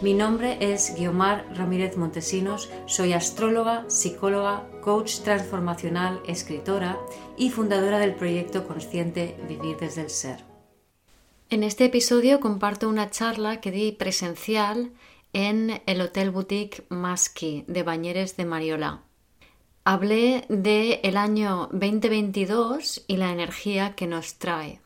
Mi 0.00 0.14
nombre 0.14 0.58
es 0.60 0.94
Guiomar 0.96 1.44
Ramírez 1.56 1.96
Montesinos, 1.96 2.70
soy 2.86 3.14
astróloga, 3.14 3.84
psicóloga, 3.88 4.64
coach 4.80 5.22
transformacional, 5.24 6.22
escritora 6.24 6.96
y 7.36 7.50
fundadora 7.50 7.98
del 7.98 8.14
proyecto 8.14 8.64
consciente 8.64 9.36
Vivir 9.48 9.76
desde 9.76 10.02
el 10.02 10.10
Ser. 10.10 10.44
En 11.50 11.64
este 11.64 11.86
episodio 11.86 12.38
comparto 12.38 12.88
una 12.88 13.10
charla 13.10 13.60
que 13.60 13.72
di 13.72 13.90
presencial 13.90 14.92
en 15.32 15.82
el 15.86 16.00
Hotel 16.00 16.30
Boutique 16.30 16.84
Masqui 16.90 17.64
de 17.66 17.82
Bañeres 17.82 18.36
de 18.36 18.44
Mariola. 18.44 19.02
Hablé 19.82 20.44
de 20.48 21.00
el 21.02 21.16
año 21.16 21.70
2022 21.72 23.02
y 23.08 23.16
la 23.16 23.32
energía 23.32 23.96
que 23.96 24.06
nos 24.06 24.38
trae. 24.38 24.80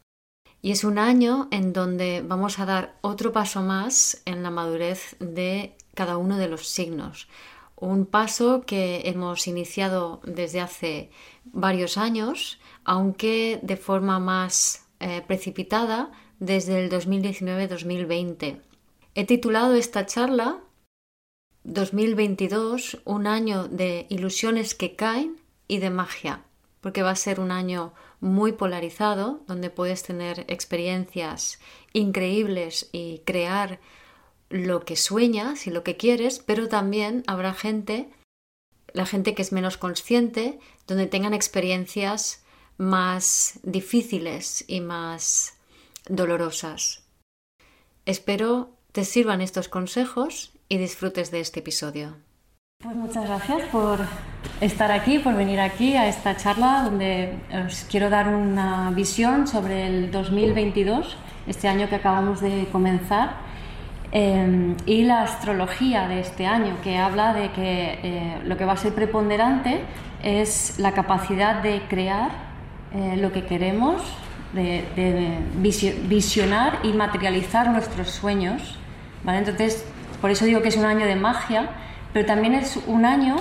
Y 0.64 0.70
es 0.70 0.84
un 0.84 0.98
año 0.98 1.48
en 1.50 1.72
donde 1.72 2.22
vamos 2.24 2.60
a 2.60 2.66
dar 2.66 2.96
otro 3.00 3.32
paso 3.32 3.62
más 3.62 4.22
en 4.26 4.44
la 4.44 4.50
madurez 4.50 5.16
de 5.18 5.74
cada 5.94 6.16
uno 6.16 6.38
de 6.38 6.46
los 6.46 6.68
signos. 6.68 7.28
Un 7.74 8.06
paso 8.06 8.62
que 8.64 9.02
hemos 9.06 9.48
iniciado 9.48 10.20
desde 10.24 10.60
hace 10.60 11.10
varios 11.46 11.98
años, 11.98 12.60
aunque 12.84 13.58
de 13.60 13.76
forma 13.76 14.20
más 14.20 14.86
eh, 15.00 15.20
precipitada 15.26 16.12
desde 16.38 16.84
el 16.84 16.90
2019-2020. 16.92 18.60
He 19.16 19.26
titulado 19.26 19.74
esta 19.74 20.06
charla 20.06 20.60
2022, 21.64 23.02
un 23.04 23.26
año 23.26 23.66
de 23.66 24.06
ilusiones 24.10 24.76
que 24.76 24.94
caen 24.94 25.40
y 25.66 25.78
de 25.78 25.90
magia, 25.90 26.44
porque 26.80 27.02
va 27.02 27.10
a 27.10 27.16
ser 27.16 27.40
un 27.40 27.50
año 27.50 27.94
muy 28.22 28.52
polarizado, 28.52 29.42
donde 29.48 29.68
puedes 29.68 30.04
tener 30.04 30.46
experiencias 30.48 31.58
increíbles 31.92 32.88
y 32.92 33.18
crear 33.26 33.80
lo 34.48 34.84
que 34.84 34.96
sueñas 34.96 35.66
y 35.66 35.70
lo 35.70 35.82
que 35.82 35.96
quieres, 35.96 36.38
pero 36.38 36.68
también 36.68 37.24
habrá 37.26 37.52
gente, 37.52 38.08
la 38.92 39.06
gente 39.06 39.34
que 39.34 39.42
es 39.42 39.50
menos 39.50 39.76
consciente, 39.76 40.60
donde 40.86 41.06
tengan 41.06 41.34
experiencias 41.34 42.44
más 42.78 43.58
difíciles 43.64 44.64
y 44.68 44.80
más 44.80 45.58
dolorosas. 46.08 47.02
Espero 48.06 48.70
te 48.92 49.04
sirvan 49.04 49.40
estos 49.40 49.68
consejos 49.68 50.52
y 50.68 50.78
disfrutes 50.78 51.32
de 51.32 51.40
este 51.40 51.60
episodio. 51.60 52.16
Pues 52.82 52.96
muchas 52.96 53.28
gracias 53.28 53.62
por 53.70 54.00
estar 54.60 54.90
aquí, 54.90 55.20
por 55.20 55.36
venir 55.36 55.60
aquí 55.60 55.94
a 55.94 56.08
esta 56.08 56.36
charla 56.36 56.82
donde 56.82 57.32
os 57.64 57.86
quiero 57.88 58.10
dar 58.10 58.26
una 58.26 58.90
visión 58.90 59.46
sobre 59.46 59.86
el 59.86 60.10
2022, 60.10 61.16
este 61.46 61.68
año 61.68 61.88
que 61.88 61.94
acabamos 61.94 62.40
de 62.40 62.66
comenzar, 62.72 63.34
eh, 64.10 64.74
y 64.84 65.04
la 65.04 65.22
astrología 65.22 66.08
de 66.08 66.18
este 66.18 66.44
año, 66.44 66.76
que 66.82 66.98
habla 66.98 67.34
de 67.34 67.52
que 67.52 68.00
eh, 68.02 68.40
lo 68.46 68.56
que 68.56 68.64
va 68.64 68.72
a 68.72 68.76
ser 68.76 68.92
preponderante 68.92 69.84
es 70.24 70.80
la 70.80 70.90
capacidad 70.90 71.62
de 71.62 71.82
crear 71.88 72.32
eh, 72.94 73.16
lo 73.16 73.30
que 73.30 73.44
queremos, 73.44 74.02
de, 74.54 74.84
de, 74.96 75.38
visionar 76.08 76.80
y 76.82 76.92
materializar 76.94 77.70
nuestros 77.70 78.10
sueños. 78.10 78.76
¿vale? 79.22 79.38
Entonces, 79.38 79.86
por 80.20 80.32
eso 80.32 80.44
digo 80.46 80.62
que 80.62 80.68
es 80.68 80.76
un 80.76 80.86
año 80.86 81.06
de 81.06 81.14
magia 81.14 81.70
pero 82.12 82.26
también 82.26 82.54
es 82.54 82.78
un 82.86 83.04
año 83.04 83.36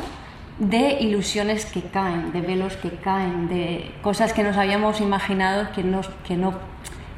de 0.59 0.97
ilusiones 0.99 1.65
que 1.65 1.81
caen, 1.81 2.31
de 2.31 2.41
velos 2.41 2.77
que 2.77 2.91
caen, 2.91 3.47
de 3.47 3.91
cosas 4.01 4.31
que 4.33 4.43
nos 4.43 4.57
habíamos 4.57 5.01
imaginado 5.01 5.71
que 5.73 5.83
no, 5.83 6.01
que 6.25 6.37
no, 6.37 6.53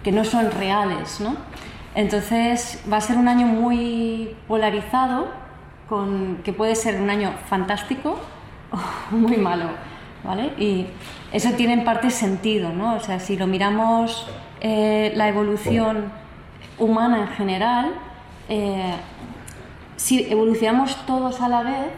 que 0.04 0.12
no 0.12 0.24
son 0.24 0.50
reales. 0.52 1.20
¿no? 1.20 1.36
Entonces 1.96 2.82
va 2.92 2.98
a 2.98 3.02
ser 3.02 3.18
un 3.18 3.28
año 3.28 3.46
muy 3.46 4.36
polarizado, 4.48 5.28
con, 5.90 6.38
que 6.44 6.54
puede 6.54 6.76
ser 6.76 7.02
un 7.02 7.10
año 7.10 7.34
fantástico 7.50 8.18
o 8.72 9.16
muy 9.16 9.38
malo. 9.38 9.66
¿vale? 10.24 10.54
Y 10.58 10.88
eso 11.34 11.52
tiene 11.52 11.74
en 11.74 11.84
parte 11.84 12.10
sentido, 12.10 12.72
¿no? 12.72 12.96
O 12.96 13.00
sea, 13.00 13.20
si 13.20 13.36
lo 13.36 13.46
miramos 13.46 14.28
eh, 14.62 15.12
la 15.16 15.28
evolución 15.28 16.12
humana 16.80 17.20
en 17.20 17.28
general, 17.30 17.94
eh, 18.50 18.94
si 19.96 20.32
evolucionamos 20.32 20.96
todos 21.06 21.42
a 21.42 21.48
la 21.48 21.64
vez, 21.64 21.92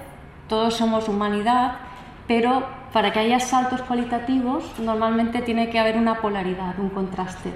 todos 0.48 0.76
somos 0.76 1.10
humanidad, 1.10 1.78
pero 2.28 2.64
para 2.94 3.12
que 3.12 3.20
haya 3.20 3.40
saltos 3.40 3.82
cualitativos 3.82 4.80
normalmente 4.80 5.42
tiene 5.42 5.70
que 5.70 5.80
haber 5.80 5.98
una 5.98 6.22
polaridad, 6.22 6.80
un 6.80 6.90
contraste. 6.90 7.52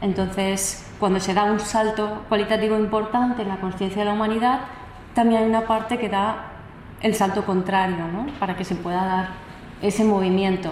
Entonces, 0.00 0.84
cuando 0.98 1.20
se 1.20 1.34
da 1.34 1.44
un 1.44 1.60
salto 1.60 2.24
cualitativo 2.28 2.76
importante 2.76 3.42
en 3.42 3.48
la 3.48 3.60
conciencia 3.60 4.00
de 4.00 4.06
la 4.06 4.14
humanidad, 4.14 4.60
también 5.14 5.42
hay 5.42 5.48
una 5.48 5.66
parte 5.66 5.98
que 5.98 6.08
da 6.08 6.48
el 7.00 7.14
salto 7.14 7.44
contrario, 7.44 8.08
¿no? 8.12 8.26
para 8.38 8.56
que 8.56 8.64
se 8.64 8.74
pueda 8.74 9.04
dar 9.04 9.28
ese 9.80 10.04
movimiento. 10.04 10.70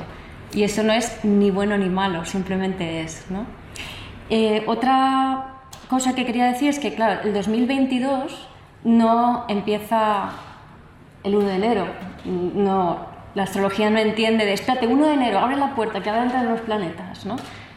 Y 0.52 0.64
eso 0.64 0.82
no 0.82 0.92
es 0.92 1.24
ni 1.24 1.50
bueno 1.50 1.78
ni 1.78 1.88
malo, 1.88 2.24
simplemente 2.24 3.02
es. 3.02 3.26
¿no? 3.30 3.46
Eh, 4.30 4.64
otra 4.66 5.62
cosa 5.88 6.14
que 6.14 6.26
quería 6.26 6.46
decir 6.46 6.68
es 6.68 6.80
que, 6.80 6.94
claro, 6.94 7.20
el 7.22 7.32
2022 7.32 8.49
no 8.84 9.44
empieza 9.48 10.30
el 11.22 11.36
1 11.36 11.48
de 11.48 11.54
enero. 11.54 11.86
No, 12.24 13.06
la 13.34 13.44
astrología 13.44 13.90
no 13.90 13.98
entiende 13.98 14.44
de, 14.44 14.52
espérate, 14.52 14.86
1 14.86 15.06
de 15.06 15.14
enero, 15.14 15.38
abre 15.38 15.56
la 15.56 15.74
puerta, 15.74 16.02
que 16.02 16.10
ahora 16.10 16.24
entran 16.24 16.48
los 16.48 16.60
planetas, 16.60 17.24
¿no? 17.26 17.36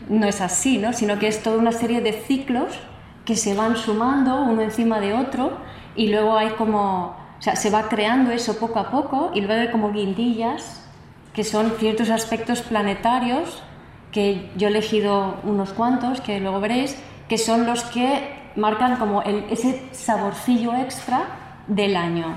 No 0.10 0.28
es 0.28 0.42
así, 0.42 0.78
¿no? 0.78 0.94
Sino 0.94 1.20
que 1.20 1.28
es 1.28 1.44
toda 1.44 1.58
una 1.58 1.72
serie 1.72 2.02
de 2.02 2.14
ciclos 2.14 2.80
que 3.26 3.36
se 3.36 3.54
van 3.54 3.78
sumando 3.78 4.42
uno 4.42 4.62
encima 4.62 5.00
de 5.00 5.14
otro 5.14 5.58
y 5.96 6.08
luego 6.10 6.38
hay 6.38 6.50
como, 6.52 7.16
o 7.40 7.42
sea, 7.42 7.56
se 7.56 7.70
va 7.70 7.88
creando 7.88 8.32
eso 8.32 8.58
poco 8.58 8.80
a 8.80 8.90
poco 8.90 9.32
y 9.34 9.42
luego 9.42 9.62
hay 9.62 9.72
como 9.72 9.92
guindillas 9.92 10.90
que 11.34 11.44
son 11.44 11.72
ciertos 11.80 12.10
aspectos 12.10 12.62
planetarios 12.62 13.64
que 14.12 14.52
yo 14.56 14.68
he 14.68 14.72
elegido 14.72 15.38
unos 15.44 15.74
cuantos 15.74 16.22
que 16.22 16.40
luego 16.40 16.60
veréis, 16.60 17.02
que 17.28 17.38
son 17.38 17.66
los 17.66 17.84
que 17.86 18.44
marcan 18.56 18.98
como 18.98 19.22
ese 19.22 19.82
saborcillo 19.92 20.76
extra 20.76 21.26
del 21.68 21.96
año. 21.96 22.36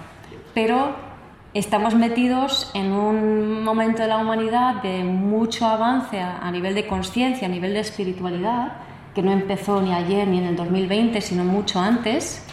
Pero 0.54 0.94
estamos 1.54 1.94
metidos 1.94 2.70
en 2.74 2.92
un 2.92 3.64
momento 3.64 4.02
de 4.02 4.08
la 4.08 4.18
humanidad 4.18 4.82
de 4.82 5.04
mucho 5.04 5.66
avance 5.66 6.20
a, 6.20 6.50
nivel 6.50 6.74
de 6.74 6.86
conciencia, 6.86 7.46
a 7.46 7.50
nivel 7.50 7.74
de 7.74 7.80
espiritualidad, 7.80 8.74
que 9.14 9.22
no 9.22 9.32
empezó 9.32 9.80
ni 9.80 9.92
ayer 9.92 10.28
ni 10.28 10.38
en 10.38 10.44
el 10.44 10.56
2020, 10.56 11.20
sino 11.20 11.44
mucho 11.44 11.80
antes, 11.80 12.44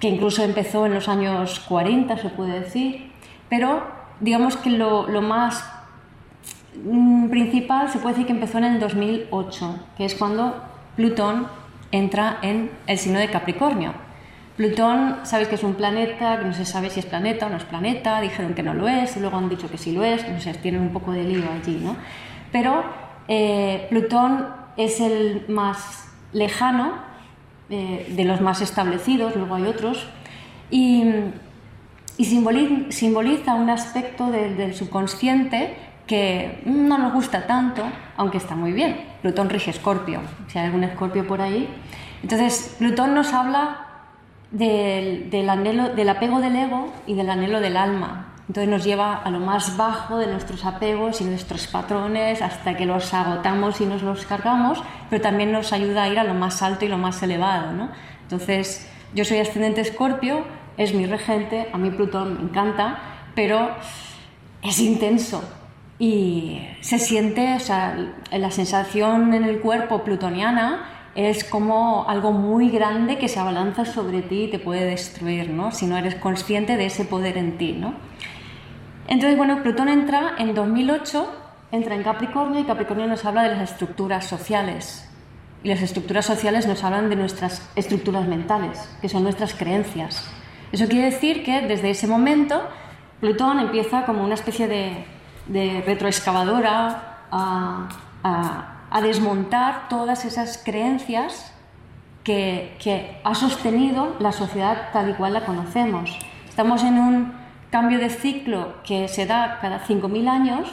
que 0.00 0.08
incluso 0.08 0.42
empezó 0.42 0.86
en 0.86 0.94
los 0.94 1.08
años 1.08 1.60
40, 1.60 2.16
se 2.18 2.28
puede 2.30 2.60
decir. 2.60 3.12
Pero 3.48 3.86
digamos 4.20 4.56
que 4.56 4.70
lo, 4.70 5.06
lo 5.06 5.22
más 5.22 5.64
mm, 6.84 7.28
principal 7.28 7.88
se 7.88 7.98
puede 7.98 8.14
decir 8.14 8.26
que 8.26 8.32
empezó 8.32 8.58
en 8.58 8.64
el 8.64 8.80
2008, 8.80 9.76
que 9.96 10.04
es 10.04 10.14
cuando 10.16 10.71
Plutón 10.96 11.46
entra 11.90 12.38
en 12.42 12.70
el 12.86 12.98
signo 12.98 13.18
de 13.18 13.28
Capricornio. 13.28 13.92
Plutón, 14.56 15.20
sabéis 15.24 15.48
que 15.48 15.54
es 15.54 15.62
un 15.62 15.74
planeta, 15.74 16.38
que 16.38 16.44
no 16.44 16.52
se 16.52 16.64
sabe 16.64 16.90
si 16.90 17.00
es 17.00 17.06
planeta 17.06 17.46
o 17.46 17.48
no 17.48 17.56
es 17.56 17.64
planeta, 17.64 18.20
dijeron 18.20 18.54
que 18.54 18.62
no 18.62 18.74
lo 18.74 18.86
es, 18.86 19.16
luego 19.16 19.38
han 19.38 19.48
dicho 19.48 19.70
que 19.70 19.78
sí 19.78 19.92
lo 19.92 20.04
es, 20.04 20.28
no 20.28 20.40
sé, 20.40 20.52
tienen 20.54 20.82
un 20.82 20.92
poco 20.92 21.12
de 21.12 21.24
lío 21.24 21.44
allí, 21.50 21.80
¿no? 21.82 21.96
Pero 22.50 22.84
eh, 23.28 23.86
Plutón 23.88 24.46
es 24.76 25.00
el 25.00 25.46
más 25.48 26.10
lejano, 26.32 26.92
eh, 27.70 28.12
de 28.14 28.24
los 28.24 28.42
más 28.42 28.60
establecidos, 28.60 29.34
luego 29.36 29.54
hay 29.54 29.64
otros, 29.64 30.06
y, 30.70 31.04
simboliza, 32.18 33.54
un 33.54 33.70
aspecto 33.70 34.30
del 34.30 34.74
subconsciente 34.74 35.74
que 36.12 36.60
no 36.66 36.98
nos 36.98 37.14
gusta 37.14 37.46
tanto, 37.46 37.82
aunque 38.18 38.36
está 38.36 38.54
muy 38.54 38.74
bien. 38.74 39.02
Plutón 39.22 39.48
rige 39.48 39.70
Escorpio, 39.70 40.20
si 40.46 40.58
hay 40.58 40.66
algún 40.66 40.84
Escorpio 40.84 41.26
por 41.26 41.40
ahí. 41.40 41.66
Entonces, 42.22 42.76
Plutón 42.78 43.14
nos 43.14 43.32
habla 43.32 43.86
del, 44.50 45.48
anhelo, 45.48 45.88
del 45.88 46.10
apego 46.10 46.42
del 46.42 46.54
ego 46.54 46.92
y 47.06 47.14
del 47.14 47.30
anhelo 47.30 47.60
del 47.60 47.78
alma. 47.78 48.34
Entonces 48.46 48.68
nos 48.68 48.84
lleva 48.84 49.22
a 49.22 49.30
lo 49.30 49.40
más 49.40 49.78
bajo 49.78 50.18
de 50.18 50.26
nuestros 50.26 50.66
apegos 50.66 51.22
y 51.22 51.24
nuestros 51.24 51.66
patrones 51.66 52.42
hasta 52.42 52.76
que 52.76 52.84
los 52.84 53.14
agotamos 53.14 53.80
y 53.80 53.86
nos 53.86 54.02
los 54.02 54.26
cargamos, 54.26 54.82
pero 55.08 55.22
también 55.22 55.50
nos 55.50 55.72
ayuda 55.72 56.02
a 56.02 56.08
ir 56.10 56.18
a 56.18 56.24
lo 56.24 56.34
más 56.34 56.60
alto 56.60 56.84
y 56.84 56.88
lo 56.88 56.98
más 56.98 57.22
elevado. 57.22 57.72
¿no? 57.72 57.88
Entonces, 58.24 58.86
yo 59.14 59.24
soy 59.24 59.38
ascendente 59.38 59.80
Escorpio, 59.80 60.44
es 60.76 60.92
mi 60.92 61.06
regente, 61.06 61.70
a 61.72 61.78
mí 61.78 61.90
Plutón 61.90 62.34
me 62.34 62.42
encanta, 62.42 62.98
pero 63.34 63.70
es 64.62 64.78
intenso 64.78 65.42
y 65.98 66.66
se 66.80 66.98
siente, 66.98 67.54
o 67.54 67.60
sea, 67.60 67.96
la 68.30 68.50
sensación 68.50 69.34
en 69.34 69.44
el 69.44 69.60
cuerpo 69.60 70.02
plutoniana 70.02 70.88
es 71.14 71.44
como 71.44 72.08
algo 72.08 72.32
muy 72.32 72.70
grande 72.70 73.18
que 73.18 73.28
se 73.28 73.38
abalanza 73.38 73.84
sobre 73.84 74.22
ti 74.22 74.44
y 74.44 74.50
te 74.50 74.58
puede 74.58 74.84
destruir, 74.84 75.50
¿no? 75.50 75.70
Si 75.70 75.86
no 75.86 75.96
eres 75.96 76.14
consciente 76.14 76.76
de 76.76 76.86
ese 76.86 77.04
poder 77.04 77.36
en 77.36 77.58
ti, 77.58 77.72
¿no? 77.72 77.94
Entonces, 79.08 79.36
bueno, 79.36 79.62
Plutón 79.62 79.88
entra 79.88 80.34
en 80.38 80.54
2008, 80.54 81.40
entra 81.70 81.94
en 81.94 82.02
Capricornio 82.02 82.60
y 82.60 82.64
Capricornio 82.64 83.06
nos 83.06 83.24
habla 83.24 83.42
de 83.42 83.50
las 83.50 83.72
estructuras 83.72 84.26
sociales. 84.26 85.08
Y 85.62 85.68
las 85.68 85.82
estructuras 85.82 86.24
sociales 86.24 86.66
nos 86.66 86.82
hablan 86.82 87.10
de 87.10 87.16
nuestras 87.16 87.70
estructuras 87.76 88.26
mentales, 88.26 88.78
que 89.00 89.08
son 89.08 89.22
nuestras 89.22 89.54
creencias. 89.54 90.28
Eso 90.72 90.88
quiere 90.88 91.10
decir 91.10 91.44
que 91.44 91.60
desde 91.60 91.90
ese 91.90 92.06
momento 92.06 92.62
Plutón 93.20 93.60
empieza 93.60 94.04
como 94.06 94.24
una 94.24 94.34
especie 94.34 94.66
de, 94.66 95.04
retroexcavadora 95.48 97.26
a, 97.30 99.00
desmontar 99.02 99.88
todas 99.88 100.24
esas 100.24 100.58
creencias 100.58 101.52
que, 102.24 102.76
que 102.78 103.20
ha 103.24 103.34
sostenido 103.34 104.14
la 104.20 104.32
sociedad 104.32 104.90
tal 104.92 105.10
y 105.10 105.14
cual 105.14 105.32
la 105.32 105.44
conocemos. 105.44 106.16
Estamos 106.48 106.84
en 106.84 106.98
un 106.98 107.32
cambio 107.70 107.98
de 107.98 108.10
ciclo 108.10 108.74
que 108.84 109.08
se 109.08 109.26
da 109.26 109.58
cada 109.60 109.80
5.000 109.80 110.28
años. 110.28 110.68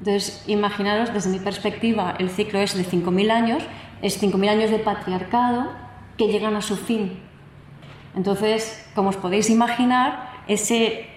Entonces, 0.00 0.44
imaginaros, 0.48 1.14
desde 1.14 1.30
mi 1.30 1.38
perspectiva, 1.38 2.16
el 2.18 2.28
ciclo 2.28 2.58
es 2.58 2.76
de 2.76 2.84
5.000 2.84 3.30
años, 3.30 3.62
es 4.02 4.20
5.000 4.20 4.50
años 4.50 4.70
de 4.70 4.80
patriarcado 4.80 5.70
que 6.18 6.26
llegan 6.26 6.56
a 6.56 6.62
su 6.62 6.76
fin. 6.76 7.20
Entonces, 8.16 8.90
como 8.94 9.10
os 9.10 9.16
podéis 9.16 9.50
imaginar, 9.50 10.42
ese, 10.48 11.08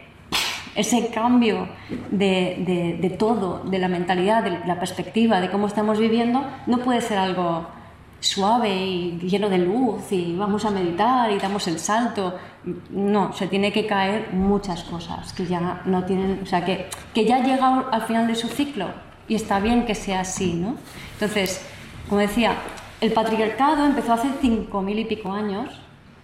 ese 0.79 1.09
cambio 1.09 1.67
de, 2.11 2.97
de, 2.99 3.09
todo, 3.11 3.63
de 3.65 3.79
la 3.79 3.87
mentalidad, 3.87 4.43
de 4.43 4.59
la 4.65 4.79
perspectiva, 4.79 5.41
de 5.41 5.49
cómo 5.49 5.67
estamos 5.67 5.99
viviendo, 5.99 6.43
no 6.67 6.79
puede 6.79 7.01
ser 7.01 7.17
algo 7.17 7.67
suave 8.21 8.75
y 8.75 9.17
lleno 9.19 9.49
de 9.49 9.57
luz 9.59 10.11
y 10.11 10.35
vamos 10.35 10.65
a 10.65 10.71
meditar 10.71 11.31
y 11.31 11.37
damos 11.37 11.67
el 11.67 11.79
salto. 11.79 12.35
No, 12.89 13.33
se 13.33 13.47
tiene 13.47 13.71
que 13.71 13.85
caer 13.85 14.33
muchas 14.33 14.83
cosas 14.83 15.33
que 15.33 15.45
ya 15.45 15.81
no 15.85 16.03
tienen, 16.03 16.41
o 16.43 16.45
sea, 16.45 16.63
que, 16.65 16.87
que 17.13 17.25
ya 17.25 17.37
ha 17.37 17.43
llegado 17.43 17.87
al 17.91 18.01
final 18.03 18.27
de 18.27 18.35
su 18.35 18.47
ciclo 18.47 18.87
y 19.27 19.35
está 19.35 19.59
bien 19.59 19.85
que 19.85 19.95
sea 19.95 20.21
así, 20.21 20.53
¿no? 20.53 20.75
Entonces, 21.13 21.65
como 22.07 22.21
decía, 22.21 22.55
el 23.01 23.13
patriarcado 23.13 23.85
empezó 23.85 24.13
hace 24.13 24.29
cinco 24.41 24.81
mil 24.81 24.99
y 24.99 25.05
pico 25.05 25.31
años, 25.31 25.69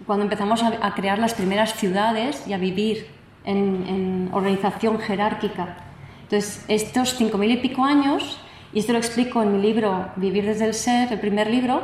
cuando 0.05 0.23
empezamos 0.23 0.61
a, 0.63 0.93
crear 0.93 1.19
las 1.19 1.33
primeras 1.33 1.73
ciudades 1.73 2.45
y 2.47 2.53
a 2.53 2.57
vivir 2.57 3.07
en, 3.45 3.85
en 3.87 4.29
organización 4.33 4.99
jerárquica. 4.99 5.77
Entonces, 6.23 6.65
estos 6.67 7.15
cinco 7.15 7.37
mil 7.37 7.51
y 7.51 7.57
pico 7.57 7.83
años 7.83 8.39
y 8.75 8.79
esto 8.79 8.91
lo 8.91 8.97
explico 8.97 9.41
en 9.41 9.53
mi 9.53 9.61
libro 9.61 10.09
Vivir 10.17 10.45
desde 10.45 10.65
el 10.65 10.73
Ser, 10.73 11.13
el 11.13 11.19
primer 11.19 11.49
libro, 11.49 11.81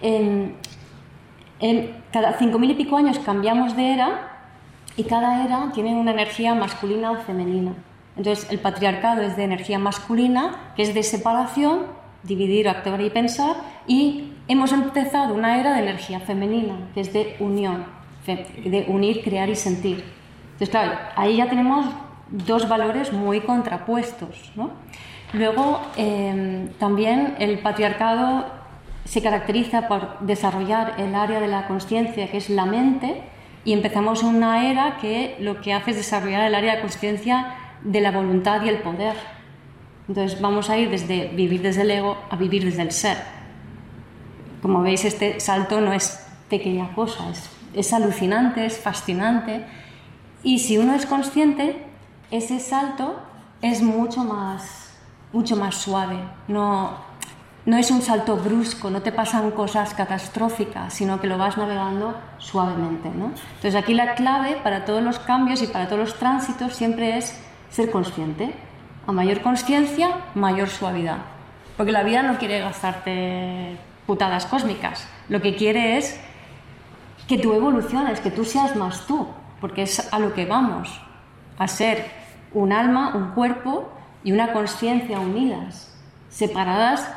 en, 0.00 0.56
cada 2.10 2.38
cinco 2.38 2.58
mil 2.58 2.70
y 2.70 2.74
pico 2.74 2.96
años 2.96 3.18
cambiamos 3.18 3.76
de 3.76 3.92
era 3.92 4.30
y 4.96 5.04
cada 5.04 5.44
era 5.44 5.70
tiene 5.74 5.94
una 5.94 6.10
energía 6.10 6.54
masculina 6.54 7.12
o 7.12 7.16
femenina. 7.18 7.74
Entonces, 8.16 8.50
el 8.50 8.60
patriarcado 8.60 9.20
es 9.20 9.36
de 9.36 9.44
energía 9.44 9.78
masculina, 9.78 10.72
que 10.74 10.82
es 10.82 10.94
de 10.94 11.02
separación, 11.02 11.80
dividir, 12.22 12.66
actuar 12.66 13.02
y 13.02 13.10
pensar, 13.10 13.56
y 13.86 14.32
hemos 14.48 14.72
empezado 14.72 15.34
una 15.34 15.60
era 15.60 15.74
de 15.74 15.82
energía 15.82 16.20
femenina, 16.20 16.88
que 16.94 17.00
es 17.00 17.12
de 17.12 17.36
unión, 17.40 17.84
de 18.26 18.86
unir, 18.88 19.22
crear 19.22 19.50
y 19.50 19.56
sentir. 19.56 20.02
Entonces, 20.52 20.70
claro, 20.70 20.98
ahí 21.16 21.36
ya 21.36 21.48
tenemos 21.48 21.86
dos 22.28 22.68
valores 22.68 23.12
muy 23.12 23.40
contrapuestos, 23.40 24.52
¿no? 24.56 24.70
Luego, 25.32 25.80
em, 25.96 26.68
también 26.78 27.36
el 27.38 27.58
patriarcado 27.58 28.46
se 29.04 29.22
caracteriza 29.22 29.88
por 29.88 30.20
desarrollar 30.20 30.94
el 30.98 31.14
área 31.14 31.40
de 31.40 31.48
la 31.48 31.66
conciencia, 31.66 32.30
que 32.30 32.36
es 32.36 32.50
la 32.50 32.66
mente, 32.66 33.22
y 33.64 33.72
empezamos 33.72 34.22
una 34.22 34.70
era 34.70 34.98
que 35.00 35.36
lo 35.40 35.60
que 35.60 35.72
hace 35.72 35.92
es 35.92 35.96
desarrollar 35.96 36.42
el 36.42 36.54
área 36.54 36.76
de 36.76 36.80
conciencia 36.80 37.54
de 37.82 38.00
la 38.00 38.10
voluntad 38.10 38.62
y 38.62 38.68
el 38.68 38.78
poder. 38.78 39.14
Entonces 40.08 40.40
vamos 40.40 40.68
a 40.68 40.76
ir 40.76 40.90
desde 40.90 41.28
vivir 41.28 41.62
desde 41.62 41.82
el 41.82 41.90
ego 41.90 42.18
a 42.30 42.36
vivir 42.36 42.64
desde 42.64 42.82
el 42.82 42.92
ser. 42.92 43.18
Como 44.60 44.82
veis, 44.82 45.04
este 45.04 45.40
salto 45.40 45.80
no 45.80 45.92
es 45.92 46.24
pequeña 46.48 46.92
cosa, 46.94 47.30
es, 47.30 47.50
es 47.74 47.92
alucinante, 47.92 48.66
es 48.66 48.78
fascinante. 48.78 49.64
Y 50.42 50.58
si 50.58 50.78
uno 50.78 50.94
es 50.94 51.06
consciente, 51.06 51.84
ese 52.30 52.58
salto 52.58 53.20
es 53.60 53.82
mucho 53.82 54.24
más 54.24 54.82
mucho 55.32 55.56
más 55.56 55.76
suave. 55.76 56.18
No, 56.48 56.90
no 57.64 57.76
es 57.76 57.90
un 57.90 58.02
salto 58.02 58.36
brusco, 58.36 58.90
no 58.90 59.02
te 59.02 59.12
pasan 59.12 59.50
cosas 59.52 59.94
catastróficas, 59.94 60.92
sino 60.94 61.20
que 61.20 61.26
lo 61.26 61.38
vas 61.38 61.56
navegando 61.56 62.14
suavemente. 62.38 63.08
¿no? 63.10 63.26
Entonces 63.26 63.74
aquí 63.74 63.94
la 63.94 64.14
clave 64.14 64.56
para 64.62 64.84
todos 64.84 65.02
los 65.02 65.18
cambios 65.18 65.62
y 65.62 65.66
para 65.66 65.86
todos 65.86 66.00
los 66.00 66.18
tránsitos 66.18 66.74
siempre 66.74 67.16
es 67.16 67.38
ser 67.70 67.90
consciente. 67.90 68.54
A 69.06 69.12
mayor 69.12 69.40
conciencia, 69.40 70.10
mayor 70.34 70.68
suavidad. 70.68 71.18
Porque 71.76 71.92
la 71.92 72.04
vida 72.04 72.22
no 72.22 72.38
quiere 72.38 72.60
gastarte 72.60 73.76
putadas 74.06 74.46
cósmicas. 74.46 75.08
Lo 75.28 75.40
que 75.40 75.56
quiere 75.56 75.96
es 75.96 76.20
que 77.26 77.38
tú 77.38 77.52
evoluciones, 77.52 78.20
que 78.20 78.30
tú 78.30 78.44
seas 78.44 78.76
más 78.76 79.06
tú, 79.06 79.26
porque 79.62 79.82
es 79.82 80.12
a 80.12 80.18
lo 80.18 80.34
que 80.34 80.44
vamos, 80.44 81.00
a 81.56 81.68
ser 81.68 82.10
un 82.52 82.72
alma, 82.72 83.14
un 83.14 83.30
cuerpo 83.30 83.90
y 84.24 84.32
una 84.32 84.52
conciencia 84.52 85.20
unidas, 85.20 85.96
separadas 86.28 87.08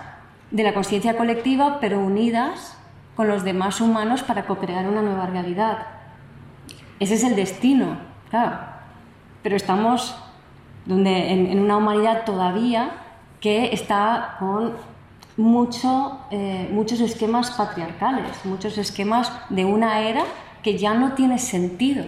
de 0.51 0.62
la 0.62 0.75
conciencia 0.75 1.18
colectiva, 1.18 1.80
pero 1.81 2.00
unidas 2.00 2.77
con 3.15 3.27
los 3.27 3.44
demás 3.44 3.81
humanos 3.81 4.21
para 4.21 4.45
co-crear 4.45 4.88
una 4.88 5.01
nueva 5.01 5.25
realidad. 5.25 5.88
Ese 7.00 7.15
es 7.15 7.24
el 7.24 7.36
destino, 7.36 7.97
claro. 8.30 8.59
Pero 9.42 9.56
estamos 9.56 10.15
donde, 10.86 11.31
en, 11.31 11.59
una 11.59 11.77
humanidad 11.77 12.25
todavía 12.25 12.92
que 13.42 13.74
está 13.74 14.36
con 14.38 14.74
mucho, 15.36 16.19
eh, 16.30 16.69
muchos 16.71 17.00
esquemas 17.00 17.50
patriarcales, 17.51 18.45
muchos 18.45 18.77
esquemas 18.77 19.31
de 19.50 19.65
una 19.65 20.01
era 20.01 20.24
que 20.62 20.77
ya 20.77 20.94
no 20.94 21.13
tiene 21.13 21.39
sentido. 21.39 22.06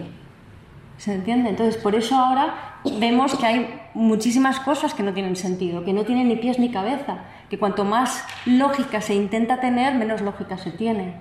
¿Se 0.98 1.14
entiende? 1.14 1.50
Entonces, 1.50 1.80
por 1.80 1.94
eso 1.94 2.16
ahora 2.16 2.80
vemos 2.98 3.36
que 3.36 3.46
hay 3.46 3.80
muchísimas 3.94 4.60
cosas 4.60 4.94
que 4.94 5.02
no 5.02 5.12
tienen 5.12 5.36
sentido, 5.36 5.84
que 5.84 5.92
no 5.92 6.04
tienen 6.04 6.28
ni 6.28 6.36
pies 6.36 6.58
ni 6.58 6.70
cabeza, 6.70 7.18
que 7.48 7.58
cuanto 7.58 7.84
más 7.84 8.24
lógica 8.44 9.00
se 9.00 9.14
intenta 9.14 9.60
tener, 9.60 9.94
menos 9.94 10.20
lógica 10.20 10.58
se 10.58 10.72
tiene. 10.72 11.14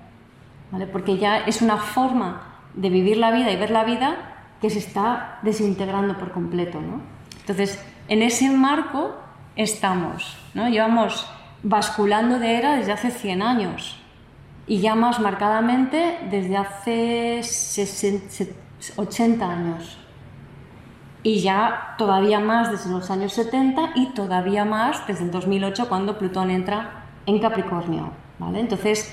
¿vale? 0.72 0.88
Porque 0.88 1.18
ya 1.18 1.38
es 1.40 1.62
una 1.62 1.78
forma 1.78 2.42
de 2.74 2.90
vivir 2.90 3.18
la 3.18 3.32
vida 3.32 3.52
y 3.52 3.56
ver 3.56 3.70
la 3.70 3.84
vida 3.84 4.16
que 4.62 4.70
se 4.70 4.80
está 4.80 5.40
desintegrando 5.44 6.18
por 6.18 6.32
completo. 6.32 6.82
¿no? 6.82 7.02
Entonces, 7.42 7.80
en 8.08 8.24
ese 8.24 8.50
marco 8.50 9.16
estamos. 9.56 10.38
¿no? 10.56 10.70
Llevamos 10.70 11.30
basculando 11.62 12.40
de 12.40 12.56
era 12.56 12.76
desde 12.76 12.94
hace 12.94 13.12
100 13.12 13.42
años 13.42 14.00
y 14.66 14.80
ya 14.80 14.96
más 14.96 15.20
marcadamente 15.20 16.18
desde 16.30 16.58
hace 16.58 17.42
80 18.96 19.50
años 19.50 19.98
y 21.24 21.42
ya 21.42 21.96
todavía 21.98 22.40
más 22.40 22.72
desde 22.72 22.90
los 22.90 23.10
años 23.12 23.34
70 23.34 23.92
y 23.96 24.14
todavía 24.14 24.66
más 24.66 25.06
desde 25.08 25.26
el 25.26 25.32
2008 25.32 25.90
cuando 25.90 26.18
Plutón 26.18 26.52
entra 26.52 27.06
en 27.26 27.40
Capricornio. 27.40 28.12
¿vale? 28.40 28.60
Entonces, 28.60 29.12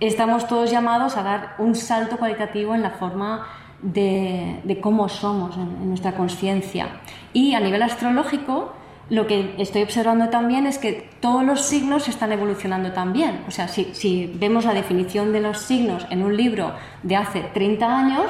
estamos 0.00 0.46
todos 0.46 0.70
llamados 0.70 1.16
a 1.16 1.22
dar 1.22 1.54
un 1.58 1.74
salto 1.74 2.16
cualitativo 2.16 2.74
en 2.74 2.82
la 2.82 2.90
forma 2.90 3.46
de, 3.82 4.78
cómo 4.80 5.08
somos, 5.08 5.56
en, 5.56 5.88
nuestra 5.88 6.12
conciencia. 6.14 7.00
Y 7.32 7.54
a 7.54 7.60
nivel 7.60 7.82
astrológico, 7.82 8.72
lo 9.10 9.26
que 9.26 9.54
estoy 9.58 9.82
observando 9.82 10.28
también 10.28 10.66
es 10.66 10.78
que 10.78 11.10
todos 11.20 11.44
los 11.44 11.62
signos 11.62 12.08
están 12.08 12.32
evolucionando 12.32 12.92
también. 12.92 13.44
O 13.48 13.50
sea, 13.50 13.68
si, 13.68 14.32
vemos 14.34 14.64
la 14.64 14.74
definición 14.74 15.32
de 15.32 15.40
los 15.40 15.58
signos 15.58 16.06
en 16.10 16.22
un 16.22 16.36
libro 16.36 16.72
de 17.02 17.16
hace 17.16 17.40
30 17.40 17.98
años, 17.98 18.26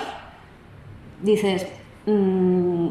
dices, 1.22 1.66
mm, 2.06 2.88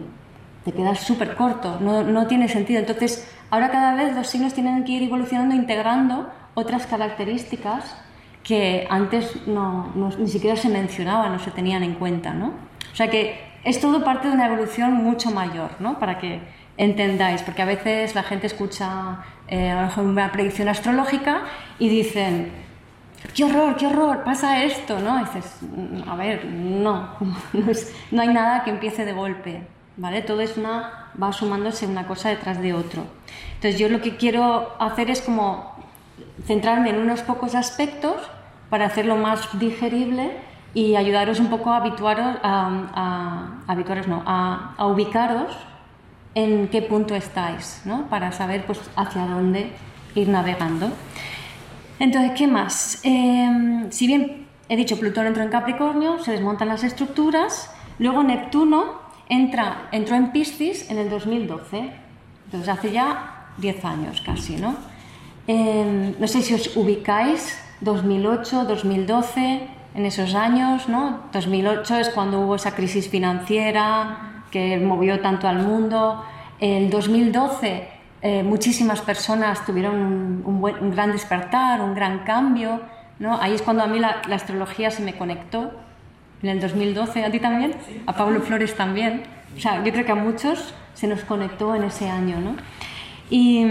te 0.66 0.72
quedas 0.74 1.00
súper 1.00 1.36
corto, 1.36 1.80
no, 1.80 2.04
no, 2.04 2.28
tiene 2.28 2.48
sentido. 2.50 2.80
Entonces, 2.80 3.30
ahora 3.50 3.72
cada 3.72 3.96
vez 3.96 4.16
los 4.16 4.28
signos 4.28 4.54
tienen 4.54 4.84
que 4.84 4.94
ir 4.94 5.04
evolucionando, 5.04 5.56
integrando 5.56 6.30
otras 6.56 6.88
características 6.88 7.96
que 8.44 8.88
antes 8.90 9.46
no, 9.48 9.92
ni 10.18 10.28
siquiera 10.28 10.56
se 10.56 10.70
mencionaban, 10.70 11.34
no 11.34 11.40
se 11.40 11.52
tenían 11.52 11.84
en 11.84 11.96
cuenta. 11.96 12.34
¿no? 12.34 12.48
O 12.92 12.96
sea 12.96 13.10
que 13.10 13.40
es 13.64 13.80
todo 13.80 14.04
parte 14.04 14.30
de 14.30 14.34
una 14.34 14.48
evolución 14.48 14.94
mucho 14.94 15.32
mayor, 15.32 15.72
¿no? 15.80 16.00
para 16.00 16.18
que 16.18 16.40
entendáis, 16.78 17.42
porque 17.42 17.62
a 17.62 17.66
veces 17.66 18.16
la 18.16 18.24
gente 18.24 18.48
escucha 18.48 19.20
eh, 19.48 19.76
una 19.98 20.32
predicción 20.32 20.70
astrológica 20.70 21.42
y 21.80 21.90
dicen, 21.90 22.52
qué 23.34 23.44
horror, 23.44 23.76
qué 23.76 23.88
horror, 23.88 24.24
pasa 24.24 24.64
esto, 24.64 25.00
¿no? 25.00 25.20
dices, 25.20 25.60
a 26.08 26.16
ver, 26.16 26.46
no, 26.46 27.10
no, 28.12 28.22
hay 28.22 28.28
nada 28.30 28.64
que 28.64 28.70
empiece 28.70 29.06
de 29.06 29.14
golpe, 29.14 29.68
¿vale? 29.98 30.22
Todo 30.22 30.42
es 30.42 30.58
una, 30.58 31.12
va 31.22 31.32
sumándose 31.34 31.88
una 31.88 32.08
cosa 32.08 32.30
detrás 32.30 32.62
de 32.62 32.74
otro. 32.74 33.04
Entonces 33.56 33.80
yo 33.80 33.90
lo 33.90 34.02
que 34.02 34.18
quiero 34.18 34.76
hacer 34.80 35.10
es 35.10 35.22
como 35.22 35.76
centrarme 36.46 36.92
en 36.92 37.00
unos 37.00 37.22
pocos 37.22 37.56
aspectos 37.56 38.16
para 38.70 38.86
hacerlo 38.86 39.16
más 39.16 39.58
digerible 39.60 40.38
y 40.74 40.96
ayudaros 40.96 41.40
un 41.40 41.48
poco 41.48 41.72
a 41.72 41.78
habituaros, 41.78 42.38
a, 42.44 43.62
habituaros 43.68 44.08
no, 44.08 44.22
a, 44.26 44.76
a, 44.78 44.86
ubicaros 44.86 45.56
en 46.36 46.68
qué 46.68 46.84
punto 46.84 47.16
estáis, 47.16 47.82
¿no? 47.86 48.08
para 48.10 48.32
saber 48.32 48.66
pues, 48.66 48.80
hacia 48.96 49.26
dónde 49.26 49.72
ir 50.14 50.28
navegando. 50.28 50.92
Entonces, 52.00 52.32
¿qué 52.36 52.48
más? 52.48 53.00
Em, 53.04 53.92
si 53.92 54.08
bien 54.08 54.48
he 54.70 54.76
dicho 54.76 55.00
Plutón 55.00 55.28
entró 55.28 55.44
en 55.44 55.50
Capricornio, 55.50 56.20
se 56.24 56.32
desmontan 56.32 56.68
las 56.68 56.84
estructuras, 56.84 57.72
luego 58.00 58.24
Neptuno 58.24 59.02
entra, 59.30 59.88
entró 59.92 60.16
en 60.16 60.32
Piscis 60.32 60.90
en 60.92 61.00
el 61.00 61.10
2012, 61.10 61.92
entonces 62.46 62.70
hace 62.70 62.92
ya 62.92 63.48
10 63.58 63.86
años 63.86 64.22
casi, 64.22 64.58
¿no? 64.58 64.76
Em, 65.48 66.14
no 66.20 66.28
sé 66.28 66.42
si 66.42 66.54
os 66.54 66.76
ubicáis, 66.76 67.58
2008, 67.82 68.66
2012, 68.66 69.68
en 69.96 70.06
esos 70.06 70.36
años, 70.36 70.88
¿no? 70.88 71.22
2008 71.34 71.98
es 71.98 72.10
cuando 72.10 72.42
hubo 72.42 72.56
esa 72.56 72.76
crisis 72.76 73.10
financiera 73.10 74.44
que 74.52 74.78
movió 74.78 75.20
tanto 75.22 75.48
al 75.48 75.60
mundo. 75.60 76.24
En 76.60 76.90
2012 76.90 77.97
eh, 78.22 78.44
muchísimas 78.44 79.02
personas 79.02 79.66
tuvieron 79.66 80.44
un, 80.46 80.92
gran 80.92 81.12
despertar, 81.12 81.82
un 81.82 81.94
gran 81.96 82.20
cambio. 82.20 82.82
¿no? 83.20 83.40
Ahí 83.42 83.54
es 83.54 83.62
cuando 83.62 83.84
a 83.84 83.88
mí 83.88 84.00
la, 84.00 84.22
astrología 84.32 84.92
se 84.92 85.02
me 85.02 85.16
conectó. 85.16 85.72
En 86.44 86.50
el 86.50 86.60
2012, 86.60 87.26
¿a 87.26 87.32
ti 87.32 87.40
también? 87.40 87.76
A 88.06 88.14
Pablo 88.14 88.42
Flores 88.42 88.76
también. 88.76 89.24
O 89.56 89.60
sea, 89.60 89.84
yo 89.84 89.92
creo 89.92 90.06
que 90.06 90.12
a 90.12 90.16
muchos 90.16 90.74
se 90.94 91.08
nos 91.08 91.24
conectó 91.24 91.74
en 91.76 91.84
ese 91.84 92.10
año. 92.10 92.40
¿no? 92.40 92.56
Y 93.30 93.66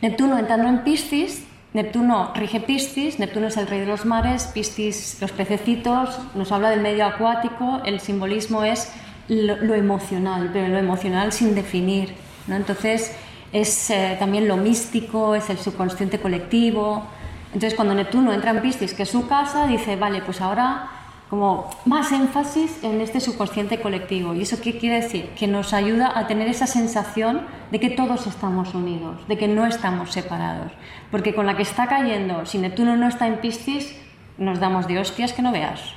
Neptuno 0.00 0.38
entrando 0.38 0.68
en 0.68 0.82
Piscis 0.82 1.48
Neptuno 1.74 2.32
rige 2.34 2.60
Piscis, 2.60 3.18
Neptuno 3.18 3.48
es 3.48 3.56
el 3.58 3.66
rey 3.66 3.80
de 3.80 3.86
los 3.86 4.06
mares, 4.06 4.46
Piscis 4.46 5.18
los 5.20 5.32
pececitos, 5.32 6.18
nos 6.34 6.50
habla 6.50 6.70
del 6.70 6.80
medio 6.80 7.04
acuático, 7.04 7.82
el 7.84 8.00
simbolismo 8.00 8.64
es 8.64 8.90
lo, 9.28 9.74
emocional, 9.74 10.48
pero 10.52 10.68
lo 10.68 10.78
emocional 10.78 11.30
sin 11.32 11.54
definir. 11.54 12.14
¿no? 12.46 12.56
Entonces 12.56 13.14
es 13.52 13.90
eh, 13.90 14.16
también 14.18 14.48
lo 14.48 14.56
místico, 14.56 15.34
es 15.34 15.48
el 15.50 15.58
subconsciente 15.58 16.20
colectivo. 16.20 17.04
Entonces 17.46 17.74
cuando 17.74 17.94
Neptuno 17.94 18.32
entra 18.32 18.50
en 18.50 18.60
Piscis, 18.60 18.94
que 18.94 19.04
es 19.04 19.08
su 19.08 19.26
casa, 19.26 19.66
dice, 19.66 19.96
vale, 19.96 20.20
pues 20.22 20.40
ahora 20.40 20.90
como 21.30 21.68
más 21.84 22.10
énfasis 22.12 22.82
en 22.82 23.00
este 23.00 23.20
subconsciente 23.20 23.80
colectivo. 23.80 24.34
¿Y 24.34 24.42
eso 24.42 24.60
qué 24.62 24.78
quiere 24.78 25.02
decir? 25.02 25.30
Que 25.38 25.46
nos 25.46 25.74
ayuda 25.74 26.18
a 26.18 26.26
tener 26.26 26.48
esa 26.48 26.66
sensación 26.66 27.42
de 27.70 27.80
que 27.80 27.90
todos 27.90 28.26
estamos 28.26 28.74
unidos, 28.74 29.26
de 29.28 29.36
que 29.36 29.46
no 29.46 29.66
estamos 29.66 30.12
separados. 30.12 30.72
Porque 31.10 31.34
con 31.34 31.46
la 31.46 31.56
que 31.56 31.62
está 31.62 31.86
cayendo, 31.86 32.46
si 32.46 32.58
Neptuno 32.58 32.96
no 32.96 33.08
está 33.08 33.26
en 33.26 33.40
Piscis, 33.40 33.94
nos 34.38 34.58
damos 34.58 34.86
de 34.86 34.98
hostias 34.98 35.32
que 35.34 35.42
no 35.42 35.52
veas. 35.52 35.92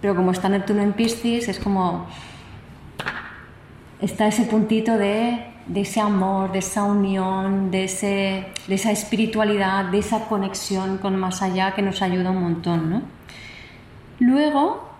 Pero 0.00 0.16
como 0.16 0.32
está 0.32 0.48
Neptuno 0.48 0.82
en 0.82 0.94
Piscis, 0.94 1.48
es 1.48 1.58
como... 1.60 2.06
Está 4.00 4.26
ese 4.26 4.44
puntito 4.44 4.96
de, 4.96 5.49
de 5.70 5.82
ese 5.82 6.00
amor, 6.00 6.50
de 6.50 6.58
esa 6.58 6.82
unión, 6.82 7.70
de, 7.70 7.84
ese, 7.84 8.46
de 8.66 8.74
esa 8.74 8.90
espiritualidad, 8.90 9.84
de 9.84 9.98
esa 9.98 10.26
conexión 10.26 10.98
con 10.98 11.16
más 11.16 11.42
allá 11.42 11.74
que 11.74 11.82
nos 11.82 12.02
ayuda 12.02 12.30
un 12.30 12.42
montón, 12.42 12.90
¿no? 12.90 13.02
Luego, 14.18 14.90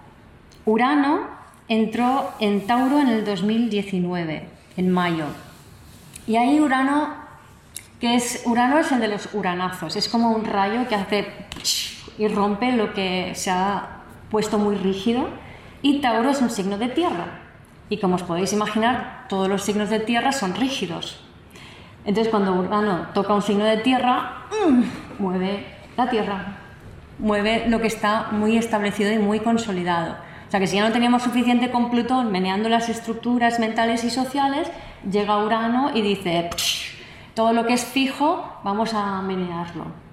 Urano 0.64 1.26
entró 1.66 2.30
en 2.38 2.66
Tauro 2.68 3.00
en 3.00 3.08
el 3.08 3.24
2019, 3.24 4.48
en 4.76 4.90
mayo. 4.90 5.26
Y 6.28 6.36
ahí 6.36 6.60
Urano, 6.60 7.14
que 7.98 8.14
es 8.14 8.42
Urano 8.46 8.78
es 8.78 8.92
el 8.92 9.00
de 9.00 9.08
los 9.08 9.34
uranazos, 9.34 9.96
es 9.96 10.08
como 10.08 10.30
un 10.30 10.44
rayo 10.44 10.86
que 10.88 10.94
hace 10.94 11.26
y 12.16 12.28
rompe 12.28 12.70
lo 12.72 12.94
que 12.94 13.32
se 13.34 13.50
ha 13.50 14.02
puesto 14.30 14.58
muy 14.58 14.76
rígido. 14.76 15.28
Y 15.82 16.00
Tauro 16.00 16.30
es 16.30 16.40
un 16.40 16.50
signo 16.50 16.78
de 16.78 16.88
tierra. 16.88 17.49
Y 17.90 17.98
como 17.98 18.14
os 18.14 18.22
podéis 18.22 18.54
imaginar, 18.54 19.26
todos 19.28 19.48
los 19.48 19.62
signos 19.62 19.90
de 19.90 20.00
tierra 20.00 20.32
son 20.32 20.54
rígidos. 20.54 21.20
Entonces 22.04 22.30
cuando 22.30 22.54
Urano 22.54 23.08
toca 23.12 23.34
un 23.34 23.42
signo 23.42 23.64
de 23.64 23.76
tierra, 23.78 24.46
¡mm! 24.66 25.22
mueve 25.22 25.66
la 25.96 26.08
tierra, 26.08 26.56
mueve 27.18 27.64
lo 27.68 27.80
que 27.80 27.88
está 27.88 28.28
muy 28.30 28.56
establecido 28.56 29.12
y 29.12 29.18
muy 29.18 29.40
consolidado. 29.40 30.14
O 30.46 30.50
sea 30.50 30.60
que 30.60 30.66
si 30.66 30.76
ya 30.76 30.86
no 30.86 30.92
teníamos 30.92 31.24
suficiente 31.24 31.70
con 31.70 31.90
Plutón 31.90 32.32
meneando 32.32 32.68
las 32.68 32.88
estructuras 32.88 33.60
mentales 33.60 34.04
y 34.04 34.10
sociales, 34.10 34.70
llega 35.08 35.44
Urano 35.44 35.90
y 35.94 36.02
dice, 36.02 36.48
todo 37.34 37.52
lo 37.52 37.66
que 37.66 37.74
es 37.74 37.84
fijo, 37.84 38.44
vamos 38.64 38.94
a 38.94 39.20
menearlo. 39.22 40.09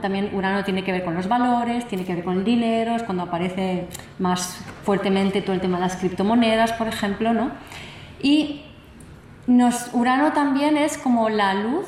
También 0.00 0.30
Urano 0.34 0.64
tiene 0.64 0.84
que 0.84 0.92
ver 0.92 1.04
con 1.04 1.14
los 1.14 1.28
valores, 1.28 1.86
tiene 1.88 2.04
que 2.04 2.14
ver 2.14 2.24
con 2.24 2.38
el 2.38 2.44
dinero, 2.44 2.94
es 2.94 3.02
cuando 3.02 3.24
aparece 3.24 3.86
más 4.18 4.62
fuertemente 4.84 5.42
todo 5.42 5.54
el 5.54 5.60
tema 5.60 5.78
de 5.78 5.84
las 5.84 5.96
criptomonedas, 5.96 6.72
por 6.72 6.88
ejemplo. 6.88 7.32
¿no? 7.32 7.50
Y 8.22 8.62
nos, 9.46 9.90
Urano 9.92 10.32
también 10.32 10.76
es 10.76 10.98
como 10.98 11.28
la 11.28 11.54
luz 11.54 11.86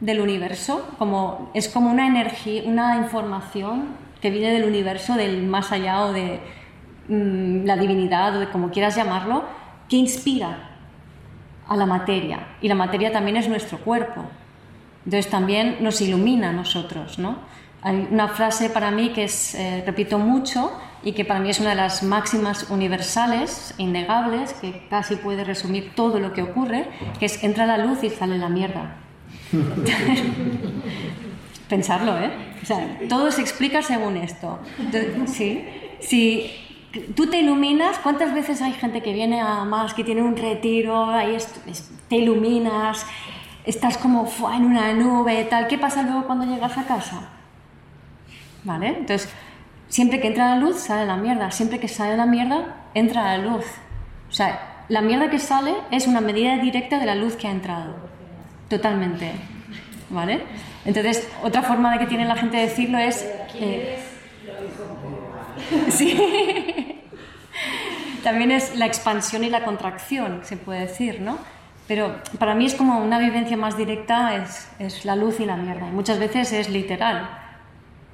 del 0.00 0.20
universo, 0.20 0.88
como, 0.98 1.50
es 1.54 1.68
como 1.68 1.90
una 1.90 2.06
energía, 2.06 2.62
una 2.64 2.96
información 2.96 3.88
que 4.20 4.30
viene 4.30 4.52
del 4.52 4.64
universo, 4.64 5.14
del 5.14 5.46
más 5.46 5.72
allá 5.72 6.02
o 6.02 6.12
de 6.12 6.40
mm, 7.08 7.64
la 7.64 7.76
divinidad 7.76 8.36
o 8.36 8.40
de 8.40 8.48
como 8.50 8.70
quieras 8.70 8.96
llamarlo, 8.96 9.44
que 9.88 9.96
inspira 9.96 10.70
a 11.68 11.76
la 11.76 11.86
materia. 11.86 12.48
Y 12.60 12.68
la 12.68 12.74
materia 12.74 13.12
también 13.12 13.36
es 13.36 13.48
nuestro 13.48 13.78
cuerpo. 13.78 14.24
Entonces 15.06 15.30
también 15.30 15.76
nos 15.80 16.00
ilumina 16.00 16.50
a 16.50 16.52
nosotros. 16.52 17.18
¿no? 17.18 17.38
Hay 17.82 18.08
una 18.10 18.28
frase 18.28 18.68
para 18.68 18.90
mí 18.90 19.10
que 19.10 19.24
es, 19.24 19.54
eh, 19.54 19.82
repito 19.86 20.18
mucho 20.18 20.72
y 21.02 21.12
que 21.12 21.24
para 21.24 21.38
mí 21.38 21.48
es 21.48 21.60
una 21.60 21.70
de 21.70 21.76
las 21.76 22.02
máximas 22.02 22.68
universales, 22.70 23.74
innegables, 23.78 24.52
que 24.54 24.86
casi 24.90 25.14
puede 25.14 25.44
resumir 25.44 25.92
todo 25.94 26.18
lo 26.18 26.32
que 26.32 26.42
ocurre, 26.42 26.88
que 27.20 27.26
es 27.26 27.42
entra 27.44 27.64
la 27.64 27.78
luz 27.78 28.02
y 28.02 28.10
sale 28.10 28.38
la 28.38 28.48
mierda. 28.48 28.96
Pensarlo, 31.68 32.18
¿eh? 32.18 32.30
O 32.60 32.66
sea, 32.66 32.98
todo 33.08 33.30
se 33.30 33.40
explica 33.40 33.82
según 33.82 34.16
esto. 34.16 34.58
sí, 35.26 35.64
si 36.00 36.50
tú 37.14 37.28
te 37.28 37.38
iluminas, 37.38 37.98
¿cuántas 37.98 38.34
veces 38.34 38.62
hay 38.62 38.72
gente 38.72 39.02
que 39.02 39.12
viene 39.12 39.40
a 39.40 39.64
más, 39.64 39.94
que 39.94 40.02
tiene 40.02 40.22
un 40.22 40.36
retiro, 40.36 41.04
ahí 41.04 41.36
te 42.08 42.16
iluminas, 42.16 43.06
estás 43.66 43.98
como 43.98 44.28
en 44.54 44.64
una 44.64 44.92
nube, 44.94 45.44
tal? 45.44 45.66
¿Qué 45.66 45.76
pasa 45.76 46.02
luego 46.02 46.24
cuando 46.24 46.46
llegas 46.46 46.78
a 46.78 46.84
casa? 46.84 47.28
¿Vale? 48.64 48.88
Entonces, 48.88 49.28
siempre 49.88 50.20
que 50.20 50.28
entra 50.28 50.50
la 50.50 50.56
luz, 50.56 50.78
sale 50.78 51.06
la 51.06 51.16
mierda. 51.16 51.50
Siempre 51.50 51.78
que 51.78 51.88
sale 51.88 52.16
la 52.16 52.26
mierda, 52.26 52.76
entra 52.94 53.36
la 53.36 53.38
luz. 53.38 53.64
O 54.28 54.32
sea, 54.32 54.84
la 54.88 55.00
mierda 55.00 55.30
que 55.30 55.38
sale 55.38 55.74
es 55.90 56.06
una 56.06 56.20
medida 56.20 56.56
directa 56.58 56.98
de 56.98 57.06
la 57.06 57.14
luz 57.14 57.36
que 57.36 57.48
ha 57.48 57.50
entrado. 57.50 57.96
Totalmente. 58.68 59.32
¿Vale? 60.10 60.42
Entonces, 60.84 61.28
otra 61.42 61.62
forma 61.62 61.92
de 61.92 61.98
que 61.98 62.06
tiene 62.06 62.24
la 62.24 62.36
gente 62.36 62.56
de 62.56 62.62
decirlo 62.64 62.98
es... 62.98 63.28
Eh, 63.54 63.98
sí. 65.88 67.02
También 68.22 68.52
es 68.52 68.76
la 68.76 68.86
expansión 68.86 69.44
y 69.44 69.50
la 69.50 69.64
contracción, 69.64 70.40
se 70.44 70.56
puede 70.56 70.80
decir, 70.80 71.20
¿no? 71.20 71.38
Pero 71.86 72.16
para 72.38 72.54
mí 72.54 72.66
es 72.66 72.74
como 72.74 72.98
una 72.98 73.18
vivencia 73.18 73.56
más 73.56 73.76
directa, 73.76 74.34
es, 74.36 74.68
es 74.78 75.04
la 75.04 75.14
luz 75.14 75.38
y 75.40 75.46
la 75.46 75.56
mierda. 75.56 75.88
Y 75.88 75.92
muchas 75.92 76.18
veces 76.18 76.52
es 76.52 76.68
literal. 76.68 77.28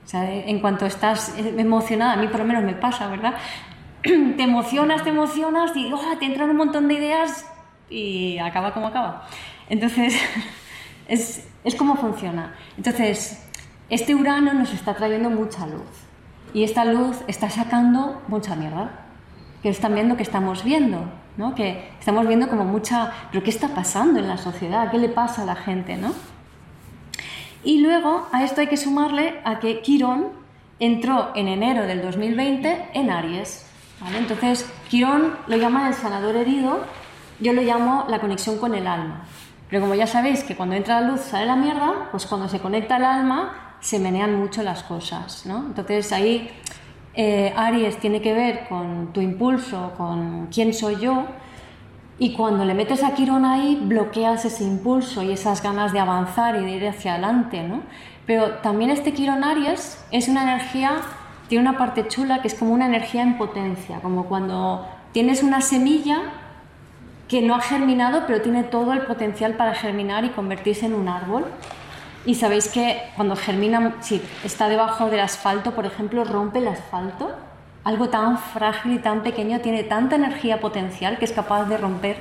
O 0.05 0.09
sea, 0.09 0.31
en 0.31 0.61
cuanto 0.61 0.85
estás 0.85 1.35
emocionada, 1.38 2.14
a 2.14 2.17
mí 2.17 2.29
por 2.29 2.41
lo 2.41 2.45
menos 2.45 2.64
me 2.64 2.75
pasa, 2.75 3.09
¿verdad? 3.09 3.35
Te 4.02 4.43
emocionas, 4.43 5.05
te 5.05 5.11
emocionas 5.11 5.76
y 5.76 5.93
oh, 5.93 6.19
te 6.19 6.26
entran 6.26 6.50
un 6.50 6.57
montón 6.57 6.88
de 6.88 6.95
ideas 6.95 7.47
y 7.88 8.37
acaba 8.38 8.75
como 8.75 8.88
acaba. 8.88 9.29
Entonces, 9.69 10.21
es, 11.09 11.49
es 11.62 11.75
como 11.76 11.97
funciona. 11.97 12.55
Entonces, 12.76 13.47
este 13.91 14.14
Urano 14.14 14.55
nos 14.55 14.73
está 14.75 14.95
trayendo 14.95 15.31
mucha 15.31 15.67
luz 15.67 15.87
y 16.52 16.64
esta 16.64 16.85
luz 16.85 17.19
está 17.29 17.49
sacando 17.49 18.23
mucha 18.26 18.57
mierda, 18.57 18.91
que 19.62 19.69
es 19.69 19.79
también 19.79 20.09
lo 20.09 20.17
que 20.17 20.25
estamos 20.25 20.64
viendo, 20.64 21.05
¿no? 21.37 21.55
que 21.55 21.93
estamos 21.99 22.27
viendo 22.27 22.49
como 22.49 22.65
mucha, 22.65 23.12
pero 23.31 23.43
¿qué 23.43 23.51
está 23.51 23.69
pasando 23.69 24.19
en 24.19 24.29
la 24.29 24.39
sociedad? 24.39 24.91
¿Qué 24.91 24.99
le 24.99 25.09
pasa 25.09 25.43
a 25.43 25.47
la 25.47 25.57
gente? 25.57 25.97
¿no? 25.97 26.12
Y 27.65 27.81
luego 27.81 28.29
a 28.33 28.45
esto 28.45 28.61
hay 28.61 28.67
que 28.67 28.77
sumarle 28.77 29.41
a 29.45 29.59
que 29.61 29.81
Quirón 29.81 30.29
entró 30.79 31.31
en 31.35 31.49
enero 31.49 31.87
del 31.87 32.03
2020 32.03 32.91
en 32.95 33.11
Aries. 33.11 33.67
¿vale? 34.01 34.19
Entonces, 34.19 34.71
Quirón 34.89 35.35
lo 35.47 35.57
llama 35.57 35.89
el 35.89 35.95
sanador 35.95 36.37
herido, 36.37 36.81
yo 37.41 37.53
lo 37.53 37.62
llamo 37.62 38.07
la 38.09 38.21
conexión 38.21 38.59
con 38.59 38.75
el 38.75 38.87
alma. 38.87 39.25
Pero 39.69 39.81
como 39.81 39.95
ya 39.95 40.07
sabéis 40.07 40.45
que 40.45 40.57
cuando 40.57 40.75
entra 40.75 41.01
la 41.01 41.09
luz 41.09 41.21
sale 41.21 41.47
la 41.47 41.57
mierda, 41.57 42.09
pues 42.11 42.27
cuando 42.27 42.49
se 42.49 42.61
conecta 42.61 42.97
el 42.97 43.05
alma 43.05 43.77
se 43.81 43.99
menean 43.99 44.35
mucho 44.35 44.62
las 44.62 44.83
cosas, 44.83 45.47
¿no? 45.47 45.65
Entonces 45.67 46.12
ahí 46.12 46.51
eh, 47.14 47.52
Aries 47.57 47.99
tiene 47.99 48.21
que 48.21 48.33
ver 48.33 48.69
con 48.69 49.12
tu 49.12 49.21
impulso, 49.21 49.92
con 49.97 50.49
quién 50.52 50.73
soy 50.73 50.97
yo, 50.97 51.25
y 52.19 52.35
cuando 52.35 52.64
le 52.64 52.75
metes 52.75 53.02
a 53.02 53.14
Quirón 53.14 53.45
ahí, 53.45 53.81
bloqueas 53.83 54.45
ese 54.45 54.64
impulso 54.64 55.23
y 55.23 55.33
esas 55.33 55.62
ganas 55.62 55.92
de 55.92 55.99
avanzar 55.99 56.57
y 56.57 56.64
de 56.64 56.71
ir 56.71 56.88
hacia 56.88 57.14
adelante, 57.14 57.62
¿no? 57.62 57.81
Pero 58.26 58.59
también 58.59 58.90
este 58.90 59.12
Quirón 59.12 59.42
Aries 59.42 60.02
es 60.11 60.28
una 60.28 60.42
energía, 60.42 61.00
tiene 61.49 61.69
una 61.69 61.78
parte 61.78 62.07
chula 62.07 62.40
que 62.40 62.49
es 62.49 62.54
como 62.54 62.73
una 62.73 62.87
energía 62.87 63.23
en 63.23 63.37
potencia, 63.37 64.00
como 64.00 64.26
cuando 64.26 64.87
tienes 65.12 65.42
una 65.42 65.61
semilla 65.61 66.21
que 67.28 67.42
no 67.42 67.54
ha 67.54 67.61
germinado, 67.61 68.25
pero 68.26 68.40
tiene 68.40 68.62
todo 68.62 68.92
el 68.92 69.02
potencial 69.02 69.54
para 69.54 69.75
germinar 69.75 70.25
y 70.25 70.28
convertirse 70.28 70.87
en 70.87 70.95
un 70.95 71.09
árbol. 71.09 71.47
Y 72.25 72.37
sabéis 72.37 72.69
que 72.69 73.02
cuando 73.17 73.35
germina, 73.35 73.97
si 74.00 74.23
está 74.45 74.69
debajo 74.69 75.11
del 75.11 75.21
asfalto, 75.21 75.73
por 75.73 75.87
ejemplo, 75.87 76.25
rompe 76.25 76.61
el 76.61 76.69
asfalto. 76.69 77.33
Algo 77.85 78.09
tan 78.11 78.38
frágil 78.38 78.93
y 78.93 78.99
tan 78.99 79.23
pequeño 79.23 79.61
tiene 79.61 79.83
tanta 79.83 80.14
energía 80.14 80.61
potencial 80.61 81.19
que 81.19 81.25
es 81.25 81.33
capaz 81.33 81.64
de 81.64 81.76
romper 81.79 82.17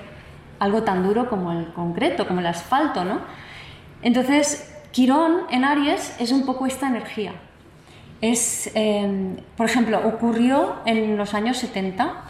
algo 0.58 0.84
tan 0.84 1.04
duro 1.04 1.30
como 1.30 1.52
el 1.52 1.72
concreto, 1.74 2.28
como 2.28 2.40
el 2.40 2.48
asfalto, 2.48 3.04
¿no? 3.06 3.20
Entonces, 4.02 4.74
Quirón 4.92 5.42
en 5.50 5.64
Aries 5.64 6.16
es 6.20 6.32
un 6.32 6.46
poco 6.46 6.66
esta 6.66 6.88
energía. 6.88 7.34
Es, 8.22 8.72
em, 8.76 9.38
por 9.56 9.68
ejemplo, 9.68 10.00
ocurrió 10.08 10.76
en 10.86 11.18
los 11.18 11.34
años 11.34 11.58
70, 11.58 12.24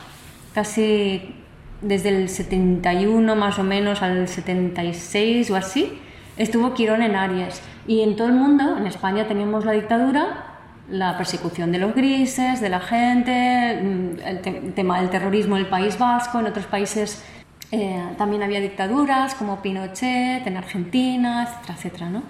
casi 0.54 1.36
desde 1.82 2.10
el 2.10 2.30
71 2.30 3.36
más 3.36 3.60
o 3.60 3.63
menos 3.63 4.01
al 4.01 4.28
76 4.28 5.50
o 5.51 5.56
así, 5.56 6.00
estuvo 6.42 6.74
Quirón 6.74 7.02
en 7.02 7.16
Aries. 7.16 7.62
Y 7.88 8.02
en 8.02 8.16
todo 8.16 8.28
el 8.28 8.34
mundo, 8.34 8.78
en 8.78 8.88
España 8.88 9.28
teníamos 9.28 9.66
la 9.66 9.74
dictadura, 9.74 10.52
la 10.90 11.18
persecución 11.18 11.72
de 11.72 11.80
los 11.80 11.96
grises, 11.96 12.60
de 12.62 12.70
la 12.70 12.80
gente, 12.80 13.80
mm, 13.82 14.20
el, 14.26 14.74
tema 14.74 15.00
del 15.00 15.10
terrorismo 15.10 15.56
en 15.58 15.64
el 15.64 15.70
País 15.70 15.98
Vasco, 15.98 16.40
en 16.40 16.48
otros 16.48 16.66
países 16.66 17.24
eh, 17.72 18.04
también 18.18 18.44
había 18.44 18.60
dictaduras 18.60 19.34
como 19.36 19.62
Pinochet 19.62 20.46
en 20.46 20.58
Argentina, 20.58 21.44
etcétera, 21.44 21.74
etcétera. 21.78 22.10
¿no? 22.10 22.24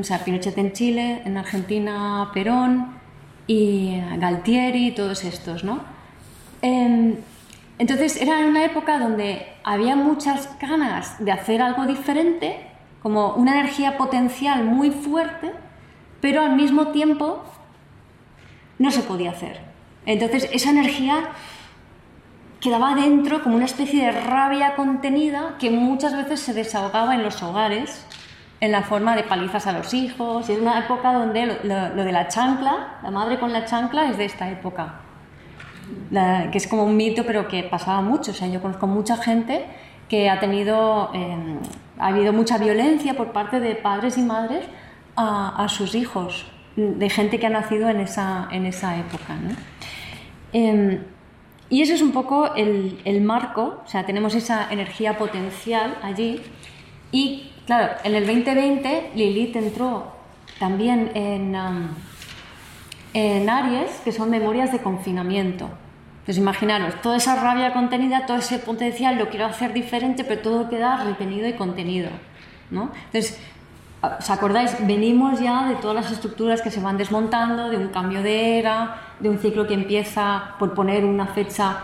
o 0.00 0.04
sea, 0.04 0.18
Pinochet 0.24 0.56
en 0.56 0.72
Chile, 0.72 1.22
en 1.24 1.36
Argentina 1.36 2.30
Perón 2.32 2.94
y 3.46 4.00
Galtieri, 4.18 4.92
todos 4.92 5.24
estos. 5.24 5.64
¿no? 5.64 5.80
Em, 6.62 7.16
entonces 7.78 8.20
era 8.20 8.38
una 8.38 8.64
época 8.64 8.98
donde 8.98 9.46
había 9.64 9.96
muchas 9.96 10.48
ganas 10.60 11.22
de 11.22 11.32
hacer 11.32 11.60
algo 11.60 11.86
diferente, 11.86 12.73
como 13.04 13.34
una 13.34 13.60
energía 13.60 13.98
potencial 13.98 14.64
muy 14.64 14.90
fuerte, 14.90 15.52
pero 16.22 16.40
al 16.40 16.56
mismo 16.56 16.88
tiempo 16.88 17.44
no 18.78 18.90
se 18.90 19.02
podía 19.02 19.32
hacer. 19.32 19.60
Entonces 20.06 20.48
esa 20.52 20.70
energía 20.70 21.28
quedaba 22.60 22.94
dentro 22.94 23.42
como 23.42 23.56
una 23.56 23.66
especie 23.66 24.06
de 24.06 24.10
rabia 24.10 24.74
contenida 24.74 25.56
que 25.58 25.70
muchas 25.70 26.16
veces 26.16 26.40
se 26.40 26.54
desahogaba 26.54 27.14
en 27.14 27.22
los 27.22 27.42
hogares 27.42 28.06
en 28.62 28.72
la 28.72 28.82
forma 28.82 29.14
de 29.16 29.24
palizas 29.24 29.66
a 29.66 29.72
los 29.72 29.92
hijos. 29.92 30.48
Es 30.48 30.58
una 30.58 30.78
época 30.78 31.12
donde 31.12 31.58
lo, 31.62 32.04
de 32.04 32.10
la 32.10 32.28
chancla, 32.28 33.00
la 33.02 33.10
madre 33.10 33.38
con 33.38 33.52
la 33.52 33.66
chancla, 33.66 34.08
es 34.08 34.16
de 34.16 34.24
esta 34.24 34.48
época. 34.48 35.00
que 36.10 36.56
es 36.56 36.66
como 36.66 36.84
un 36.84 36.96
mito, 36.96 37.26
pero 37.26 37.48
que 37.48 37.64
pasaba 37.64 38.00
mucho. 38.00 38.30
O 38.30 38.34
sea, 38.34 38.48
yo 38.48 38.62
conozco 38.62 38.86
mucha 38.86 39.18
gente 39.18 39.66
que 40.08 40.30
ha 40.30 40.40
tenido, 40.40 41.10
em, 41.12 41.58
ha 41.98 42.08
habido 42.08 42.32
mucha 42.32 42.58
violencia 42.58 43.14
por 43.14 43.32
parte 43.32 43.60
de 43.60 43.74
padres 43.74 44.18
y 44.18 44.22
madres 44.22 44.64
a, 45.16 45.66
sus 45.68 45.94
hijos, 45.94 46.46
de 46.76 47.08
gente 47.08 47.38
que 47.38 47.46
ha 47.46 47.50
nacido 47.50 47.88
en 47.88 48.00
esa, 48.00 48.48
en 48.50 48.66
esa 48.66 48.98
época. 48.98 49.36
Em, 50.52 51.00
y 51.70 51.82
eso 51.82 51.94
es 51.94 52.02
un 52.02 52.12
poco 52.12 52.54
el, 52.54 53.00
el, 53.04 53.20
marco, 53.20 53.82
o 53.84 53.88
sea, 53.88 54.04
tenemos 54.04 54.34
esa 54.34 54.72
energía 54.72 55.16
potencial 55.16 55.96
allí. 56.02 56.40
Y 57.12 57.52
claro, 57.66 57.92
en 58.02 58.14
el 58.14 58.26
2020 58.26 59.12
Lilith 59.14 59.56
entró 59.56 60.12
también 60.58 61.10
en, 61.14 61.56
en 63.14 63.50
Aries, 63.50 64.00
que 64.04 64.12
son 64.12 64.30
memorias 64.30 64.72
de 64.72 64.80
confinamiento. 64.80 65.70
Entonces 66.24 66.38
imaginaros, 66.38 67.02
toda 67.02 67.18
esa 67.18 67.36
rabia 67.36 67.74
contenida, 67.74 68.24
todo 68.24 68.38
ese 68.38 68.58
potencial, 68.58 69.18
lo 69.18 69.28
quiero 69.28 69.44
hacer 69.44 69.74
diferente, 69.74 70.24
pero 70.24 70.40
todo 70.40 70.70
queda 70.70 71.04
retenido 71.04 71.46
y 71.46 71.52
contenido. 71.52 72.08
¿no? 72.70 72.90
Entonces, 73.12 73.38
¿os 74.00 74.30
acordáis? 74.30 74.74
Venimos 74.86 75.38
ya 75.38 75.68
de 75.68 75.74
todas 75.74 75.96
las 75.96 76.10
estructuras 76.10 76.62
que 76.62 76.70
se 76.70 76.80
van 76.80 76.96
desmontando, 76.96 77.68
de 77.68 77.76
un 77.76 77.88
cambio 77.88 78.22
de 78.22 78.58
era, 78.58 79.02
de 79.20 79.28
un 79.28 79.38
ciclo 79.38 79.66
que 79.66 79.74
empieza 79.74 80.54
por 80.58 80.72
poner 80.72 81.04
una 81.04 81.26
fecha 81.26 81.76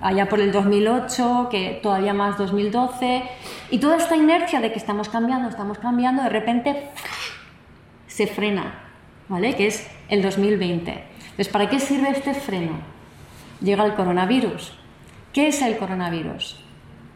allá 0.00 0.28
por 0.28 0.38
el 0.38 0.52
2008, 0.52 1.48
que 1.50 1.80
todavía 1.82 2.14
más 2.14 2.38
2012, 2.38 3.24
y 3.72 3.78
toda 3.78 3.96
esta 3.96 4.14
inercia 4.14 4.60
de 4.60 4.70
que 4.70 4.78
estamos 4.78 5.08
cambiando, 5.08 5.48
estamos 5.48 5.78
cambiando, 5.78 6.22
de 6.22 6.28
repente 6.28 6.90
se 8.06 8.28
frena, 8.28 8.72
¿vale? 9.28 9.56
Que 9.56 9.66
es 9.66 9.90
el 10.08 10.22
2020. 10.22 10.90
Entonces, 10.92 11.48
¿para 11.48 11.68
qué 11.68 11.80
sirve 11.80 12.10
este 12.10 12.34
freno? 12.34 12.99
Llega 13.60 13.84
el 13.84 13.94
coronavirus. 13.94 14.72
¿Qué 15.32 15.48
es 15.48 15.62
el 15.62 15.76
coronavirus? 15.76 16.58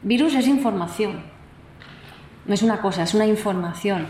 Virus 0.02 0.34
es 0.34 0.46
información. 0.46 1.22
No 2.46 2.54
es 2.54 2.62
una 2.62 2.80
cosa, 2.80 3.02
es 3.02 3.14
una 3.14 3.26
información. 3.26 4.06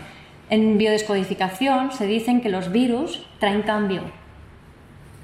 En 0.49 0.77
biodescodificación 0.77 1.91
se 1.91 2.05
dicen 2.05 2.41
que 2.41 2.49
los 2.49 2.71
virus 2.71 3.25
traen 3.39 3.63
cambio. 3.63 4.03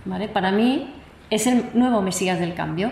¿Vale? 0.05 0.29
Para 0.29 0.51
mí 0.51 0.93
es 1.29 1.45
el 1.45 1.69
nuevo 1.73 2.01
Mesías 2.01 2.39
del 2.39 2.55
cambio. 2.55 2.91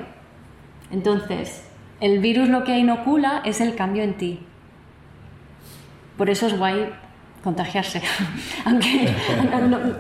Entonces, 0.91 1.67
el 2.01 2.19
virus 2.19 2.49
lo 2.49 2.63
que 2.63 2.77
inocula 2.77 3.41
es 3.45 3.62
el 3.62 3.75
cambio 3.75 4.03
en 4.03 4.15
ti. 4.15 4.39
Por 6.17 6.29
eso 6.29 6.47
es 6.47 6.58
guay 6.58 6.91
contagiarse, 7.43 8.02
aunque 8.65 9.13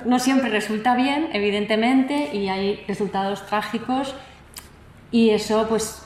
no, 0.05 0.19
siempre 0.19 0.49
resulta 0.49 0.95
bien, 0.95 1.29
evidentemente, 1.33 2.35
y 2.35 2.49
hay 2.49 2.83
resultados 2.87 3.45
trágicos 3.45 4.15
y 5.11 5.29
eso 5.31 5.67
pues 5.67 6.03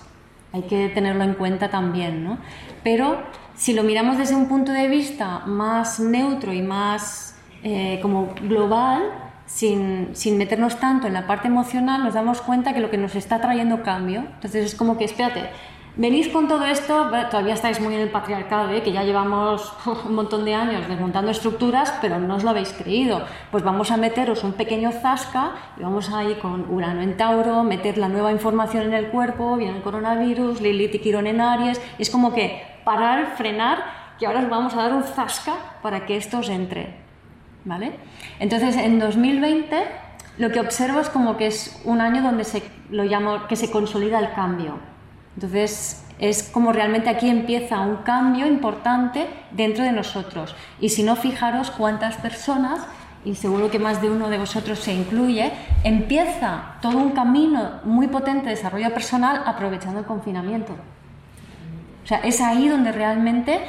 hay 0.53 0.63
que 0.63 0.89
tenerlo 0.89 1.23
en 1.23 1.33
cuenta 1.33 1.69
también, 1.69 2.23
¿no? 2.23 2.37
Pero 2.83 3.23
si 3.55 3.73
lo 3.73 3.83
miramos 3.83 4.17
desde 4.17 4.35
un 4.35 4.47
punto 4.47 4.71
de 4.71 4.87
vista 4.87 5.39
más 5.45 5.99
neutro 5.99 6.53
y 6.53 6.61
más 6.61 7.35
eh, 7.63 7.99
como 8.01 8.33
global, 8.41 9.01
sin, 9.45 10.09
sin, 10.13 10.37
meternos 10.37 10.79
tanto 10.79 11.07
en 11.07 11.13
la 11.13 11.27
parte 11.27 11.47
emocional, 11.47 12.03
nos 12.03 12.13
damos 12.13 12.41
cuenta 12.41 12.73
que 12.73 12.79
lo 12.79 12.89
que 12.89 12.97
nos 12.97 13.15
está 13.15 13.39
trayendo 13.41 13.83
cambio. 13.83 14.21
Entonces 14.35 14.65
es 14.65 14.75
como 14.75 14.97
que, 14.97 15.05
espérate, 15.05 15.49
Venís 15.95 16.27
con 16.29 16.47
todo 16.47 16.65
esto, 16.65 17.11
todavía 17.29 17.53
estáis 17.53 17.79
muy 17.79 17.93
en 17.93 18.01
el 18.01 18.09
patriarcado, 18.09 18.71
¿eh? 18.71 18.81
que 18.81 18.91
ya 18.91 19.03
llevamos 19.03 19.71
un 20.07 20.15
montón 20.15 20.43
de 20.43 20.55
años 20.55 20.87
desmontando 20.87 21.29
estructuras, 21.29 21.93
pero 22.01 22.17
no 22.17 22.35
os 22.35 22.43
lo 22.43 22.49
habéis 22.49 22.73
creído. 22.73 23.21
Pues 23.51 23.63
vamos 23.63 23.91
a 23.91 23.97
meteros 23.97 24.43
un 24.43 24.53
pequeño 24.53 24.91
zasca 24.91 25.51
y 25.77 25.83
vamos 25.83 26.11
ahí 26.11 26.33
con 26.41 26.67
Urano 26.73 27.03
en 27.03 27.15
Tauro, 27.15 27.61
meter 27.61 27.99
la 27.99 28.09
nueva 28.09 28.31
información 28.31 28.85
en 28.85 28.95
el 28.95 29.09
cuerpo, 29.09 29.55
viene 29.55 29.77
el 29.77 29.83
coronavirus, 29.83 30.61
Lilith 30.61 30.95
y 30.95 30.99
Quirón 30.99 31.27
en 31.27 31.39
Aries. 31.39 31.79
Es 31.99 32.09
como 32.09 32.33
que 32.33 32.63
parar, 32.83 33.35
frenar, 33.37 33.83
que 34.17 34.25
ahora 34.25 34.39
os 34.39 34.49
vamos 34.49 34.73
a 34.73 34.77
dar 34.77 34.93
un 34.93 35.03
zasca 35.03 35.53
para 35.83 36.07
que 36.07 36.17
esto 36.17 36.39
os 36.39 36.49
entre. 36.49 36.95
¿Vale? 37.65 37.91
Entonces, 38.39 38.77
en 38.77 38.97
2020 38.97 39.77
lo 40.39 40.49
que 40.49 40.59
observo 40.59 41.01
es 41.01 41.09
como 41.09 41.37
que 41.37 41.45
es 41.45 41.79
un 41.85 42.01
año 42.01 42.23
donde 42.23 42.45
se, 42.45 42.63
lo 42.89 43.03
llamo, 43.03 43.45
que 43.47 43.55
se 43.55 43.69
consolida 43.69 44.17
el 44.17 44.33
cambio 44.33 44.92
entonces, 45.35 46.03
es 46.19 46.43
como 46.43 46.71
realmente 46.71 47.09
aquí 47.09 47.29
empieza 47.29 47.79
un 47.81 47.97
cambio 47.97 48.45
importante 48.45 49.27
dentro 49.51 49.83
de 49.83 49.91
nosotros. 49.91 50.55
Y 50.79 50.89
si 50.89 51.03
no, 51.03 51.15
fijaros 51.15 51.71
cuántas 51.71 52.15
personas, 52.17 52.81
y 53.25 53.35
seguro 53.35 53.71
que 53.71 53.79
más 53.79 54.01
de 54.01 54.09
uno 54.09 54.29
de 54.29 54.37
vosotros 54.37 54.79
se 54.79 54.93
incluye, 54.93 55.51
empieza 55.83 56.75
todo 56.81 56.97
un 56.97 57.11
camino 57.11 57.79
muy 57.83 58.07
potente 58.07 58.45
de 58.45 58.55
desarrollo 58.55 58.93
personal 58.93 59.43
aprovechando 59.45 59.99
el 59.99 60.05
confinamiento. 60.05 60.73
O 62.03 62.07
sea, 62.07 62.19
es 62.19 62.41
ahí 62.41 62.67
donde 62.67 62.91
realmente 62.91 63.61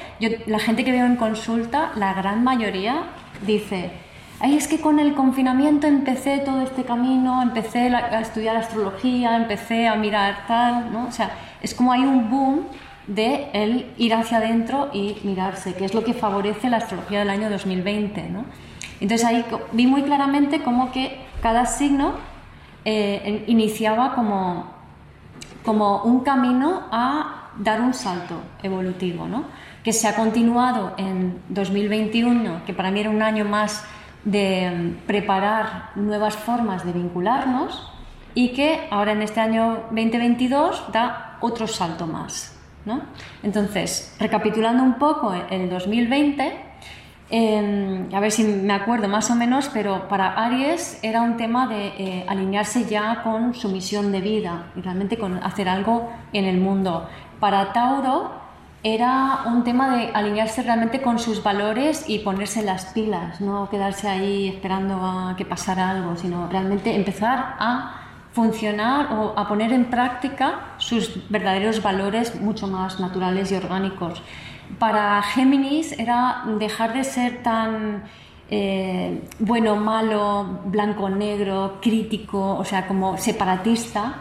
la 0.46 0.58
gente 0.58 0.84
que 0.84 0.90
veo 0.90 1.06
en 1.06 1.16
consulta, 1.16 1.92
la 1.94 2.14
gran 2.14 2.42
mayoría 2.42 3.04
dice, 3.46 3.92
Ay, 4.40 4.56
es 4.56 4.66
que 4.66 4.80
con 4.80 4.98
el 4.98 5.14
confinamiento 5.14 5.86
empecé 5.86 6.38
todo 6.38 6.62
este 6.62 6.82
camino, 6.82 7.40
empecé 7.40 7.94
a 7.94 8.20
estudiar 8.20 8.56
astrología, 8.56 9.36
empecé 9.36 9.86
a 9.86 9.94
mirar 9.94 10.46
tal, 10.48 10.92
¿no? 10.92 11.06
O 11.06 11.12
sea, 11.12 11.30
es 11.64 11.74
como 11.74 11.92
hay 11.92 12.02
un 12.02 12.28
boom 12.30 12.66
de 13.06 13.48
el 13.54 13.92
ir 13.96 14.14
hacia 14.14 14.36
adentro 14.36 14.90
y 14.92 15.16
mirarse, 15.24 15.74
que 15.74 15.86
es 15.86 15.94
lo 15.94 16.04
que 16.04 16.12
favorece 16.12 16.68
la 16.68 16.76
astrología 16.76 17.20
del 17.20 17.30
año 17.30 17.48
2020. 17.48 18.28
¿no? 18.28 18.44
Entonces 19.00 19.26
ahí 19.26 19.44
vi 19.72 19.86
muy 19.86 20.02
claramente 20.02 20.62
cómo 20.62 20.92
que 20.92 21.18
cada 21.42 21.64
signo 21.64 22.12
eh, 22.84 23.44
iniciaba 23.46 24.14
como, 24.14 24.72
como 25.64 26.02
un 26.02 26.20
camino 26.20 26.82
a 26.92 27.50
dar 27.58 27.80
un 27.80 27.94
salto 27.94 28.42
evolutivo, 28.62 29.26
¿no? 29.26 29.44
que 29.82 29.94
se 29.94 30.06
ha 30.06 30.14
continuado 30.16 30.92
en 30.98 31.40
2021, 31.48 32.64
que 32.66 32.74
para 32.74 32.90
mí 32.90 33.00
era 33.00 33.10
un 33.10 33.22
año 33.22 33.46
más 33.46 33.84
de 34.24 34.70
mm, 34.70 35.06
preparar 35.06 35.92
nuevas 35.94 36.36
formas 36.36 36.84
de 36.84 36.92
vincularnos 36.92 37.93
y 38.34 38.48
que 38.48 38.86
ahora 38.90 39.12
en 39.12 39.22
este 39.22 39.40
año 39.40 39.84
2022 39.90 40.92
da 40.92 41.38
otro 41.40 41.66
salto 41.66 42.06
más. 42.06 42.54
¿no? 42.84 43.02
Entonces, 43.42 44.14
recapitulando 44.18 44.82
un 44.82 44.94
poco 44.94 45.32
el 45.50 45.70
2020, 45.70 46.52
em, 47.30 48.14
a 48.14 48.20
ver 48.20 48.30
si 48.30 48.44
me 48.44 48.74
acuerdo 48.74 49.08
más 49.08 49.30
o 49.30 49.34
menos, 49.34 49.70
pero 49.72 50.08
para 50.08 50.34
Aries 50.34 50.98
era 51.02 51.22
un 51.22 51.36
tema 51.36 51.66
de 51.66 51.86
eh, 51.86 52.24
alinearse 52.28 52.84
ya 52.84 53.22
con 53.22 53.54
su 53.54 53.68
misión 53.70 54.12
de 54.12 54.20
vida 54.20 54.66
y 54.76 54.82
realmente 54.82 55.16
con 55.16 55.42
hacer 55.42 55.68
algo 55.68 56.10
en 56.32 56.44
el 56.44 56.58
mundo. 56.58 57.08
Para 57.40 57.72
Tauro 57.72 58.44
era 58.82 59.44
un 59.46 59.64
tema 59.64 59.96
de 59.96 60.10
alinearse 60.12 60.62
realmente 60.62 61.00
con 61.00 61.18
sus 61.18 61.42
valores 61.42 62.04
y 62.06 62.18
ponerse 62.18 62.62
las 62.62 62.86
pilas, 62.86 63.40
no 63.40 63.70
quedarse 63.70 64.08
ahí 64.08 64.48
esperando 64.48 64.96
a 64.96 65.34
que 65.38 65.46
pasara 65.46 65.88
algo, 65.88 66.16
sino 66.16 66.48
realmente 66.48 66.94
empezar 66.94 67.56
a 67.58 68.03
funcionar 68.34 69.12
o 69.12 69.32
a 69.38 69.46
poner 69.46 69.72
en 69.72 69.84
práctica 69.86 70.74
sus 70.78 71.30
verdaderos 71.30 71.80
valores 71.80 72.34
mucho 72.40 72.66
más 72.66 72.98
naturales 72.98 73.52
y 73.52 73.54
orgánicos. 73.54 74.22
Para 74.78 75.22
Géminis 75.22 75.92
era 75.92 76.42
dejar 76.58 76.94
de 76.94 77.04
ser 77.04 77.42
tan 77.44 78.02
eh, 78.50 79.22
bueno, 79.38 79.76
malo, 79.76 80.60
blanco, 80.64 81.08
negro, 81.08 81.78
crítico, 81.80 82.56
o 82.56 82.64
sea, 82.64 82.88
como 82.88 83.16
separatista, 83.18 84.14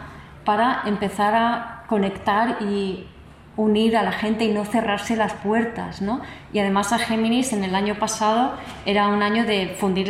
para 0.44 0.82
empezar 0.86 1.34
a 1.34 1.84
conectar 1.88 2.58
y 2.62 3.06
unir 3.56 3.96
a 3.96 4.02
la 4.02 4.12
gente 4.12 4.44
y 4.44 4.52
no 4.52 4.64
cerrarse 4.64 5.16
las 5.16 5.32
puertas, 5.34 6.02
¿no? 6.02 6.20
Y 6.52 6.58
además 6.58 6.92
a 6.92 6.98
Géminis 6.98 7.52
en 7.52 7.62
el 7.62 7.74
año 7.74 7.94
pasado 7.96 8.54
era 8.84 9.08
un 9.08 9.22
año 9.22 9.44
de 9.44 9.76
fundir 9.78 10.08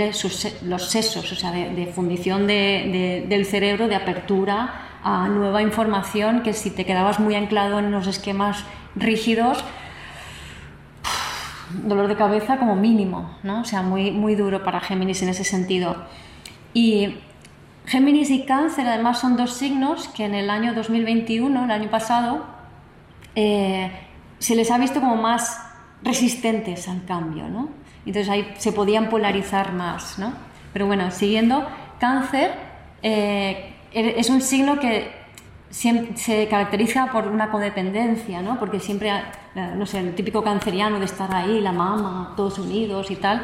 los 0.62 0.90
sesos, 0.90 1.30
o 1.30 1.34
sea, 1.34 1.52
de, 1.52 1.86
fundición 1.94 2.46
del 2.46 3.46
cerebro, 3.46 3.88
de 3.88 3.96
apertura 3.96 4.74
a 5.02 5.28
nueva 5.28 5.60
información 5.60 6.42
que 6.42 6.54
si 6.54 6.70
te 6.70 6.86
quedabas 6.86 7.20
muy 7.20 7.34
anclado 7.34 7.78
en 7.78 7.90
los 7.90 8.06
esquemas 8.06 8.64
rígidos, 8.96 9.62
dolor 11.82 12.08
de 12.08 12.16
cabeza 12.16 12.58
como 12.58 12.76
mínimo, 12.76 13.36
¿no? 13.42 13.60
O 13.60 13.64
sea, 13.64 13.82
muy, 13.82 14.10
muy 14.10 14.34
duro 14.34 14.64
para 14.64 14.80
Géminis 14.80 15.22
en 15.22 15.28
ese 15.28 15.44
sentido. 15.44 15.96
Y 16.72 17.16
Géminis 17.86 18.30
y 18.30 18.44
Cáncer 18.44 18.86
además 18.86 19.20
son 19.20 19.36
dos 19.36 19.52
signos 19.52 20.08
que 20.08 20.24
en 20.24 20.34
el 20.34 20.48
año 20.48 20.72
2021, 20.72 21.64
el 21.64 21.70
año 21.70 21.90
pasado, 21.90 22.53
eh, 23.34 23.90
se 24.38 24.54
les 24.54 24.70
ha 24.70 24.78
visto 24.78 25.00
como 25.00 25.16
más 25.16 25.60
resistentes 26.02 26.88
al 26.88 27.04
cambio, 27.04 27.48
¿no? 27.48 27.70
Entonces 28.06 28.28
ahí 28.28 28.54
se 28.58 28.72
podían 28.72 29.08
polarizar 29.08 29.72
más, 29.72 30.18
¿no? 30.18 30.32
Pero 30.72 30.86
bueno, 30.86 31.10
siguiendo, 31.10 31.66
cáncer 31.98 32.52
eh, 33.02 33.74
es 33.92 34.28
un 34.28 34.40
signo 34.40 34.78
que 34.78 35.24
se 35.70 36.46
caracteriza 36.48 37.10
por 37.10 37.26
una 37.26 37.50
codependencia, 37.50 38.40
¿no? 38.42 38.58
Porque 38.58 38.78
siempre, 38.78 39.10
eh, 39.10 39.72
no 39.76 39.86
sé, 39.86 39.98
el 39.98 40.14
típico 40.14 40.42
canceriano 40.42 41.00
de 41.00 41.04
estar 41.06 41.34
ahí, 41.34 41.60
la 41.60 41.72
mamá, 41.72 42.34
todos 42.36 42.58
unidos 42.58 43.10
y 43.10 43.16
tal. 43.16 43.42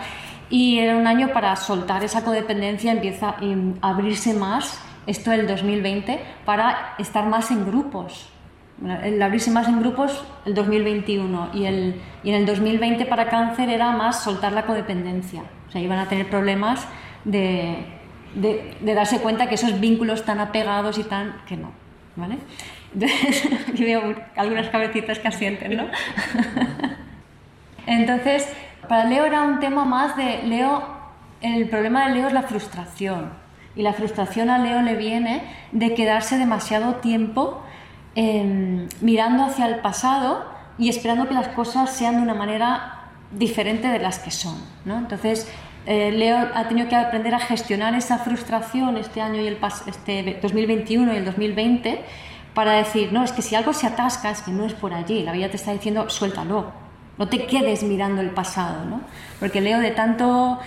Y 0.48 0.78
era 0.78 0.96
un 0.96 1.06
año 1.06 1.32
para 1.32 1.54
soltar 1.56 2.04
esa 2.04 2.24
codependencia, 2.24 2.92
empieza 2.92 3.36
a 3.82 3.88
abrirse 3.88 4.32
más, 4.34 4.80
esto 5.06 5.32
el 5.32 5.46
2020, 5.46 6.20
para 6.44 6.94
estar 6.98 7.26
más 7.28 7.50
en 7.50 7.66
grupos, 7.66 8.28
el 9.02 9.20
abrirse 9.20 9.50
más 9.50 9.68
en 9.68 9.80
grupos 9.80 10.24
el 10.46 10.54
2021 10.54 11.50
y, 11.52 11.64
el, 11.66 12.00
y 12.22 12.30
en 12.30 12.34
el 12.36 12.46
2020 12.46 13.04
para 13.06 13.28
cáncer 13.28 13.68
era 13.68 13.92
más 13.92 14.22
soltar 14.22 14.52
la 14.52 14.64
codependencia. 14.64 15.42
O 15.68 15.70
sea, 15.70 15.80
iban 15.80 15.98
a 15.98 16.08
tener 16.08 16.28
problemas 16.28 16.86
de, 17.24 17.84
de, 18.34 18.94
darse 18.94 19.20
cuenta 19.20 19.48
que 19.48 19.56
esos 19.56 19.78
vínculos 19.80 20.24
tan 20.24 20.40
apegados 20.40 20.98
y 20.98 21.04
tan... 21.04 21.42
que 21.46 21.56
no, 21.56 21.72
¿vale? 22.16 22.38
Entonces, 22.94 23.48
aquí 23.68 23.84
veo 23.84 24.14
algunas 24.36 24.68
cabecitas 24.68 25.18
que 25.18 25.28
asienten, 25.28 25.76
¿no? 25.76 25.86
Entonces, 27.86 28.48
para 28.88 29.04
Leo 29.04 29.24
era 29.24 29.42
un 29.42 29.60
tema 29.60 29.84
más 29.84 30.16
de 30.16 30.42
Leo, 30.44 30.82
el 31.40 31.68
problema 31.68 32.08
de 32.08 32.14
Leo 32.14 32.26
es 32.28 32.32
la 32.32 32.42
frustración. 32.42 33.30
Y 33.76 33.82
la 33.82 33.92
frustración 33.92 34.50
a 34.50 34.58
Leo 34.58 34.82
le 34.82 34.96
viene 34.96 35.42
de 35.72 35.94
quedarse 35.94 36.38
demasiado 36.38 36.96
tiempo 36.96 37.62
Em, 38.16 38.88
mirando 39.00 39.44
hacia 39.44 39.66
el 39.66 39.76
pasado 39.76 40.44
y 40.78 40.88
esperando 40.88 41.28
que 41.28 41.34
las 41.34 41.48
cosas 41.48 41.90
sean 41.90 42.16
de 42.16 42.22
una 42.22 42.34
manera 42.34 43.04
diferente 43.30 43.86
de 43.86 44.00
las 44.00 44.18
que 44.18 44.32
son. 44.32 44.56
¿no? 44.84 44.98
Entonces, 44.98 45.48
eh, 45.86 46.10
Leo 46.10 46.36
ha 46.52 46.66
tenido 46.66 46.88
que 46.88 46.96
aprender 46.96 47.34
a 47.34 47.38
gestionar 47.38 47.94
esa 47.94 48.18
frustración 48.18 48.96
este 48.96 49.20
año 49.20 49.40
y 49.40 49.46
el 49.46 49.58
este 49.86 50.38
2021 50.42 51.12
y 51.12 51.16
el 51.18 51.24
2020 51.24 52.04
para 52.52 52.72
decir, 52.72 53.12
no, 53.12 53.22
es 53.22 53.30
que 53.30 53.42
si 53.42 53.54
algo 53.54 53.72
se 53.72 53.86
atasca 53.86 54.30
es 54.30 54.42
que 54.42 54.50
no 54.50 54.64
es 54.66 54.74
por 54.74 54.92
allí, 54.92 55.22
la 55.22 55.30
vida 55.30 55.48
te 55.48 55.56
está 55.56 55.72
diciendo, 55.72 56.10
suéltalo, 56.10 56.72
no 57.16 57.28
te 57.28 57.46
quedes 57.46 57.84
mirando 57.84 58.20
el 58.20 58.30
pasado, 58.30 58.84
¿no? 58.86 59.02
Porque 59.38 59.60
Leo 59.60 59.78
de 59.78 59.92
tanto, 59.92 60.54
o 60.54 60.58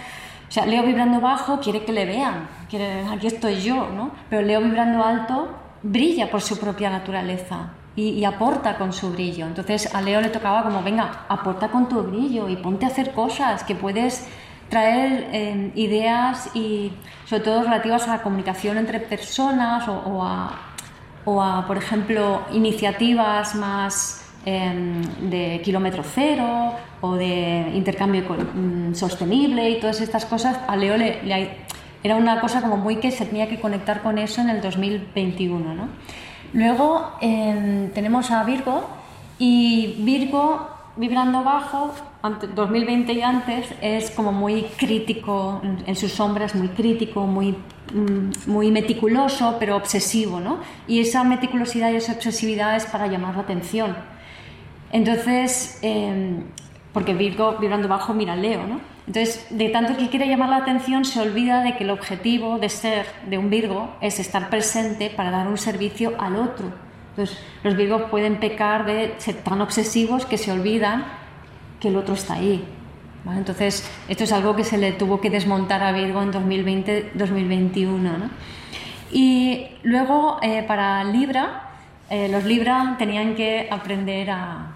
sea, 0.48 0.66
Leo 0.66 0.84
vibrando 0.84 1.20
bajo 1.20 1.60
quiere 1.60 1.84
que 1.84 1.92
le 1.92 2.06
vean, 2.06 2.48
quiere, 2.70 3.06
aquí 3.06 3.28
estoy 3.28 3.62
yo, 3.62 3.90
¿no? 3.90 4.12
Pero 4.30 4.44
Leo 4.44 4.62
vibrando 4.62 5.04
alto 5.04 5.63
brilla 5.84 6.32
por 6.32 6.42
su 6.42 6.58
propia 6.58 6.90
naturaleza 6.90 7.74
y, 7.96 8.24
aporta 8.24 8.78
con 8.78 8.92
su 8.94 9.12
brillo. 9.12 9.46
Entonces 9.46 9.94
a 9.94 10.02
Leo 10.02 10.22
le 10.22 10.30
tocaba 10.30 10.64
como, 10.64 10.82
venga, 10.82 11.26
aporta 11.30 11.68
con 11.68 11.88
tu 11.88 12.02
brillo 12.02 12.50
y 12.50 12.56
ponte 12.56 12.86
a 12.86 12.88
hacer 12.88 13.12
cosas 13.12 13.64
que 13.64 13.76
puedes 13.76 14.28
traer 14.70 15.30
em, 15.32 15.72
ideas 15.76 16.50
y 16.56 16.92
sobre 17.26 17.44
todo 17.44 17.64
relativas 17.64 18.08
a 18.08 18.18
la 18.18 18.22
comunicación 18.24 18.78
entre 18.78 19.00
personas 19.00 19.88
o, 19.88 20.24
a, 20.24 21.68
por 21.68 21.78
ejemplo, 21.78 22.42
iniciativas 22.52 23.54
más 23.56 24.26
em, 24.46 25.02
de 25.30 25.62
kilómetro 25.64 26.04
cero 26.04 26.74
o 27.02 27.16
de 27.16 27.72
intercambio 27.76 28.24
mm, 28.24 28.96
sostenible 28.96 29.70
y 29.70 29.80
todas 29.80 30.02
estas 30.02 30.26
cosas. 30.26 30.58
A 30.68 30.76
Leo 30.76 30.98
le, 30.98 31.22
le, 31.24 31.63
era 32.04 32.16
una 32.16 32.42
cosa 32.42 32.62
como 32.62 32.78
muy 32.78 32.98
que 32.98 33.12
se 33.12 33.26
tenía 33.26 33.48
que 33.48 33.60
conectar 33.60 34.02
con 34.02 34.18
eso 34.18 34.42
en 34.42 34.50
el 34.50 34.62
2021. 34.62 35.74
¿no? 35.74 35.88
Luego 36.54 37.12
em, 37.22 37.90
tenemos 37.92 38.30
a 38.30 38.44
Virgo 38.44 38.86
y 39.40 39.96
Virgo 40.00 40.70
vibrando 40.96 41.44
bajo, 41.44 41.94
2020 42.56 43.14
y 43.14 43.22
antes, 43.22 43.68
es 43.82 44.12
como 44.12 44.32
muy 44.32 44.64
crítico, 44.78 45.62
en 45.64 45.96
sus 45.96 46.12
sombras 46.12 46.56
muy 46.56 46.70
crítico, 46.70 47.26
muy, 47.26 47.58
mm, 47.94 48.50
muy 48.50 48.70
meticuloso, 48.70 49.58
pero 49.60 49.76
obsesivo. 49.76 50.40
¿no? 50.40 50.60
Y 50.88 51.00
esa 51.00 51.24
meticulosidad 51.24 51.92
y 51.92 51.96
esa 51.96 52.14
obsesividad 52.14 52.76
es 52.76 52.86
para 52.86 53.08
llamar 53.08 53.36
la 53.36 53.42
atención. 53.42 53.96
Entonces, 54.92 55.80
em, 55.82 56.44
porque 56.94 57.14
Virgo 57.16 57.58
vibrando 57.60 57.88
bajo 57.88 58.14
mira 58.14 58.36
Leo, 58.36 58.68
¿no? 58.68 58.93
Entonces, 59.06 59.46
de 59.50 59.70
tanto 59.70 59.98
que 59.98 60.10
quiere 60.10 60.28
llamar 60.28 60.50
la 60.50 60.58
atención, 60.58 61.04
se 61.04 61.20
olvida 61.20 61.62
de 61.62 61.76
que 61.76 61.84
el 61.84 61.90
objetivo 61.90 62.58
de 62.58 62.70
ser 62.70 63.06
de 63.28 63.38
un 63.38 63.50
Virgo 63.50 63.96
es 64.00 64.20
estar 64.20 64.50
presente 64.50 65.10
para 65.10 65.30
dar 65.30 65.48
un 65.48 65.58
servicio 65.58 66.14
al 66.20 66.38
otro. 66.38 66.72
Entonces, 67.10 67.38
los 67.64 67.76
Virgos 67.76 68.04
pueden 68.10 68.40
pecar 68.40 68.86
de 68.86 69.14
ser 69.18 69.36
tan 69.36 69.62
obsesivos 69.62 70.26
que 70.26 70.38
se 70.38 70.52
olvidan 70.52 71.06
que 71.80 71.90
el 71.90 71.98
otro 71.98 72.14
está 72.14 72.36
ahí. 72.36 72.64
Entonces, 73.26 73.90
esto 74.08 74.24
es 74.24 74.32
algo 74.32 74.56
que 74.56 74.64
se 74.64 74.78
le 74.78 74.94
tuvo 74.94 75.22
que 75.22 75.30
desmontar 75.30 75.84
a 75.84 75.92
Virgo 75.92 76.22
en 76.22 76.32
2020-2021. 76.32 77.88
¿no? 77.88 78.30
Y 79.12 79.68
luego, 79.84 80.40
eh, 80.42 80.64
para 80.64 81.04
Libra, 81.04 81.72
eh, 82.10 82.28
los 82.30 82.44
Libra 82.44 82.96
tenían 82.98 83.36
que 83.36 83.68
aprender 83.72 84.32
a, 84.32 84.74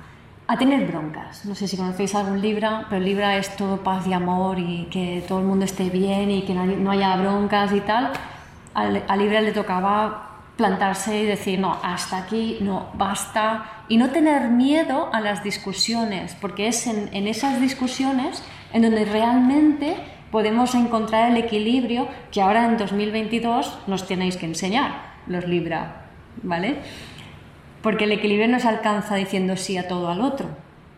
a 0.48 0.58
tener 0.58 0.88
broncas. 0.88 1.46
No 1.46 1.56
sé 1.56 1.68
si 1.68 1.76
conocéis 1.76 2.16
algún 2.16 2.42
Libra, 2.42 2.86
pero 2.90 3.04
Libra 3.04 3.38
es 3.38 3.56
todo 3.58 3.84
paz 3.84 4.08
y 4.08 4.14
amor 4.14 4.58
y 4.60 4.88
que 4.90 5.24
todo 5.28 5.40
el 5.40 5.46
mundo 5.46 5.66
esté 5.66 5.90
bien 5.90 6.32
y 6.32 6.44
que 6.44 6.54
no 6.54 6.92
haya 6.92 7.16
broncas 7.18 7.74
y 7.74 7.82
tal. 7.82 8.12
A 8.74 9.16
Libra 9.18 9.42
le 9.42 9.52
tocaba 9.52 10.28
plantarse 10.56 11.24
y 11.24 11.26
decir, 11.26 11.60
no, 11.60 11.78
hasta 11.84 12.18
aquí, 12.18 12.58
no, 12.62 12.88
basta. 12.96 13.84
Y 13.90 13.98
no 13.98 14.10
tener 14.10 14.50
miedo 14.50 15.10
a 15.14 15.22
las 15.22 15.44
discusiones, 15.44 16.36
porque 16.40 16.68
es 16.68 16.88
en, 16.88 17.10
en 17.14 17.28
esas 17.28 17.62
discusiones 17.62 18.44
en 18.74 18.82
donde 18.84 19.06
realmente 19.06 19.96
podemos 20.32 20.76
encontrar 20.76 21.32
el 21.32 21.38
equilibrio 21.38 22.08
que 22.32 22.42
ahora 22.42 22.66
en 22.66 22.78
2022 22.78 23.80
nos 23.88 24.08
tenéis 24.08 24.38
que 24.38 24.46
enseñar, 24.46 25.14
los 25.28 25.46
Libra, 25.48 26.08
¿vale? 26.44 26.78
Porque 27.82 28.06
el 28.06 28.12
equilibrio 28.12 28.48
no 28.48 28.60
se 28.60 28.68
alcanza 28.68 29.16
diciendo 29.16 29.56
sí 29.58 29.78
a 29.78 29.88
todo 29.88 30.10
al 30.10 30.22
otro, 30.22 30.48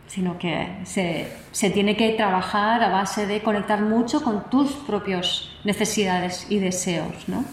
sino 0.06 0.38
que 0.38 0.68
se, 0.84 1.70
tiene 1.70 1.96
que 1.96 2.10
trabajar 2.10 2.82
a 2.82 2.88
base 2.88 3.26
de 3.26 3.42
conectar 3.42 3.80
mucho 3.80 4.22
con 4.22 4.48
tus 4.50 4.72
propias 4.72 5.50
necesidades 5.64 6.46
y 6.50 6.58
deseos. 6.58 7.28
¿no? 7.28 7.44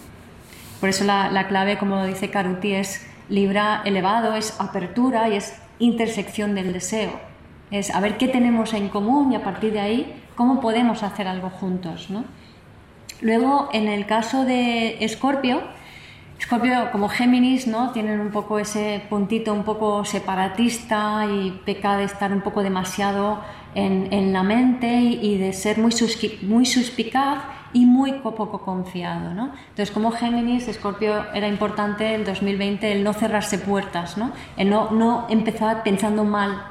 Por 0.79 0.89
eso 0.89 1.03
la, 1.03 1.47
clave, 1.47 1.77
como 1.77 2.05
dice 2.05 2.29
Caruti, 2.29 2.73
es 2.73 3.05
Libra 3.29 3.81
elevado, 3.85 4.35
es 4.35 4.59
apertura 4.59 5.27
y 5.29 5.35
es 5.35 5.59
intersección 5.79 6.55
del 6.55 6.73
deseo. 6.73 7.19
Es 7.69 7.93
a 7.93 7.99
ver 7.99 8.17
qué 8.17 8.27
tenemos 8.27 8.73
en 8.73 8.87
común 8.87 9.33
y 9.33 9.35
a 9.35 9.43
partir 9.43 9.73
de 9.73 9.81
ahí 9.81 10.23
cómo 10.35 10.61
podemos 10.61 11.03
hacer 11.03 11.27
algo 11.27 11.49
juntos. 11.49 12.09
¿no? 12.09 12.23
Luego, 13.21 13.69
en 13.73 13.87
el 13.87 14.05
caso 14.05 14.45
de 14.45 15.03
Escorpio, 15.03 15.61
Escorpio 16.39 16.91
como 16.91 17.09
Géminis, 17.09 17.67
¿no? 17.67 17.91
Tienen 17.91 18.19
un 18.19 18.31
poco 18.31 18.59
ese 18.59 19.03
puntito 19.09 19.53
un 19.53 19.63
poco 19.63 20.05
separatista 20.05 21.25
y 21.25 21.51
peca 21.65 21.97
de 21.97 22.03
estar 22.03 22.31
un 22.31 22.41
poco 22.41 22.61
demasiado 22.61 23.39
en, 23.73 24.33
la 24.33 24.43
mente 24.43 24.87
y, 24.87 25.37
de 25.37 25.53
ser 25.53 25.77
muy, 25.77 25.93
muy 26.43 26.65
suspicaz 26.65 27.43
y 27.73 27.85
muy 27.85 28.13
poco 28.13 28.61
confiado. 28.61 29.33
¿no? 29.33 29.51
Entonces, 29.69 29.91
como 29.91 30.11
Géminis, 30.11 30.67
Escorpio 30.67 31.25
era 31.33 31.47
importante 31.47 32.13
en 32.13 32.23
2020 32.23 32.91
el 32.91 33.03
no 33.03 33.13
cerrarse 33.13 33.59
puertas, 33.59 34.17
¿no? 34.17 34.31
el 34.57 34.69
no, 34.69 34.91
no 34.91 35.27
empezar 35.29 35.83
pensando 35.83 36.23
mal 36.23 36.63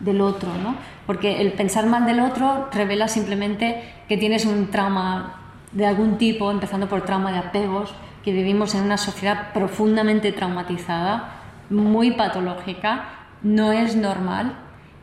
del 0.00 0.20
otro, 0.20 0.50
¿no? 0.62 0.74
porque 1.06 1.40
el 1.40 1.52
pensar 1.52 1.86
mal 1.86 2.06
del 2.06 2.20
otro 2.20 2.68
revela 2.72 3.08
simplemente 3.08 3.82
que 4.08 4.16
tienes 4.16 4.46
un 4.46 4.70
trauma 4.70 5.40
de 5.72 5.86
algún 5.86 6.18
tipo, 6.18 6.50
empezando 6.50 6.88
por 6.88 7.02
trauma 7.02 7.32
de 7.32 7.38
apegos, 7.38 7.92
que 8.24 8.32
vivimos 8.32 8.74
en 8.74 8.82
una 8.82 8.98
sociedad 8.98 9.52
profundamente 9.52 10.32
traumatizada, 10.32 11.40
muy 11.70 12.12
patológica, 12.12 13.08
no 13.42 13.72
es 13.72 13.96
normal. 13.96 14.56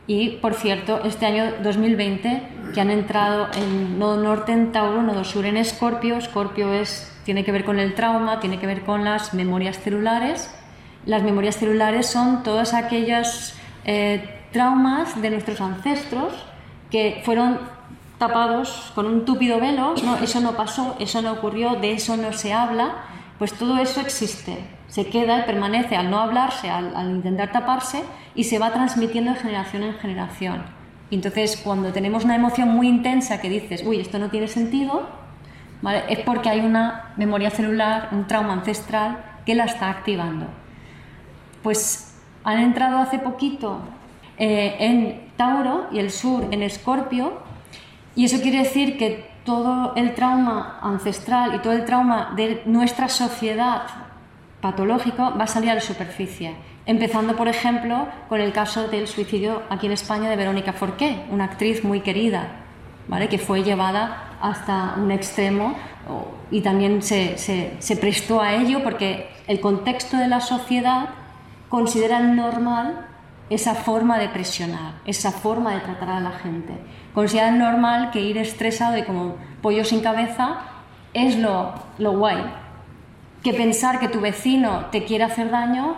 Y, 0.06 0.36
por 0.36 0.54
cierto, 0.54 1.02
este 1.04 1.26
año 1.26 1.52
2020, 1.62 2.42
que 2.72 2.80
han 2.80 2.90
entrado 2.90 3.48
en 3.54 3.98
Nodo 3.98 4.22
Norte 4.22 4.52
en 4.52 4.72
Tauro, 4.72 5.02
Nodo 5.02 5.24
Sur 5.24 5.44
en 5.44 5.56
Escorpio, 5.56 6.16
Escorpio 6.16 6.72
es, 6.72 7.14
tiene 7.24 7.44
que 7.44 7.52
ver 7.52 7.64
con 7.64 7.78
el 7.78 7.94
trauma, 7.94 8.40
tiene 8.40 8.58
que 8.58 8.66
ver 8.66 8.82
con 8.82 9.04
las 9.04 9.34
memorias 9.34 9.78
celulares. 9.78 10.54
Las 11.04 11.22
memorias 11.22 11.56
celulares 11.56 12.06
son 12.06 12.42
todas 12.42 12.72
aquellas 12.72 13.54
eh, 13.84 14.40
traumas 14.52 15.20
de 15.20 15.30
nuestros 15.30 15.60
ancestros 15.60 16.32
que 16.90 17.20
fueron 17.24 17.58
tapados 18.18 18.92
con 18.94 19.06
un 19.06 19.24
túpido 19.24 19.60
velo, 19.60 19.94
no, 20.04 20.16
eso 20.16 20.40
no 20.40 20.52
pasó, 20.52 20.96
eso 20.98 21.22
no 21.22 21.32
ocurrió, 21.32 21.76
de 21.76 21.92
eso 21.92 22.16
no 22.16 22.32
se 22.32 22.52
habla, 22.52 22.96
pues 23.38 23.52
todo 23.52 23.78
eso 23.78 24.00
existe, 24.00 24.58
se 24.88 25.06
queda 25.06 25.40
y 25.40 25.42
permanece 25.44 25.96
al 25.96 26.10
no 26.10 26.18
hablarse, 26.18 26.68
al, 26.68 26.92
intentar 27.10 27.52
taparse 27.52 28.02
y 28.34 28.44
se 28.44 28.58
va 28.58 28.72
transmitiendo 28.72 29.32
de 29.32 29.38
generación 29.38 29.84
en 29.84 29.94
generación. 29.94 30.62
Entonces 31.10 31.60
cuando 31.64 31.92
tenemos 31.92 32.24
una 32.24 32.34
emoción 32.34 32.68
muy 32.68 32.88
intensa 32.88 33.40
que 33.40 33.48
dices, 33.48 33.82
uy, 33.86 34.00
esto 34.00 34.18
no 34.18 34.28
tiene 34.30 34.48
sentido, 34.48 35.06
es 36.08 36.18
porque 36.20 36.50
hay 36.50 36.60
una 36.60 37.12
memoria 37.16 37.50
celular, 37.50 38.08
un 38.10 38.26
trauma 38.26 38.52
ancestral 38.52 39.24
que 39.46 39.54
la 39.54 39.64
está 39.64 39.90
activando. 39.90 40.46
Pues 41.62 42.16
han 42.42 42.58
entrado 42.58 42.98
hace 42.98 43.20
poquito 43.20 43.80
eh, 44.38 44.76
en 44.80 45.30
Tauro 45.36 45.86
y 45.92 46.00
el 46.00 46.10
sur 46.10 46.48
en 46.50 46.62
Escorpio, 46.62 47.47
y 48.18 48.24
eso 48.24 48.40
quiere 48.40 48.58
decir 48.58 48.98
que 48.98 49.30
todo 49.44 49.92
el 49.94 50.12
trauma 50.16 50.80
ancestral 50.82 51.54
y 51.54 51.60
todo 51.60 51.72
el 51.72 51.84
trauma 51.84 52.32
de 52.34 52.62
nuestra 52.66 53.08
sociedad 53.08 53.82
patológico 54.60 55.34
va 55.38 55.44
a 55.44 55.46
salir 55.46 55.70
a 55.70 55.76
la 55.76 55.80
superficie. 55.80 56.56
Empezando, 56.84 57.36
por 57.36 57.46
ejemplo, 57.46 58.08
con 58.28 58.40
el 58.40 58.52
caso 58.52 58.88
del 58.88 59.06
suicidio 59.06 59.62
aquí 59.70 59.86
en 59.86 59.92
España 59.92 60.28
de 60.28 60.34
Verónica 60.34 60.72
Forqué, 60.72 61.26
una 61.30 61.44
actriz 61.44 61.84
muy 61.84 62.00
querida, 62.00 62.48
¿vale? 63.06 63.28
que 63.28 63.38
fue 63.38 63.62
llevada 63.62 64.36
hasta 64.42 64.94
un 64.96 65.12
extremo 65.12 65.76
y 66.50 66.60
también 66.60 67.02
se, 67.02 67.38
se 67.38 67.96
prestó 67.98 68.40
a 68.42 68.52
ello 68.54 68.82
porque 68.82 69.28
el 69.46 69.60
contexto 69.60 70.16
de 70.16 70.26
la 70.26 70.40
sociedad 70.40 71.10
considera 71.68 72.18
normal 72.18 73.06
esa 73.48 73.76
forma 73.76 74.18
de 74.18 74.28
presionar, 74.28 74.94
esa 75.06 75.30
forma 75.30 75.74
de 75.74 75.80
tratar 75.82 76.08
a 76.08 76.20
la 76.20 76.32
gente. 76.32 76.74
Consideran 77.14 77.58
normal 77.58 78.10
que 78.10 78.20
ir 78.20 78.38
estresado 78.38 78.96
y 78.96 79.02
como 79.02 79.36
pollo 79.62 79.84
sin 79.84 80.00
cabeza 80.00 80.58
es 81.14 81.36
lo, 81.36 81.74
lo 81.98 82.12
guay. 82.12 82.44
Que 83.42 83.52
pensar 83.52 83.98
que 83.98 84.08
tu 84.08 84.20
vecino 84.20 84.86
te 84.90 85.04
quiere 85.04 85.24
hacer 85.24 85.50
daño 85.50 85.96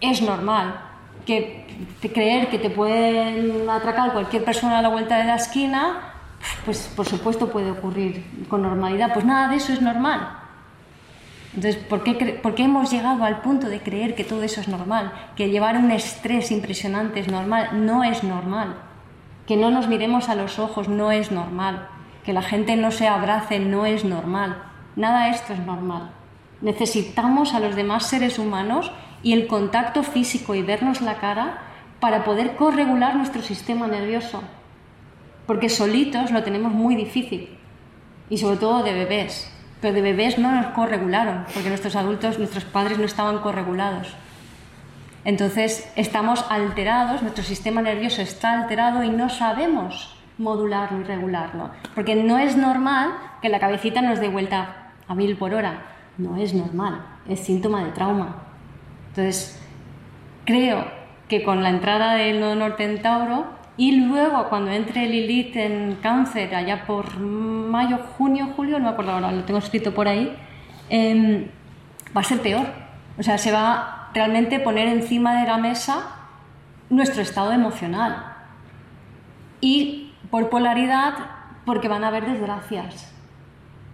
es 0.00 0.22
normal. 0.22 0.80
Que 1.26 1.66
creer 2.00 2.48
que 2.48 2.58
te 2.58 2.70
pueden 2.70 3.68
atracar 3.68 4.12
cualquier 4.12 4.44
persona 4.44 4.78
a 4.78 4.82
la 4.82 4.88
vuelta 4.88 5.18
de 5.18 5.24
la 5.24 5.36
esquina, 5.36 6.12
pues 6.64 6.90
por 6.94 7.06
supuesto 7.06 7.50
puede 7.50 7.70
ocurrir 7.70 8.24
con 8.48 8.62
normalidad. 8.62 9.12
Pues 9.12 9.24
nada 9.24 9.48
de 9.48 9.56
eso 9.56 9.72
es 9.72 9.82
normal. 9.82 10.38
Entonces, 11.54 11.82
¿por 11.82 12.04
qué, 12.04 12.64
hemos 12.64 12.90
llegado 12.90 13.24
al 13.24 13.40
punto 13.40 13.68
de 13.68 13.80
creer 13.80 14.14
que 14.14 14.24
todo 14.24 14.42
eso 14.42 14.60
es 14.60 14.68
normal? 14.68 15.12
Que 15.34 15.50
llevar 15.50 15.76
un 15.76 15.90
estrés 15.90 16.50
impresionante 16.50 17.20
es 17.20 17.28
normal. 17.28 17.84
No 17.84 18.04
es 18.04 18.22
normal. 18.22 18.76
Que 19.48 19.56
no 19.56 19.72
nos 19.72 19.88
miremos 19.88 20.28
a 20.28 20.36
los 20.36 20.60
ojos 20.60 20.88
no 20.88 21.10
es 21.10 21.32
normal. 21.32 21.88
Que 22.24 22.32
la 22.32 22.42
gente 22.42 22.76
no 22.76 22.92
se 22.92 23.08
abrace 23.08 23.58
no 23.58 23.84
es 23.84 24.04
normal. 24.04 24.62
Nada 24.94 25.24
de 25.24 25.30
esto 25.30 25.54
es 25.54 25.58
normal. 25.58 26.10
Necesitamos 26.60 27.54
a 27.54 27.60
los 27.60 27.74
demás 27.74 28.06
seres 28.06 28.38
humanos 28.38 28.92
y 29.24 29.32
el 29.32 29.48
contacto 29.48 30.04
físico 30.04 30.54
y 30.54 30.62
vernos 30.62 31.00
la 31.00 31.16
cara 31.16 31.62
para 31.98 32.22
poder 32.22 32.54
corregular 32.54 33.16
nuestro 33.16 33.42
sistema 33.42 33.88
nervioso. 33.88 34.44
Porque 35.46 35.68
solitos 35.68 36.30
lo 36.30 36.44
tenemos 36.44 36.72
muy 36.72 36.94
difícil. 36.94 37.58
Y 38.30 38.38
sobre 38.38 38.58
todo 38.58 38.84
de 38.84 38.92
bebés 38.92 39.52
pero 39.80 39.94
de 39.94 40.02
bebés 40.02 40.38
no 40.38 40.52
nos 40.52 40.66
corregularon, 40.74 41.44
porque 41.54 41.68
nuestros 41.68 41.94
adultos, 41.94 42.38
nuestros 42.38 42.64
padres 42.64 42.98
no 42.98 43.04
estaban 43.04 43.38
corregulados. 43.38 44.08
Entonces 45.28 45.86
estamos 45.94 46.42
alterados, 46.48 47.20
nuestro 47.20 47.44
sistema 47.44 47.82
nervioso 47.82 48.22
está 48.22 48.58
alterado 48.58 49.02
y 49.02 49.10
no 49.10 49.28
sabemos 49.28 50.16
modularlo 50.38 51.02
y 51.02 51.04
regularlo. 51.04 51.68
Porque 51.94 52.16
no 52.16 52.38
es 52.38 52.56
normal 52.56 53.12
que 53.42 53.50
la 53.50 53.60
cabecita 53.60 54.00
nos 54.00 54.20
dé 54.20 54.30
vuelta 54.30 54.94
a 55.06 55.14
mil 55.14 55.36
por 55.36 55.52
hora. 55.52 55.82
No 56.16 56.38
es 56.38 56.54
normal, 56.54 57.04
es 57.28 57.40
síntoma 57.40 57.84
de 57.84 57.90
trauma. 57.90 58.36
Entonces, 59.10 59.60
creo 60.46 60.86
que 61.28 61.42
con 61.42 61.62
la 61.62 61.68
entrada 61.68 62.14
del 62.14 62.40
nodo 62.40 62.54
norte 62.54 62.84
en 62.84 63.02
Tauro 63.02 63.48
y 63.76 64.00
luego, 64.00 64.48
cuando 64.48 64.70
entre 64.70 65.04
Lilith 65.04 65.54
en 65.56 65.98
cáncer, 66.00 66.54
allá 66.54 66.86
por 66.86 67.20
mayo, 67.20 67.98
junio, 68.16 68.54
julio, 68.56 68.78
no 68.78 68.86
me 68.86 68.90
acuerdo 68.92 69.12
ahora, 69.12 69.30
lo 69.30 69.44
tengo 69.44 69.58
escrito 69.58 69.92
por 69.92 70.08
ahí, 70.08 70.34
em, 70.88 71.48
va 72.16 72.22
a 72.22 72.24
ser 72.24 72.40
peor. 72.40 72.64
O 73.18 73.22
sea, 73.22 73.36
se 73.36 73.52
va 73.52 73.97
realmente 74.14 74.60
poner 74.60 74.88
encima 74.88 75.40
de 75.40 75.46
la 75.46 75.58
mesa 75.58 76.16
nuestro 76.90 77.22
estado 77.22 77.52
emocional. 77.52 78.36
Y 79.60 80.12
por 80.30 80.50
polaridad, 80.50 81.14
porque 81.64 81.88
van 81.88 82.04
a 82.04 82.08
haber 82.08 82.26
desgracias. 82.26 83.12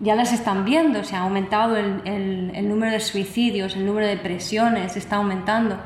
Ya 0.00 0.14
las 0.14 0.32
están 0.32 0.64
viendo, 0.64 1.04
se 1.04 1.16
ha 1.16 1.20
aumentado 1.20 1.76
el, 1.76 2.68
número 2.68 2.92
de 2.92 3.00
suicidios, 3.00 3.76
el 3.76 3.86
número 3.86 4.06
de 4.06 4.16
depresiones, 4.16 4.96
está 4.96 5.16
aumentando. 5.16 5.78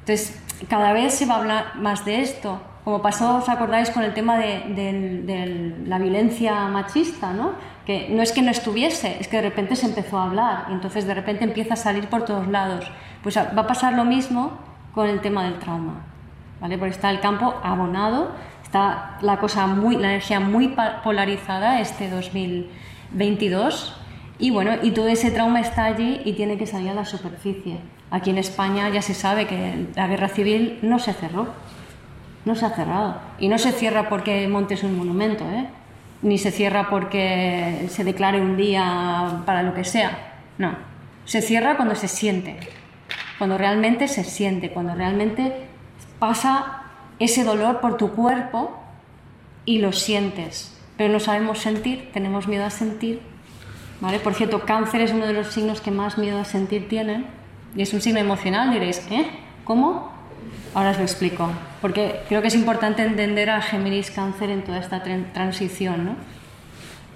Entonces, 0.00 0.40
cada 0.68 0.92
vez 0.92 1.14
se 1.14 1.26
va 1.26 1.34
a 1.34 1.38
hablar 1.38 1.76
más 1.76 2.04
de 2.04 2.20
esto 2.20 2.60
como 2.88 3.02
pasó, 3.02 3.36
os 3.36 3.48
acordáis, 3.50 3.90
con 3.90 4.02
el 4.02 4.14
tema 4.14 4.38
de, 4.38 5.74
la 5.84 5.98
violencia 5.98 6.54
machista, 6.68 7.34
¿no? 7.34 7.52
que 7.84 8.08
no 8.08 8.22
es 8.22 8.32
que 8.32 8.40
no 8.40 8.50
estuviese, 8.50 9.18
es 9.20 9.28
que 9.28 9.36
de 9.36 9.42
repente 9.42 9.76
se 9.76 9.84
empezó 9.84 10.18
a 10.18 10.24
hablar 10.24 10.66
y 10.70 10.72
entonces 10.72 11.06
de 11.06 11.12
repente 11.12 11.44
empieza 11.44 11.74
a 11.74 11.76
salir 11.76 12.08
por 12.08 12.24
todos 12.24 12.48
lados. 12.48 12.90
Pues 13.22 13.36
va 13.36 13.62
a 13.62 13.66
pasar 13.66 13.94
lo 13.94 14.04
mismo 14.04 14.52
con 14.94 15.08
el 15.08 15.20
tema 15.20 15.44
del 15.44 15.58
trauma, 15.58 16.02
¿vale? 16.60 16.78
porque 16.78 16.94
está 16.94 17.10
el 17.10 17.20
campo 17.20 17.54
abonado, 17.62 18.32
está 18.62 19.18
la, 19.22 19.38
cosa 19.38 19.66
muy, 19.66 19.96
la 19.96 20.08
energía 20.08 20.40
muy 20.40 20.74
polarizada 21.02 21.80
este 21.80 22.10
2022 22.10 24.00
y 24.38 24.50
bueno, 24.50 24.72
y 24.82 24.92
todo 24.92 25.08
ese 25.08 25.30
trauma 25.30 25.60
está 25.60 25.84
allí 25.84 26.20
y 26.24 26.34
tiene 26.34 26.58
que 26.58 26.66
salir 26.66 26.90
a 26.90 26.94
la 26.94 27.04
superficie. 27.04 27.78
Aquí 28.10 28.30
en 28.30 28.38
España 28.38 28.88
ya 28.88 29.02
se 29.02 29.14
sabe 29.14 29.46
que 29.46 29.88
la 29.94 30.06
guerra 30.06 30.28
civil 30.28 30.78
no 30.82 30.98
se 30.98 31.12
cerró, 31.12 31.48
no 32.44 32.54
se 32.54 32.66
ha 32.66 32.70
cerrado. 32.70 33.16
Y 33.38 33.48
no 33.48 33.58
se 33.58 33.72
cierra 33.72 34.08
porque 34.08 34.46
montes 34.48 34.84
un 34.84 34.96
monumento, 34.96 35.44
¿eh? 35.50 35.66
ni 36.22 36.38
se 36.38 36.50
cierra 36.50 36.88
porque 36.88 37.86
se 37.90 38.04
declare 38.04 38.40
un 38.40 38.56
día 38.56 39.42
para 39.44 39.62
lo 39.62 39.74
que 39.74 39.84
sea. 39.84 40.36
No. 40.56 40.72
Se 41.24 41.42
cierra 41.42 41.76
cuando 41.76 41.94
se 41.94 42.08
siente. 42.08 42.58
Cuando 43.38 43.56
realmente 43.56 44.08
se 44.08 44.24
siente. 44.24 44.70
Cuando 44.70 44.94
realmente 44.94 45.66
pasa 46.18 46.82
ese 47.18 47.44
dolor 47.44 47.80
por 47.80 47.96
tu 47.96 48.12
cuerpo 48.12 48.78
y 49.64 49.78
lo 49.78 49.92
sientes. 49.92 50.76
Pero 50.96 51.12
no 51.12 51.20
sabemos 51.20 51.60
sentir, 51.60 52.10
tenemos 52.12 52.48
miedo 52.48 52.64
a 52.64 52.70
sentir. 52.70 53.20
¿Vale? 54.00 54.20
Por 54.20 54.34
cierto, 54.34 54.60
cáncer 54.60 55.00
es 55.00 55.12
uno 55.12 55.26
de 55.26 55.32
los 55.32 55.48
signos 55.48 55.80
que 55.80 55.90
más 55.90 56.18
miedo 56.18 56.38
a 56.38 56.44
sentir 56.44 56.88
tienen. 56.88 57.26
Y 57.76 57.82
es 57.82 57.92
un 57.92 58.00
signo 58.00 58.20
emocional, 58.20 58.70
diréis, 58.72 59.06
¿eh? 59.10 59.26
¿Cómo? 59.64 60.10
Ahora 60.74 60.90
os 60.90 60.98
lo 60.98 61.02
explico, 61.02 61.50
porque 61.80 62.20
creo 62.28 62.42
que 62.42 62.48
es 62.48 62.54
importante 62.54 63.02
entender 63.02 63.50
a 63.50 63.60
Géminis 63.60 64.10
Cáncer 64.10 64.50
en 64.50 64.62
toda 64.62 64.78
esta 64.78 65.02
transición. 65.02 66.04
¿no? 66.04 66.16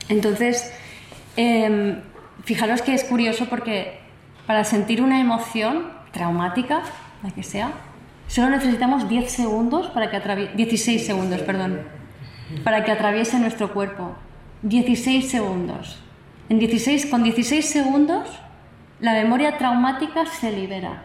Entonces, 0.09 0.73
em, 1.37 2.01
fijaros 2.45 2.83
que 2.83 2.95
es 2.95 3.05
curioso 3.05 3.47
porque 3.49 4.01
para 4.47 4.65
sentir 4.65 5.03
una 5.03 5.21
emoción 5.21 5.85
traumática, 6.13 6.83
la 7.23 7.31
que 7.31 7.43
sea, 7.43 7.73
solo 8.29 8.51
necesitamos 8.51 9.09
10 9.09 9.31
segundos 9.31 9.89
para 9.89 10.11
que 10.11 10.51
16 10.55 11.05
segundos, 11.05 11.41
perdón, 11.41 11.81
para 12.65 12.85
que 12.85 12.93
atraviese 12.93 13.39
nuestro 13.39 13.73
cuerpo. 13.73 14.15
16 14.63 15.29
segundos. 15.29 15.99
En 16.49 16.59
16, 16.59 17.07
con 17.07 17.23
16 17.23 17.65
segundos, 17.65 18.29
la 19.01 19.13
memoria 19.15 19.59
traumática 19.59 20.27
se 20.27 20.53
libera 20.53 21.03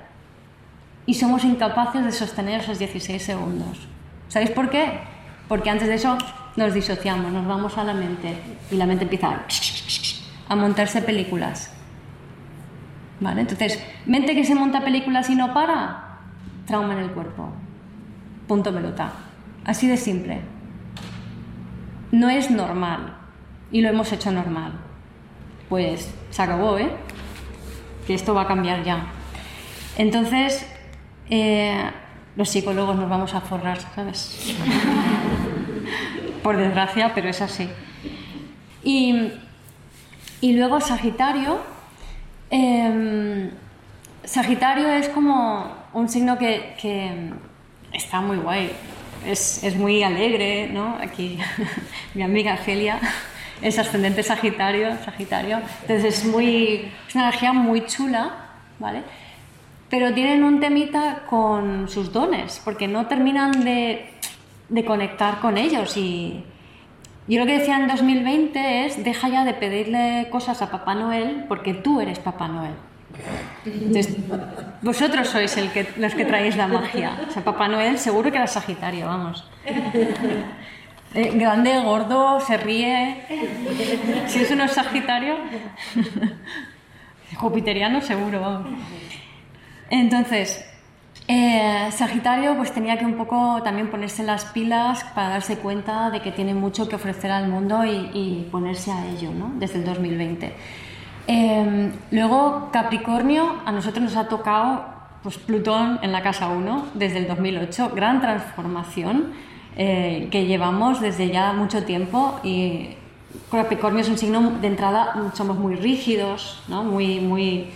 y 1.06 1.16
somos 1.16 1.44
incapaces 1.44 2.04
de 2.04 2.12
sostener 2.12 2.62
esos 2.62 2.78
16 2.78 3.22
segundos. 3.22 3.88
¿Sabéis 4.28 4.52
por 4.52 4.70
qué? 4.70 5.00
Porque 5.48 5.70
antes 5.70 5.88
de 5.88 5.96
eso 5.96 6.18
nos 6.58 6.74
disociamos, 6.74 7.32
nos 7.32 7.48
vamos 7.48 7.78
a 7.78 7.84
la 7.84 7.94
mente 7.94 8.38
y 8.70 8.76
la 8.76 8.86
mente 8.86 9.06
empieza 9.06 9.42
a 10.50 10.56
montarse 10.56 11.02
películas. 11.02 11.72
¿Vale? 13.20 13.42
Entonces, 13.42 13.84
mente 14.06 14.36
que 14.36 14.44
se 14.44 14.56
monta 14.56 14.82
películas 14.82 15.30
y 15.30 15.36
no 15.36 15.54
para, 15.54 16.20
trauma 16.66 16.94
en 16.94 17.00
el 17.00 17.12
cuerpo. 17.12 17.52
Punto 18.48 18.74
pelota. 18.74 19.12
Así 19.66 19.88
de 19.88 19.98
simple. 19.98 20.42
No 22.12 22.30
es 22.30 22.52
normal 22.52 23.18
y 23.72 23.82
lo 23.82 23.90
hemos 23.90 24.12
hecho 24.12 24.32
normal. 24.32 24.74
Pues 25.70 26.14
se 26.30 26.42
acabó, 26.42 26.78
¿eh? 26.78 26.90
Que 28.06 28.14
esto 28.14 28.34
va 28.34 28.44
a 28.44 28.48
cambiar 28.48 28.84
ya. 28.84 29.08
Entonces, 29.98 30.66
eh, 31.30 31.90
los 32.36 32.50
psicólogos 32.50 32.96
nos 32.96 33.10
vamos 33.10 33.34
a 33.34 33.42
forrar, 33.42 33.80
¿sabes? 33.96 34.56
Por 36.44 36.56
desgracia, 36.56 37.14
pero 37.14 37.30
es 37.30 37.42
así. 37.42 37.68
Y, 38.84 39.34
luego 40.42 40.80
Sagitario. 40.80 41.77
Em, 42.50 43.50
Sagitario 44.24 44.88
es 44.90 45.10
como 45.10 45.72
un 45.94 46.10
signo 46.10 46.38
que, 46.38 47.32
está 47.94 48.22
muy 48.22 48.38
guay, 48.38 48.72
es, 49.26 49.64
es, 49.64 49.76
muy 49.76 50.04
alegre, 50.04 50.70
¿no? 50.72 50.98
Aquí 51.02 51.40
mi 52.14 52.24
amiga 52.24 52.58
Celia 52.58 53.00
es 53.62 53.80
ascendente 53.80 54.24
Sagitario, 54.24 54.98
Sagitario, 55.04 55.60
entonces 55.82 56.20
es, 56.20 56.26
muy, 56.26 56.92
es 57.08 57.16
una 57.16 57.26
energía 57.26 57.54
muy 57.54 57.86
chula, 57.86 58.32
¿vale? 58.80 59.04
pero 59.90 60.14
tienen 60.14 60.44
un 60.44 60.60
temita 60.60 61.24
con 61.30 61.88
sus 61.88 62.12
dones, 62.12 62.62
porque 62.64 62.88
no 62.88 63.08
terminan 63.08 63.64
de, 63.64 64.14
conectar 64.86 65.40
con 65.40 65.58
ellos. 65.58 65.96
Y 65.96 66.44
yo 67.28 67.40
lo 67.40 67.46
que 67.46 67.60
decía 67.60 67.78
en 67.78 67.88
2020 67.88 68.86
es, 68.86 69.04
deja 69.04 69.28
ya 69.28 69.44
de 69.44 69.54
pedirle 69.54 70.28
cosas 70.32 70.62
a 70.62 70.72
Papá 70.72 70.96
Noel, 70.96 71.46
porque 71.48 71.74
tú 71.74 72.00
eres 72.00 72.20
Papá 72.20 72.48
Noel. 72.48 72.74
Entonces, 73.66 74.16
vosotros 74.82 75.28
sois 75.28 75.58
el 75.58 75.72
que, 75.72 75.88
los 75.98 76.14
que 76.14 76.26
traéis 76.26 76.56
la 76.56 76.68
magia. 76.68 77.20
O 77.28 77.32
sea, 77.32 77.44
Papá 77.44 77.68
Noel 77.68 77.98
seguro 77.98 78.32
que 78.32 78.38
era 78.38 78.48
Sagitario, 78.48 79.08
vamos. 79.08 79.50
Eh, 81.14 81.32
grande, 81.36 81.80
gordo, 81.80 82.40
se 82.42 82.58
ríe. 82.58 83.24
Si 84.28 84.40
es 84.40 84.52
uno 84.52 84.68
Sagitario, 84.68 85.38
jupiteriano 87.36 88.02
seguro, 88.02 88.42
vamos. 88.42 88.68
Entonces, 89.90 90.67
eh, 91.28 91.90
Sagitario 91.92 92.56
pues 92.56 92.72
tenía 92.72 92.98
que 92.98 93.06
un 93.06 93.16
poco 93.16 93.62
también 93.62 93.90
ponerse 93.90 94.24
las 94.24 94.46
pilas 94.46 95.04
para 95.14 95.30
darse 95.30 95.58
cuenta 95.58 96.10
de 96.10 96.22
que 96.22 96.32
tiene 96.32 96.54
mucho 96.54 96.88
que 96.88 96.96
ofrecer 96.96 97.32
al 97.32 97.50
mundo 97.50 97.84
y, 97.86 98.48
ponerse 98.50 98.92
a 98.92 99.06
ello, 99.08 99.32
¿no? 99.32 99.52
Desde 99.56 99.80
el 99.80 99.86
2020. 99.86 100.54
Em, 101.28 101.92
luego, 102.12 102.70
Capricornio, 102.72 103.58
a 103.66 103.72
nosotros 103.74 104.04
nos 104.04 104.16
ha 104.16 104.30
tocado 104.30 104.86
pues, 105.22 105.38
Plutón 105.38 106.00
en 106.02 106.14
la 106.14 106.22
casa 106.22 106.48
1 106.48 106.88
desde 106.94 107.18
el 107.18 107.28
2008, 107.28 107.92
gran 107.94 108.22
transformación 108.22 109.34
eh, 109.76 110.30
que 110.32 110.46
llevamos 110.46 111.02
desde 111.02 111.30
ya 111.30 111.52
mucho 111.52 111.84
tiempo 111.84 112.40
y 112.44 112.96
Capricornio 113.52 114.02
es 114.02 114.10
un 114.10 114.18
signo 114.18 114.52
de 114.62 114.68
entrada, 114.68 115.32
somos 115.34 115.58
muy 115.58 115.76
rígidos, 115.76 116.64
¿no? 116.70 116.84
muy, 116.84 117.20
muy 117.20 117.70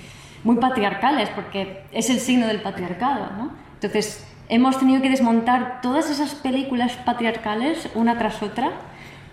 muy 0.43 0.57
patriarcales, 0.57 1.29
porque 1.29 1.83
es 1.91 2.09
el 2.09 2.19
signo 2.19 2.47
del 2.47 2.61
patriarcado. 2.61 3.27
¿no? 3.37 3.51
Entonces, 3.75 4.25
hemos 4.49 4.79
tenido 4.79 5.01
que 5.01 5.09
desmontar 5.09 5.81
todas 5.81 6.09
esas 6.09 6.35
películas 6.35 6.93
patriarcales 7.05 7.89
una 7.95 8.17
tras 8.17 8.41
otra 8.41 8.71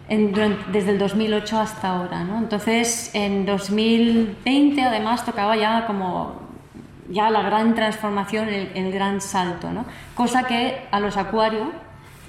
desde 0.08 0.92
el 0.92 0.98
2008 0.98 1.58
hasta 1.58 1.88
ahora. 1.88 2.24
¿no? 2.24 2.38
Entonces, 2.38 3.10
en 3.14 3.44
2020 3.44 4.82
además 4.82 5.24
tocaba 5.24 5.56
ya 5.56 5.86
como 5.86 6.48
ya 7.10 7.30
la 7.30 7.42
gran 7.42 7.74
transformación, 7.74 8.48
el, 8.48 8.92
gran 8.92 9.20
salto, 9.20 9.70
¿no? 9.70 9.86
cosa 10.14 10.44
que 10.44 10.86
a 10.90 11.00
los 11.00 11.16
acuarios 11.16 11.68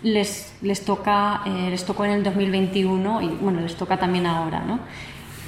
les, 0.03 0.53
les, 0.61 0.85
toca, 0.85 1.41
eh, 1.45 1.67
les 1.69 1.85
tocó 1.85 2.05
en 2.05 2.11
el 2.11 2.23
2021 2.23 3.21
y 3.21 3.27
bueno, 3.27 3.59
les 3.59 3.75
toca 3.75 3.97
también 3.97 4.25
ahora, 4.25 4.61
¿no? 4.61 4.79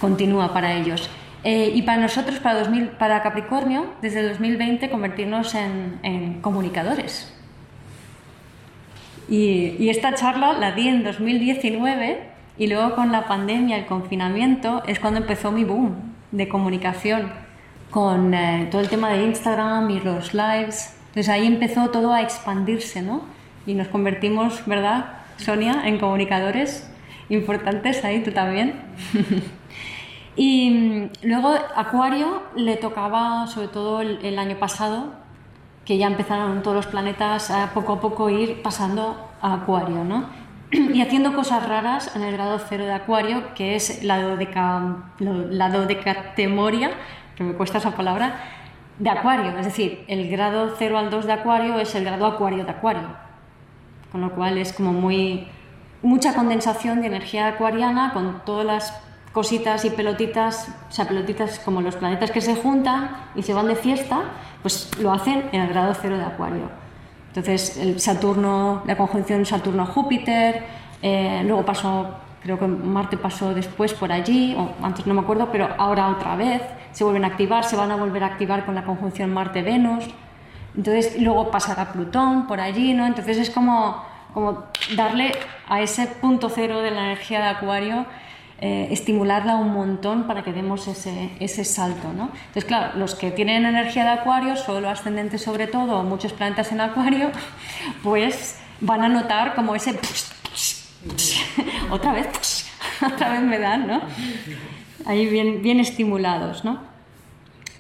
continúa 0.02 0.52
para 0.52 0.74
ellos. 0.74 1.10
Eh, 1.44 1.72
y 1.74 1.82
para 1.82 2.00
nosotros, 2.00 2.40
para, 2.40 2.60
2000, 2.60 2.90
para 2.90 3.24
Capricornio, 3.24 3.94
desde 4.02 4.20
el 4.20 4.30
2020 4.30 4.90
convertirnos 4.90 5.56
en, 5.56 6.40
comunicadores. 6.42 7.34
Y, 9.28 9.90
esta 9.90 10.14
charla 10.14 10.54
la 10.54 10.74
di 10.74 10.88
en 10.88 11.04
2019 11.04 12.30
y 12.58 12.68
luego 12.68 12.96
con 12.96 13.12
la 13.12 13.28
pandemia, 13.28 13.78
el 13.78 13.86
confinamiento, 13.86 14.84
es 14.86 15.00
cuando 15.00 15.20
empezó 15.20 15.52
mi 15.52 15.64
boom 15.64 16.14
de 16.32 16.48
comunicación 16.48 17.32
con 17.90 18.34
eh, 18.34 18.68
todo 18.70 18.82
el 18.82 18.90
tema 18.90 19.10
de 19.10 19.24
Instagram 19.24 19.90
y 19.90 20.00
los 20.00 20.34
lives. 20.34 20.96
Entonces 21.08 21.30
ahí 21.30 21.48
empezó 21.48 21.90
todo 21.90 22.14
a 22.14 22.22
expandirse, 22.22 23.02
¿no? 23.02 23.24
Y 23.66 23.74
nos 23.74 23.88
convertimos, 23.88 24.66
¿verdad, 24.66 25.06
Sonia, 25.38 25.82
en 25.86 25.98
comunicadores 25.98 26.90
importantes 27.30 28.04
ahí, 28.06 28.22
tú 28.22 28.32
también. 28.32 28.76
Y 30.36 30.70
mm, 30.70 31.28
luego 31.28 31.54
Acuario 31.76 32.44
le 32.56 32.78
tocaba, 32.78 33.48
sobre 33.48 33.68
todo 33.68 34.02
el, 34.02 34.40
año 34.40 34.58
pasado, 34.58 35.14
que 35.86 35.98
ya 35.98 36.08
empezaron 36.08 36.62
todos 36.64 36.76
los 36.76 36.88
planetas 36.88 37.52
a 37.52 37.72
poco 37.74 37.94
a 37.94 38.02
poco 38.02 38.30
ir 38.30 38.62
pasando 38.62 39.30
a 39.42 39.54
Acuario, 39.54 40.04
¿no? 40.04 40.26
Y 40.72 41.02
haciendo 41.02 41.34
cosas 41.34 41.68
raras 41.68 42.16
en 42.16 42.22
el 42.22 42.34
grado 42.34 42.60
cero 42.60 42.86
de 42.86 42.94
Acuario, 42.94 43.54
que 43.56 43.76
es 43.76 44.04
la, 44.04 44.22
dodeca, 44.22 45.12
la 45.20 45.70
que 47.36 47.44
me 47.44 47.54
cuesta 47.54 47.80
esa 47.80 47.92
palabra, 47.92 48.40
de 49.00 49.10
Acuario. 49.10 49.58
Es 49.58 49.66
decir, 49.66 50.06
el 50.08 50.30
grado 50.30 50.76
0 50.78 50.98
al 50.98 51.10
2 51.10 51.26
de 51.26 51.34
Acuario 51.34 51.80
es 51.80 51.96
el 51.96 52.06
grado 52.06 52.26
Acuario 52.26 52.64
de 52.64 52.72
Acuario. 52.72 53.08
Con 54.12 54.22
lo 54.22 54.32
cual 54.32 54.58
es 54.58 54.74
como 54.74 54.94
muy 54.94 55.48
mucha 56.04 56.34
condensación 56.34 57.02
de 57.02 57.08
energía 57.08 57.48
acuariana 57.48 58.12
con 58.14 58.44
todas 58.44 58.66
las 58.66 59.11
cositas 59.34 59.86
y 59.86 59.90
pelotitas, 59.90 60.68
o 60.90 60.92
sea, 60.92 61.08
pelotitas 61.08 61.60
como 61.60 61.82
los 61.82 61.96
planetas 61.96 62.32
que 62.32 62.42
se 62.42 62.56
juntan 62.56 63.12
y 63.36 63.44
se 63.44 63.54
van 63.54 63.68
de 63.68 63.76
fiesta, 63.76 64.24
pues 64.62 64.92
lo 65.00 65.12
hacen 65.12 65.50
en 65.52 65.62
el 65.62 65.70
grado 65.70 65.94
cero 66.00 66.18
de 66.18 66.24
Acuario. 66.24 66.70
Entonces, 67.30 67.78
el 67.78 68.00
Saturno, 68.02 68.84
la 68.86 68.98
conjunción 68.98 69.46
Saturno-Júpiter, 69.46 70.64
eh, 71.02 71.44
luego 71.46 71.64
pasó, 71.66 72.16
creo 72.44 72.60
que 72.60 72.68
Marte 72.68 73.16
pasó 73.16 73.54
después 73.54 73.94
por 73.94 74.12
allí, 74.12 74.54
o 74.58 74.74
antes 74.86 75.08
no 75.08 75.14
me 75.14 75.22
acuerdo, 75.22 75.48
pero 75.50 75.70
ahora 75.78 76.10
otra 76.10 76.36
vez 76.36 76.62
se 76.92 77.06
vuelven 77.06 77.24
a 77.24 77.28
activar, 77.28 77.64
se 77.64 77.78
van 77.78 77.90
a 77.90 77.96
volver 77.96 78.26
a 78.26 78.28
activar 78.28 78.66
con 78.66 78.76
la 78.76 78.84
conjunción 78.84 79.34
Marte-Venus. 79.34 80.10
Entonces, 80.76 81.22
luego 81.22 81.52
pasará 81.52 81.94
Plutón 81.94 82.48
por 82.48 82.60
allí, 82.60 82.94
¿no? 82.94 83.06
Entonces 83.06 83.38
es 83.38 83.50
como, 83.50 84.04
como 84.34 84.66
darle 84.98 85.32
a 85.70 85.82
ese 85.82 86.08
punto 86.08 86.50
cero 86.50 86.82
de 86.82 86.92
la 86.92 87.06
energía 87.06 87.40
de 87.40 87.48
Acuario 87.48 88.06
eh, 88.64 88.90
estimularla 88.92 89.56
un 89.56 89.74
montón 89.74 90.28
para 90.28 90.44
que 90.44 90.54
demos 90.54 90.88
ese, 90.88 91.32
ese 91.40 91.66
salto. 91.66 92.14
¿no? 92.14 92.30
Entonces, 92.32 92.66
claro, 92.66 92.96
los 92.96 93.16
que 93.16 93.32
tienen 93.32 93.66
energía 93.66 94.04
de 94.04 94.12
acuario, 94.12 94.56
solo 94.56 94.88
ascendente 94.88 95.40
sobre 95.40 95.66
todo, 95.66 96.04
muchos 96.04 96.32
planetas 96.34 96.72
en 96.72 96.82
acuario, 96.82 97.32
pues 98.04 98.60
van 98.80 99.02
a 99.02 99.10
notar 99.10 99.56
como 99.56 99.74
ese... 99.74 99.98
otra 101.90 102.14
vez, 102.14 102.70
otra 103.02 103.30
vez 103.32 103.42
me 103.42 103.58
dan, 103.58 103.88
¿no? 103.88 104.00
Ahí 105.08 105.26
bien, 105.26 105.64
bien 105.64 105.80
estimulados, 105.80 106.64
¿no? 106.64 106.82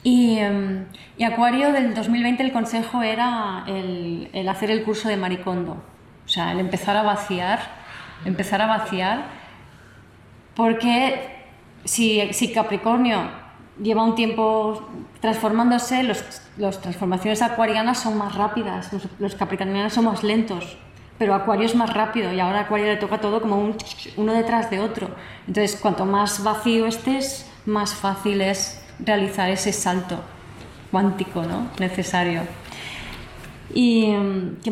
Y, 0.02 0.40
em, 0.40 0.86
y, 1.16 1.26
Acuario 1.26 1.72
del 1.74 1.94
2020 1.94 2.42
el 2.42 2.52
consejo 2.52 3.04
era 3.04 3.66
el, 3.68 4.32
el 4.34 4.50
hacer 4.50 4.72
el 4.72 4.84
curso 4.84 5.10
de 5.10 5.18
Maricondo, 5.18 5.74
o 6.26 6.28
sea, 6.28 6.54
el 6.54 6.60
empezar 6.60 6.98
a 6.98 7.04
vaciar, 7.04 7.60
empezar 8.26 8.64
a 8.64 8.66
vaciar 8.66 9.41
porque 10.62 11.20
si, 11.86 12.54
Capricornio 12.54 13.32
lleva 13.82 14.04
un 14.04 14.14
tiempo 14.14 14.88
transformándose, 15.20 16.04
las 16.04 16.80
transformaciones 16.82 17.42
acuarianas 17.42 17.98
son 17.98 18.16
más 18.16 18.36
rápidas, 18.36 18.92
los, 19.18 19.34
capricornianos 19.34 19.92
son 19.92 20.06
más 20.06 20.24
lentos, 20.24 20.78
pero 21.18 21.34
Acuario 21.34 21.66
es 21.66 21.74
más 21.74 21.92
rápido 21.92 22.32
y 22.32 22.40
ahora 22.40 22.60
a 22.60 22.62
Acuario 22.66 22.86
le 22.86 22.98
toca 22.98 23.20
todo 23.20 23.42
como 23.42 23.74
uno 24.18 24.34
detrás 24.34 24.70
de 24.70 24.82
otro. 24.82 25.08
Entonces, 25.48 25.80
cuanto 25.82 26.06
más 26.06 26.44
vacío 26.44 26.86
estés, 26.86 27.50
más 27.66 27.96
fácil 27.96 28.40
es 28.42 28.84
realizar 29.00 29.50
ese 29.50 29.74
salto 29.74 30.20
cuántico 30.92 31.42
¿no? 31.42 31.72
necesario. 31.80 32.44
Y, 33.74 34.14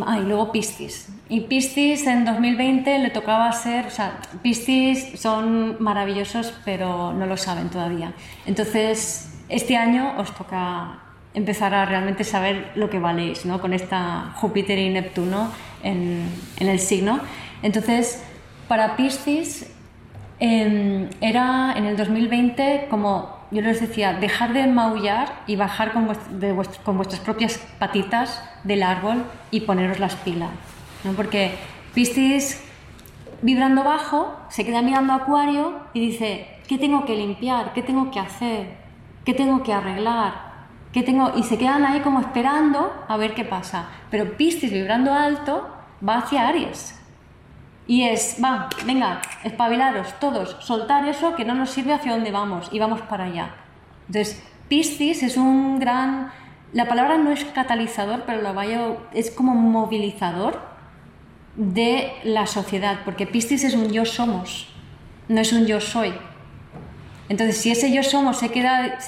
ah, 0.05 0.19
y 0.19 0.25
luego 0.25 0.51
Piscis. 0.51 1.09
Y 1.29 1.41
Piscis 1.41 2.07
en 2.07 2.25
2020 2.25 2.99
le 2.99 3.09
tocaba 3.11 3.51
ser, 3.51 3.85
o 3.85 3.89
sea, 3.89 4.19
Piscis 4.41 5.19
son 5.19 5.77
maravillosos, 5.79 6.53
pero 6.65 7.13
no 7.13 7.25
lo 7.25 7.37
saben 7.37 7.69
todavía. 7.69 8.13
Entonces, 8.45 9.37
este 9.47 9.77
año 9.77 10.13
os 10.17 10.33
toca 10.35 10.99
empezar 11.33 11.73
a 11.73 11.85
realmente 11.85 12.23
saber 12.23 12.71
lo 12.75 12.89
que 12.89 12.99
valéis, 12.99 13.45
¿no? 13.45 13.61
Con 13.61 13.73
esta 13.73 14.33
Júpiter 14.35 14.79
y 14.79 14.89
Neptuno 14.89 15.51
en, 15.83 16.27
en 16.57 16.67
el 16.67 16.79
signo. 16.79 17.19
Entonces, 17.61 18.23
para 18.67 18.95
Piscis 18.95 19.65
em, 20.39 21.09
era 21.21 21.73
en 21.75 21.85
el 21.85 21.97
2020 21.97 22.87
como 22.89 23.38
yo 23.51 23.61
les 23.61 23.81
decía, 23.81 24.13
dejar 24.13 24.53
de 24.53 24.67
maullar 24.67 25.43
y 25.47 25.55
bajar 25.55 25.91
con, 25.91 26.07
con 26.83 26.97
vuestras 26.97 27.21
propias 27.21 27.57
patitas 27.79 28.43
del 28.63 28.83
árbol 28.83 29.23
y 29.51 29.61
poneros 29.61 29.99
las 29.99 30.15
pilas. 30.15 30.51
¿no? 31.03 31.13
Porque 31.13 31.57
Piscis, 31.93 32.63
vibrando 33.41 33.83
bajo, 33.83 34.35
se 34.49 34.65
queda 34.65 34.81
mirando 34.81 35.13
a 35.13 35.17
Acuario 35.17 35.79
y 35.93 35.99
dice, 35.99 36.47
¿qué 36.67 36.77
tengo 36.77 37.05
que 37.05 37.15
limpiar? 37.15 37.73
¿Qué 37.73 37.81
tengo 37.81 38.11
que 38.11 38.19
hacer? 38.19 38.77
¿Qué 39.25 39.33
tengo 39.33 39.63
que 39.63 39.73
arreglar? 39.73 40.49
¿Qué 40.93 41.03
tengo? 41.03 41.31
Y 41.35 41.43
se 41.43 41.57
quedan 41.57 41.85
ahí 41.85 42.01
como 42.01 42.19
esperando 42.19 42.91
a 43.07 43.17
ver 43.17 43.33
qué 43.33 43.45
pasa. 43.45 43.89
Pero 44.11 44.37
Piscis, 44.37 44.71
vibrando 44.71 45.13
alto, 45.13 45.67
va 46.07 46.17
hacia 46.17 46.47
Aries. 46.47 46.98
Y 47.89 48.03
es, 48.03 48.37
va, 48.41 48.69
venga, 48.85 49.19
espabilaros 49.43 50.13
todos, 50.19 50.57
soltar 50.59 51.07
eso 51.09 51.35
que 51.35 51.43
no 51.43 51.55
nos 51.55 51.71
sirve 51.71 51.91
hacia 51.91 52.11
dónde 52.11 52.29
vamos 52.29 52.69
y 52.71 52.77
vamos 52.77 53.01
para 53.01 53.23
allá. 53.23 53.55
Entonces, 54.05 54.43
Piscis 54.67 55.23
es 55.23 55.37
un 55.37 55.79
gran... 55.79 56.31
La 56.71 56.87
palabra 56.87 57.17
no 57.17 57.31
es 57.31 57.43
catalizador, 57.45 58.25
pero 58.27 58.43
lo 58.43 58.53
vaya, 58.53 58.95
es 59.11 59.31
como 59.31 59.55
movilizador 59.55 60.61
de 61.55 62.13
la 62.23 62.45
sociedad, 62.45 62.99
porque 63.05 63.25
Piscis 63.25 63.63
es 63.63 63.73
un 63.73 63.91
yo 63.91 64.05
somos, 64.05 64.67
no 65.27 65.41
es 65.41 65.51
un 65.51 65.65
yo 65.65 65.81
soy. 65.81 66.13
Entonces, 67.27 67.57
si 67.57 67.71
ese 67.71 67.91
yo 67.91 68.03
somos 68.03 68.37
se 68.37 68.49
queda, 68.49 68.99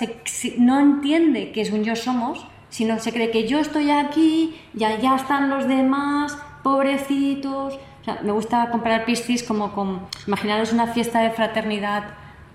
no 0.58 0.80
entiende 0.80 1.52
que 1.52 1.62
es 1.62 1.70
un 1.70 1.84
yo 1.84 1.96
somos, 1.96 2.48
sino 2.70 2.98
se 2.98 3.14
cree 3.14 3.30
que 3.30 3.48
yo 3.48 3.60
estoy 3.60 3.92
aquí 3.92 4.60
y 4.76 4.86
allá 4.86 5.18
están 5.18 5.52
los 5.52 5.68
demás, 5.68 6.36
pobrecitos, 6.64 7.78
me 8.24 8.32
gusta 8.32 8.70
comparar 8.72 9.06
Piscis 9.06 9.44
como 9.44 9.74
con, 9.74 10.08
imaginaros 10.26 10.74
una 10.74 10.88
fiesta 10.88 11.22
de 11.22 11.32
fraternidad 11.32 12.04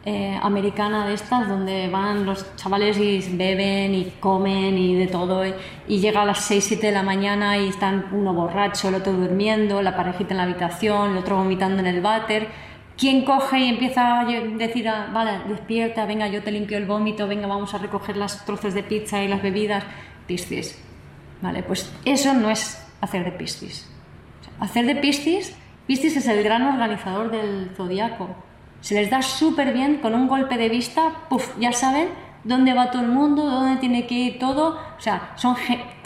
eh, 0.04 0.38
americana 0.42 1.06
de 1.06 1.14
estas, 1.14 1.48
donde 1.48 1.88
van 1.88 2.26
los 2.26 2.54
chavales 2.56 2.98
y 2.98 3.18
beben 3.36 3.94
y 3.94 4.12
comen 4.20 4.78
y 4.78 4.94
de 4.94 5.06
todo, 5.06 5.44
y, 5.44 5.98
llega 5.98 6.22
a 6.22 6.24
las 6.24 6.42
6, 6.44 6.64
7 6.64 6.86
de 6.86 6.92
la 6.92 7.02
mañana 7.02 7.58
y 7.58 7.68
están 7.68 8.06
uno 8.12 8.32
borracho, 8.32 8.88
el 8.88 8.96
otro 8.96 9.12
durmiendo, 9.12 9.82
la 9.82 9.96
parejita 9.96 10.32
en 10.32 10.38
la 10.38 10.44
habitación, 10.44 11.12
el 11.12 11.18
otro 11.18 11.36
vomitando 11.36 11.80
en 11.80 11.86
el 11.86 12.00
váter. 12.00 12.48
¿Quién 12.96 13.24
coge 13.24 13.58
y 13.58 13.68
empieza 13.68 14.20
a 14.20 14.24
decir, 14.24 14.88
ah, 14.88 15.10
vale, 15.12 15.40
despierta, 15.48 16.06
venga, 16.06 16.28
yo 16.28 16.42
te 16.42 16.50
limpio 16.50 16.78
el 16.78 16.86
vómito, 16.86 17.26
venga, 17.26 17.46
vamos 17.46 17.74
a 17.74 17.78
recoger 17.78 18.16
las 18.16 18.44
trozos 18.44 18.74
de 18.74 18.82
pizza 18.82 19.22
y 19.22 19.28
las 19.28 19.42
bebidas? 19.42 19.84
Piscis. 20.26 20.82
Vale, 21.42 21.62
pues 21.62 21.92
eso 22.04 22.32
no 22.32 22.48
es 22.48 22.82
hacer 23.00 23.24
de 23.24 23.32
Piscis 23.32 23.95
hacer 24.60 24.86
de 24.86 24.96
Piscis, 24.96 25.54
Piscis 25.86 26.16
es 26.16 26.26
el 26.26 26.42
gran 26.42 26.62
organizador 26.62 27.30
del 27.30 27.70
zodiaco. 27.76 28.28
Se 28.80 28.94
les 28.94 29.08
da 29.08 29.22
súper 29.22 29.72
bien 29.72 29.98
con 29.98 30.14
un 30.14 30.26
golpe 30.26 30.56
de 30.56 30.68
vista, 30.68 31.12
puff, 31.28 31.56
ya 31.58 31.72
saben 31.72 32.08
dónde 32.44 32.74
va 32.74 32.90
todo 32.90 33.02
el 33.02 33.08
mundo, 33.08 33.44
dónde 33.44 33.80
tiene 33.80 34.06
que 34.06 34.14
ir 34.14 34.38
todo. 34.38 34.78
O 34.98 35.00
sea, 35.00 35.32
son 35.36 35.56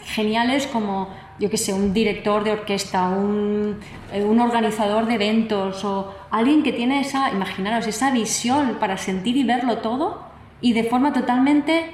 geniales 0.05 0.67
como, 0.67 1.09
yo 1.39 1.51
qué 1.51 1.57
sé, 1.57 1.73
un 1.73 1.93
director 1.95 2.45
de 2.45 2.53
orquesta, 2.53 3.09
un, 3.09 3.79
eh, 4.13 4.23
un, 4.23 4.41
organizador 4.41 5.07
de 5.07 5.15
eventos 5.15 5.85
o 5.85 6.15
alguien 6.31 6.63
que 6.63 6.73
tiene 6.73 7.01
esa, 7.01 7.31
imaginaros, 7.31 7.87
esa 7.87 8.11
visión 8.11 8.77
para 8.79 8.97
sentir 8.99 9.37
y 9.37 9.45
verlo 9.45 9.79
todo 9.79 10.23
y 10.61 10.75
de 10.75 10.85
forma 10.85 11.13
totalmente 11.13 11.91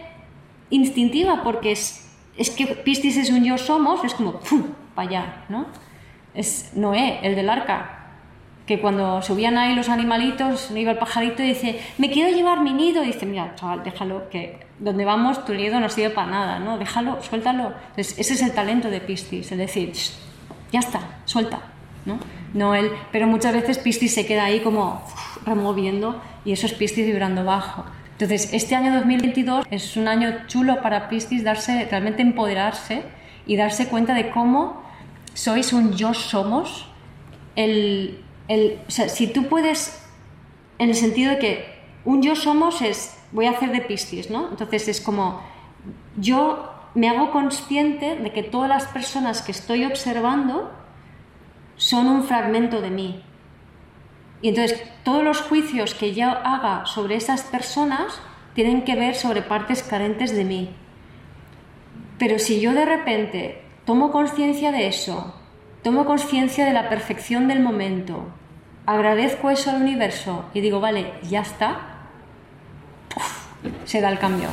instintiva, 0.71 1.43
porque 1.45 1.73
es, 1.73 2.11
es 2.37 2.51
que 2.51 2.67
Piscis 2.67 3.17
es 3.17 3.31
un 3.31 3.45
yo 3.45 3.59
somos, 3.59 4.03
es 4.05 4.15
como, 4.15 4.41
¡pum!, 4.41 4.65
para 4.95 5.09
allá, 5.09 5.45
¿no? 5.49 5.67
Es 6.37 6.73
Noé, 6.75 7.21
el 7.23 7.35
del 7.35 7.51
arca, 7.51 7.93
que 8.67 8.81
cuando 8.81 9.23
subían 9.23 9.59
ahí 9.59 9.75
los 9.75 9.89
animalitos, 9.89 10.71
iba 10.71 10.93
el 10.93 10.99
pajarito 10.99 11.43
y 11.43 11.49
dice, 11.49 11.81
me 11.99 12.11
quiero 12.11 12.35
llevar 12.37 12.61
mi 12.61 12.73
nido. 12.73 13.03
Y 13.03 13.09
dice, 13.09 13.27
mira, 13.27 13.55
chaval, 13.55 13.83
déjalo, 13.83 14.29
que 14.29 14.67
donde 14.79 15.05
vamos 15.05 15.45
tu 15.45 15.55
nido 15.55 15.81
no 15.81 15.89
sirve 15.89 16.11
para 16.11 16.31
nada, 16.31 16.59
¿no? 16.59 16.77
Déjalo, 16.79 17.23
suéltalo. 17.23 17.73
Ese 17.97 18.21
es 18.21 18.43
el 18.43 18.53
talento 18.53 18.91
de 18.91 19.01
Piscis, 19.01 19.51
es 19.51 19.59
decir, 19.59 19.93
ya 20.73 20.81
está, 20.81 21.01
suelta, 21.25 21.61
¿no? 22.05 22.19
no 22.57 22.75
él, 22.75 22.91
pero 23.13 23.27
muchas 23.27 23.53
veces 23.53 23.79
Piscis 23.79 24.15
se 24.15 24.27
queda 24.27 24.45
ahí 24.45 24.61
como 24.61 25.03
removiendo 25.45 26.21
y 26.45 26.53
eso 26.53 26.67
es 26.67 26.73
Piscis 26.73 27.07
vibrando 27.07 27.45
bajo. 27.45 27.85
Entonces, 28.13 28.53
este 28.53 28.75
año 28.75 28.95
2022 28.95 29.67
es 29.71 29.97
un 29.97 30.09
año 30.09 30.47
chulo 30.47 30.81
para 30.81 31.09
Piscis 31.09 31.45
darse, 31.45 31.87
realmente 31.91 32.23
empoderarse 32.23 33.03
y 33.47 33.57
darse 33.57 33.89
cuenta 33.89 34.15
de 34.15 34.31
cómo 34.31 34.83
sois 35.37 35.75
un 35.75 35.93
yo 35.93 36.15
somos, 36.15 36.87
el, 37.57 38.25
el, 38.49 38.81
si 38.89 39.27
tú 39.27 39.49
puedes, 39.49 40.03
en 40.79 40.89
el 40.89 40.95
sentido 40.95 41.33
de 41.33 41.39
que 41.39 41.77
un 42.07 42.23
yo 42.23 42.35
somos 42.35 42.81
es, 42.81 43.19
voy 43.33 43.45
a 43.45 43.51
hacer 43.51 43.71
de 43.71 43.83
Piscis, 43.83 44.31
¿no? 44.31 44.49
Entonces 44.49 44.89
es 44.89 45.01
como, 45.03 45.43
yo 46.17 46.73
me 46.95 47.11
hago 47.11 47.33
consciente 47.33 48.17
de 48.17 48.33
que 48.33 48.43
todas 48.43 48.71
las 48.71 48.87
personas 48.87 49.43
que 49.43 49.53
estoy 49.53 49.85
observando 49.85 50.73
son 51.77 52.07
un 52.07 52.25
fragmento 52.25 52.81
de 52.81 52.91
mí. 52.91 53.23
Y 54.41 54.49
entonces 54.49 54.83
todos 55.05 55.23
los 55.23 55.43
juicios 55.43 55.95
que 55.95 56.15
yo 56.15 56.31
haga 56.31 56.87
sobre 56.87 57.17
esas 57.17 57.43
personas 57.43 58.23
tienen 58.55 58.85
que 58.85 58.97
ver 58.97 59.15
sobre 59.15 59.43
partes 59.43 59.83
carentes 59.83 60.35
de 60.35 60.45
mí. 60.45 60.71
Pero 62.19 62.39
si 62.39 62.59
yo 62.59 62.73
de 62.73 62.87
repente 62.87 63.66
tomo 63.87 64.13
conciencia 64.13 64.73
de 64.73 64.89
eso, 64.89 65.35
tomo 65.83 66.05
conciencia 66.05 66.67
de 66.67 66.75
la 66.75 66.91
perfección 66.91 67.49
del 67.49 67.61
momento, 67.61 68.27
agradezco 68.85 69.49
eso 69.51 69.71
al 69.71 69.81
universo 69.81 70.45
y 70.53 70.61
digo, 70.61 70.81
vale, 70.81 71.15
ya 71.23 71.41
está, 71.41 71.79
se 73.85 74.01
da 74.01 74.11
el 74.11 74.19
cambio. 74.19 74.49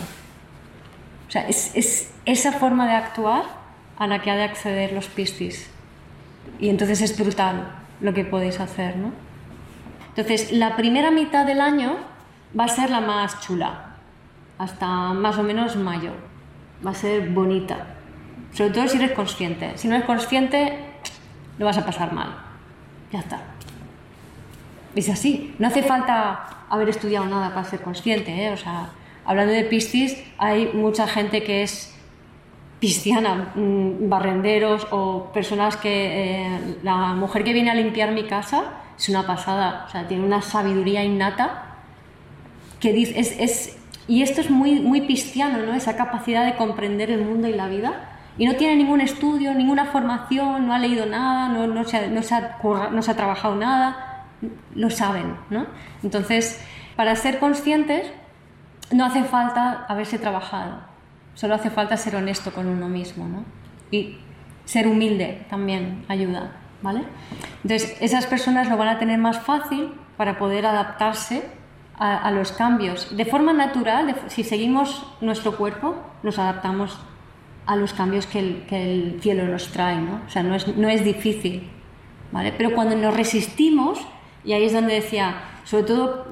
O 1.28 1.32
sea, 1.32 1.48
es, 1.48 2.12
esa 2.26 2.52
forma 2.52 2.88
de 2.88 2.94
actuar 2.94 3.44
a 3.98 4.08
la 4.08 4.22
que 4.22 4.32
ha 4.32 4.36
de 4.36 4.44
acceder 4.44 4.94
los 4.94 5.08
pistis. 5.08 5.70
Y 6.60 6.70
entonces 6.70 7.02
es 7.02 7.18
brutal 7.18 7.76
lo 8.02 8.14
que 8.14 8.24
podéis 8.24 8.60
hacer, 8.60 8.98
¿no? 8.98 9.12
Entonces, 10.10 10.52
la 10.52 10.76
primera 10.76 11.10
mitad 11.10 11.46
del 11.46 11.60
año 11.60 11.98
va 12.58 12.66
a 12.66 12.68
ser 12.68 12.92
la 12.92 13.02
más 13.02 13.42
chula, 13.42 13.96
hasta 14.60 14.88
más 15.14 15.40
o 15.40 15.44
menos 15.44 15.76
mayo. 15.76 16.12
Va 16.86 16.92
a 16.92 16.96
ser 16.96 17.30
bonita. 17.30 17.88
Sobre 18.54 18.70
todo 18.70 18.88
si 18.88 18.98
eres 18.98 19.12
consciente. 19.12 19.78
Si 19.78 19.88
no 19.88 19.96
eres 19.96 20.06
consciente, 20.06 20.78
lo 21.58 21.66
vas 21.66 21.78
a 21.78 21.86
pasar 21.86 22.14
mal. 22.14 22.36
Ya 23.12 23.20
está. 23.20 23.42
Es 24.96 25.10
así. 25.10 25.56
No 25.58 25.68
hace 25.68 25.84
falta 25.84 26.66
haber 26.70 26.90
estudiado 26.90 27.26
nada 27.26 27.50
para 27.50 27.64
ser 27.64 27.82
consciente. 27.82 28.32
¿eh? 28.32 28.52
O 28.52 28.58
sea, 28.58 28.90
hablando 29.26 29.54
de 29.54 29.64
Piscis, 29.64 30.24
hay 30.38 30.72
mucha 30.74 31.08
gente 31.08 31.44
que 31.44 31.64
es 31.64 31.94
pisciana, 32.80 33.54
mm, 33.56 34.10
barrenderos 34.10 34.88
o 34.92 35.32
personas 35.34 35.78
que... 35.78 36.46
Eh, 36.46 36.78
la 36.84 37.14
mujer 37.14 37.44
que 37.44 37.54
viene 37.54 37.72
a 37.72 37.76
limpiar 37.76 38.12
mi 38.12 38.26
casa 38.26 38.66
es 38.98 39.10
una 39.10 39.26
pasada. 39.26 39.86
O 39.88 39.92
sea, 39.92 40.08
tiene 40.08 40.24
una 40.24 40.44
sabiduría 40.44 41.04
innata 41.04 41.78
que 42.80 42.94
dice... 42.94 43.20
Es, 43.20 43.36
es, 43.40 43.78
y 44.08 44.22
esto 44.22 44.42
es 44.42 44.52
muy, 44.52 44.80
muy 44.80 45.02
pisciano, 45.02 45.60
¿no? 45.60 45.74
Esa 45.74 45.96
capacidad 45.96 46.46
de 46.46 46.56
comprender 46.56 47.10
el 47.10 47.24
mundo 47.24 47.48
y 47.48 47.54
la 47.54 47.68
vida 47.68 48.13
y 48.38 48.46
no 48.46 48.56
tiene 48.56 48.76
ningún 48.76 49.02
estudio, 49.02 49.54
ninguna 49.54 49.86
formación, 49.86 50.68
no 50.68 50.74
ha 50.74 50.80
leído 50.80 51.06
nada, 51.06 51.50
no, 51.50 51.68
no, 51.68 51.84
se, 51.84 51.98
ha, 51.98 52.08
no, 52.08 52.24
se, 52.24 52.34
ha, 52.34 52.58
no 52.92 53.02
se 53.02 53.12
ha 53.12 53.16
trabajado 53.16 53.56
nada, 53.56 54.26
lo 54.74 54.90
saben. 54.90 55.36
¿no? 55.50 55.68
Entonces, 56.02 56.64
para 56.96 57.16
ser 57.16 57.40
conscientes, 57.40 58.12
no 58.92 59.06
hace 59.06 59.24
falta 59.24 59.86
haberse 59.88 60.18
trabajado, 60.18 60.80
solo 61.36 61.56
hace 61.56 61.70
falta 61.70 61.96
ser 61.96 62.16
honesto 62.16 62.52
con 62.52 62.68
uno 62.68 62.90
mismo. 62.90 63.28
¿no? 63.28 63.46
Y 63.92 64.18
ser 64.66 64.88
humilde 64.88 65.46
también 65.50 66.06
ayuda. 66.08 66.54
¿vale? 66.82 67.04
Entonces, 67.64 67.96
esas 68.02 68.26
personas 68.26 68.68
lo 68.68 68.78
van 68.78 68.90
a 68.90 69.00
tener 69.00 69.20
más 69.20 69.40
fácil 69.40 69.94
para 70.18 70.40
poder 70.40 70.66
adaptarse 70.66 71.44
a, 71.98 72.18
a 72.18 72.32
los 72.32 72.52
cambios. 72.52 73.16
De 73.16 73.26
forma 73.26 73.54
natural, 73.54 74.16
si 74.28 74.44
seguimos 74.44 75.06
nuestro 75.22 75.56
cuerpo, 75.56 75.96
nos 76.24 76.40
adaptamos 76.40 76.98
a 77.66 77.76
los 77.76 77.94
cambios 77.94 78.26
que 78.26 78.40
el, 78.40 79.20
cielo 79.22 79.46
nos 79.46 79.70
trae, 79.70 79.98
¿no? 79.98 80.22
O 80.28 80.30
sea, 80.30 80.44
no 80.44 80.56
es, 80.56 80.68
no 80.76 80.90
es 80.90 81.04
difícil, 81.04 81.70
¿vale? 82.32 82.54
Pero 82.58 82.74
cuando 82.74 82.96
nos 82.96 83.16
resistimos, 83.16 84.00
y 84.44 84.54
ahí 84.54 84.66
es 84.66 84.74
donde 84.74 84.96
decía, 84.96 85.36
sobre 85.64 85.84
todo 85.84 86.28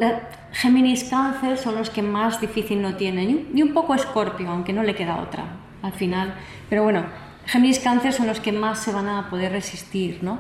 Géminis 0.52 1.06
Cáncer 1.06 1.58
son 1.58 1.76
los 1.76 1.90
que 1.90 2.02
más 2.02 2.42
difícil 2.42 2.82
no 2.82 2.96
tienen, 2.96 3.50
y 3.54 3.62
un 3.62 3.74
poco 3.74 3.96
Escorpio, 3.96 4.50
aunque 4.50 4.74
no 4.74 4.84
le 4.84 4.96
queda 4.96 5.22
otra 5.22 5.46
al 5.82 5.94
final. 5.94 6.36
Pero 6.70 6.84
bueno, 6.84 7.06
Géminis 7.46 7.80
Cáncer 7.80 8.14
son 8.14 8.28
los 8.28 8.40
que 8.40 8.52
más 8.52 8.80
se 8.80 8.92
van 8.92 9.08
a 9.08 9.30
poder 9.30 9.52
resistir, 9.52 10.20
¿no? 10.22 10.40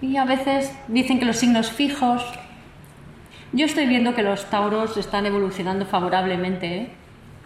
Y 0.00 0.16
a 0.16 0.24
veces 0.24 0.72
dicen 0.88 1.18
que 1.18 1.24
los 1.24 1.36
signos 1.36 1.70
fijos. 1.70 2.22
Yo 3.52 3.66
estoy 3.66 3.86
viendo 3.86 4.14
que 4.14 4.22
los 4.22 4.48
Tauros 4.48 4.96
están 4.96 5.26
evolucionando 5.26 5.86
favorablemente, 5.86 6.76
¿eh? 6.76 6.88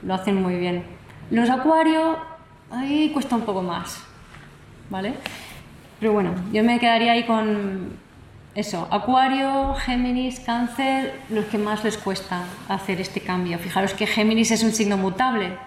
lo 0.03 0.15
hacen 0.15 0.41
muy 0.41 0.57
bien. 0.57 0.85
Los 1.31 1.51
Acuario, 1.51 2.19
ahí 2.71 3.11
cuesta 3.11 3.35
un 3.35 3.43
poco 3.43 3.61
más, 3.61 4.01
¿vale? 4.89 5.15
Pero 5.99 6.13
bueno, 6.13 6.33
yo 6.53 6.63
me 6.63 6.79
quedaría 6.79 7.13
ahí 7.13 7.25
con 7.25 7.99
eso, 8.55 8.87
Acuario, 8.93 9.75
Géminis, 9.75 10.39
Cáncer, 10.39 11.21
los 11.29 11.47
que 11.47 11.59
más 11.59 11.83
les 11.83 11.99
cuesta 11.99 12.45
hacer 12.69 13.01
este 13.01 13.21
cambio. 13.21 13.59
Fijaros 13.59 13.93
que 13.93 14.07
Géminis 14.07 14.53
es 14.53 14.63
un 14.63 14.71
signo 14.73 14.97
mutable, 14.97 15.59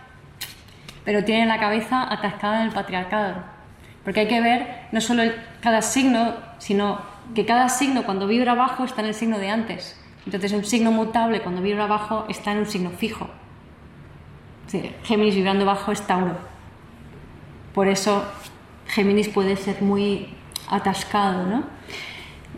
pero 1.03 1.26
tiene 1.26 1.45
la 1.45 1.60
cabeza 1.60 2.10
atascada 2.10 2.62
en 2.62 2.68
el 2.68 2.74
patriarcado. 2.74 3.43
Porque 4.05 4.22
hay 4.22 4.28
que 4.28 4.39
ver 4.39 4.88
no 4.93 5.01
solo 5.01 5.24
cada 5.60 5.82
signo, 5.82 6.36
sino 6.57 7.01
que 7.36 7.45
cada 7.45 7.68
signo 7.68 8.03
cuando 8.03 8.28
vibra 8.28 8.53
abajo 8.53 8.86
está 8.86 9.01
en 9.01 9.07
el 9.07 9.14
signo 9.14 9.38
de 9.39 9.49
antes. 9.49 9.99
Entonces 10.26 10.53
un 10.53 10.64
signo 10.64 10.91
mutable 10.91 11.41
cuando 11.41 11.62
vibra 11.62 11.84
abajo 11.84 12.26
está 12.30 12.53
en 12.53 12.60
un 12.60 12.66
signo 12.66 12.91
fijo. 12.91 13.30
Géminis 15.03 15.36
vibrando 15.36 15.65
bajo 15.65 15.91
es 15.91 16.05
Tauro. 16.05 16.38
Por 17.74 17.88
eso 17.88 18.24
Géminis 18.88 19.30
puede 19.30 19.55
ser 19.55 19.82
muy 19.82 20.30
atascado, 20.70 21.45
¿no? 21.45 21.63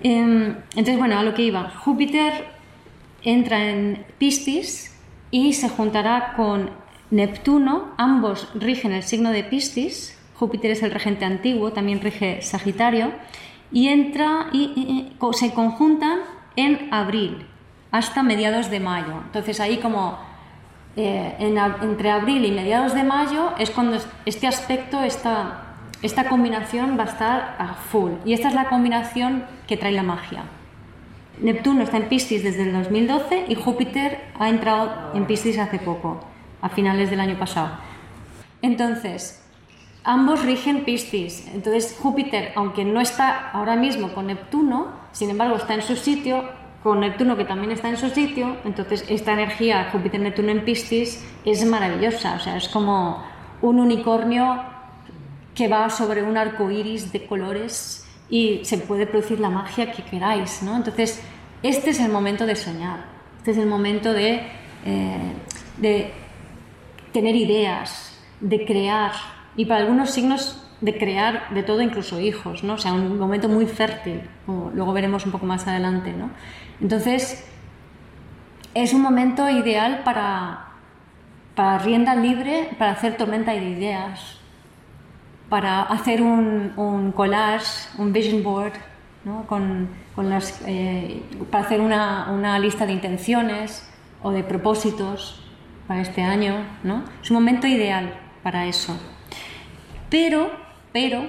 Em, 0.04 0.56
entonces, 0.72 0.98
bueno, 0.98 1.20
a 1.20 1.24
lo 1.24 1.34
que 1.34 1.44
iba. 1.44 1.70
Júpiter 1.70 2.46
entra 3.24 3.70
en 3.70 4.06
Piscis 4.18 4.98
y 5.30 5.54
se 5.54 5.70
juntará 5.70 6.34
con 6.36 6.72
Neptuno. 7.12 7.94
Ambos 7.98 8.50
rigen 8.56 8.94
el 8.94 9.04
signo 9.04 9.32
de 9.32 9.44
Piscis. 9.44 10.18
Júpiter 10.36 10.72
es 10.72 10.82
el 10.82 10.92
regente 10.92 11.26
antiguo, 11.26 11.72
también 11.72 12.02
rige 12.02 12.42
Sagitario. 12.42 13.12
Y 13.72 13.88
entra 13.90 14.48
y, 14.52 15.14
se 15.34 15.54
conjuntan 15.54 16.20
en 16.56 16.94
abril 16.94 17.46
hasta 17.92 18.24
mediados 18.24 18.70
de 18.70 18.80
mayo. 18.80 19.22
Entonces 19.26 19.60
ahí 19.60 19.78
como 19.78 20.18
eh, 20.96 21.36
entre 21.40 22.12
abril 22.12 22.46
y 22.46 22.52
mediados 22.52 22.94
de 22.94 23.04
mayo 23.04 23.52
es 23.58 23.70
cuando 23.70 23.98
este 24.26 24.48
aspecto, 24.48 25.02
esta, 25.04 25.76
esta 26.02 26.28
combinación 26.28 26.98
va 26.98 27.04
a 27.04 27.08
estar 27.08 27.56
a 27.58 27.74
full. 27.76 28.12
Y 28.26 28.34
esta 28.34 28.50
es 28.50 28.54
la 28.54 28.70
combinación 28.70 29.46
que 29.68 29.78
trae 29.78 29.92
la 29.92 30.04
magia. 30.04 30.44
Neptuno 31.40 31.84
está 31.84 31.98
en 31.98 32.10
Piscis 32.10 32.44
desde 32.44 32.64
el 32.64 32.74
2012 32.74 33.46
y 33.48 33.56
Júpiter 33.56 34.20
ha 34.38 34.50
entrado 34.50 35.12
en 35.16 35.26
Piscis 35.26 35.58
hace 35.58 35.80
poco, 35.80 36.20
a 36.62 36.70
finales 36.70 37.10
del 37.10 37.20
año 37.20 37.40
pasado. 37.40 37.78
Entonces, 38.62 39.42
ambos 40.04 40.44
rigen 40.44 40.84
Piscis. 40.84 41.48
Entonces, 41.54 41.98
Júpiter, 42.00 42.52
aunque 42.56 42.86
no 42.86 43.02
está 43.02 43.50
ahora 43.52 43.76
mismo 43.76 44.14
con 44.14 44.28
Neptuno, 44.28 44.90
sin 45.14 45.30
embargo 45.30 45.56
está 45.56 45.74
en 45.74 45.82
su 45.82 45.96
sitio, 45.96 46.44
con 46.84 47.00
Neptuno 47.00 47.38
que 47.38 47.46
también 47.46 47.72
está 47.72 47.90
en 47.90 47.98
su 47.98 48.10
sitio, 48.10 48.58
entonces 48.66 49.06
esta 49.08 49.34
energía 49.34 49.90
Júpiter-Neptuno 49.92 50.50
en 50.50 50.66
Piscis 50.66 51.24
es 51.46 51.64
maravillosa, 51.66 52.36
o 52.36 52.40
sea, 52.40 52.58
es 52.58 52.68
como 52.70 53.24
un 53.62 53.80
unicornio 53.80 54.64
que 55.54 55.68
va 55.68 55.90
sobre 55.90 56.24
un 56.24 56.38
arco 56.38 56.72
iris 56.72 57.12
de 57.12 57.26
colores 57.26 58.08
y 58.30 58.62
se 58.64 58.78
puede 58.78 59.06
producir 59.06 59.40
la 59.40 59.50
magia 59.50 59.92
que 59.92 60.04
queráis, 60.04 60.64
¿no? 60.64 60.76
Entonces, 60.78 61.22
este 61.62 61.92
es 61.92 62.00
el 62.00 62.12
momento 62.12 62.46
de 62.46 62.56
soñar, 62.56 63.06
este 63.38 63.52
es 63.52 63.58
el 63.58 63.68
momento 63.68 64.14
de, 64.14 64.42
eh, 64.86 65.34
de 65.78 66.12
tener 67.12 67.36
ideas, 67.36 68.20
de 68.40 68.66
crear, 68.66 69.12
y 69.56 69.66
para 69.66 69.82
algunos 69.82 70.10
signos 70.12 70.66
de 70.80 70.98
crear 70.98 71.54
de 71.54 71.62
todo, 71.62 71.82
incluso 71.82 72.20
hijos, 72.20 72.64
¿no? 72.64 72.74
O 72.74 72.78
sea, 72.78 72.94
un 72.94 73.20
momento 73.20 73.48
muy 73.48 73.68
fértil, 73.68 74.22
como 74.46 74.72
luego 74.74 74.94
veremos 74.94 75.26
un 75.26 75.32
poco 75.32 75.46
más 75.46 75.68
adelante, 75.68 76.12
¿no? 76.12 76.32
Entonces, 76.82 77.46
es 78.74 78.94
un 78.94 79.02
momento 79.02 79.48
ideal 79.50 80.02
para, 80.04 80.70
para 81.56 81.78
rienda 81.78 82.16
libre, 82.16 82.70
para 82.80 82.92
hacer 82.92 83.18
tormenta 83.18 83.52
de 83.52 83.70
ideas, 83.70 84.40
para 85.48 85.84
hacer 85.84 86.22
un, 86.22 87.14
collage, 87.16 87.90
un 88.00 88.12
vision 88.12 88.42
board, 88.42 88.74
¿no? 89.26 89.46
con, 89.46 89.90
con 90.16 90.30
las, 90.30 90.62
eh, 90.66 91.22
para 91.52 91.66
hacer 91.66 91.82
una, 91.82 92.32
una, 92.32 92.58
lista 92.58 92.86
de 92.88 92.94
intenciones 92.94 93.88
o 94.24 94.32
de 94.32 94.44
propósitos 94.44 95.46
para 95.88 96.02
este 96.02 96.24
año. 96.24 96.66
¿no? 96.84 97.04
Es 97.22 97.30
un 97.30 97.36
momento 97.36 97.68
ideal 97.68 98.14
para 98.42 98.66
eso. 98.66 98.98
Pero, 100.10 100.52
pero, 100.92 101.26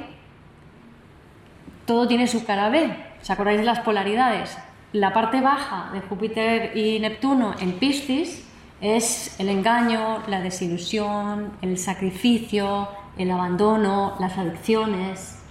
todo 1.85 2.09
tiene 2.09 2.27
su 2.27 2.45
cara 2.45 2.71
B. 2.71 2.97
¿Os 3.21 3.29
acordáis 3.29 3.59
de 3.59 3.67
las 3.67 3.81
polaridades? 3.81 4.57
La 4.93 5.13
parte 5.13 5.41
baja 5.41 5.91
de 5.93 6.01
Júpiter 6.03 6.77
y 6.77 6.99
Neptuno 7.01 7.55
en 7.59 7.73
Piscis 7.79 8.47
es 8.81 9.41
el 9.41 9.49
engaño, 9.49 10.23
la 10.27 10.41
desilusión, 10.41 11.53
el 11.63 11.79
sacrificio, 11.79 12.89
el 13.17 13.31
abandono, 13.31 14.17
las 14.21 14.37
adicciones. 14.37 15.43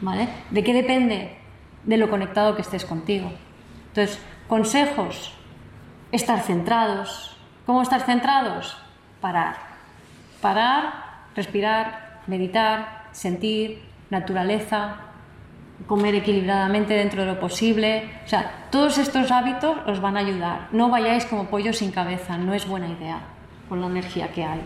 ¿vale? 0.00 0.28
¿De 0.50 0.62
qué 0.64 0.72
depende? 0.72 1.36
De 1.84 1.96
lo 1.96 2.10
conectado 2.10 2.54
que 2.54 2.62
estés 2.62 2.84
contigo. 2.84 3.30
Entonces, 3.88 4.18
consejos, 4.48 5.34
estar 6.12 6.40
centrados. 6.40 7.36
¿Cómo 7.66 7.82
estar 7.82 8.00
centrados? 8.02 8.76
Parar. 9.20 9.56
Parar, 10.40 11.24
respirar, 11.34 12.22
meditar, 12.26 13.04
sentir, 13.12 13.82
naturaleza, 14.10 14.96
comer 15.88 16.14
equilibradamente 16.14 16.94
dentro 16.94 17.22
de 17.22 17.26
lo 17.26 17.40
posible. 17.40 18.08
O 18.24 18.28
sea, 18.28 18.68
todos 18.70 18.98
estos 18.98 19.32
hábitos 19.32 19.76
os 19.86 20.00
van 20.00 20.16
a 20.16 20.20
ayudar. 20.20 20.68
No 20.70 20.90
vayáis 20.90 21.24
como 21.24 21.46
pollo 21.46 21.72
sin 21.72 21.90
cabeza, 21.90 22.36
no 22.36 22.54
es 22.54 22.68
buena 22.68 22.88
idea 22.88 23.20
con 23.68 23.80
la 23.80 23.88
energía 23.88 24.28
que 24.28 24.44
hay. 24.44 24.60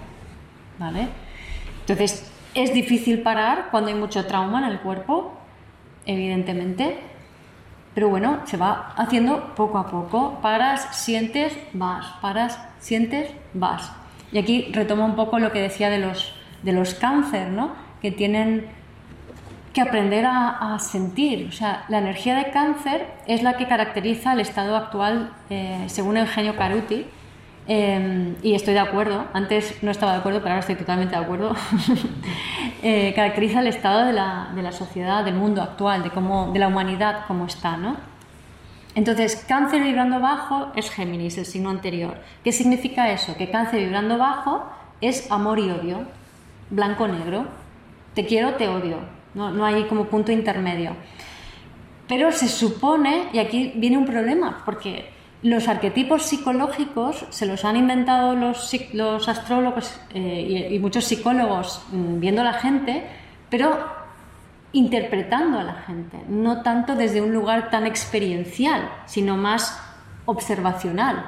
¿Vale? 0.78 1.08
Entonces, 1.80 2.30
es 2.54 2.74
difícil 2.74 3.22
parar 3.22 3.68
cuando 3.70 3.88
hay 3.88 3.94
mucho 3.94 4.26
trauma 4.26 4.58
en 4.58 4.72
el 4.72 4.80
cuerpo, 4.80 5.32
evidentemente, 6.04 6.98
pero 7.94 8.08
bueno, 8.08 8.40
se 8.46 8.56
va 8.56 8.92
haciendo 8.96 9.54
poco 9.54 9.78
a 9.78 9.86
poco. 9.86 10.40
Paras, 10.42 10.88
sientes, 10.96 11.56
vas, 11.72 12.06
paras, 12.20 12.58
sientes, 12.78 13.30
vas. 13.54 13.92
Y 14.32 14.38
aquí 14.38 14.70
retomo 14.72 15.04
un 15.04 15.14
poco 15.14 15.38
lo 15.38 15.52
que 15.52 15.60
decía 15.60 15.88
de 15.90 15.98
los, 15.98 16.34
de 16.62 16.72
los 16.72 16.94
cáncer, 16.94 17.48
¿no? 17.48 17.72
Que 18.00 18.10
tienen 18.10 18.66
que 19.72 19.80
aprender 19.80 20.24
a, 20.26 20.78
sentir. 20.78 21.48
O 21.48 21.52
sea, 21.52 21.84
la 21.88 21.98
energía 21.98 22.36
de 22.36 22.50
cáncer 22.50 23.06
es 23.26 23.42
la 23.42 23.56
que 23.56 23.66
caracteriza 23.66 24.32
el 24.32 24.40
estado 24.40 24.76
actual, 24.76 25.32
eh, 25.50 25.84
según 25.86 26.16
Eugenio 26.16 26.56
Caruti, 26.56 27.06
em, 27.66 28.34
y 28.42 28.54
estoy 28.54 28.74
de 28.74 28.80
acuerdo, 28.80 29.26
antes 29.32 29.82
no 29.82 29.90
estaba 29.90 30.12
de 30.12 30.18
acuerdo, 30.18 30.40
pero 30.40 30.50
ahora 30.50 30.60
estoy 30.60 30.74
totalmente 30.74 31.16
de 31.16 31.22
acuerdo, 31.22 31.54
eh, 32.82 33.12
caracteriza 33.14 33.60
el 33.60 33.68
estado 33.68 34.04
de 34.06 34.12
la, 34.12 34.50
de 34.54 34.62
la, 34.62 34.72
sociedad, 34.72 35.24
del 35.24 35.34
mundo 35.34 35.62
actual, 35.62 36.02
de, 36.02 36.10
cómo, 36.10 36.52
de 36.52 36.58
la 36.58 36.68
humanidad 36.68 37.24
como 37.26 37.46
está. 37.46 37.76
¿no? 37.76 37.96
Entonces, 38.94 39.44
cáncer 39.48 39.82
vibrando 39.82 40.20
bajo 40.20 40.72
es 40.76 40.90
Géminis, 40.90 41.38
el 41.38 41.46
signo 41.46 41.70
anterior. 41.70 42.18
¿Qué 42.44 42.52
significa 42.52 43.10
eso? 43.10 43.36
Que 43.36 43.50
cáncer 43.50 43.80
vibrando 43.80 44.18
bajo 44.18 44.66
es 45.00 45.30
amor 45.30 45.58
y 45.58 45.70
odio, 45.70 46.04
blanco-negro. 46.70 47.46
Te 48.14 48.26
quiero, 48.26 48.54
te 48.54 48.68
odio 48.68 49.21
no, 49.34 49.64
hay 49.64 49.84
como 49.84 50.06
punto 50.06 50.32
intermedio. 50.32 50.96
Pero 52.08 52.32
se 52.32 52.48
supone, 52.48 53.28
y 53.32 53.38
aquí 53.38 53.72
viene 53.76 53.96
un 53.96 54.06
problema, 54.06 54.62
porque 54.64 55.10
los 55.42 55.68
arquetipos 55.68 56.22
psicológicos 56.22 57.24
se 57.30 57.46
los 57.46 57.64
han 57.64 57.76
inventado 57.76 58.34
los, 58.36 58.70
los 58.92 59.28
astrólogos 59.28 59.98
eh, 60.14 60.68
y, 60.70 60.78
muchos 60.78 61.04
psicólogos 61.04 61.82
mm, 61.90 62.20
viendo 62.20 62.42
a 62.42 62.44
la 62.44 62.52
gente, 62.54 63.04
pero 63.50 64.02
interpretando 64.72 65.58
a 65.58 65.64
la 65.64 65.74
gente, 65.74 66.18
no 66.28 66.62
tanto 66.62 66.94
desde 66.94 67.20
un 67.20 67.32
lugar 67.32 67.70
tan 67.70 67.86
experiencial, 67.86 68.88
sino 69.06 69.36
más 69.36 69.80
observacional. 70.24 71.26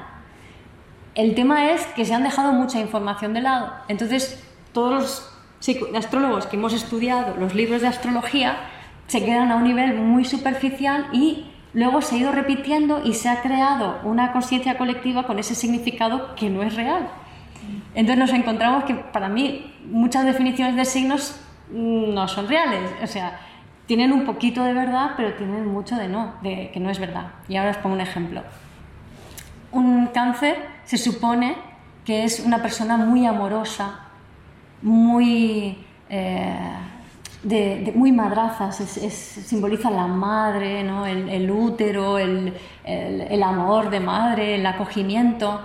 El 1.14 1.34
tema 1.34 1.70
es 1.70 1.84
que 1.88 2.04
se 2.04 2.14
han 2.14 2.24
dejado 2.24 2.52
mucha 2.52 2.80
información 2.80 3.34
de 3.34 3.42
lado, 3.42 3.72
entonces 3.88 4.42
todos 4.72 4.92
los 4.92 5.33
astrólogos 5.96 6.46
que 6.46 6.56
hemos 6.56 6.72
estudiado 6.72 7.34
los 7.38 7.54
libros 7.54 7.80
de 7.80 7.88
astrología 7.88 8.56
se 9.06 9.24
quedan 9.24 9.50
a 9.50 9.56
un 9.56 9.64
nivel 9.64 9.94
muy 9.96 10.24
superficial 10.24 11.08
y 11.12 11.46
luego 11.72 12.00
se 12.02 12.14
ha 12.14 12.18
ido 12.18 12.32
repitiendo 12.32 13.02
y 13.04 13.14
se 13.14 13.28
ha 13.28 13.42
creado 13.42 14.00
una 14.04 14.32
conciencia 14.32 14.78
colectiva 14.78 15.24
con 15.24 15.38
ese 15.38 15.54
significado 15.54 16.34
que 16.34 16.50
no 16.50 16.62
es 16.62 16.74
real. 16.74 17.08
Entonces 17.94 18.18
nos 18.18 18.32
encontramos 18.32 18.84
que 18.84 18.94
para 18.94 19.28
mí 19.28 19.74
muchas 19.86 20.24
definiciones 20.24 20.76
de 20.76 20.84
signos 20.84 21.40
no 21.70 22.28
son 22.28 22.48
reales, 22.48 22.90
o 23.02 23.06
sea, 23.06 23.40
tienen 23.86 24.12
un 24.12 24.24
poquito 24.24 24.64
de 24.64 24.72
verdad, 24.72 25.12
pero 25.16 25.34
tienen 25.34 25.66
mucho 25.66 25.96
de 25.96 26.08
no, 26.08 26.34
de 26.42 26.70
que 26.72 26.80
no 26.80 26.90
es 26.90 26.98
verdad. 26.98 27.32
Y 27.48 27.56
ahora 27.56 27.70
os 27.70 27.76
pongo 27.78 27.94
un 27.94 28.00
ejemplo. 28.00 28.42
Un 29.72 30.06
cáncer 30.08 30.56
se 30.84 30.96
supone 30.96 31.56
que 32.04 32.24
es 32.24 32.40
una 32.40 32.62
persona 32.62 32.96
muy 32.96 33.26
amorosa, 33.26 34.03
muy 34.84 35.84
eh, 36.08 36.76
muy 37.94 38.12
madrazas, 38.12 38.76
simboliza 38.76 39.90
la 39.90 40.06
madre, 40.06 40.82
¿no? 40.82 41.06
el, 41.06 41.50
útero, 41.50 42.18
el, 42.18 42.54
el, 42.84 43.42
amor 43.42 43.90
de 43.90 44.00
madre, 44.00 44.54
el 44.54 44.66
acogimiento. 44.66 45.60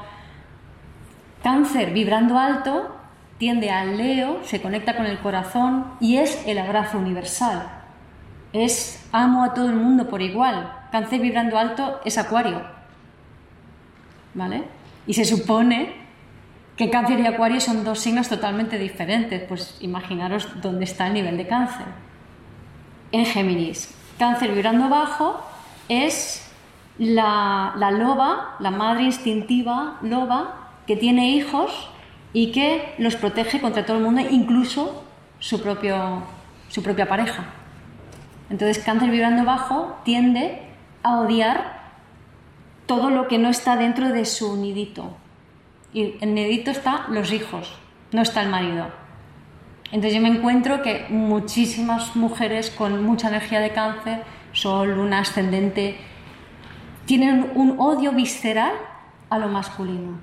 Cáncer 1.42 1.92
vibrando 1.94 2.38
alto 2.38 2.96
tiende 3.38 3.70
al 3.70 3.98
Leo, 3.98 4.44
se 4.44 4.62
conecta 4.62 4.98
con 4.98 5.06
el 5.06 5.20
corazón 5.20 5.86
y 6.02 6.18
es 6.18 6.46
el 6.46 6.58
abrazo 6.58 6.98
universal. 6.98 7.70
Es 8.52 9.08
amo 9.14 9.44
a 9.44 9.54
todo 9.54 9.70
el 9.70 9.76
mundo 9.76 10.10
por 10.10 10.22
igual. 10.22 10.74
Cáncer 10.92 11.22
vibrando 11.22 11.58
alto 11.58 12.02
es 12.04 12.18
Acuario. 12.18 12.62
¿Vale? 14.34 14.64
Y 15.08 15.14
se 15.14 15.24
supone 15.24 15.94
que 16.80 16.90
Cáncer 16.90 17.20
y 17.20 17.28
Acuario 17.28 17.60
son 17.60 17.84
dos 17.84 18.00
signos 18.00 18.30
totalmente 18.30 18.80
diferentes, 18.80 19.44
pues 19.50 19.76
imaginaros 19.82 20.48
dónde 20.62 20.86
está 20.86 21.08
el 21.08 21.14
nivel 21.14 21.36
de 21.36 21.46
Cáncer. 21.46 21.86
En 23.12 23.26
Géminis, 23.26 23.94
Cáncer 24.18 24.54
vibrando 24.54 24.88
bajo 24.88 25.42
es 25.90 26.50
la, 26.98 27.74
loba, 27.92 28.56
la 28.60 28.72
madre 28.72 29.04
instintiva 29.04 29.98
loba, 30.02 30.70
que 30.88 30.96
tiene 30.96 31.32
hijos 31.32 31.90
y 32.32 32.54
que 32.54 32.96
los 32.98 33.18
protege 33.18 33.60
contra 33.60 33.86
todo 33.86 33.98
el 33.98 34.04
mundo, 34.04 34.22
incluso 34.22 35.04
su, 35.38 35.62
propio, 35.62 36.24
su 36.70 36.82
propia 36.82 37.10
pareja. 37.10 37.44
Entonces, 38.50 38.82
cáncer 38.82 39.10
vibrando 39.10 39.44
bajo 39.44 39.98
tiende 40.06 40.62
a 41.04 41.20
odiar 41.20 41.92
todo 42.86 43.10
lo 43.10 43.28
que 43.28 43.38
no 43.38 43.50
está 43.50 43.76
dentro 43.76 44.08
de 44.14 44.24
su 44.24 44.56
nidito, 44.56 45.18
y 45.94 46.16
en 46.22 46.34
Nedito 46.36 46.72
está 46.72 47.06
los 47.10 47.32
hijos, 47.32 47.74
no 48.12 48.22
está 48.22 48.42
el 48.42 48.50
marido. 48.50 48.88
Entonces 49.92 50.14
yo 50.14 50.22
me 50.22 50.30
encuentro 50.30 50.82
que 50.84 51.08
muchísimas 51.10 52.16
mujeres 52.16 52.70
con 52.70 53.04
mucha 53.04 53.30
energía 53.30 53.60
de 53.60 53.72
cáncer, 53.72 54.24
sol, 54.54 54.96
luna 54.96 55.20
ascendente, 55.20 55.98
tienen 57.06 57.52
un 57.56 57.80
odio 57.80 58.12
visceral 58.12 58.74
a 59.30 59.40
lo 59.40 59.48
masculino. 59.48 60.20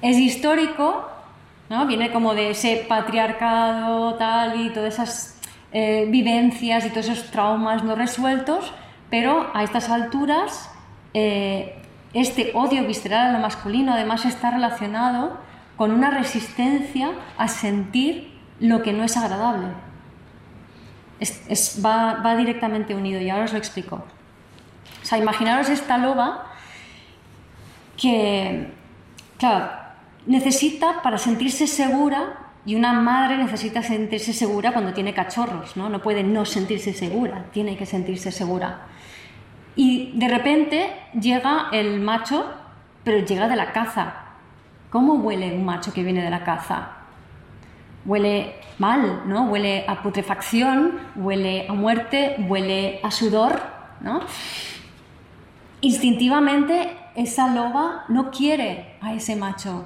Es 0.00 0.16
histórico, 0.16 1.06
¿no? 1.68 1.86
viene 1.86 2.10
como 2.10 2.34
de 2.34 2.50
ese 2.50 2.86
patriarcado 2.88 4.14
tal 4.14 4.58
y 4.58 4.70
todas 4.70 4.94
esas 4.94 5.40
eh, 5.72 6.06
vivencias 6.08 6.86
y 6.86 6.90
todos 6.90 7.08
esos 7.08 7.30
traumas 7.30 7.84
no 7.84 7.94
resueltos, 7.94 8.72
pero 9.10 9.50
a 9.54 9.62
estas 9.62 9.90
alturas 9.90 10.70
eh, 11.12 11.81
este 12.14 12.52
odio 12.54 12.86
visceral 12.86 13.28
a 13.28 13.32
lo 13.32 13.38
masculino 13.38 13.92
además 13.92 14.24
está 14.24 14.50
relacionado 14.50 15.38
con 15.76 15.90
una 15.90 16.10
resistencia 16.10 17.12
a 17.38 17.48
sentir 17.48 18.32
lo 18.60 18.82
que 18.82 18.92
no 18.92 19.04
es 19.04 19.16
agradable. 19.16 19.68
va, 21.84 22.36
directamente 22.36 22.94
unido 22.94 23.20
y 23.20 23.30
ahora 23.30 23.44
os 23.44 23.52
lo 23.52 23.58
explico. 23.58 24.04
O 25.02 25.04
sea, 25.04 25.18
imaginaros 25.18 25.68
esta 25.68 25.98
loba 25.98 26.46
que, 27.96 28.72
claro, 29.38 29.70
necesita 30.26 31.02
para 31.02 31.18
sentirse 31.18 31.66
segura 31.66 32.38
y 32.64 32.76
una 32.76 32.92
madre 32.92 33.36
necesita 33.38 33.82
sentirse 33.82 34.32
segura 34.32 34.72
cuando 34.72 34.92
tiene 34.92 35.14
cachorros, 35.14 35.76
¿no? 35.76 35.88
No 35.88 36.00
puede 36.00 36.22
no 36.22 36.44
sentirse 36.44 36.92
segura, 36.92 37.46
tiene 37.52 37.76
que 37.76 37.86
sentirse 37.86 38.30
segura. 38.30 38.86
Y 39.74 40.12
de 40.14 40.28
repente 40.28 40.90
llega 41.18 41.68
el 41.72 42.00
macho, 42.00 42.44
pero 43.04 43.24
llega 43.24 43.48
de 43.48 43.56
la 43.56 43.72
caza. 43.72 44.14
¿Cómo 44.90 45.14
huele 45.14 45.54
un 45.54 45.64
macho 45.64 45.92
que 45.92 46.02
viene 46.02 46.22
de 46.22 46.30
la 46.30 46.44
caza? 46.44 46.90
Huele 48.04 48.56
mal, 48.78 49.22
¿no? 49.26 49.44
Huele 49.44 49.84
a 49.88 50.02
putrefacción, 50.02 50.98
huele 51.16 51.66
a 51.68 51.72
muerte, 51.72 52.36
huele 52.48 53.00
a 53.02 53.10
sudor, 53.10 53.62
¿no? 54.00 54.20
Instintivamente 55.80 56.96
esa 57.14 57.48
loba 57.48 58.04
no 58.08 58.30
quiere 58.30 58.96
a 59.00 59.14
ese 59.14 59.36
macho. 59.36 59.84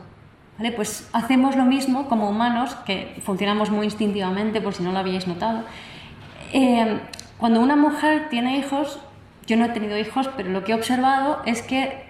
¿Vale? 0.58 0.72
Pues 0.72 1.08
hacemos 1.12 1.54
lo 1.54 1.64
mismo 1.64 2.08
como 2.08 2.30
humanos, 2.30 2.74
que 2.86 3.20
funcionamos 3.22 3.70
muy 3.70 3.84
instintivamente, 3.84 4.60
por 4.60 4.74
si 4.74 4.82
no 4.82 4.90
lo 4.92 4.98
habíais 4.98 5.26
notado. 5.26 5.64
Eh, 6.52 6.98
cuando 7.38 7.60
una 7.60 7.76
mujer 7.76 8.28
tiene 8.30 8.56
hijos, 8.56 8.98
yo 9.46 9.56
no 9.56 9.64
he 9.64 9.68
tenido 9.70 9.98
hijos, 9.98 10.28
pero 10.36 10.50
lo 10.50 10.64
que 10.64 10.72
he 10.72 10.74
observado 10.74 11.42
es 11.46 11.62
que 11.62 12.04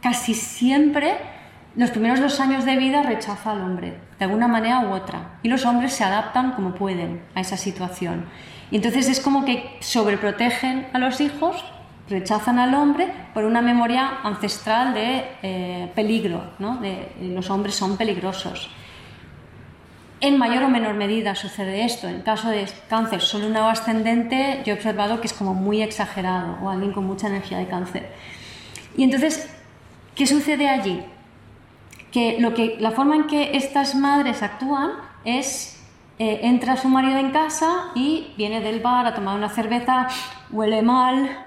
casi 0.00 0.34
siempre 0.34 1.16
los 1.76 1.90
primeros 1.90 2.20
dos 2.20 2.40
años 2.40 2.64
de 2.64 2.76
vida 2.76 3.02
rechaza 3.02 3.52
al 3.52 3.60
hombre, 3.60 3.98
de 4.18 4.24
alguna 4.24 4.48
manera 4.48 4.80
u 4.80 4.92
otra. 4.92 5.38
Y 5.42 5.48
los 5.48 5.64
hombres 5.64 5.92
se 5.92 6.04
adaptan 6.04 6.52
como 6.52 6.74
pueden 6.74 7.22
a 7.34 7.40
esa 7.40 7.56
situación. 7.56 8.26
Y 8.70 8.76
entonces 8.76 9.08
es 9.08 9.20
como 9.20 9.44
que 9.44 9.76
sobreprotegen 9.80 10.88
a 10.92 10.98
los 10.98 11.20
hijos, 11.20 11.64
rechazan 12.08 12.58
al 12.58 12.74
hombre 12.74 13.12
por 13.34 13.44
una 13.44 13.60
memoria 13.60 14.18
ancestral 14.24 14.94
de 14.94 15.24
eh, 15.42 15.92
peligro, 15.94 16.52
¿no? 16.58 16.78
de 16.78 17.12
los 17.20 17.50
hombres 17.50 17.74
son 17.74 17.96
peligrosos. 17.96 18.70
En 20.20 20.36
mayor 20.36 20.64
o 20.64 20.68
menor 20.68 20.94
medida 20.94 21.34
sucede 21.34 21.84
esto. 21.84 22.08
En 22.08 22.22
caso 22.22 22.48
de 22.50 22.66
cáncer 22.88 23.20
solo 23.20 23.46
una 23.46 23.70
ascendente, 23.70 24.62
yo 24.64 24.72
he 24.72 24.76
observado 24.76 25.20
que 25.20 25.28
es 25.28 25.32
como 25.32 25.54
muy 25.54 25.80
exagerado 25.80 26.58
o 26.62 26.68
alguien 26.68 26.92
con 26.92 27.06
mucha 27.06 27.28
energía 27.28 27.58
de 27.58 27.68
cáncer. 27.68 28.10
Y 28.96 29.04
entonces, 29.04 29.48
¿qué 30.16 30.26
sucede 30.26 30.68
allí? 30.68 31.02
Que, 32.10 32.40
lo 32.40 32.52
que 32.54 32.76
la 32.80 32.90
forma 32.90 33.14
en 33.14 33.26
que 33.26 33.56
estas 33.56 33.94
madres 33.94 34.42
actúan 34.42 34.92
es 35.24 35.78
eh, 36.18 36.40
entra 36.42 36.76
su 36.76 36.88
marido 36.88 37.18
en 37.18 37.30
casa 37.30 37.92
y 37.94 38.34
viene 38.36 38.60
del 38.60 38.80
bar 38.80 39.06
a 39.06 39.14
tomar 39.14 39.36
una 39.36 39.50
cerveza, 39.50 40.08
huele 40.50 40.82
mal, 40.82 41.46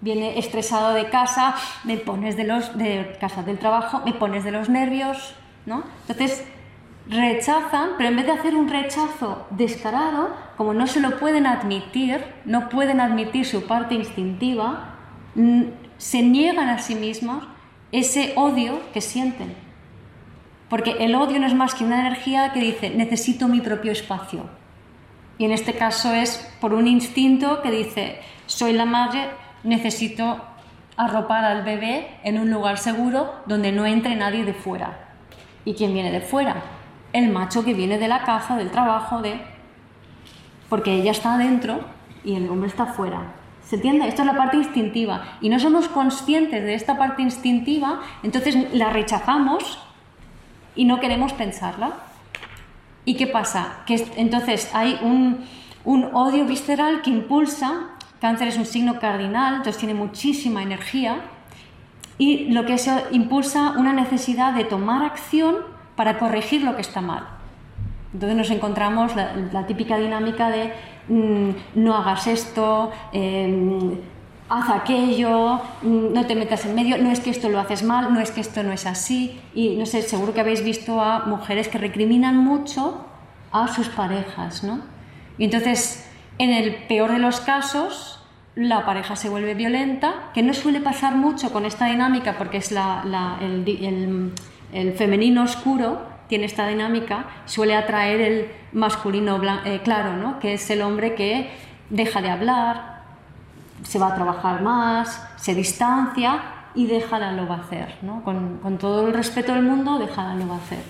viene 0.00 0.40
estresado 0.40 0.92
de 0.92 1.08
casa, 1.08 1.54
me 1.84 1.98
pones 1.98 2.36
de 2.36 2.42
los 2.42 2.76
de 2.76 3.16
casa 3.20 3.44
del 3.44 3.58
trabajo, 3.58 4.02
me 4.04 4.12
pones 4.12 4.42
de 4.42 4.50
los 4.50 4.68
nervios, 4.68 5.34
¿no? 5.66 5.84
Entonces 6.08 6.44
rechazan, 7.08 7.90
pero 7.96 8.10
en 8.10 8.16
vez 8.16 8.26
de 8.26 8.32
hacer 8.32 8.54
un 8.54 8.68
rechazo 8.68 9.46
descarado, 9.50 10.36
como 10.56 10.74
no 10.74 10.86
se 10.86 11.00
lo 11.00 11.18
pueden 11.18 11.46
admitir, 11.46 12.22
no 12.44 12.68
pueden 12.68 13.00
admitir 13.00 13.46
su 13.46 13.66
parte 13.66 13.94
instintiva, 13.94 14.94
se 15.96 16.22
niegan 16.22 16.68
a 16.68 16.78
sí 16.78 16.94
mismos 16.94 17.44
ese 17.92 18.34
odio 18.36 18.80
que 18.92 19.00
sienten. 19.00 19.54
Porque 20.68 20.96
el 21.00 21.14
odio 21.14 21.40
no 21.40 21.46
es 21.46 21.54
más 21.54 21.74
que 21.74 21.84
una 21.84 22.00
energía 22.00 22.52
que 22.52 22.60
dice, 22.60 22.90
necesito 22.90 23.48
mi 23.48 23.60
propio 23.60 23.92
espacio. 23.92 24.44
Y 25.38 25.44
en 25.44 25.52
este 25.52 25.74
caso 25.74 26.12
es 26.12 26.52
por 26.60 26.74
un 26.74 26.86
instinto 26.86 27.62
que 27.62 27.70
dice, 27.70 28.20
soy 28.46 28.74
la 28.74 28.84
madre, 28.84 29.30
necesito 29.62 30.44
arropar 30.96 31.44
al 31.44 31.62
bebé 31.62 32.08
en 32.24 32.38
un 32.38 32.50
lugar 32.50 32.76
seguro 32.76 33.32
donde 33.46 33.72
no 33.72 33.86
entre 33.86 34.16
nadie 34.16 34.44
de 34.44 34.52
fuera. 34.52 35.14
¿Y 35.64 35.74
quién 35.74 35.94
viene 35.94 36.10
de 36.10 36.20
fuera? 36.20 36.77
El 37.12 37.30
macho 37.30 37.64
que 37.64 37.74
viene 37.74 37.98
de 37.98 38.08
la 38.08 38.24
casa, 38.24 38.56
del 38.56 38.70
trabajo, 38.70 39.22
de... 39.22 39.40
Porque 40.68 40.94
ella 40.94 41.12
está 41.12 41.34
adentro 41.34 41.80
y 42.24 42.34
el 42.34 42.48
hombre 42.48 42.68
está 42.68 42.86
fuera. 42.86 43.34
¿Se 43.64 43.76
entiende? 43.76 44.08
Esto 44.08 44.22
es 44.22 44.26
la 44.26 44.36
parte 44.36 44.56
instintiva. 44.56 45.38
Y 45.40 45.48
no 45.48 45.58
somos 45.58 45.88
conscientes 45.88 46.62
de 46.62 46.74
esta 46.74 46.96
parte 46.98 47.22
instintiva, 47.22 48.00
entonces 48.22 48.72
la 48.72 48.90
rechazamos 48.90 49.78
y 50.74 50.84
no 50.84 51.00
queremos 51.00 51.32
pensarla. 51.32 51.92
¿Y 53.04 53.14
qué 53.14 53.26
pasa? 53.26 53.80
Que 53.86 54.06
entonces 54.16 54.70
hay 54.74 54.98
un, 55.02 55.44
un 55.84 56.04
odio 56.14 56.44
visceral 56.44 57.02
que 57.02 57.10
impulsa, 57.10 57.90
cáncer 58.20 58.48
es 58.48 58.56
un 58.56 58.66
signo 58.66 58.98
cardinal, 59.00 59.56
entonces 59.56 59.78
tiene 59.78 59.94
muchísima 59.94 60.62
energía, 60.62 61.20
y 62.18 62.50
lo 62.50 62.66
que 62.66 62.74
eso 62.74 63.00
impulsa 63.12 63.74
una 63.76 63.92
necesidad 63.92 64.52
de 64.52 64.64
tomar 64.64 65.04
acción 65.04 65.56
para 65.98 66.16
corregir 66.16 66.62
lo 66.62 66.76
que 66.76 66.82
está 66.82 67.00
mal. 67.00 67.26
Entonces 68.14 68.38
nos 68.38 68.50
encontramos 68.50 69.16
la, 69.16 69.66
típica 69.66 69.98
dinámica 69.98 70.48
de 70.48 70.72
mm, 71.08 71.50
no 71.74 71.96
hagas 71.96 72.28
esto, 72.28 72.92
em, 73.12 73.96
haz 74.48 74.70
aquello, 74.70 75.60
mm, 75.82 76.12
no 76.14 76.24
te 76.24 76.36
metas 76.36 76.64
en 76.66 76.76
medio, 76.76 76.98
no 76.98 77.10
es 77.10 77.18
que 77.18 77.30
esto 77.30 77.48
lo 77.48 77.58
haces 77.58 77.82
mal, 77.82 78.14
no 78.14 78.20
es 78.20 78.30
que 78.30 78.40
esto 78.40 78.62
no 78.62 78.70
es 78.70 78.86
así. 78.86 79.40
Y 79.56 79.74
no 79.74 79.86
sé, 79.86 80.02
seguro 80.02 80.32
que 80.32 80.40
habéis 80.40 80.62
visto 80.62 81.00
a 81.00 81.26
mujeres 81.26 81.66
que 81.66 81.78
recriminan 81.78 82.36
mucho 82.36 83.04
a 83.50 83.66
sus 83.66 83.88
parejas, 83.88 84.62
¿no? 84.62 84.78
Y 85.36 85.46
entonces, 85.46 86.08
en 86.38 86.50
el 86.50 86.76
peor 86.86 87.10
de 87.10 87.18
los 87.18 87.40
casos, 87.40 88.22
la 88.54 88.86
pareja 88.86 89.16
se 89.16 89.28
vuelve 89.28 89.54
violenta, 89.54 90.30
que 90.32 90.44
no 90.44 90.54
suele 90.54 90.80
pasar 90.80 91.16
mucho 91.16 91.52
con 91.52 91.66
esta 91.66 91.86
dinámica 91.86 92.38
porque 92.38 92.58
es 92.58 92.70
el 92.70 92.78
el 93.66 94.32
femenino 94.96 95.44
oscuro 95.44 96.06
tiene 96.28 96.44
esta 96.44 96.66
dinámica, 96.66 97.24
suele 97.46 97.74
atraer 97.74 98.20
el 98.20 98.48
masculino 98.72 99.40
eh, 99.64 99.80
claro, 99.82 100.16
¿no? 100.16 100.38
que 100.38 100.54
es 100.54 100.70
el 100.70 100.82
hombre 100.82 101.14
que 101.14 101.50
deja 101.90 102.20
de 102.20 102.30
hablar, 102.30 103.02
se 103.82 103.98
va 103.98 104.08
a 104.08 104.14
trabajar 104.14 104.62
más, 104.62 105.26
se 105.36 105.54
distancia 105.54 106.42
y 106.74 106.86
deja 106.86 107.18
la 107.18 107.32
loba 107.32 107.56
hacer. 107.56 107.96
¿no? 108.02 108.22
Con, 108.22 108.78
todo 108.78 109.06
el 109.06 109.14
respeto 109.14 109.54
del 109.54 109.62
mundo, 109.62 109.98
deja 109.98 110.22
la 110.22 110.34
loba 110.34 110.56
hacer. 110.56 110.82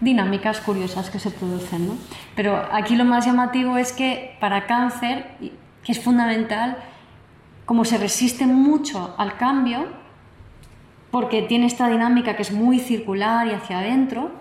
dinámicas 0.00 0.60
curiosas 0.60 1.08
que 1.08 1.18
se 1.18 1.30
producen. 1.30 1.88
¿no? 1.88 1.96
Pero 2.36 2.62
aquí 2.70 2.96
lo 2.96 3.06
más 3.06 3.24
llamativo 3.24 3.78
es 3.78 3.92
que 3.92 4.36
para 4.40 4.66
cáncer, 4.66 5.26
que 5.82 5.92
es 5.92 6.00
fundamental, 6.00 6.76
como 7.64 7.86
se 7.86 7.96
resiste 7.96 8.46
mucho 8.46 9.14
al 9.16 9.38
cambio, 9.38 10.03
porque 11.14 11.42
tiene 11.42 11.66
esta 11.66 11.86
dinámica 11.86 12.34
que 12.34 12.42
es 12.42 12.50
muy 12.50 12.80
circular 12.80 13.46
y 13.46 13.52
hacia 13.52 13.78
adentro, 13.78 14.32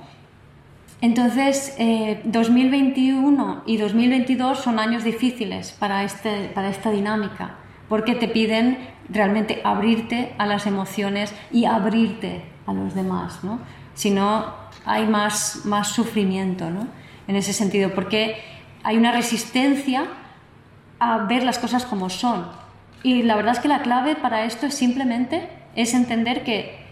entonces 1.01 1.77
2021 2.23 3.57
eh, 3.57 3.61
y 3.67 3.77
2022 3.77 4.57
son 4.57 4.79
años 4.79 5.03
difíciles 5.03 5.71
para, 5.73 6.03
este, 6.03 6.49
para 6.55 6.69
esta 6.69 6.89
dinámica, 6.89 7.57
porque 7.87 8.15
te 8.15 8.27
piden 8.27 8.89
realmente 9.07 9.61
abrirte 9.63 10.33
a 10.39 10.47
las 10.47 10.65
emociones 10.65 11.35
y 11.51 11.65
abrirte 11.65 12.43
a 12.65 12.73
los 12.73 12.95
demás, 12.95 13.43
¿no? 13.43 13.59
Si 13.93 14.09
no, 14.09 14.43
hay 14.83 15.05
más, 15.05 15.65
más 15.65 15.89
sufrimiento, 15.89 16.71
¿no? 16.71 16.87
En 17.27 17.35
ese 17.35 17.53
sentido, 17.53 17.93
porque 17.93 18.41
hay 18.81 18.97
una 18.97 19.11
resistencia 19.11 20.05
a 20.97 21.19
ver 21.25 21.43
las 21.43 21.59
cosas 21.59 21.85
como 21.85 22.09
son. 22.09 22.47
Y 23.03 23.21
la 23.21 23.35
verdad 23.35 23.53
es 23.53 23.59
que 23.59 23.67
la 23.67 23.83
clave 23.83 24.15
para 24.15 24.45
esto 24.45 24.65
es 24.65 24.73
simplemente 24.73 25.61
es 25.75 25.93
entender 25.93 26.43
que 26.43 26.83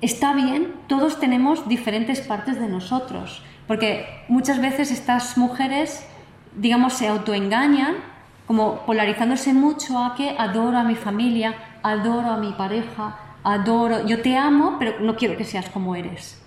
está 0.00 0.32
bien, 0.34 0.74
todos 0.86 1.18
tenemos 1.18 1.68
diferentes 1.68 2.20
partes 2.20 2.60
de 2.60 2.68
nosotros, 2.68 3.42
porque 3.66 4.06
muchas 4.28 4.60
veces 4.60 4.90
estas 4.90 5.38
mujeres, 5.38 6.06
digamos, 6.56 6.92
se 6.92 7.08
autoengañan 7.08 7.96
como 8.46 8.80
polarizándose 8.80 9.54
mucho 9.54 9.98
a 9.98 10.14
que 10.14 10.36
adoro 10.38 10.76
a 10.78 10.84
mi 10.84 10.94
familia, 10.94 11.54
adoro 11.82 12.30
a 12.30 12.36
mi 12.36 12.52
pareja, 12.52 13.18
adoro, 13.42 14.06
yo 14.06 14.20
te 14.20 14.36
amo, 14.36 14.76
pero 14.78 15.00
no 15.00 15.16
quiero 15.16 15.36
que 15.36 15.44
seas 15.44 15.68
como 15.70 15.96
eres. 15.96 16.40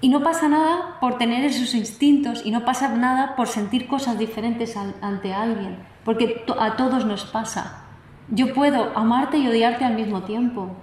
Y 0.00 0.08
no 0.08 0.22
pasa 0.22 0.48
nada 0.48 0.98
por 1.00 1.18
tener 1.18 1.44
esos 1.44 1.74
instintos 1.74 2.42
y 2.44 2.50
no 2.52 2.64
pasa 2.64 2.88
nada 2.88 3.34
por 3.34 3.48
sentir 3.48 3.88
cosas 3.88 4.18
diferentes 4.18 4.76
ante 4.76 5.34
alguien, 5.34 5.78
porque 6.04 6.44
a 6.58 6.76
todos 6.76 7.04
nos 7.04 7.24
pasa. 7.24 7.87
Yo 8.30 8.52
puedo 8.52 8.92
amarte 8.96 9.38
y 9.38 9.48
odiarte 9.48 9.84
al 9.84 9.94
mismo 9.94 10.22
tiempo. 10.22 10.76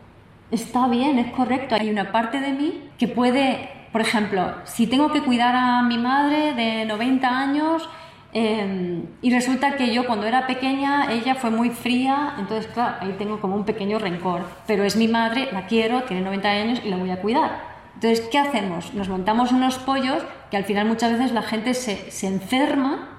Está 0.49 0.87
bien, 0.87 1.19
es 1.19 1.31
correcto. 1.31 1.75
Hay 1.75 1.89
una 1.89 2.11
parte 2.11 2.39
de 2.39 2.53
mí 2.53 2.89
que 2.97 3.07
puede, 3.07 3.69
por 3.91 4.01
ejemplo, 4.01 4.55
si 4.63 4.87
tengo 4.87 5.11
que 5.11 5.21
cuidar 5.21 5.55
a 5.55 5.83
mi 5.83 5.97
madre 5.97 6.53
de 6.53 6.85
90 6.85 7.27
años 7.27 7.87
em, 8.33 9.05
y 9.21 9.31
resulta 9.31 9.75
que 9.75 9.93
yo 9.93 10.07
cuando 10.07 10.25
era 10.25 10.47
pequeña 10.47 11.11
ella 11.11 11.35
fue 11.35 11.51
muy 11.51 11.69
fría, 11.69 12.33
entonces 12.39 12.67
claro, 12.71 12.97
ahí 13.01 13.15
tengo 13.17 13.39
como 13.39 13.55
un 13.55 13.65
pequeño 13.65 13.99
rencor. 13.99 14.45
Pero 14.65 14.83
es 14.83 14.95
mi 14.95 15.07
madre, 15.07 15.49
la 15.51 15.67
quiero, 15.67 16.03
tiene 16.03 16.23
90 16.23 16.49
años 16.49 16.81
y 16.83 16.89
la 16.89 16.97
voy 16.97 17.11
a 17.11 17.21
cuidar. 17.21 17.75
Entonces, 17.93 18.27
¿qué 18.31 18.39
hacemos? 18.39 18.93
Nos 18.93 19.07
montamos 19.07 19.51
unos 19.51 19.77
pollos 19.77 20.23
que 20.51 20.57
al 20.57 20.65
final 20.65 20.87
muchas 20.87 21.11
veces 21.13 21.31
la 21.31 21.43
gente 21.43 21.73
se, 21.73 22.11
se 22.11 22.27
enferma 22.27 23.09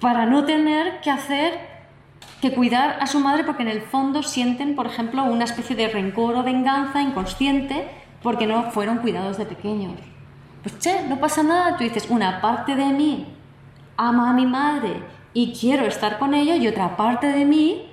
para 0.00 0.26
no 0.26 0.44
tener 0.44 1.00
que 1.00 1.10
hacer 1.10 1.77
que 2.40 2.52
cuidar 2.52 2.98
a 3.00 3.06
su 3.06 3.20
madre 3.20 3.44
porque 3.44 3.62
en 3.62 3.68
el 3.68 3.82
fondo 3.82 4.22
sienten, 4.22 4.76
por 4.76 4.86
ejemplo, 4.86 5.24
una 5.24 5.44
especie 5.44 5.74
de 5.74 5.88
rencor 5.88 6.36
o 6.36 6.42
venganza 6.42 7.02
inconsciente 7.02 7.88
porque 8.22 8.46
no 8.46 8.70
fueron 8.70 8.98
cuidados 8.98 9.38
de 9.38 9.46
pequeños. 9.46 9.94
Pues 10.62 10.78
che, 10.78 11.04
no 11.08 11.18
pasa 11.18 11.42
nada, 11.42 11.76
tú 11.76 11.84
dices, 11.84 12.06
una 12.10 12.40
parte 12.40 12.74
de 12.74 12.86
mí 12.86 13.26
ama 13.96 14.30
a 14.30 14.32
mi 14.32 14.46
madre 14.46 15.02
y 15.32 15.52
quiero 15.52 15.84
estar 15.86 16.18
con 16.18 16.34
ella 16.34 16.56
y 16.56 16.68
otra 16.68 16.96
parte 16.96 17.28
de 17.28 17.44
mí 17.44 17.86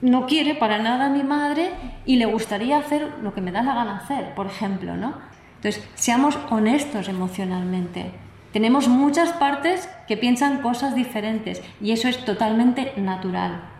no 0.00 0.26
quiere 0.26 0.54
para 0.54 0.78
nada 0.78 1.06
a 1.06 1.10
mi 1.10 1.22
madre 1.22 1.70
y 2.04 2.16
le 2.16 2.26
gustaría 2.26 2.78
hacer 2.78 3.12
lo 3.22 3.32
que 3.34 3.40
me 3.40 3.52
da 3.52 3.62
la 3.62 3.74
gana 3.74 3.98
hacer, 3.98 4.34
por 4.34 4.46
ejemplo, 4.46 4.96
¿no? 4.96 5.14
Entonces, 5.56 5.88
seamos 5.94 6.36
honestos 6.50 7.08
emocionalmente. 7.08 8.12
Tenemos 8.52 8.88
muchas 8.88 9.32
partes 9.32 9.88
que 10.08 10.16
piensan 10.16 10.60
cosas 10.60 10.94
diferentes 10.94 11.62
y 11.80 11.92
eso 11.92 12.08
es 12.08 12.24
totalmente 12.24 12.92
natural. 12.96 13.71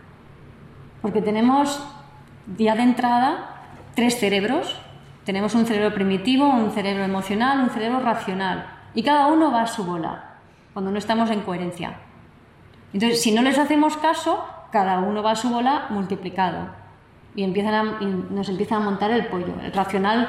Porque 1.03 1.21
tenemos 1.21 1.85
ya 2.57 2.75
de 2.75 2.83
entrada 2.83 3.53
tres 3.95 4.19
cerebros. 4.19 4.81
Tenemos 5.25 5.55
un 5.55 5.67
cerebro 5.67 5.95
primitivo, 5.95 6.49
un 6.49 6.71
cerebro 6.71 7.05
emocional, 7.05 7.61
un 7.61 7.71
cerebro 7.71 8.01
racional. 8.01 8.67
Y 8.95 9.03
cada 9.03 9.27
uno 9.27 9.53
va 9.53 9.63
a 9.63 9.67
su 9.67 9.85
bola, 9.85 10.37
cuando 10.73 10.91
no 10.91 10.99
estamos 10.99 11.31
en 11.31 11.43
coherencia. 11.43 11.99
Entonces, 12.93 13.23
si 13.23 13.33
no 13.33 13.43
les 13.43 13.59
hacemos 13.59 13.97
caso, 13.97 14.45
cada 14.71 15.01
uno 15.01 15.23
va 15.23 15.33
a 15.33 15.37
su 15.37 15.49
bola 15.49 15.87
multiplicado. 15.91 16.69
Y, 17.35 17.47
nos 17.47 18.49
empiezan 18.49 18.83
a 18.83 18.85
montar 18.85 19.11
el 19.11 19.27
pollo. 19.27 19.55
El 19.63 19.73
racional 19.73 20.29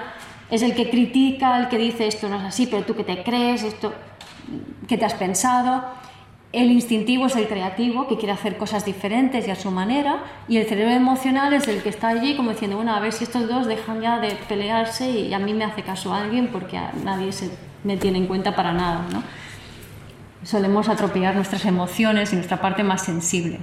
es 0.50 0.62
el 0.62 0.76
que 0.76 0.90
critica, 0.90 1.60
el 1.60 1.68
que 1.68 1.78
dice 1.78 2.08
esto 2.08 2.30
no 2.30 2.38
es 2.38 2.44
así, 2.44 2.68
pero 2.68 2.84
tú 2.84 2.96
que 2.96 3.04
te 3.04 3.24
crees, 3.24 3.64
esto 3.64 3.94
que 4.88 4.98
te 4.98 5.06
has 5.06 5.14
pensado. 5.16 5.84
El 6.54 6.72
instintivo 6.72 7.26
es 7.26 7.36
el 7.36 7.48
creativo, 7.48 8.08
que 8.08 8.16
quiere 8.16 8.32
hacer 8.32 8.58
cosas 8.58 8.86
diferentes 8.86 9.48
y 9.48 9.52
a 9.52 9.56
su 9.56 9.72
manera. 9.72 10.24
Y 10.48 10.58
el 10.58 10.68
cerebro 10.68 10.94
emocional 10.94 11.52
es 11.54 11.68
el 11.68 11.82
que 11.82 11.90
está 11.90 12.10
allí 12.10 12.36
como 12.36 12.52
diciendo, 12.52 12.78
bueno, 12.78 12.94
a 12.94 13.00
ver 13.00 13.12
si 13.12 13.24
estos 13.24 13.50
dos 13.50 13.66
dejan 13.66 14.02
ya 14.02 14.20
de 14.20 14.36
pelearse 14.48 15.10
y 15.10 15.34
a 15.34 15.40
mí 15.40 15.56
me 15.56 15.66
hace 15.66 15.82
caso 15.82 16.14
alguien 16.14 16.50
porque 16.50 16.78
a 16.78 16.92
nadie 17.04 17.32
se 17.32 17.50
me 17.84 17.98
tiene 17.98 18.20
en 18.20 18.28
cuenta 18.28 18.56
para 18.56 18.72
nada. 18.72 19.04
Solemos 20.44 20.90
atropellar 20.90 21.36
nuestras 21.36 21.66
emociones 21.66 22.32
y 22.34 22.36
nuestra 22.36 22.62
parte 22.62 22.84
más 22.84 23.04
sensible. 23.04 23.58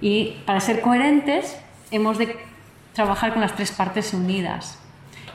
Y 0.00 0.38
para 0.44 0.58
ser 0.58 0.80
coherentes 0.80 1.56
hemos 1.92 2.18
de 2.18 2.36
trabajar 2.94 3.32
con 3.32 3.42
las 3.42 3.54
tres 3.54 3.70
partes 3.70 4.12
unidas. 4.12 4.80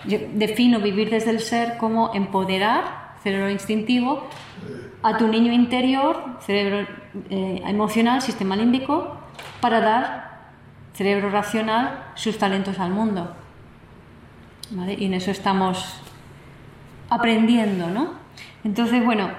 Yo 0.03 0.17
defino 0.33 0.81
vivir 0.81 1.09
desde 1.09 1.29
el 1.29 1.39
ser 1.39 1.77
como 1.77 2.13
empoderar, 2.13 3.13
cerebro 3.23 3.49
instintivo, 3.49 4.27
a 5.01 5.17
tu 5.17 5.27
niño 5.27 5.51
interior, 5.53 6.37
cerebro 6.41 6.87
eh, 7.29 7.61
emocional, 7.65 8.21
sistema 8.21 8.55
límbico, 8.55 9.17
para 9.61 9.79
dar 9.79 10.39
cerebro 10.93 11.29
racional 11.29 12.11
sus 12.15 12.37
talentos 12.37 12.79
al 12.79 12.91
mundo. 12.91 13.35
Y 14.97 15.05
en 15.05 15.13
eso 15.13 15.31
estamos 15.31 16.01
aprendiendo, 17.09 17.87
¿no? 17.89 18.11
Entonces, 18.63 19.03
bueno, 19.03 19.31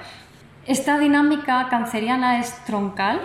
esta 0.66 0.98
dinámica 0.98 1.68
canceriana 1.68 2.40
es 2.40 2.64
troncal, 2.64 3.20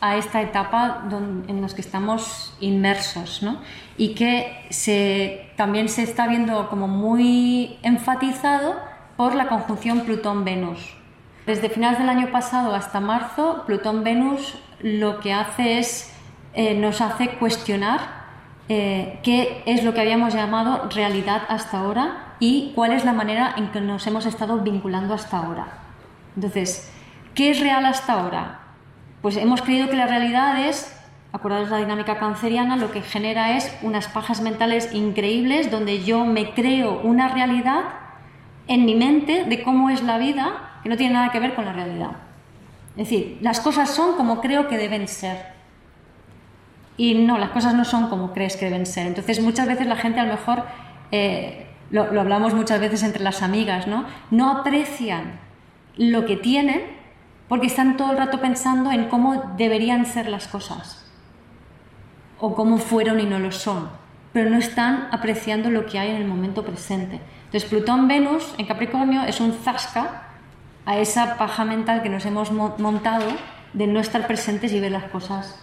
a 0.00 0.16
esta 0.16 0.40
etapa 0.42 1.04
en 1.48 1.60
la 1.60 1.68
que 1.68 1.80
estamos 1.80 2.54
inmersos 2.60 3.42
¿no? 3.42 3.60
y 3.96 4.14
que 4.14 4.66
se, 4.70 5.50
también 5.56 5.88
se 5.88 6.02
está 6.02 6.28
viendo 6.28 6.68
como 6.68 6.86
muy 6.86 7.78
enfatizado 7.82 8.76
por 9.16 9.34
la 9.34 9.48
conjunción 9.48 10.02
Plutón-Venus. 10.02 10.97
Desde 11.48 11.70
finales 11.70 11.98
del 11.98 12.10
año 12.10 12.30
pasado 12.30 12.74
hasta 12.74 13.00
marzo, 13.00 13.64
Plutón-Venus 13.64 14.58
lo 14.82 15.18
que 15.18 15.32
hace 15.32 15.78
es, 15.78 16.14
eh, 16.52 16.74
nos 16.74 17.00
hace 17.00 17.38
cuestionar 17.38 18.00
eh, 18.68 19.18
qué 19.22 19.62
es 19.64 19.82
lo 19.82 19.94
que 19.94 20.02
habíamos 20.02 20.34
llamado 20.34 20.90
realidad 20.94 21.44
hasta 21.48 21.78
ahora 21.78 22.34
y 22.38 22.72
cuál 22.74 22.92
es 22.92 23.06
la 23.06 23.14
manera 23.14 23.54
en 23.56 23.72
que 23.72 23.80
nos 23.80 24.06
hemos 24.06 24.26
estado 24.26 24.58
vinculando 24.58 25.14
hasta 25.14 25.38
ahora. 25.38 25.68
Entonces, 26.36 26.92
¿qué 27.34 27.48
es 27.48 27.60
real 27.60 27.86
hasta 27.86 28.12
ahora? 28.12 28.60
Pues 29.22 29.38
hemos 29.38 29.62
creído 29.62 29.88
que 29.88 29.96
la 29.96 30.06
realidad 30.06 30.66
es, 30.68 30.94
acordados 31.32 31.70
la 31.70 31.78
dinámica 31.78 32.18
canceriana, 32.18 32.76
lo 32.76 32.90
que 32.90 33.00
genera 33.00 33.56
es 33.56 33.74
unas 33.80 34.06
pajas 34.08 34.42
mentales 34.42 34.92
increíbles 34.92 35.70
donde 35.70 36.04
yo 36.04 36.26
me 36.26 36.50
creo 36.50 37.00
una 37.00 37.28
realidad 37.28 37.84
en 38.66 38.84
mi 38.84 38.94
mente 38.94 39.44
de 39.44 39.62
cómo 39.62 39.88
es 39.88 40.02
la 40.02 40.18
vida 40.18 40.67
que 40.82 40.88
no 40.88 40.96
tiene 40.96 41.14
nada 41.14 41.30
que 41.30 41.40
ver 41.40 41.54
con 41.54 41.64
la 41.64 41.72
realidad. 41.72 42.10
Es 42.90 43.08
decir, 43.08 43.38
las 43.40 43.60
cosas 43.60 43.90
son 43.90 44.16
como 44.16 44.40
creo 44.40 44.68
que 44.68 44.76
deben 44.76 45.06
ser. 45.08 45.56
Y 46.96 47.14
no, 47.14 47.38
las 47.38 47.50
cosas 47.50 47.74
no 47.74 47.84
son 47.84 48.08
como 48.08 48.32
crees 48.32 48.56
que 48.56 48.64
deben 48.64 48.86
ser. 48.86 49.06
Entonces 49.06 49.40
muchas 49.40 49.68
veces 49.68 49.86
la 49.86 49.96
gente 49.96 50.18
a 50.18 50.24
lo 50.24 50.32
mejor, 50.32 50.64
eh, 51.12 51.66
lo, 51.90 52.12
lo 52.12 52.20
hablamos 52.20 52.54
muchas 52.54 52.80
veces 52.80 53.02
entre 53.02 53.22
las 53.22 53.42
amigas, 53.42 53.86
¿no? 53.86 54.04
No 54.30 54.50
aprecian 54.50 55.38
lo 55.96 56.26
que 56.26 56.36
tienen 56.36 56.82
porque 57.48 57.66
están 57.66 57.96
todo 57.96 58.12
el 58.12 58.18
rato 58.18 58.40
pensando 58.40 58.90
en 58.90 59.08
cómo 59.08 59.54
deberían 59.56 60.04
ser 60.06 60.28
las 60.28 60.48
cosas 60.48 61.08
o 62.38 62.54
cómo 62.54 62.78
fueron 62.78 63.20
y 63.20 63.24
no 63.24 63.38
lo 63.38 63.52
son, 63.52 63.88
pero 64.32 64.50
no 64.50 64.58
están 64.58 65.08
apreciando 65.10 65.70
lo 65.70 65.86
que 65.86 65.98
hay 65.98 66.10
en 66.10 66.16
el 66.16 66.26
momento 66.26 66.64
presente. 66.64 67.20
Entonces 67.46 67.64
Plutón-Venus 67.68 68.54
en 68.58 68.66
Capricornio 68.66 69.22
es 69.22 69.40
un 69.40 69.52
zasca 69.52 70.27
a 70.88 70.96
esa 70.96 71.36
paja 71.36 71.64
mental 71.64 72.02
que 72.02 72.08
nos 72.08 72.24
hemos 72.24 72.50
montado 72.50 73.26
de 73.74 73.86
no 73.86 74.00
estar 74.00 74.26
presentes 74.26 74.72
y 74.72 74.80
ver 74.80 74.92
las 74.92 75.04
cosas, 75.04 75.60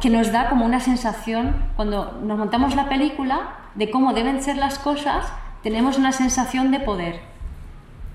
que 0.00 0.10
nos 0.10 0.32
da 0.32 0.48
como 0.48 0.64
una 0.64 0.80
sensación, 0.80 1.56
cuando 1.76 2.20
nos 2.22 2.38
montamos 2.38 2.76
la 2.76 2.88
película 2.88 3.56
de 3.74 3.90
cómo 3.90 4.12
deben 4.12 4.42
ser 4.42 4.56
las 4.56 4.78
cosas, 4.78 5.32
tenemos 5.62 5.98
una 5.98 6.12
sensación 6.12 6.70
de 6.70 6.80
poder 6.80 7.38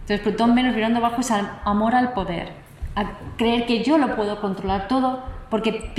entonces 0.04 0.20
Plutón 0.20 0.54
Venus 0.54 0.76
mirando 0.76 1.00
abajo 1.00 1.22
es 1.22 1.32
amor 1.32 1.96
al 1.96 2.12
poder, 2.12 2.52
a 2.94 3.12
creer 3.38 3.66
que 3.66 3.86
yo 3.86 3.98
lo 3.98 4.18
puedo 4.18 4.42
controlar 4.42 4.90
todo, 4.90 5.24
porque 5.50 5.94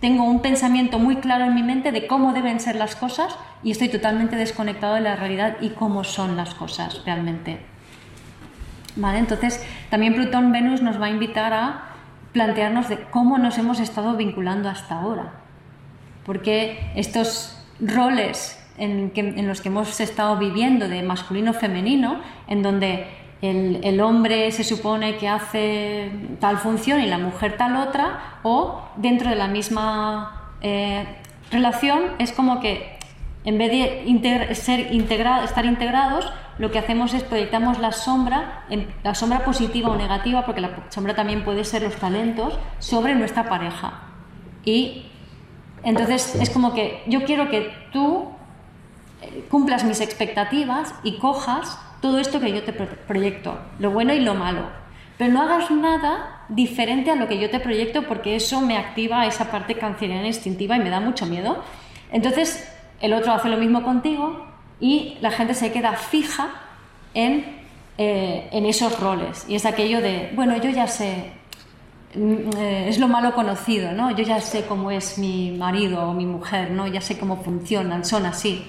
tengo 0.00 0.24
un 0.24 0.42
pensamiento 0.42 0.98
muy 0.98 1.16
claro 1.16 1.46
en 1.46 1.54
mi 1.54 1.62
mente 1.62 1.90
de 1.90 2.06
cómo 2.06 2.34
deben 2.34 2.60
ser 2.60 2.76
las 2.76 2.94
cosas 2.94 3.34
y 3.62 3.70
estoy 3.70 3.88
totalmente 3.88 4.36
desconectado 4.36 4.96
de 4.96 5.00
la 5.00 5.16
realidad 5.16 5.56
y 5.62 5.70
cómo 5.70 6.04
son 6.04 6.36
las 6.36 6.54
cosas 6.54 7.02
realmente. 7.06 7.58
¿Vale? 8.98 9.18
Entonces, 9.18 9.64
también 9.90 10.14
Plutón-Venus 10.14 10.82
nos 10.82 11.00
va 11.00 11.06
a 11.06 11.10
invitar 11.10 11.52
a 11.52 11.84
plantearnos 12.32 12.88
de 12.88 12.98
cómo 13.10 13.38
nos 13.38 13.56
hemos 13.56 13.78
estado 13.78 14.16
vinculando 14.16 14.68
hasta 14.68 14.96
ahora. 14.96 15.34
Porque 16.26 16.90
estos 16.96 17.64
roles 17.80 18.58
en, 18.76 19.12
los 19.46 19.60
que 19.60 19.68
hemos 19.68 20.00
estado 20.00 20.36
viviendo 20.36 20.88
de 20.88 21.02
masculino-femenino, 21.02 22.20
en 22.48 22.62
donde 22.62 23.06
el, 23.40 24.00
hombre 24.00 24.50
se 24.50 24.64
supone 24.64 25.16
que 25.16 25.28
hace 25.28 26.10
tal 26.40 26.58
función 26.58 27.00
y 27.00 27.06
la 27.06 27.18
mujer 27.18 27.56
tal 27.56 27.76
otra, 27.76 28.38
o 28.42 28.82
dentro 28.96 29.30
de 29.30 29.36
la 29.36 29.46
misma 29.46 30.54
eh, 30.60 31.06
relación 31.52 32.00
es 32.18 32.32
como 32.32 32.60
que 32.60 32.98
en 33.44 33.58
vez 33.58 33.70
de 33.70 34.54
ser 34.56 34.92
integrado, 34.92 35.44
estar 35.44 35.64
integrados, 35.64 36.30
lo 36.58 36.70
que 36.70 36.78
hacemos 36.78 37.14
es 37.14 37.22
proyectamos 37.22 37.78
la 37.78 37.92
sombra, 37.92 38.64
la 39.02 39.14
sombra 39.14 39.44
positiva 39.44 39.90
o 39.90 39.96
negativa, 39.96 40.44
porque 40.44 40.60
la 40.60 40.70
sombra 40.90 41.14
también 41.14 41.44
puede 41.44 41.64
ser 41.64 41.82
los 41.82 41.94
talentos, 41.96 42.58
sobre 42.80 43.14
nuestra 43.14 43.48
pareja. 43.48 44.00
Y 44.64 45.06
entonces 45.84 46.34
es 46.34 46.50
como 46.50 46.74
que 46.74 47.02
yo 47.06 47.24
quiero 47.24 47.48
que 47.48 47.72
tú 47.92 48.28
eh, 49.22 49.46
cumplas 49.48 49.84
mis 49.84 50.00
expectativas 50.00 50.94
y 51.04 51.18
cojas 51.18 51.78
todo 52.00 52.18
esto 52.18 52.40
que 52.40 52.52
yo 52.52 52.62
te 52.62 52.72
proyecto, 52.72 53.58
lo 53.78 53.90
bueno 53.90 54.12
y 54.12 54.20
lo 54.20 54.34
malo. 54.34 54.62
Pero 55.16 55.32
no 55.32 55.42
hagas 55.42 55.70
nada 55.70 56.44
diferente 56.48 57.10
a 57.10 57.16
lo 57.16 57.26
que 57.26 57.38
yo 57.38 57.50
te 57.50 57.60
proyecto 57.60 58.02
porque 58.02 58.36
eso 58.36 58.60
me 58.60 58.76
activa 58.76 59.26
esa 59.26 59.50
parte 59.50 59.74
canceriana 59.74 60.26
instintiva 60.26 60.76
y 60.76 60.80
me 60.80 60.90
da 60.90 61.00
mucho 61.00 61.26
miedo. 61.26 61.62
Entonces 62.12 62.72
el 63.00 63.12
otro 63.12 63.32
hace 63.32 63.48
lo 63.48 63.56
mismo 63.56 63.82
contigo 63.82 64.46
y 64.80 65.16
la 65.20 65.30
gente 65.30 65.54
se 65.54 65.72
queda 65.72 65.92
fija 65.94 66.50
en, 67.14 67.44
eh, 67.96 68.48
en 68.52 68.66
esos 68.66 68.98
roles. 69.00 69.44
Y 69.48 69.54
es 69.54 69.66
aquello 69.66 70.00
de, 70.00 70.32
bueno, 70.34 70.56
yo 70.56 70.70
ya 70.70 70.86
sé, 70.86 71.32
mm, 72.14 72.56
eh, 72.56 72.88
es 72.88 72.98
lo 72.98 73.08
malo 73.08 73.34
conocido, 73.34 73.92
¿no? 73.92 74.10
Yo 74.10 74.24
ya 74.24 74.40
sé 74.40 74.66
cómo 74.66 74.90
es 74.90 75.18
mi 75.18 75.52
marido 75.52 76.08
o 76.08 76.14
mi 76.14 76.26
mujer, 76.26 76.70
¿no? 76.70 76.86
Ya 76.86 77.00
sé 77.00 77.18
cómo 77.18 77.42
funcionan, 77.42 78.04
son 78.04 78.26
así. 78.26 78.64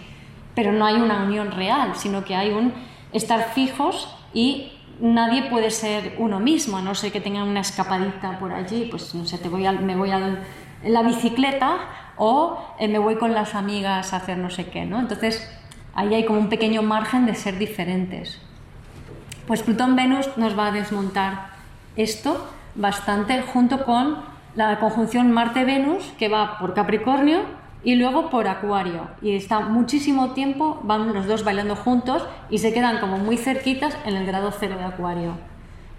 Pero 0.55 0.72
no 0.72 0.86
hay 0.86 0.95
una 0.95 1.24
unión 1.24 1.51
real, 1.51 1.95
sino 1.95 2.24
que 2.26 2.36
hay 2.36 2.51
un 2.51 2.74
estar 3.14 3.53
fijos 3.53 4.10
y 4.34 4.72
nadie 4.99 5.43
puede 5.43 5.72
ser 5.72 6.16
uno 6.18 6.39
mismo, 6.39 6.78
a 6.78 6.82
no 6.82 6.95
ser 6.95 7.12
que 7.12 7.22
tengan 7.22 7.47
una 7.47 7.62
escapadita 7.62 8.38
por 8.39 8.51
allí, 8.51 8.88
pues 8.89 9.16
no 9.16 9.26
sé, 9.26 9.38
te 9.38 9.47
voy 9.47 9.64
me 9.80 9.95
voy 9.95 10.12
a 10.12 10.39
la 10.84 11.03
bicicleta 11.03 11.78
o 12.18 12.57
eh, 12.80 12.88
me 12.88 12.99
voy 12.99 13.16
con 13.16 13.34
las 13.34 13.55
amigas 13.55 14.14
a 14.14 14.18
hacer 14.18 14.38
no 14.38 14.49
sé 14.49 14.70
qué, 14.70 14.86
¿no? 14.86 14.99
Entonces, 14.99 15.49
ahí 15.99 16.13
hay 16.15 16.25
como 16.25 16.39
un 16.39 16.47
pequeño 16.47 16.81
margen 16.81 17.25
de 17.25 17.35
ser 17.35 17.57
diferentes. 17.57 18.39
Pues 19.47 19.63
Plutón-Venus 19.63 20.29
nos 20.37 20.57
va 20.57 20.67
a 20.67 20.71
desmontar 20.71 21.49
esto 21.97 22.47
bastante 22.73 23.41
junto 23.41 23.83
con 23.83 24.17
la 24.55 24.79
conjunción 24.79 25.31
Marte-Venus 25.31 26.13
que 26.17 26.29
va 26.29 26.57
por 26.57 26.73
Capricornio 26.73 27.41
y 27.83 27.95
luego 27.95 28.29
por 28.29 28.47
Acuario. 28.47 29.09
Y 29.21 29.35
está 29.35 29.59
muchísimo 29.59 30.31
tiempo, 30.31 30.79
van 30.83 31.13
los 31.13 31.27
dos 31.27 31.43
bailando 31.43 31.75
juntos 31.75 32.25
y 32.49 32.59
se 32.59 32.73
quedan 32.73 32.99
como 32.99 33.17
muy 33.17 33.35
cerquitas 33.35 33.97
en 34.05 34.15
el 34.15 34.25
grado 34.25 34.53
cero 34.57 34.77
de 34.77 34.85
Acuario. 34.85 35.33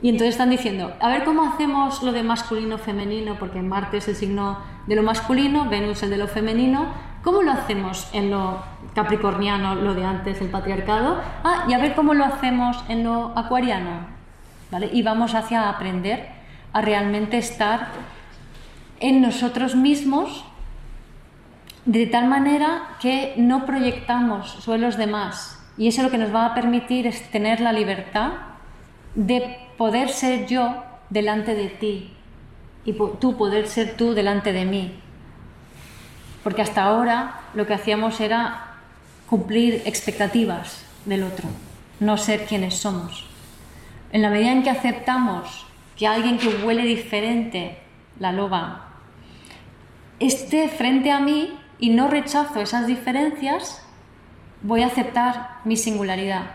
Y 0.00 0.08
entonces 0.08 0.30
están 0.30 0.48
diciendo, 0.48 0.94
a 0.98 1.10
ver 1.10 1.24
cómo 1.24 1.42
hacemos 1.42 2.02
lo 2.02 2.12
de 2.12 2.22
masculino-femenino, 2.22 3.38
porque 3.38 3.60
Marte 3.60 3.98
es 3.98 4.08
el 4.08 4.16
signo 4.16 4.60
de 4.86 4.96
lo 4.96 5.02
masculino, 5.02 5.68
Venus 5.68 6.02
el 6.02 6.08
de 6.08 6.16
lo 6.16 6.26
femenino, 6.26 6.86
¿cómo 7.22 7.42
lo 7.42 7.52
hacemos 7.52 8.08
en 8.12 8.30
lo 8.30 8.62
capricorniano, 8.94 9.74
lo 9.74 9.94
de 9.94 10.04
antes, 10.04 10.40
el 10.40 10.48
patriarcado? 10.48 11.20
Ah, 11.44 11.64
y 11.68 11.74
a 11.74 11.78
ver 11.78 11.94
cómo 11.94 12.14
lo 12.14 12.24
hacemos 12.24 12.82
en 12.88 13.04
lo 13.04 13.32
acuariano. 13.36 14.06
¿Vale? 14.70 14.88
Y 14.92 15.02
vamos 15.02 15.34
hacia 15.34 15.68
aprender 15.68 16.28
a 16.72 16.80
realmente 16.80 17.38
estar 17.38 17.88
en 19.00 19.20
nosotros 19.20 19.74
mismos 19.74 20.44
de 21.84 22.06
tal 22.06 22.28
manera 22.28 22.96
que 23.00 23.34
no 23.36 23.66
proyectamos 23.66 24.50
sobre 24.50 24.78
los 24.78 24.96
demás. 24.96 25.58
Y 25.76 25.88
eso 25.88 26.02
lo 26.02 26.10
que 26.10 26.18
nos 26.18 26.34
va 26.34 26.46
a 26.46 26.54
permitir 26.54 27.06
es 27.06 27.30
tener 27.30 27.60
la 27.60 27.72
libertad 27.72 28.32
de 29.14 29.58
poder 29.76 30.10
ser 30.10 30.46
yo 30.46 30.84
delante 31.08 31.54
de 31.54 31.68
ti 31.68 32.12
y 32.84 32.92
tú 32.92 33.36
poder 33.36 33.66
ser 33.66 33.96
tú 33.96 34.14
delante 34.14 34.52
de 34.52 34.64
mí. 34.64 35.00
Porque 36.42 36.62
hasta 36.62 36.82
ahora 36.82 37.40
lo 37.54 37.66
que 37.66 37.74
hacíamos 37.74 38.20
era 38.20 38.74
cumplir 39.28 39.82
expectativas 39.84 40.84
del 41.04 41.22
otro, 41.22 41.48
no 42.00 42.16
ser 42.16 42.46
quienes 42.46 42.74
somos. 42.74 43.26
En 44.12 44.22
la 44.22 44.30
medida 44.30 44.52
en 44.52 44.62
que 44.62 44.70
aceptamos 44.70 45.66
que 45.96 46.06
alguien 46.06 46.38
que 46.38 46.48
huele 46.48 46.84
diferente, 46.84 47.78
la 48.18 48.32
loba, 48.32 48.88
esté 50.18 50.68
frente 50.68 51.10
a 51.10 51.20
mí 51.20 51.58
y 51.78 51.90
no 51.90 52.08
rechazo 52.08 52.60
esas 52.60 52.86
diferencias, 52.86 53.82
voy 54.62 54.82
a 54.82 54.86
aceptar 54.86 55.58
mi 55.64 55.76
singularidad. 55.76 56.50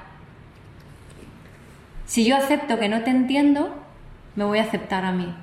Si 2.05 2.25
yo 2.25 2.35
acepto 2.35 2.77
que 2.77 2.89
no 2.89 3.01
te 3.01 3.09
entiendo, 3.09 3.75
me 4.35 4.43
voy 4.43 4.59
a 4.59 4.63
aceptar 4.63 5.05
a 5.05 5.11
mí. 5.11 5.33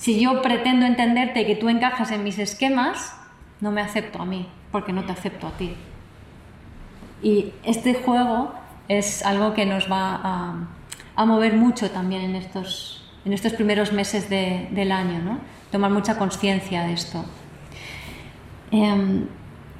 Si 0.00 0.18
yo 0.18 0.40
pretendo 0.40 0.86
entenderte 0.86 1.44
que 1.44 1.56
tú 1.56 1.68
encajas 1.68 2.10
en 2.10 2.24
mis 2.24 2.38
esquemas, 2.38 3.14
no 3.60 3.70
me 3.70 3.82
acepto 3.82 4.22
a 4.22 4.24
mí, 4.24 4.48
porque 4.72 4.94
no 4.94 5.04
te 5.04 5.12
acepto 5.12 5.46
a 5.46 5.50
ti. 5.50 5.76
Y 7.22 7.52
este 7.64 7.92
juego 7.92 8.54
es 8.88 9.22
algo 9.26 9.52
que 9.52 9.66
nos 9.66 9.92
va 9.92 10.66
a, 11.16 11.26
mover 11.26 11.52
mucho 11.52 11.90
también 11.90 12.22
en 12.22 12.34
estos, 12.34 13.12
en 13.26 13.34
estos 13.34 13.52
primeros 13.52 13.92
meses 13.92 14.30
del 14.30 14.90
año, 14.90 15.18
¿no? 15.18 15.38
tomar 15.70 15.90
mucha 15.90 16.16
conciencia 16.16 16.84
de 16.84 16.94
esto. 16.94 17.22
Em, 18.70 19.26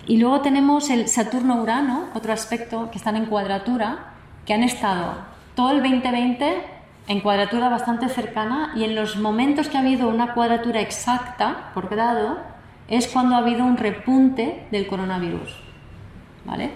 y 0.07 0.19
luego 0.19 0.43
tenemos 0.43 0.91
el 0.91 1.09
Saturno-Urano, 1.09 2.11
otro 2.13 2.35
aspecto 2.35 2.91
que 2.91 2.99
están 2.99 3.17
en 3.17 3.25
cuadratura, 3.25 4.13
que 4.45 4.53
han 4.53 4.65
estado 4.65 5.15
todo 5.55 5.71
el 5.71 5.79
2020 5.79 6.80
en 7.11 7.19
cuadratura 7.19 7.69
bastante 7.69 8.09
cercana 8.09 8.73
y 8.77 8.85
en 8.85 8.95
los 8.95 9.17
momentos 9.17 9.69
que 9.69 9.77
ha 9.77 9.81
habido 9.81 10.07
una 10.07 10.33
cuadratura 10.33 10.81
exacta 10.81 11.73
por 11.75 11.89
grado 11.89 12.39
es 12.87 13.09
cuando 13.09 13.35
ha 13.35 13.39
habido 13.39 13.65
un 13.65 13.77
repunte 13.77 14.69
del 14.71 14.87
coronavirus. 14.87 15.57
¿Vale? 16.45 16.71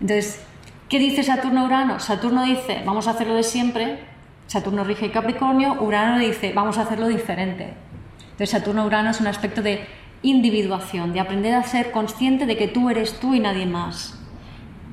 Entonces, 0.00 0.44
¿qué 0.88 0.98
dice 0.98 1.22
Saturno-Urano? 1.22 2.00
Saturno 2.00 2.42
dice, 2.42 2.82
vamos 2.84 3.06
a 3.06 3.12
hacerlo 3.12 3.36
de 3.36 3.44
siempre, 3.44 4.00
Saturno 4.48 4.82
rige 4.82 5.12
Capricornio, 5.12 5.80
Urano 5.80 6.18
dice, 6.18 6.52
vamos 6.52 6.76
a 6.76 6.82
hacerlo 6.82 7.06
diferente. 7.06 7.74
Entonces, 8.22 8.50
Saturno-Urano 8.50 9.10
es 9.10 9.20
un 9.20 9.28
aspecto 9.28 9.62
de 9.62 9.86
individuación, 10.22 11.12
de 11.12 11.20
aprender 11.20 11.54
a 11.54 11.62
ser 11.62 11.92
consciente 11.92 12.46
de 12.46 12.56
que 12.56 12.66
tú 12.66 12.90
eres 12.90 13.20
tú 13.20 13.32
y 13.32 13.38
nadie 13.38 13.66
más. 13.66 14.17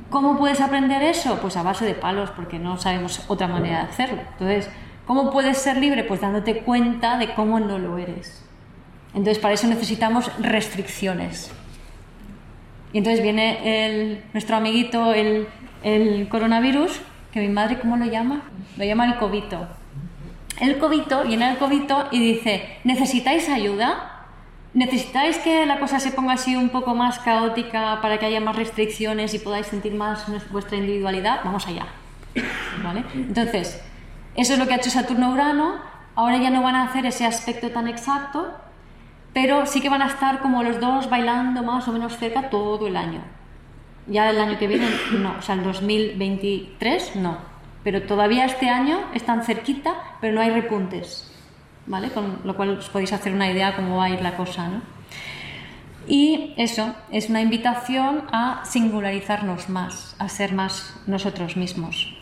¿Cómo 0.10 0.38
puedes 0.38 0.62
aprender 0.62 1.02
eso? 1.04 1.40
Pues 1.42 1.58
a 1.58 1.64
base 1.64 1.86
de 1.86 1.94
palos, 1.94 2.30
porque 2.32 2.60
no 2.60 2.78
sabemos 2.78 3.22
otra 3.28 3.48
manera 3.48 3.84
de 3.84 3.90
hacerlo. 3.90 4.22
Entonces, 4.34 4.70
¿cómo 5.06 5.32
puedes 5.32 5.58
ser 5.58 5.78
libre? 5.78 6.04
Pues 6.04 6.22
dándote 6.22 6.60
cuenta 6.60 7.18
de 7.18 7.34
cómo 7.34 7.60
no 7.60 7.80
lo 7.80 7.98
eres. 7.98 8.44
Entonces, 9.14 9.40
para 9.40 9.54
eso 9.54 9.68
necesitamos 9.68 10.32
restricciones. 10.40 11.52
Y 12.94 13.00
entonces 13.00 13.22
viene 13.22 14.22
nuestro 14.32 14.56
amiguito, 14.56 15.14
el, 15.14 15.48
el, 15.84 16.30
coronavirus, 16.30 17.02
que 17.32 17.42
mi 17.42 17.50
madre, 17.50 17.80
¿cómo 17.80 17.98
lo 17.98 18.06
llama? 18.06 18.44
Lo 18.78 18.86
llama 18.86 19.06
el 19.06 19.18
cobito. 19.18 19.68
El 20.62 20.78
cobito 20.78 21.24
viene 21.24 21.52
el 21.52 21.58
cobito 21.58 22.08
y 22.12 22.20
dice, 22.20 22.78
¿necesitáis 22.86 23.50
ayuda? 23.50 24.15
¿Necesitáis 24.76 25.38
que 25.38 25.66
la 25.66 25.80
cosa 25.80 26.02
se 26.02 26.12
ponga 26.12 26.34
así 26.34 26.58
un 26.58 26.68
poco 26.68 26.94
más 26.96 27.18
caótica 27.20 28.02
para 28.02 28.20
que 28.20 28.26
haya 28.26 28.42
más 28.42 28.58
restricciones 28.58 29.34
y 29.34 29.40
podáis 29.40 29.68
sentir 29.68 29.96
más 29.96 30.26
vuestra 30.52 30.76
individualidad? 30.76 31.40
Vamos 31.46 31.66
allá. 31.66 31.88
¿Vale? 32.84 33.06
Entonces, 33.14 33.82
eso 34.36 34.54
es 34.54 34.60
lo 34.60 34.68
que 34.68 34.74
ha 34.74 34.78
hecho 34.78 34.90
Saturno-Urano. 34.90 35.76
Ahora 36.16 36.38
ya 36.40 36.50
no 36.50 36.62
van 36.62 36.76
a 36.76 36.84
hacer 36.84 37.06
ese 37.06 37.26
aspecto 37.26 37.72
tan 37.72 37.88
exacto, 37.88 38.54
pero 39.34 39.66
sí 39.66 39.80
que 39.80 39.88
van 39.88 40.02
a 40.02 40.08
estar 40.08 40.40
como 40.40 40.62
los 40.62 40.82
dos 40.82 41.10
bailando 41.10 41.64
más 41.64 41.88
o 41.88 41.94
menos 41.94 42.18
cerca 42.18 42.50
todo 42.50 42.86
el 42.88 42.98
año. 42.98 43.22
Ya 44.08 44.30
el 44.30 44.42
año 44.42 44.60
que 44.60 44.68
viene, 44.68 44.90
no, 45.14 45.36
o 45.40 45.42
sea, 45.42 45.56
el 45.56 45.64
2023, 45.64 47.16
no. 47.16 47.38
Pero 47.86 48.02
todavía 48.02 48.44
este 48.44 48.70
año 48.70 49.00
están 49.14 49.44
cerquita, 49.44 49.94
pero 50.20 50.34
no 50.34 50.42
hay 50.42 50.50
repuntes. 50.50 51.32
Con 52.14 52.40
lo 52.44 52.56
cual 52.56 52.78
os 52.78 52.90
podéis 52.90 53.14
hacer 53.14 53.34
una 53.34 53.50
idea 53.50 53.76
cómo 53.76 53.98
va 53.98 54.06
a 54.06 54.10
ir 54.10 54.22
la 54.22 54.36
cosa, 54.36 54.68
¿no? 54.68 54.82
Y 56.08 56.54
eso 56.58 56.96
es 57.12 57.30
una 57.30 57.42
invitación 57.42 58.24
a 58.32 58.64
singularizarnos 58.66 59.70
más, 59.70 60.16
a 60.20 60.30
ser 60.30 60.54
más 60.54 60.96
nosotros 61.08 61.58
mismos. 61.58 62.16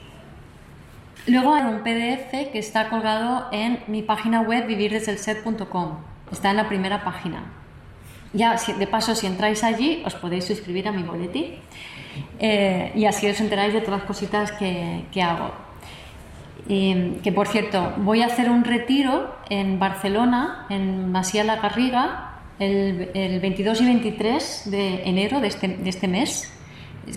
Luego 1.28 1.54
hay 1.54 1.64
un 1.64 1.84
PDF 1.84 2.52
que 2.52 2.60
está 2.60 2.90
colgado 2.90 3.48
en 3.52 3.80
mi 3.88 4.02
página 4.02 4.42
web 4.42 4.68
vivirdesdelset.com. 4.68 5.98
está 6.32 6.52
en 6.52 6.58
la 6.58 6.68
primera 6.68 7.04
página. 7.04 7.44
Ya, 8.34 8.56
de 8.56 8.88
paso, 8.88 9.16
si 9.16 9.28
entráis 9.28 9.64
allí, 9.64 10.02
os 10.06 10.16
podéis 10.16 10.46
suscribir 10.46 10.88
a 10.88 10.92
mi 10.92 11.04
boletín 11.04 11.56
eh, 12.40 12.92
y 12.96 13.06
así 13.06 13.30
os 13.30 13.40
enteráis 13.40 13.74
de 13.74 13.82
todas 13.82 14.00
las 14.00 14.08
cositas 14.08 14.52
que, 14.52 15.22
hago. 15.22 15.52
Que 16.68 17.32
por 17.36 17.48
cierto, 17.48 17.94
voy 17.98 18.22
a 18.22 18.28
hacer 18.28 18.50
un 18.50 18.64
retiro 18.64 19.36
en 19.50 19.80
Barcelona, 19.80 20.66
en 20.70 21.12
Masía 21.12 21.44
la 21.44 21.58
Garriga, 21.58 22.34
el, 22.60 23.40
22 23.42 23.82
y 23.82 23.86
23 23.86 24.72
de 24.72 25.04
enero 25.04 25.42
de 25.42 25.48
este, 25.48 25.68
de 25.68 25.90
este 25.90 26.08
mes, 26.08 26.52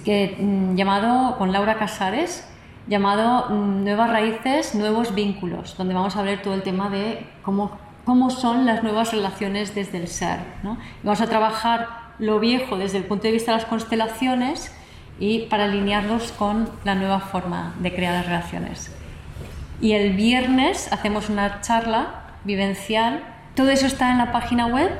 que, 0.04 0.36
mm, 0.38 0.74
llamado 0.74 1.36
con 1.38 1.52
Laura 1.52 1.76
Casares, 1.76 2.46
llamado 2.88 3.50
mm, 3.50 3.84
Nuevas 3.84 4.10
Raíces, 4.10 4.74
Nuevos 4.74 5.14
Vínculos, 5.14 5.76
donde 5.76 5.94
vamos 5.94 6.16
a 6.16 6.22
ver 6.22 6.42
todo 6.42 6.54
el 6.54 6.62
tema 6.62 6.90
de 6.90 7.26
cómo, 7.42 7.78
cómo 8.04 8.30
son 8.30 8.66
las 8.66 8.82
nuevas 8.82 9.12
relaciones 9.12 9.74
desde 9.74 9.98
el 9.98 10.08
ser. 10.08 10.40
¿no? 10.62 10.78
vamos 11.02 11.20
a 11.20 11.26
trabajar 11.26 12.06
lo 12.18 12.40
viejo 12.40 12.78
desde 12.78 12.98
el 12.98 13.04
punto 13.04 13.24
de 13.24 13.32
vista 13.32 13.52
de 13.52 13.58
las 13.58 13.66
constelaciones 13.66 14.72
y 15.18 15.40
para 15.46 15.64
alinearlos 15.64 16.32
con 16.32 16.68
la 16.84 16.94
nueva 16.94 17.20
forma 17.20 17.74
de 17.80 17.94
crear 17.94 18.14
las 18.14 18.26
relaciones. 18.26 18.96
Y 19.80 19.92
el 19.92 20.14
viernes 20.14 20.92
hacemos 20.92 21.28
una 21.28 21.60
charla 21.60 22.36
vivencial. 22.44 23.22
Todo 23.54 23.70
eso 23.70 23.86
está 23.86 24.10
en 24.10 24.18
la 24.18 24.32
página 24.32 24.66
web 24.66 24.90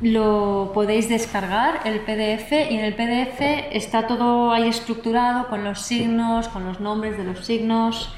lo 0.00 0.72
podéis 0.74 1.08
descargar 1.08 1.80
el 1.84 2.00
PDF 2.00 2.52
y 2.52 2.76
en 2.76 2.84
el 2.84 2.94
PDF 2.94 3.40
está 3.72 4.06
todo 4.06 4.52
ahí 4.52 4.68
estructurado 4.68 5.48
con 5.48 5.64
los 5.64 5.80
signos, 5.80 6.48
con 6.48 6.66
los 6.66 6.80
nombres 6.80 7.16
de 7.16 7.24
los 7.24 7.46
signos. 7.46 8.14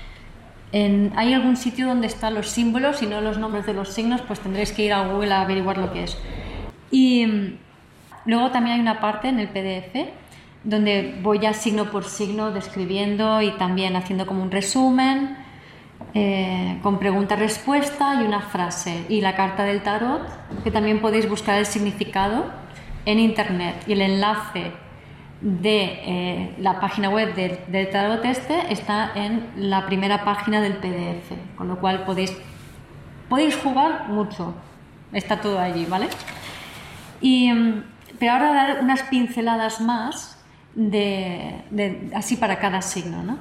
hay 0.72 1.34
algún 1.34 1.56
sitio 1.56 1.86
donde 1.86 2.08
están 2.08 2.34
los 2.34 2.48
símbolos 2.48 3.02
y 3.02 3.06
no 3.06 3.20
los 3.20 3.38
nombres 3.38 3.64
de 3.64 3.74
los 3.74 3.90
signos, 3.90 4.22
pues 4.22 4.40
tendréis 4.40 4.72
que 4.72 4.86
ir 4.86 4.92
a 4.92 5.06
Google 5.06 5.32
a 5.32 5.42
averiguar 5.42 5.78
lo 5.78 5.92
que 5.92 6.04
es. 6.04 6.18
Y 6.90 7.26
mm, 7.26 7.58
luego 8.24 8.50
también 8.50 8.74
hay 8.74 8.80
una 8.80 9.00
parte 9.00 9.28
en 9.28 9.38
el 9.38 9.48
PDF 9.48 10.08
donde 10.64 11.20
voy 11.22 11.38
ya 11.38 11.54
signo 11.54 11.92
por 11.92 12.04
signo 12.04 12.50
describiendo 12.50 13.40
y 13.40 13.52
también 13.52 13.94
haciendo 13.94 14.26
como 14.26 14.42
un 14.42 14.50
resumen 14.50 15.36
eh, 16.14 16.78
con 16.82 16.98
pregunta-respuesta 16.98 18.22
y 18.22 18.26
una 18.26 18.40
frase. 18.40 19.04
Y 19.08 19.20
la 19.20 19.36
carta 19.36 19.64
del 19.64 19.82
tarot, 19.82 20.22
que 20.64 20.70
también 20.70 21.00
podéis 21.00 21.28
buscar 21.28 21.58
el 21.58 21.66
significado 21.66 22.46
en 23.04 23.18
internet. 23.18 23.84
Y 23.86 23.92
el 23.92 24.00
enlace 24.00 24.72
de 25.40 25.82
eh, 26.04 26.54
la 26.58 26.80
página 26.80 27.10
web 27.10 27.34
del, 27.34 27.90
tarot 27.90 28.24
este 28.24 28.72
está 28.72 29.12
en 29.14 29.50
la 29.56 29.86
primera 29.86 30.24
página 30.24 30.60
del 30.60 30.74
PDF, 30.74 31.56
con 31.56 31.68
lo 31.68 31.78
cual 31.78 32.04
podéis, 32.04 32.36
podéis 33.28 33.56
jugar 33.56 34.08
mucho. 34.08 34.54
Está 35.12 35.40
todo 35.40 35.58
allí, 35.58 35.86
¿vale? 35.86 36.08
Y, 37.20 37.52
mm, 37.52 37.84
pero 38.18 38.32
ahora 38.32 38.52
dar 38.52 38.78
unas 38.82 39.02
pinceladas 39.04 39.80
más 39.80 40.42
de, 40.74 41.62
de, 41.70 42.10
así 42.14 42.36
para 42.36 42.58
cada 42.58 42.82
signo, 42.82 43.22
¿no? 43.22 43.38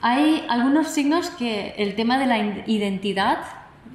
Hay 0.00 0.46
algunos 0.48 0.88
signos 0.88 1.30
que 1.30 1.74
el 1.76 1.96
tema 1.96 2.18
de 2.18 2.26
la 2.26 2.38
identidad, 2.66 3.38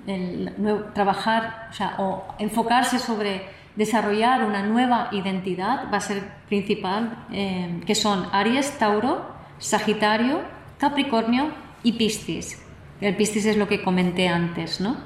el 0.06 0.54
trabajar 0.93 1.70
o, 1.97 2.24
enfocarse 2.39 2.99
sobre 2.99 3.47
desarrollar 3.76 4.43
una 4.43 4.64
nueva 4.64 5.10
identidad 5.12 5.91
va 5.91 5.97
a 5.97 6.01
ser 6.01 6.24
principal, 6.47 7.26
eh, 7.32 7.82
que 7.86 7.95
son 7.95 8.28
Aries, 8.32 8.78
Tauro, 8.78 9.26
Sagitario, 9.60 10.41
Capricornio 10.78 11.51
y 11.84 11.93
Piscis. 11.93 12.62
El 12.99 13.16
Piscis 13.16 13.45
es 13.45 13.58
lo 13.58 13.68
que 13.68 13.82
comenté 13.82 14.28
antes, 14.28 14.82
¿no? 14.82 14.97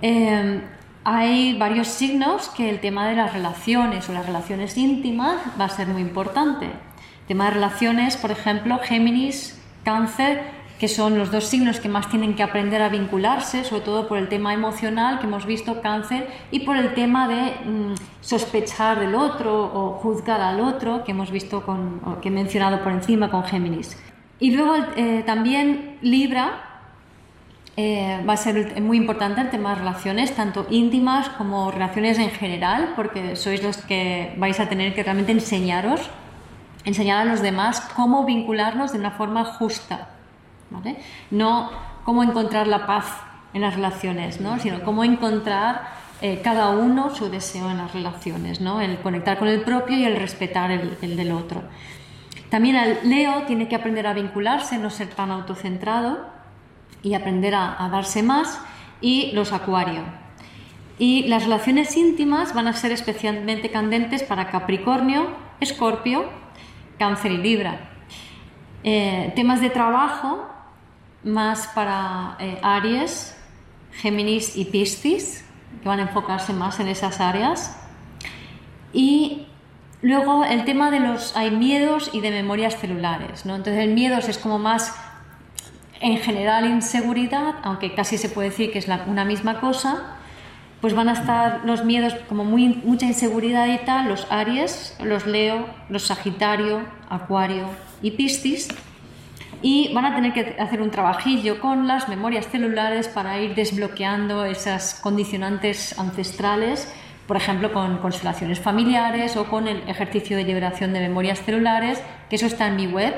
Eh, 0.00 0.60
hay 1.04 1.56
varios 1.58 1.88
signos 1.88 2.48
que 2.50 2.70
el 2.70 2.80
tema 2.80 3.08
de 3.08 3.16
las 3.16 3.32
relaciones 3.32 4.08
o 4.08 4.12
las 4.12 4.26
relaciones 4.26 4.76
íntimas 4.76 5.38
va 5.60 5.64
a 5.64 5.68
ser 5.68 5.88
muy 5.88 6.02
importante. 6.02 6.66
El 6.66 7.26
tema 7.26 7.46
de 7.46 7.52
relaciones, 7.52 8.16
por 8.16 8.30
ejemplo, 8.30 8.78
Géminis, 8.78 9.57
cáncer, 9.88 10.42
que 10.78 10.86
son 10.86 11.16
los 11.16 11.30
dos 11.30 11.44
signos 11.44 11.80
que 11.80 11.88
más 11.88 12.10
tienen 12.10 12.34
que 12.36 12.42
aprender 12.42 12.82
a 12.82 12.90
vincularse, 12.90 13.64
sobre 13.64 13.84
todo 13.88 14.06
por 14.06 14.18
el 14.18 14.28
tema 14.28 14.52
emocional 14.52 15.18
que 15.18 15.26
hemos 15.26 15.46
visto 15.46 15.80
cáncer 15.80 16.28
y 16.50 16.58
por 16.66 16.76
el 16.76 16.92
tema 16.92 17.26
de 17.26 17.42
mm, 17.64 17.94
sospechar 18.20 19.00
del 19.00 19.14
otro 19.14 19.50
o 19.78 19.92
juzgar 20.02 20.42
al 20.42 20.60
otro 20.60 21.04
que 21.04 21.12
hemos 21.12 21.30
visto 21.30 21.62
con, 21.62 21.80
que 22.20 22.28
he 22.28 22.30
mencionado 22.30 22.82
por 22.84 22.92
encima 22.92 23.30
con 23.30 23.44
Géminis. 23.44 23.96
Y 24.38 24.50
luego 24.50 24.74
eh, 24.96 25.22
también 25.24 25.96
Libra 26.02 26.46
eh, 27.78 28.20
va 28.28 28.34
a 28.34 28.36
ser 28.36 28.80
muy 28.82 28.98
importante 28.98 29.40
el 29.40 29.50
tema 29.50 29.70
de 29.70 29.76
relaciones, 29.76 30.36
tanto 30.36 30.66
íntimas 30.68 31.30
como 31.30 31.70
relaciones 31.70 32.18
en 32.18 32.30
general, 32.30 32.92
porque 32.94 33.36
sois 33.36 33.62
los 33.62 33.78
que 33.78 34.34
vais 34.36 34.60
a 34.60 34.68
tener 34.68 34.94
que 34.94 35.02
realmente 35.02 35.32
enseñaros 35.32 36.10
enseñar 36.84 37.22
a 37.22 37.24
los 37.24 37.42
demás 37.42 37.80
cómo 37.94 38.24
vincularnos 38.24 38.92
de 38.92 38.98
una 38.98 39.12
forma 39.12 39.44
justa, 39.44 40.08
no 41.30 41.70
cómo 42.04 42.22
encontrar 42.22 42.66
la 42.66 42.86
paz 42.86 43.04
en 43.52 43.62
las 43.62 43.74
relaciones, 43.74 44.40
¿no? 44.40 44.58
sino 44.58 44.82
cómo 44.82 45.04
encontrar 45.04 45.88
eh, 46.20 46.40
cada 46.42 46.70
uno 46.70 47.14
su 47.14 47.30
deseo 47.30 47.70
en 47.70 47.78
las 47.78 47.92
relaciones, 47.92 48.60
¿no? 48.60 48.80
el 48.80 48.98
conectar 48.98 49.38
con 49.38 49.48
el 49.48 49.62
propio 49.62 49.96
y 49.96 50.04
el 50.04 50.16
respetar 50.16 50.70
el, 50.70 51.16
del 51.16 51.32
otro. 51.32 51.62
También 52.50 52.76
el 52.76 53.08
Leo 53.08 53.42
tiene 53.42 53.68
que 53.68 53.76
aprender 53.76 54.06
a 54.06 54.14
vincularse, 54.14 54.78
no 54.78 54.90
ser 54.90 55.08
tan 55.08 55.30
autocentrado 55.30 56.18
y 57.02 57.14
aprender 57.14 57.54
a, 57.54 57.84
a 57.84 57.88
darse 57.90 58.22
más, 58.22 58.60
y 59.00 59.30
los 59.32 59.52
Acuario. 59.52 60.02
Y 60.98 61.28
las 61.28 61.44
relaciones 61.44 61.96
íntimas 61.96 62.54
van 62.54 62.66
a 62.66 62.72
ser 62.72 62.90
especialmente 62.90 63.70
candentes 63.70 64.22
para 64.22 64.50
Capricornio, 64.50 65.28
Escorpio 65.60 66.24
Cáncer 66.98 67.32
y 67.32 67.38
Libra. 67.38 67.80
Eh, 68.84 69.32
temas 69.34 69.60
de 69.60 69.70
trabajo, 69.70 70.48
más 71.24 71.68
para 71.68 72.36
eh, 72.38 72.58
Aries, 72.62 73.36
Géminis 73.92 74.56
y 74.56 74.64
Piscis, 74.64 75.44
que 75.82 75.88
van 75.88 76.00
a 76.00 76.02
enfocarse 76.02 76.52
más 76.52 76.80
en 76.80 76.88
esas 76.88 77.20
áreas. 77.20 77.76
Y 78.92 79.46
luego 80.02 80.44
el 80.44 80.64
tema 80.64 80.90
de 80.90 81.00
los 81.00 81.36
hay 81.36 81.50
miedos 81.50 82.10
y 82.12 82.20
de 82.20 82.30
memorias 82.30 82.76
celulares. 82.76 83.46
¿no? 83.46 83.56
Entonces 83.56 83.84
el 83.84 83.94
miedo 83.94 84.18
es 84.18 84.38
como 84.38 84.58
más 84.58 84.94
en 86.00 86.18
general 86.18 86.66
inseguridad, 86.66 87.56
aunque 87.62 87.94
casi 87.94 88.18
se 88.18 88.28
puede 88.28 88.50
decir 88.50 88.72
que 88.72 88.78
es 88.78 88.88
una 89.06 89.24
misma 89.24 89.60
cosa 89.60 90.17
pues 90.80 90.94
van 90.94 91.08
a 91.08 91.12
estar 91.12 91.62
los 91.64 91.84
miedos 91.84 92.14
como 92.28 92.44
mucha 92.44 93.06
inseguridad 93.06 93.66
y 93.66 93.78
tal, 93.84 94.08
los 94.08 94.26
Aries, 94.30 94.96
los 95.02 95.26
Leo, 95.26 95.66
los 95.88 96.04
Sagitario, 96.04 96.82
Acuario 97.08 97.68
y 98.00 98.12
Piscis, 98.12 98.68
y 99.60 99.92
van 99.92 100.04
a 100.04 100.14
tener 100.14 100.32
que 100.32 100.60
hacer 100.60 100.80
un 100.80 100.90
trabajillo 100.90 101.60
con 101.60 101.88
las 101.88 102.08
memorias 102.08 102.46
celulares 102.46 103.08
para 103.08 103.40
ir 103.40 103.56
desbloqueando 103.56 104.44
esas 104.44 104.94
condicionantes 104.94 105.98
ancestrales, 105.98 106.92
por 107.26 107.36
ejemplo, 107.36 107.72
con 107.72 107.98
constelaciones 107.98 108.60
familiares 108.60 109.36
o 109.36 109.44
con 109.46 109.66
el 109.66 109.86
ejercicio 109.88 110.36
de 110.36 110.44
liberación 110.44 110.92
de 110.92 111.00
memorias 111.00 111.42
celulares, 111.42 112.00
que 112.30 112.36
eso 112.36 112.46
está 112.46 112.68
en 112.68 112.76
mi 112.76 112.86
web, 112.86 113.14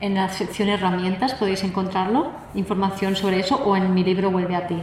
en 0.00 0.14
la 0.14 0.28
sección 0.28 0.68
herramientas 0.68 1.34
podéis 1.34 1.64
encontrarlo, 1.64 2.30
información 2.54 3.16
sobre 3.16 3.40
eso, 3.40 3.56
o 3.56 3.74
en 3.74 3.94
mi 3.94 4.04
libro 4.04 4.30
Vuelve 4.30 4.54
a 4.54 4.66
ti. 4.66 4.76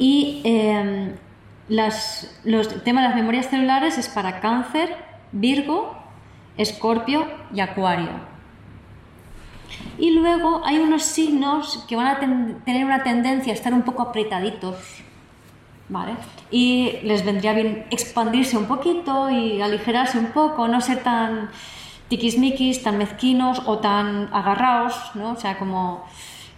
Y 0.00 0.40
em, 0.44 1.12
los 1.68 2.82
temas 2.82 3.02
de 3.02 3.08
las 3.08 3.14
memorias 3.14 3.50
celulares 3.50 3.98
es 3.98 4.08
para 4.08 4.40
cáncer, 4.40 4.96
Virgo, 5.30 5.94
Escorpio 6.56 7.28
y 7.54 7.60
Acuario. 7.60 8.08
Y 9.98 10.12
luego 10.12 10.62
hay 10.64 10.78
unos 10.78 11.02
signos 11.02 11.84
que 11.86 11.96
van 11.96 12.06
a 12.06 12.18
tener 12.18 12.84
una 12.86 13.02
tendencia 13.02 13.52
a 13.52 13.54
estar 13.54 13.74
un 13.74 13.82
poco 13.82 14.00
apretaditos, 14.02 14.76
¿vale? 15.90 16.12
Y 16.50 16.98
les 17.02 17.22
vendría 17.22 17.52
bien 17.52 17.84
expandirse 17.90 18.56
un 18.56 18.64
poquito 18.64 19.28
y 19.28 19.60
aligerarse 19.60 20.18
un 20.18 20.28
poco, 20.28 20.66
no 20.66 20.80
ser 20.80 21.02
tan 21.02 21.50
tiquismiquis, 22.08 22.82
tan 22.82 22.96
mezquinos 22.96 23.60
o 23.66 23.78
tan 23.78 24.30
agarrados, 24.32 24.94
¿no? 25.14 25.32
O 25.32 25.36
sea, 25.36 25.58
como 25.58 26.06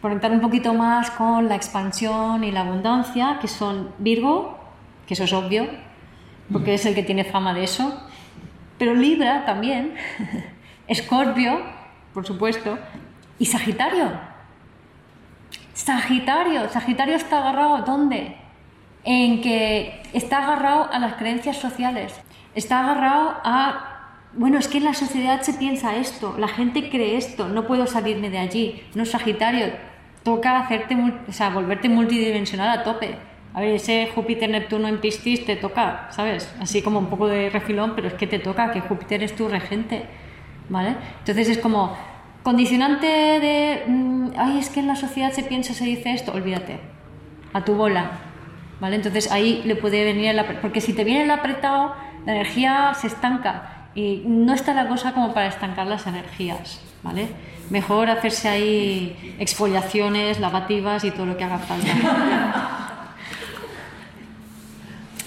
conectar 0.03 0.33
un 0.33 0.41
poquito 0.41 0.75
más 0.75 1.13
con 1.13 1.49
la 1.49 1.55
expansión 1.55 2.43
y 2.43 2.51
la 2.51 2.61
abundancia, 2.61 3.39
que 3.41 3.47
son 3.47 3.95
Virgo, 3.99 4.59
que 5.07 5.15
eso 5.15 5.25
es 5.25 5.33
obvio, 5.33 5.69
porque 6.53 6.75
es 6.75 6.85
el 6.85 6.95
que 6.97 7.05
tiene 7.05 7.23
fama 7.23 7.55
de 7.55 7.63
eso, 7.63 8.03
pero 8.79 8.95
Libra 8.95 9.45
también, 9.47 9.95
Escorpio, 10.89 11.61
por 12.13 12.27
supuesto, 12.27 12.79
y 13.39 13.47
Sagitario. 13.47 14.11
Sagitario, 15.73 16.69
Sagitario 16.69 17.15
está 17.15 17.39
agarrado 17.39 17.79
¿dónde? 17.79 18.37
En 19.05 19.41
que 19.41 20.03
está 20.13 20.39
agarrado 20.39 20.93
a 20.93 20.99
las 20.99 21.15
creencias 21.15 21.57
sociales, 21.59 22.13
está 22.55 22.81
agarrado 22.81 23.37
a 23.45 23.89
bueno, 24.35 24.59
es 24.59 24.67
que 24.67 24.79
en 24.79 24.85
la 24.85 24.95
sociedad 24.95 25.43
se 25.43 25.53
piensa 25.53 25.97
esto, 25.97 26.37
la 26.39 26.49
gente 26.49 26.89
cree 26.89 27.19
esto, 27.19 27.49
no 27.49 27.67
puedo 27.67 27.87
salirme 27.87 28.31
de 28.31 28.39
allí. 28.39 28.83
No, 28.95 29.05
Sagitario, 29.05 29.67
toca 30.23 30.59
hacerte, 30.59 30.97
o 31.29 31.33
sea, 31.33 31.51
volverte 31.51 31.89
multidimensional 31.89 32.79
a 32.79 32.85
tope. 32.85 33.17
A 33.55 33.61
ver, 33.61 33.75
ese 33.75 34.09
Júpiter-Neptuno 34.15 34.89
en 34.89 35.01
Piscis 35.01 35.45
te 35.45 35.57
toca, 35.57 36.09
¿sabes? 36.11 36.53
Así 36.61 36.81
como 36.81 36.99
un 36.99 37.07
poco 37.07 37.27
de 37.27 37.51
refilón, 37.51 37.93
pero 37.95 38.09
es 38.09 38.15
que 38.15 38.27
te 38.27 38.39
toca, 38.39 38.73
que 38.73 38.81
Júpiter 38.81 39.23
es 39.23 39.37
tu 39.37 39.49
regente, 39.49 40.05
¿vale? 40.71 40.97
Entonces 41.19 41.49
es 41.49 41.59
como, 41.59 41.95
condicionante 42.43 43.07
de, 43.07 43.83
mm, 43.87 44.29
ay, 44.37 44.59
es 44.59 44.71
que 44.71 44.81
en 44.81 44.87
la 44.87 44.97
sociedad 44.97 45.33
se 45.33 45.43
piensa, 45.43 45.75
se 45.75 45.85
dice 45.85 46.13
esto, 46.13 46.33
olvídate, 46.33 46.81
a 47.53 47.65
tu 47.65 47.75
bola, 47.75 48.13
¿vale? 48.81 48.97
Entonces 48.97 49.31
ahí 49.31 49.63
le 49.67 49.77
puede 49.77 50.05
venir 50.05 50.27
el 50.27 50.45
porque 50.63 50.81
si 50.81 50.95
te 50.95 51.05
viene 51.05 51.25
el 51.25 51.31
apretado, 51.31 51.95
la 52.25 52.33
energía 52.33 52.95
se 52.95 53.09
estanca 53.09 53.89
y 53.95 54.23
no 54.27 54.55
está 54.55 54.73
la 54.73 54.89
cosa 54.89 55.13
como 55.13 55.35
para 55.35 55.49
estancar 55.49 55.87
las 55.87 56.07
energías, 56.07 56.81
¿vale? 57.03 57.29
Mejor 57.73 58.11
hacerse 58.11 58.51
ahí 58.51 59.35
exfoliaciones, 59.39 60.39
lavativas 60.39 61.05
y 61.05 61.11
todo 61.11 61.25
lo 61.25 61.39
que 61.39 61.45
haga 61.45 61.59
falta. 61.59 61.89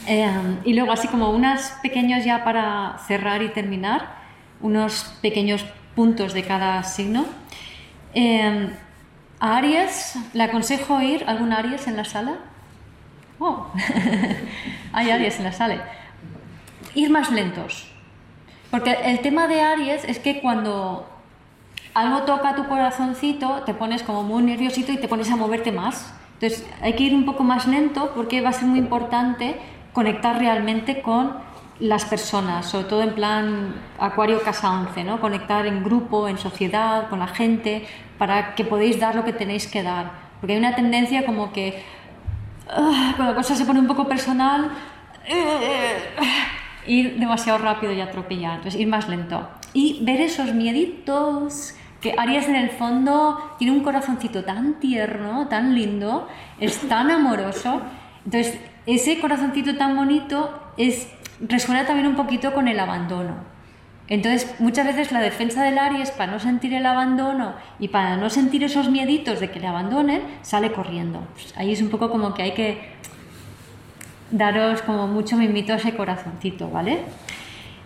Em, 0.07 0.59
y 0.63 0.73
luego, 0.73 0.91
así 0.91 1.07
como 1.07 1.31
unos 1.31 1.71
pequeños 1.81 2.23
ya 2.23 2.43
para 2.43 2.99
cerrar 3.07 3.41
y 3.41 3.49
terminar, 3.49 4.17
unos 4.61 5.17
pequeños 5.23 5.65
puntos 5.95 6.33
de 6.33 6.43
cada 6.43 6.83
signo. 6.83 7.25
Em, 8.13 8.69
a 9.39 9.57
Aries, 9.57 10.15
¿le 10.33 10.43
aconsejo 10.43 11.01
ir? 11.01 11.23
¿Algún 11.25 11.51
Aries 11.51 11.87
en 11.87 11.97
la 11.97 12.05
sala? 12.05 12.35
Oh, 13.39 13.65
hay 14.93 15.09
Aries 15.09 15.39
en 15.39 15.45
la 15.45 15.53
sala. 15.53 15.83
Ir 16.93 17.09
más 17.09 17.31
lentos. 17.31 17.87
Porque 18.69 18.91
el 19.05 19.21
tema 19.21 19.47
de 19.47 19.61
Aries 19.61 20.03
es 20.03 20.19
que 20.19 20.39
cuando 20.39 21.14
algo 21.95 22.23
toca 22.23 22.55
tu 22.55 22.67
corazoncito, 22.67 23.63
te 23.65 23.73
pones 23.73 24.03
como 24.03 24.21
muy 24.21 24.43
nerviosito 24.43 24.91
y 24.91 24.97
te 24.97 25.07
pones 25.07 25.31
a 25.31 25.37
moverte 25.37 25.71
más. 25.71 26.13
Entonces 26.33 26.67
hay 26.81 26.93
que 26.93 27.03
ir 27.03 27.15
un 27.15 27.25
poco 27.25 27.43
más 27.43 27.65
lento 27.65 28.11
porque 28.13 28.41
va 28.41 28.49
a 28.49 28.53
ser 28.53 28.67
muy 28.67 28.79
importante 28.79 29.55
conectar 29.93 30.37
realmente 30.37 31.01
con 31.01 31.37
las 31.79 32.03
personas, 32.03 32.65
sobre 32.65 32.85
todo 32.85 33.01
en 33.01 33.15
plan 33.15 33.75
Acuario 33.97 34.41
Casa 34.41 34.71
11, 34.71 35.05
¿no? 35.05 35.21
conectar 35.21 35.65
en 35.65 35.83
grupo, 35.83 36.27
en 36.27 36.37
sociedad, 36.37 37.09
con 37.09 37.19
la 37.19 37.27
gente, 37.27 37.85
para 38.17 38.55
que 38.55 38.65
podáis 38.65 38.99
dar 38.99 39.15
lo 39.15 39.23
que 39.23 39.31
tenéis 39.31 39.65
que 39.65 39.81
dar. 39.81 40.11
Porque 40.41 40.53
hay 40.53 40.59
una 40.59 40.75
tendencia 40.75 41.25
como 41.25 41.53
que 41.53 41.81
ah, 42.69 43.13
cuando 43.15 43.31
la 43.31 43.35
cosa 43.35 43.55
se 43.55 43.63
pone 43.63 43.79
un 43.79 43.87
poco 43.87 44.05
personal, 44.05 44.69
eh, 45.25 45.97
ir 46.87 47.17
demasiado 47.19 47.59
rápido 47.59 47.93
y 47.93 48.01
atropellar, 48.01 48.55
entonces 48.55 48.79
ir 48.79 48.87
más 48.87 49.07
lento. 49.07 49.47
Y 49.73 49.99
ver 50.03 50.19
esos 50.19 50.53
mieditos, 50.53 51.73
que 52.01 52.13
Aries 52.17 52.47
en 52.47 52.55
el 52.55 52.69
fondo 52.69 53.55
tiene 53.57 53.73
un 53.75 53.83
corazoncito 53.83 54.43
tan 54.43 54.79
tierno, 54.79 55.47
tan 55.47 55.75
lindo, 55.75 56.27
es 56.59 56.79
tan 56.87 57.09
amoroso. 57.11 57.81
Entonces, 58.25 58.59
ese 58.85 59.19
corazoncito 59.19 59.75
tan 59.75 59.95
bonito 59.95 60.59
es, 60.77 61.07
resuena 61.39 61.85
también 61.85 62.07
un 62.07 62.15
poquito 62.15 62.53
con 62.53 62.67
el 62.67 62.79
abandono. 62.79 63.35
Entonces, 64.07 64.53
muchas 64.59 64.85
veces 64.85 65.11
la 65.11 65.19
defensa 65.19 65.63
del 65.63 65.79
Aries 65.79 66.11
para 66.11 66.31
no 66.31 66.39
sentir 66.39 66.73
el 66.73 66.85
abandono 66.85 67.55
y 67.79 67.87
para 67.87 68.17
no 68.17 68.29
sentir 68.29 68.63
esos 68.63 68.89
mieditos 68.89 69.39
de 69.39 69.49
que 69.49 69.59
le 69.59 69.67
abandonen, 69.67 70.21
sale 70.43 70.71
corriendo. 70.71 71.21
Pues 71.33 71.53
ahí 71.57 71.71
es 71.71 71.81
un 71.81 71.89
poco 71.89 72.11
como 72.11 72.35
que 72.35 72.43
hay 72.43 72.51
que 72.51 72.93
daros 74.29 74.83
como 74.83 75.07
mucho 75.07 75.37
mimito 75.37 75.73
a 75.73 75.77
ese 75.77 75.95
corazoncito, 75.95 76.69
¿vale? 76.69 76.99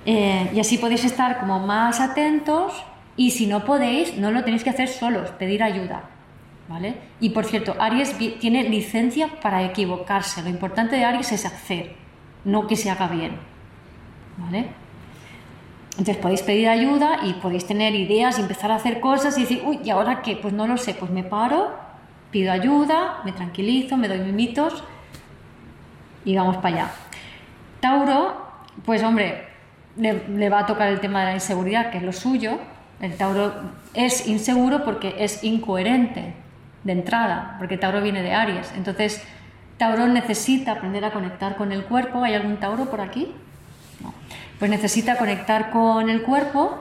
Eh, 0.05 0.51
y 0.53 0.59
así 0.59 0.77
podéis 0.77 1.05
estar 1.05 1.39
como 1.39 1.59
más 1.59 1.99
atentos 1.99 2.73
y 3.19 3.31
si 3.31 3.47
no 3.47 3.65
podéis, 3.65 4.15
no 4.15 4.31
lo 4.31 4.45
tenéis 4.45 4.63
que 4.63 4.69
hacer 4.69 4.87
solos, 4.87 5.31
pedir 5.31 5.61
ayuda. 5.61 6.03
Y 7.19 7.31
por 7.31 7.43
cierto, 7.43 7.75
Aries 7.77 8.17
tiene 8.39 8.63
licencia 8.69 9.27
para 9.41 9.61
equivocarse. 9.63 10.41
Lo 10.41 10.47
importante 10.47 10.95
de 10.95 11.03
Aries 11.03 11.33
es 11.33 11.45
hacer, 11.45 11.95
no 12.45 12.65
que 12.65 12.77
se 12.77 12.89
haga 12.89 13.09
bien, 13.09 13.33
¿vale? 14.37 14.67
Entonces 15.97 16.15
podéis 16.15 16.43
pedir 16.43 16.69
ayuda 16.69 17.19
y 17.25 17.33
podéis 17.33 17.67
tener 17.67 17.93
ideas 17.93 18.37
y 18.37 18.41
empezar 18.41 18.71
a 18.71 18.75
hacer 18.75 19.01
cosas 19.01 19.37
y 19.37 19.41
decir, 19.41 19.63
uy, 19.65 19.81
¿y 19.83 19.89
ahora 19.89 20.21
qué? 20.21 20.37
Pues 20.37 20.53
no 20.53 20.65
lo 20.65 20.77
sé, 20.77 20.93
pues 20.93 21.11
me 21.11 21.25
paro, 21.25 21.75
pido 22.31 22.53
ayuda, 22.53 23.19
me 23.25 23.33
tranquilizo, 23.33 23.97
me 23.97 24.07
doy 24.07 24.19
mimitos 24.19 24.81
y 26.23 26.37
vamos 26.37 26.55
para 26.57 26.69
allá. 26.69 26.91
Tauro, 27.81 28.37
pues 28.85 29.03
hombre, 29.03 29.45
le, 29.97 30.25
le 30.29 30.49
va 30.49 30.59
a 30.59 30.65
tocar 30.65 30.87
el 30.87 31.01
tema 31.01 31.19
de 31.19 31.25
la 31.25 31.33
inseguridad, 31.33 31.91
que 31.91 31.97
es 31.97 32.03
lo 32.03 32.13
suyo. 32.13 32.59
El 33.01 33.15
Tauro 33.15 33.53
es 33.93 34.27
inseguro 34.27 34.83
porque 34.83 35.15
es 35.19 35.43
incoherente 35.43 36.33
de 36.83 36.91
entrada, 36.91 37.55
porque 37.59 37.77
Tauro 37.77 38.01
viene 38.01 38.21
de 38.21 38.33
Aries. 38.33 38.71
Entonces, 38.75 39.23
Tauro 39.77 40.07
necesita 40.07 40.73
aprender 40.73 41.05
a 41.05 41.11
conectar 41.11 41.55
con 41.55 41.71
el 41.71 41.85
cuerpo. 41.85 42.23
¿Hay 42.23 42.33
algún 42.33 42.57
Tauro 42.57 42.85
por 42.89 43.01
aquí? 43.01 43.31
No. 44.01 44.13
Pues 44.59 44.69
necesita 44.69 45.17
conectar 45.17 45.71
con 45.71 46.09
el 46.09 46.23
cuerpo 46.23 46.77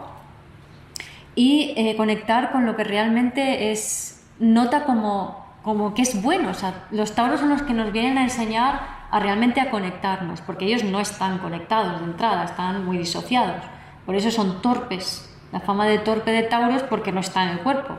y 1.36 1.72
eh, 1.76 1.94
conectar 1.96 2.50
con 2.50 2.66
lo 2.66 2.74
que 2.74 2.82
realmente 2.82 3.70
es, 3.70 4.24
nota 4.40 4.84
como, 4.84 5.46
como 5.62 5.94
que 5.94 6.02
es 6.02 6.20
bueno. 6.20 6.50
O 6.50 6.54
sea, 6.54 6.86
los 6.90 7.14
Tauros 7.14 7.38
son 7.38 7.50
los 7.50 7.62
que 7.62 7.74
nos 7.74 7.92
vienen 7.92 8.18
a 8.18 8.24
enseñar 8.24 8.98
a 9.10 9.20
realmente 9.20 9.60
a 9.60 9.70
conectarnos, 9.70 10.40
porque 10.40 10.66
ellos 10.66 10.82
no 10.82 10.98
están 11.00 11.38
conectados 11.38 12.00
de 12.00 12.06
entrada, 12.06 12.44
están 12.44 12.84
muy 12.84 12.98
disociados. 12.98 13.62
Por 14.04 14.16
eso 14.16 14.32
son 14.32 14.60
torpes. 14.60 15.27
La 15.52 15.60
fama 15.60 15.86
de 15.86 15.98
torpe 15.98 16.30
de 16.30 16.42
Tauro 16.42 16.74
es 16.74 16.82
porque 16.82 17.12
no 17.12 17.20
está 17.20 17.44
en 17.44 17.50
el 17.50 17.58
cuerpo. 17.60 17.98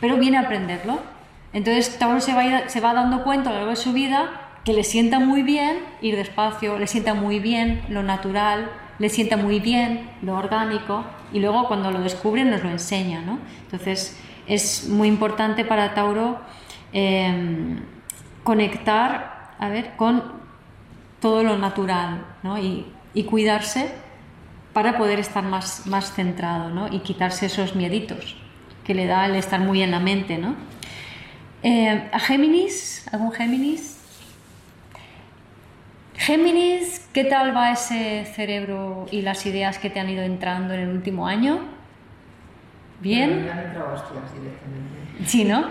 Pero 0.00 0.16
viene 0.16 0.38
a 0.38 0.42
aprenderlo. 0.42 1.00
Entonces 1.52 1.98
Tauro 1.98 2.20
se 2.20 2.34
va, 2.34 2.68
se 2.68 2.80
va 2.80 2.94
dando 2.94 3.24
cuenta 3.24 3.50
a 3.50 3.52
lo 3.52 3.58
largo 3.58 3.70
de 3.70 3.76
su 3.76 3.92
vida 3.92 4.30
que 4.64 4.72
le 4.72 4.84
sienta 4.84 5.18
muy 5.18 5.42
bien 5.42 5.78
ir 6.00 6.16
despacio, 6.16 6.78
le 6.78 6.86
sienta 6.86 7.14
muy 7.14 7.40
bien 7.40 7.82
lo 7.88 8.02
natural, 8.02 8.70
le 8.98 9.08
sienta 9.08 9.36
muy 9.36 9.58
bien 9.58 10.08
lo 10.22 10.36
orgánico 10.36 11.04
y 11.32 11.40
luego 11.40 11.66
cuando 11.66 11.90
lo 11.90 12.00
descubre 12.00 12.44
nos 12.44 12.62
lo 12.62 12.70
enseña. 12.70 13.20
¿no? 13.22 13.38
Entonces 13.64 14.18
es 14.46 14.88
muy 14.88 15.08
importante 15.08 15.64
para 15.64 15.94
Tauro 15.94 16.38
em, 16.92 17.80
conectar 18.44 19.32
a 19.58 19.68
ver, 19.68 19.92
con 19.96 20.22
todo 21.20 21.44
lo 21.44 21.56
natural 21.56 22.24
¿no? 22.42 22.58
y, 22.58 22.84
y, 23.14 23.22
cuidarse 23.24 23.94
para 24.72 24.96
poder 24.96 25.18
estar 25.18 25.44
más, 25.44 25.86
más 25.86 26.12
centrado 26.12 26.70
¿no? 26.70 26.88
y 26.88 27.00
quitarse 27.00 27.46
esos 27.46 27.74
mieditos 27.74 28.36
que 28.84 28.94
le 28.94 29.06
da 29.06 29.26
el 29.26 29.36
estar 29.36 29.60
muy 29.60 29.82
en 29.82 29.90
la 29.90 30.00
mente. 30.00 30.38
¿no? 30.38 30.54
Eh, 31.62 32.08
¿A 32.12 32.18
Géminis? 32.18 33.06
¿Algún 33.12 33.32
Géminis? 33.32 33.98
Géminis, 36.14 37.08
¿qué 37.12 37.24
tal 37.24 37.56
va 37.56 37.72
ese 37.72 38.24
cerebro 38.24 39.06
y 39.10 39.22
las 39.22 39.44
ideas 39.46 39.78
que 39.78 39.90
te 39.90 39.98
han 39.98 40.08
ido 40.08 40.22
entrando 40.22 40.74
en 40.74 40.80
el 40.80 40.88
último 40.88 41.26
año? 41.26 41.60
¿Bien? 43.00 43.50
Sí, 45.26 45.44
¿no? 45.44 45.68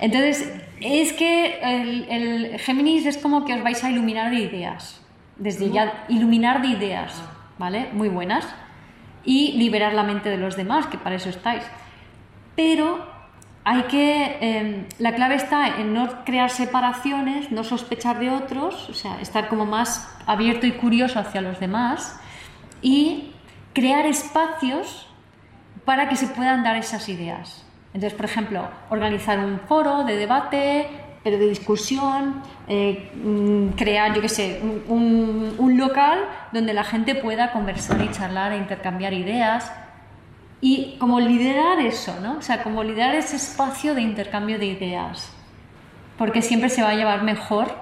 Entonces, 0.00 0.52
es 0.80 1.12
que 1.12 1.60
el, 1.62 2.58
Géminis 2.58 3.06
es 3.06 3.18
como 3.18 3.44
que 3.44 3.54
os 3.54 3.62
vais 3.62 3.82
a 3.84 3.90
iluminar 3.90 4.30
de 4.30 4.40
ideas. 4.40 5.00
Desde 5.36 5.70
ya, 5.70 6.04
iluminar 6.08 6.62
de 6.62 6.68
ideas, 6.68 7.12
¿vale? 7.58 7.88
Muy 7.92 8.08
buenas. 8.08 8.46
Y 9.24 9.52
liberar 9.52 9.94
la 9.94 10.02
mente 10.02 10.28
de 10.28 10.36
los 10.36 10.56
demás, 10.56 10.86
que 10.86 10.98
para 10.98 11.16
eso 11.16 11.28
estáis. 11.30 11.64
Pero 12.56 13.06
hay 13.64 13.82
que, 13.84 14.36
em, 14.40 14.86
la 14.98 15.14
clave 15.14 15.36
está 15.36 15.78
en 15.78 15.94
no 15.94 16.24
crear 16.24 16.50
separaciones, 16.50 17.50
no 17.50 17.64
sospechar 17.64 18.18
de 18.18 18.30
otros, 18.30 18.90
o 18.90 18.94
sea, 18.94 19.20
estar 19.20 19.48
como 19.48 19.64
más 19.64 20.14
abierto 20.26 20.66
y 20.66 20.72
curioso 20.72 21.18
hacia 21.18 21.40
los 21.40 21.58
demás 21.60 22.20
y 22.82 23.32
crear 23.72 24.04
espacios 24.04 25.08
para 25.86 26.08
que 26.08 26.16
se 26.16 26.26
puedan 26.26 26.62
dar 26.62 26.76
esas 26.76 27.08
ideas. 27.08 27.66
Entonces, 27.94 28.14
por 28.14 28.26
ejemplo, 28.26 28.68
organizar 28.90 29.38
un 29.38 29.60
foro 29.60 30.04
de 30.04 30.16
debate, 30.16 30.88
de 31.30 31.48
discusión, 31.48 32.42
eh, 32.68 33.10
mm, 33.14 33.68
crear, 33.76 34.14
yo 34.14 34.20
qué 34.20 34.28
sé, 34.28 34.60
un, 34.88 35.54
un 35.58 35.78
local 35.78 36.18
donde 36.52 36.74
la 36.74 36.84
gente 36.84 37.14
pueda 37.14 37.52
conversar 37.52 38.00
y 38.02 38.10
charlar 38.10 38.52
e 38.52 38.58
intercambiar 38.58 39.12
ideas 39.12 39.72
y 40.60 40.96
como 40.98 41.20
liderar 41.20 41.80
eso, 41.80 42.14
¿no? 42.22 42.38
O 42.38 42.42
sea, 42.42 42.62
como 42.62 42.82
liderar 42.82 43.14
ese 43.14 43.36
espacio 43.36 43.94
de 43.94 44.02
intercambio 44.02 44.58
de 44.58 44.66
ideas, 44.66 45.30
porque 46.16 46.42
siempre 46.42 46.68
se 46.68 46.82
va 46.82 46.90
a 46.90 46.94
llevar 46.94 47.22
mejor 47.22 47.74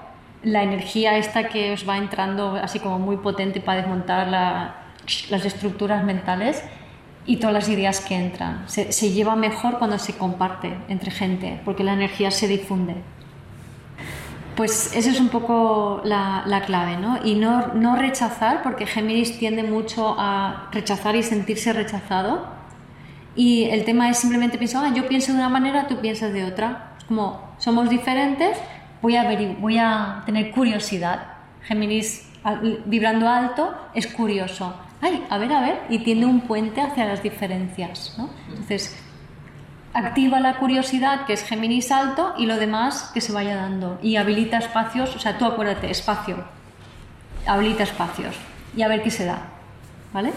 la 0.42 0.62
energía 0.62 1.16
esta 1.16 1.48
que 1.48 1.72
os 1.72 1.88
va 1.88 1.96
entrando 1.96 2.56
así 2.56 2.80
como 2.80 2.98
muy 2.98 3.16
potente 3.16 3.60
para 3.60 3.82
desmontar 3.82 4.28
las 4.28 5.44
estructuras 5.44 6.04
mentales 6.04 6.62
y 7.24 7.36
todas 7.36 7.54
las 7.54 7.68
ideas 7.68 8.00
que 8.00 8.16
entran. 8.16 8.64
Se, 8.68 9.10
lleva 9.12 9.36
mejor 9.36 9.78
cuando 9.78 9.98
se 9.98 10.16
comparte 10.16 10.76
entre 10.88 11.10
gente, 11.10 11.60
porque 11.64 11.84
la 11.84 11.92
energía 11.92 12.30
se 12.30 12.48
difunde. 12.48 12.96
Pues 14.56 14.94
esa 14.94 15.10
es 15.10 15.18
un 15.18 15.28
poco 15.28 16.02
la, 16.04 16.44
la 16.46 16.62
clave, 16.62 16.96
¿no? 16.96 17.24
Y 17.24 17.36
no, 17.36 17.96
rechazar, 17.96 18.62
porque 18.62 18.86
Géminis 18.86 19.38
tiende 19.38 19.62
mucho 19.62 20.14
a 20.18 20.68
rechazar 20.72 21.16
y 21.16 21.22
sentirse 21.22 21.72
rechazado 21.72 22.46
y 23.34 23.64
el 23.64 23.84
tema 23.84 24.10
es 24.10 24.18
simplemente 24.18 24.58
pensar, 24.58 24.84
ah, 24.84 24.94
yo 24.94 25.08
pienso 25.08 25.32
de 25.32 25.38
una 25.38 25.48
manera, 25.48 25.86
tú 25.88 26.00
piensas 26.00 26.32
de 26.32 26.44
otra. 26.44 26.94
Es 26.98 27.04
como 27.04 27.54
somos 27.58 27.88
diferentes, 27.88 28.58
voy 29.00 29.16
a, 29.16 29.24
voy 29.58 29.78
a 29.78 30.22
tener 30.26 30.50
curiosidad. 30.50 31.28
Géminis 31.62 32.28
vibrando 32.84 33.28
alto 33.28 33.74
es 33.94 34.06
curioso. 34.06 34.74
Ay, 35.00 35.24
a 35.30 35.38
ver, 35.38 35.52
a 35.52 35.60
ver, 35.60 35.80
y 35.88 36.00
tiene 36.00 36.26
un 36.26 36.42
puente 36.42 36.80
hacia 36.80 37.06
las 37.06 37.22
diferencias. 37.22 38.14
¿no? 38.18 38.28
Entonces, 38.48 38.96
activa 39.94 40.40
la 40.40 40.58
curiosidad, 40.58 41.26
que 41.26 41.34
es 41.34 41.44
Géminis 41.44 41.92
alto, 41.92 42.34
y 42.38 42.46
lo 42.46 42.56
demás 42.56 43.10
que 43.12 43.20
se 43.20 43.32
vaya 43.32 43.56
dando. 43.56 43.98
Y 44.02 44.16
habilita 44.16 44.58
espacios, 44.58 45.14
o 45.14 45.18
sea, 45.18 45.38
tú 45.38 45.44
acuérdate, 45.44 45.90
espacio. 45.90 46.44
Habilita 47.46 47.82
espacios. 47.82 48.36
Y 48.76 48.82
a 48.82 48.88
ver 48.88 49.02
qué 49.02 49.10
se 49.10 49.24
da. 49.24 49.48
¿Vale? 50.12 50.32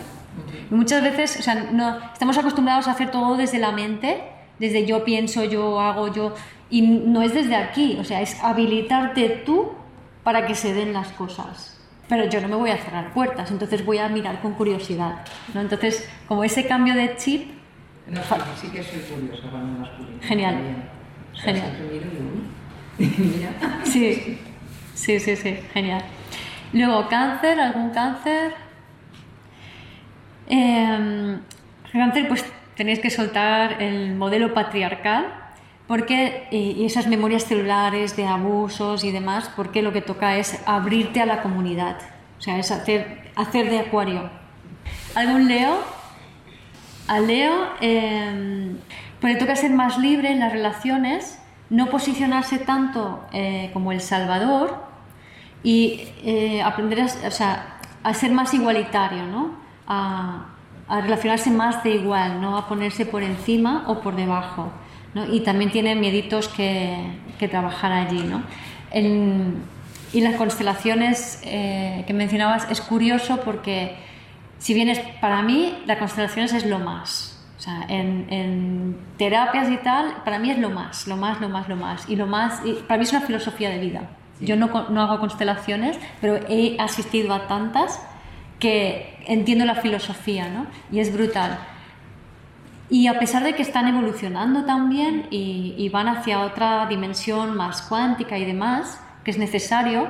muchas 0.69 1.01
veces, 1.01 1.39
o 1.39 1.41
sea, 1.41 1.55
no, 1.55 1.97
estamos 2.11 2.37
acostumbrados 2.37 2.87
a 2.87 2.91
hacer 2.91 3.11
todo 3.11 3.37
desde 3.37 3.57
la 3.57 3.71
mente, 3.71 4.21
desde 4.59 4.85
yo 4.85 5.03
pienso, 5.03 5.43
yo 5.43 5.79
hago, 5.79 6.13
yo. 6.13 6.33
Y 6.69 6.81
no 6.81 7.21
es 7.21 7.33
desde 7.33 7.55
aquí, 7.55 7.97
o 7.99 8.03
sea, 8.03 8.21
es 8.21 8.41
habilitarte 8.43 9.29
tú 9.45 9.71
para 10.23 10.45
que 10.45 10.55
se 10.55 10.73
den 10.73 10.93
las 10.93 11.09
cosas. 11.09 11.77
Pero 12.09 12.25
yo 12.25 12.41
no 12.41 12.47
me 12.47 12.55
voy 12.55 12.69
a 12.69 12.77
cerrar 12.77 13.13
puertas, 13.13 13.49
entonces 13.51 13.85
voy 13.85 13.97
a 13.97 14.09
mirar 14.09 14.41
con 14.41 14.53
curiosidad. 14.53 15.25
¿no? 15.53 15.61
Entonces, 15.61 16.07
como 16.27 16.43
ese 16.43 16.67
cambio 16.67 16.93
de 16.95 17.15
chip 17.15 17.54
no, 18.07 18.21
sí, 18.59 18.67
que 18.69 18.83
soy 18.83 18.99
curiosa 18.99 19.49
cuando 19.49 19.79
masculino. 19.79 20.21
Genial. 20.21 20.55
Genial. 21.33 21.71
Mira. 22.97 23.81
Sí, 23.83 24.39
sí, 24.93 25.19
sí, 25.19 25.35
sí, 25.35 25.59
genial. 25.73 26.01
Luego, 26.73 27.07
cáncer, 27.09 27.59
algún 27.59 27.89
cáncer. 27.89 28.53
Eh, 30.47 31.37
cáncer, 31.91 32.27
pues 32.27 32.45
tenéis 32.75 32.99
que 32.99 33.09
soltar 33.09 33.81
el 33.81 34.15
modelo 34.15 34.53
patriarcal 34.53 35.45
porque 35.87 36.47
y 36.51 36.85
esas 36.85 37.07
memorias 37.07 37.45
celulares 37.45 38.15
de 38.15 38.25
abusos 38.25 39.03
y 39.03 39.11
demás, 39.11 39.51
porque 39.55 39.81
lo 39.81 39.93
que 39.93 40.01
toca 40.01 40.37
es 40.37 40.59
abrirte 40.65 41.21
a 41.21 41.25
la 41.25 41.41
comunidad, 41.41 41.97
o 42.39 42.41
sea, 42.41 42.57
es 42.57 42.71
hacer, 42.71 43.31
hacer 43.35 43.69
de 43.69 43.79
acuario. 43.79 44.29
¿Algún 45.13 45.47
Leo? 45.47 45.77
A 47.07 47.19
Leo 47.19 47.69
eh, 47.81 48.75
le 49.21 49.35
toca 49.35 49.55
ser 49.55 49.71
más 49.71 49.97
libre 49.97 50.31
en 50.31 50.39
las 50.39 50.51
relaciones, 50.51 51.39
no 51.69 51.89
posicionarse 51.89 52.59
tanto 52.59 53.25
eh, 53.33 53.69
como 53.73 53.91
el 53.91 54.01
Salvador 54.01 54.83
y 55.63 56.09
eh, 56.23 56.61
aprender 56.61 57.01
a, 57.01 57.05
o 57.05 57.31
sea, 57.31 57.77
a, 58.03 58.13
ser 58.13 58.31
más 58.31 58.53
igualitario, 58.53 59.25
¿no? 59.25 59.55
a, 59.87 60.47
relacionarse 60.87 61.49
más 61.49 61.83
de 61.83 61.95
igual, 61.95 62.39
no 62.41 62.57
a 62.57 62.67
ponerse 62.67 63.07
por 63.07 63.23
encima 63.23 63.85
o 63.87 64.01
por 64.01 64.15
debajo. 64.15 64.71
¿no? 65.15 65.25
Y 65.33 65.39
también 65.39 65.71
tiene 65.71 65.95
mieditos 65.95 66.47
que, 66.47 66.97
que 67.39 67.47
trabajar 67.47 67.91
allí. 67.91 68.21
¿no? 68.21 68.43
Y 70.15 70.21
las 70.21 70.35
constelaciones 70.35 71.41
eh, 71.43 72.05
que 72.07 72.13
mencionabas 72.13 72.71
es 72.71 72.79
curioso 72.79 73.41
porque 73.43 73.97
si 74.65 74.73
bien 74.73 74.89
es, 74.89 74.97
para 75.21 75.43
mí, 75.43 75.77
las 75.85 75.99
constelaciones 75.99 76.51
es 76.51 76.65
lo 76.65 76.79
más. 76.79 77.39
O 77.55 77.61
sea, 77.61 77.85
en, 77.87 78.25
en, 78.31 78.97
terapias 79.15 79.69
y 79.69 79.77
tal, 79.77 80.23
para 80.25 80.39
mí 80.39 80.49
es 80.49 80.57
lo 80.57 80.71
más, 80.71 81.05
lo 81.05 81.15
más, 81.17 81.39
lo 81.39 81.49
más, 81.49 81.69
lo 81.69 81.75
más. 81.75 82.09
Y 82.09 82.15
lo 82.15 82.25
más, 82.25 82.65
y 82.65 82.73
para 82.73 82.97
mí 82.97 83.03
es 83.03 83.11
una 83.11 83.21
filosofía 83.21 83.69
de 83.69 83.77
vida. 83.77 84.09
Sí. 84.39 84.47
Yo 84.47 84.55
no, 84.55 84.89
no, 84.89 85.03
hago 85.03 85.19
constelaciones, 85.19 85.99
pero 86.19 86.39
he 86.49 86.77
asistido 86.79 87.31
a 87.35 87.45
tantas 87.45 88.01
que 88.57 89.19
entiendo 89.27 89.65
la 89.65 89.75
filosofía, 89.75 90.49
¿no? 90.49 90.65
Y 90.91 90.99
es 90.99 91.13
brutal. 91.13 91.59
Y 92.89 93.05
a 93.05 93.19
pesar 93.19 93.43
de 93.43 93.53
que 93.53 93.61
están 93.61 93.87
evolucionando 93.87 94.65
también 94.65 95.27
y, 95.29 95.75
y 95.77 95.89
van 95.89 96.07
hacia 96.07 96.41
otra 96.41 96.87
dimensión 96.87 97.55
más 97.55 97.83
cuántica 97.83 98.39
y 98.39 98.45
demás, 98.45 98.99
que 99.23 99.29
es 99.29 99.37
necesario, 99.37 100.07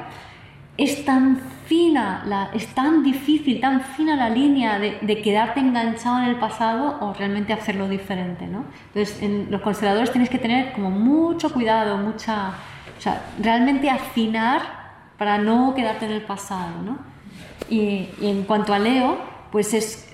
es 0.78 1.06
tan 1.06 1.40
fina, 1.66 2.24
la, 2.26 2.50
es 2.54 2.68
tan 2.68 3.04
difícil, 3.04 3.60
tan 3.60 3.82
fina 3.82 4.16
la 4.16 4.30
línea 4.30 4.78
de, 4.78 5.22
quedarte 5.22 5.60
enganchado 5.60 6.20
en 6.20 6.26
el 6.26 6.36
pasado 6.36 6.98
o 7.02 7.14
realmente 7.14 7.54
hacerlo 7.54 7.88
diferente. 7.88 8.46
¿no? 8.46 8.66
Entonces, 8.94 9.22
en 9.22 9.48
los 9.50 9.62
consteladores 9.62 10.12
tienes 10.12 10.30
que 10.30 10.38
tener 10.38 10.74
como 10.74 10.92
mucho 10.92 11.52
cuidado, 11.52 11.98
mucha, 11.98 12.50
o 12.98 13.02
sea, 13.02 13.26
realmente 13.42 13.90
afinar 13.90 14.62
para 15.18 15.38
no 15.38 15.74
quedarte 15.76 16.06
en 16.06 16.12
el 16.12 16.22
pasado. 16.22 16.82
¿no? 16.84 16.98
Y, 17.70 18.10
y 18.20 18.28
en 18.28 18.44
cuanto 18.44 18.74
a 18.74 18.80
Leo, 18.80 19.18
pues 19.52 19.74
es 19.74 20.14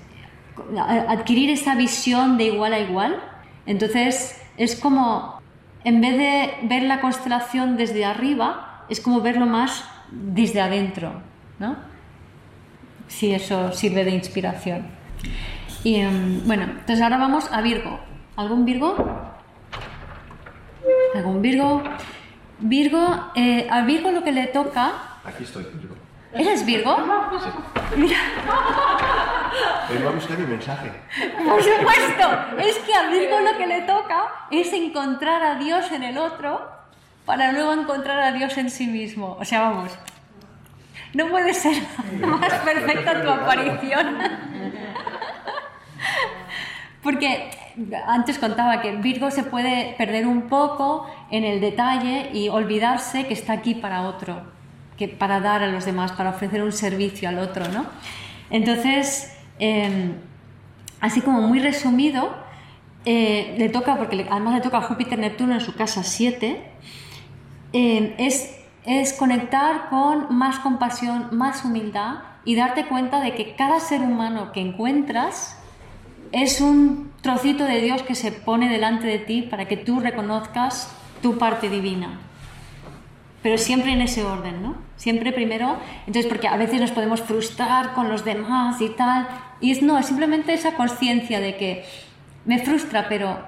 adquirir 1.07 1.49
esa 1.49 1.75
visión 1.75 2.37
de 2.37 2.45
igual 2.45 2.73
a 2.73 2.79
igual. 2.79 3.19
Entonces, 3.65 4.39
es 4.57 4.75
como, 4.75 5.41
en 5.83 6.01
vez 6.01 6.17
de 6.17 6.67
ver 6.67 6.83
la 6.83 7.01
constelación 7.01 7.77
desde 7.77 8.05
arriba, 8.05 8.85
es 8.89 9.01
como 9.01 9.21
verlo 9.21 9.45
más 9.45 9.85
desde 10.11 10.61
adentro, 10.61 11.13
¿no? 11.59 11.75
Si 13.07 13.33
eso 13.33 13.71
sirve 13.71 14.03
de 14.03 14.11
inspiración. 14.11 14.87
Y 15.83 16.03
um, 16.05 16.45
bueno, 16.45 16.63
entonces 16.63 17.01
ahora 17.01 17.17
vamos 17.17 17.51
a 17.51 17.61
Virgo. 17.61 17.99
¿Algún 18.35 18.65
Virgo? 18.65 18.95
¿Algún 21.15 21.41
Virgo? 21.41 21.83
Virgo, 22.59 23.31
eh, 23.35 23.67
a 23.69 23.81
Virgo 23.81 24.11
lo 24.11 24.23
que 24.23 24.31
le 24.31 24.47
toca. 24.47 24.91
Aquí 25.25 25.43
estoy, 25.43 25.63
Virgo. 25.73 25.95
¿Eres 26.33 26.65
Virgo? 26.65 26.95
Sí. 27.39 27.49
Mira. 27.97 28.17
Vengo 29.89 30.09
a 30.09 30.11
buscar 30.11 30.37
mi 30.37 30.45
mensaje. 30.45 30.91
Por 31.43 31.61
supuesto, 31.61 32.59
es 32.59 32.77
que 32.79 32.93
a 32.93 33.09
Virgo 33.09 33.39
lo 33.41 33.57
que 33.57 33.67
le 33.67 33.81
toca 33.81 34.47
es 34.49 34.71
encontrar 34.71 35.43
a 35.43 35.55
Dios 35.55 35.91
en 35.91 36.03
el 36.03 36.17
otro 36.17 36.80
para 37.25 37.51
luego 37.51 37.73
encontrar 37.73 38.19
a 38.19 38.31
Dios 38.31 38.57
en 38.57 38.69
sí 38.69 38.87
mismo. 38.87 39.37
O 39.39 39.45
sea, 39.45 39.61
vamos, 39.61 39.91
no 41.13 41.27
puede 41.27 41.53
ser 41.53 41.81
más 42.21 42.53
perfecta 42.59 43.21
tu 43.21 43.29
aparición. 43.29 44.17
Porque 47.03 47.49
antes 48.05 48.37
contaba 48.37 48.81
que 48.81 48.91
Virgo 48.97 49.31
se 49.31 49.43
puede 49.43 49.95
perder 49.97 50.27
un 50.27 50.43
poco 50.43 51.09
en 51.31 51.43
el 51.43 51.59
detalle 51.59 52.29
y 52.33 52.49
olvidarse 52.49 53.25
que 53.25 53.33
está 53.33 53.53
aquí 53.53 53.73
para 53.73 54.03
otro, 54.03 54.43
que 54.97 55.07
para 55.07 55.39
dar 55.39 55.63
a 55.63 55.67
los 55.67 55.85
demás, 55.85 56.11
para 56.11 56.29
ofrecer 56.29 56.61
un 56.61 56.71
servicio 56.71 57.27
al 57.27 57.39
otro, 57.39 57.67
¿no? 57.69 57.85
Entonces, 58.51 59.35
eh, 59.57 60.11
así 60.99 61.21
como 61.21 61.41
muy 61.41 61.59
resumido, 61.59 62.35
eh, 63.05 63.55
le 63.57 63.69
toca, 63.69 63.97
porque 63.97 64.27
además 64.29 64.55
le 64.55 64.61
toca 64.61 64.77
a 64.77 64.81
Júpiter-Neptuno 64.81 65.55
en 65.55 65.61
su 65.61 65.73
casa 65.73 66.03
7, 66.03 66.61
es, 67.73 68.57
es 68.85 69.13
conectar 69.13 69.89
con 69.89 70.35
más 70.35 70.59
compasión, 70.59 71.29
más 71.31 71.63
humildad 71.65 72.19
y 72.43 72.55
darte 72.55 72.85
cuenta 72.85 73.21
de 73.21 73.35
que 73.35 73.55
cada 73.55 73.79
ser 73.79 74.01
humano 74.01 74.51
que 74.51 74.61
encuentras 74.61 75.57
es 76.31 76.61
un 76.61 77.11
trocito 77.21 77.65
de 77.65 77.81
Dios 77.81 78.03
que 78.03 78.15
se 78.15 78.31
pone 78.31 78.69
delante 78.69 79.05
de 79.07 79.19
ti 79.19 79.41
para 79.43 79.67
que 79.67 79.77
tú 79.77 79.99
reconozcas 79.99 80.91
tu 81.21 81.37
parte 81.37 81.69
divina. 81.69 82.19
Pero 83.43 83.57
siempre 83.57 83.91
en 83.91 84.01
ese 84.01 84.23
orden, 84.23 84.61
¿no? 84.61 84.75
Siempre 84.95 85.31
primero, 85.31 85.77
entonces 86.05 86.27
porque 86.27 86.47
a 86.47 86.57
veces 86.57 86.79
nos 86.79 86.91
podemos 86.91 87.21
frustrar 87.21 87.93
con 87.93 88.07
los 88.07 88.23
demás 88.23 88.79
y 88.81 88.89
tal, 88.89 89.27
y 89.59 89.71
es 89.71 89.81
no, 89.81 89.97
es 89.97 90.05
simplemente 90.05 90.53
esa 90.53 90.75
conciencia 90.75 91.39
de 91.39 91.57
que 91.57 91.85
me 92.45 92.59
frustra, 92.59 93.07
pero 93.09 93.39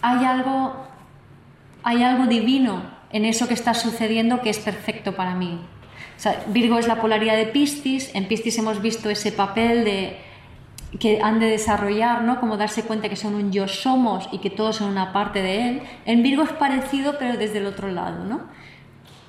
hay 0.00 0.24
algo 0.24 0.86
hay 1.82 2.02
algo 2.02 2.26
divino 2.26 2.99
en 3.12 3.24
eso 3.24 3.48
que 3.48 3.54
está 3.54 3.74
sucediendo 3.74 4.40
que 4.40 4.50
es 4.50 4.58
perfecto 4.58 5.14
para 5.16 5.34
mí. 5.34 5.60
O 6.16 6.20
sea, 6.20 6.44
Virgo 6.48 6.78
es 6.78 6.86
la 6.86 7.00
polaridad 7.00 7.36
de 7.36 7.46
Piscis, 7.46 8.14
en 8.14 8.28
Piscis 8.28 8.58
hemos 8.58 8.82
visto 8.82 9.08
ese 9.10 9.32
papel 9.32 9.84
de 9.84 10.18
que 10.98 11.20
han 11.22 11.38
de 11.38 11.46
desarrollar, 11.46 12.22
¿no? 12.22 12.40
Como 12.40 12.56
darse 12.56 12.82
cuenta 12.82 13.08
que 13.08 13.16
son 13.16 13.34
un 13.36 13.52
yo 13.52 13.68
somos 13.68 14.28
y 14.32 14.38
que 14.38 14.50
todos 14.50 14.76
son 14.76 14.90
una 14.90 15.12
parte 15.12 15.40
de 15.40 15.68
él. 15.68 15.82
En 16.04 16.22
Virgo 16.22 16.42
es 16.42 16.50
parecido, 16.50 17.16
pero 17.18 17.36
desde 17.38 17.58
el 17.58 17.66
otro 17.66 17.88
lado, 17.88 18.24
¿no? 18.24 18.40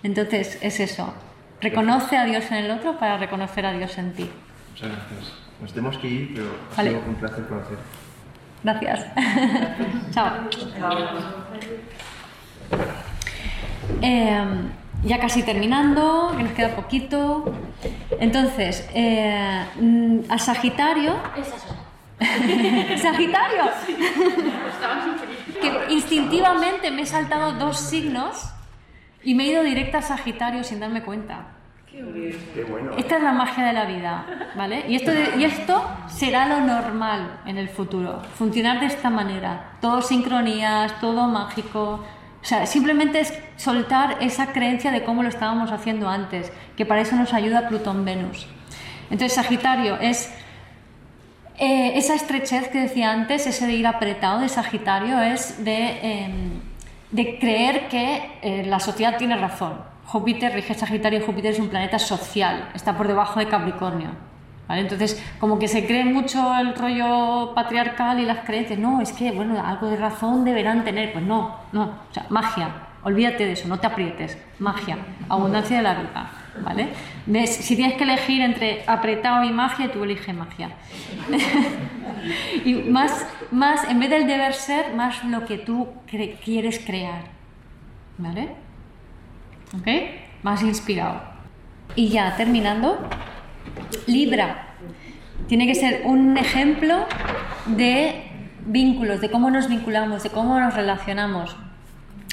Entonces, 0.03 0.57
es 0.61 0.79
eso. 0.79 1.13
Reconoce 1.61 2.17
a 2.17 2.25
Dios 2.25 2.45
en 2.49 2.57
el 2.65 2.71
otro 2.71 2.97
para 2.97 3.17
reconocer 3.17 3.65
a 3.67 3.73
Dios 3.73 3.95
en 3.99 4.13
ti. 4.13 4.29
Muchas 4.71 4.89
gracias. 4.89 5.33
Nos 5.61 5.71
tenemos 5.73 5.97
que 5.99 6.07
ir, 6.07 6.31
pero 6.33 6.47
ha 6.73 6.77
Vale. 6.77 6.89
sido 6.89 7.01
un 7.07 7.15
placer 7.15 7.45
conocer. 7.47 7.77
Gracias. 8.63 9.05
Chao. 10.11 10.31
Eh, 14.01 14.43
ya 15.03 15.19
casi 15.19 15.41
terminando, 15.43 16.33
que 16.37 16.43
nos 16.43 16.51
queda 16.53 16.75
poquito. 16.75 17.51
Entonces, 18.19 18.87
eh, 18.93 19.65
mm, 19.79 20.19
a 20.29 20.37
Sagitario. 20.37 21.15
Sagitario. 22.97 23.63
que 25.61 25.93
instintivamente 25.93 26.91
me 26.91 27.01
he 27.03 27.05
saltado 27.05 27.53
dos 27.53 27.79
signos 27.79 28.51
y 29.23 29.35
me 29.35 29.43
he 29.45 29.47
ido 29.47 29.63
directa 29.63 29.99
a 29.99 30.01
Sagitario 30.01 30.63
sin 30.63 30.79
darme 30.79 31.01
cuenta. 31.03 31.45
Qué 31.89 32.63
bueno. 32.69 32.91
Esta 32.97 33.17
es 33.17 33.23
la 33.23 33.33
magia 33.33 33.65
de 33.65 33.73
la 33.73 33.83
vida, 33.85 34.25
¿vale? 34.55 34.85
Y 34.87 34.95
esto, 34.95 35.11
de- 35.11 35.33
y 35.37 35.43
esto 35.43 35.83
será 36.07 36.45
lo 36.47 36.61
normal 36.61 37.39
en 37.45 37.57
el 37.57 37.67
futuro, 37.67 38.21
funcionar 38.35 38.79
de 38.79 38.85
esta 38.85 39.09
manera, 39.09 39.71
todo 39.81 40.01
sincronías, 40.01 40.97
todo 41.01 41.27
mágico, 41.27 42.01
O 42.41 42.45
sea, 42.45 42.65
simplemente 42.65 43.19
es 43.19 43.33
soltar 43.55 44.17
esa 44.21 44.47
creencia 44.51 44.91
de 44.91 45.03
cómo 45.03 45.21
lo 45.21 45.29
estábamos 45.29 45.71
haciendo 45.71 46.09
antes, 46.09 46.51
que 46.75 46.85
para 46.85 47.01
eso 47.01 47.15
nos 47.15 47.33
ayuda 47.33 47.67
Plutón-Venus. 47.67 48.47
Entonces, 49.11 49.33
Sagitario 49.33 49.99
es 49.99 50.33
eh, 51.59 51.91
esa 51.95 52.15
estrechez 52.15 52.69
que 52.69 52.79
decía 52.79 53.11
antes, 53.11 53.45
ese 53.45 53.67
de 53.67 53.73
ir 53.73 53.85
apretado 53.85 54.39
de 54.39 54.49
Sagitario, 54.49 55.21
es 55.21 55.63
de, 55.63 55.99
em, 56.01 56.61
de 57.11 57.37
creer 57.37 57.87
que 57.87 58.39
eh, 58.41 58.63
la 58.65 58.79
sociedad 58.79 59.17
tiene 59.17 59.37
razón. 59.37 59.73
Júpiter 60.05 60.53
rige 60.53 60.73
Sagitario 60.73 61.19
y 61.19 61.23
Júpiter 61.23 61.51
es 61.51 61.59
un 61.59 61.69
planeta 61.69 61.99
social, 61.99 62.69
está 62.73 62.97
por 62.97 63.07
debajo 63.07 63.39
de 63.39 63.47
Capricornio. 63.47 64.30
Entonces, 64.79 65.21
como 65.39 65.59
que 65.59 65.67
se 65.67 65.85
cree 65.85 66.05
mucho 66.05 66.53
el 66.57 66.75
rollo 66.75 67.53
patriarcal 67.53 68.19
y 68.19 68.25
las 68.25 68.39
creencias. 68.45 68.79
No, 68.79 69.01
es 69.01 69.11
que, 69.11 69.31
bueno, 69.31 69.61
algo 69.63 69.87
de 69.87 69.97
razón 69.97 70.45
deberán 70.45 70.83
tener. 70.83 71.13
Pues 71.13 71.25
no, 71.25 71.57
no. 71.71 71.83
O 71.83 72.13
sea, 72.13 72.25
magia. 72.29 72.69
Olvídate 73.03 73.45
de 73.45 73.53
eso, 73.53 73.67
no 73.67 73.79
te 73.79 73.87
aprietes. 73.87 74.37
Magia. 74.59 74.97
Abundancia 75.27 75.77
de 75.77 75.83
la 75.83 75.93
vida. 75.95 76.31
¿Vale? 76.63 76.89
Si 77.47 77.75
tienes 77.75 77.95
que 77.95 78.03
elegir 78.03 78.41
entre 78.41 78.83
apretado 78.85 79.43
y 79.43 79.51
magia, 79.51 79.91
tú 79.91 80.03
eliges 80.03 80.35
magia. 80.35 80.69
y 82.65 82.73
más, 82.73 83.25
más, 83.51 83.89
en 83.89 83.99
vez 83.99 84.09
del 84.09 84.27
deber 84.27 84.53
ser, 84.53 84.93
más 84.93 85.23
lo 85.23 85.45
que 85.45 85.57
tú 85.57 85.87
quieres 86.07 86.79
crear. 86.85 87.23
¿Vale? 88.17 88.49
¿Ok? 89.75 89.87
Más 90.43 90.61
inspirado. 90.61 91.21
Y 91.95 92.09
ya, 92.09 92.35
terminando. 92.35 92.99
Libra 94.07 94.67
tiene 95.47 95.67
que 95.67 95.75
ser 95.75 96.03
un 96.05 96.37
ejemplo 96.37 97.05
de 97.65 98.23
vínculos, 98.65 99.21
de 99.21 99.29
cómo 99.29 99.49
nos 99.51 99.67
vinculamos, 99.67 100.23
de 100.23 100.29
cómo 100.29 100.59
nos 100.59 100.73
relacionamos. 100.73 101.55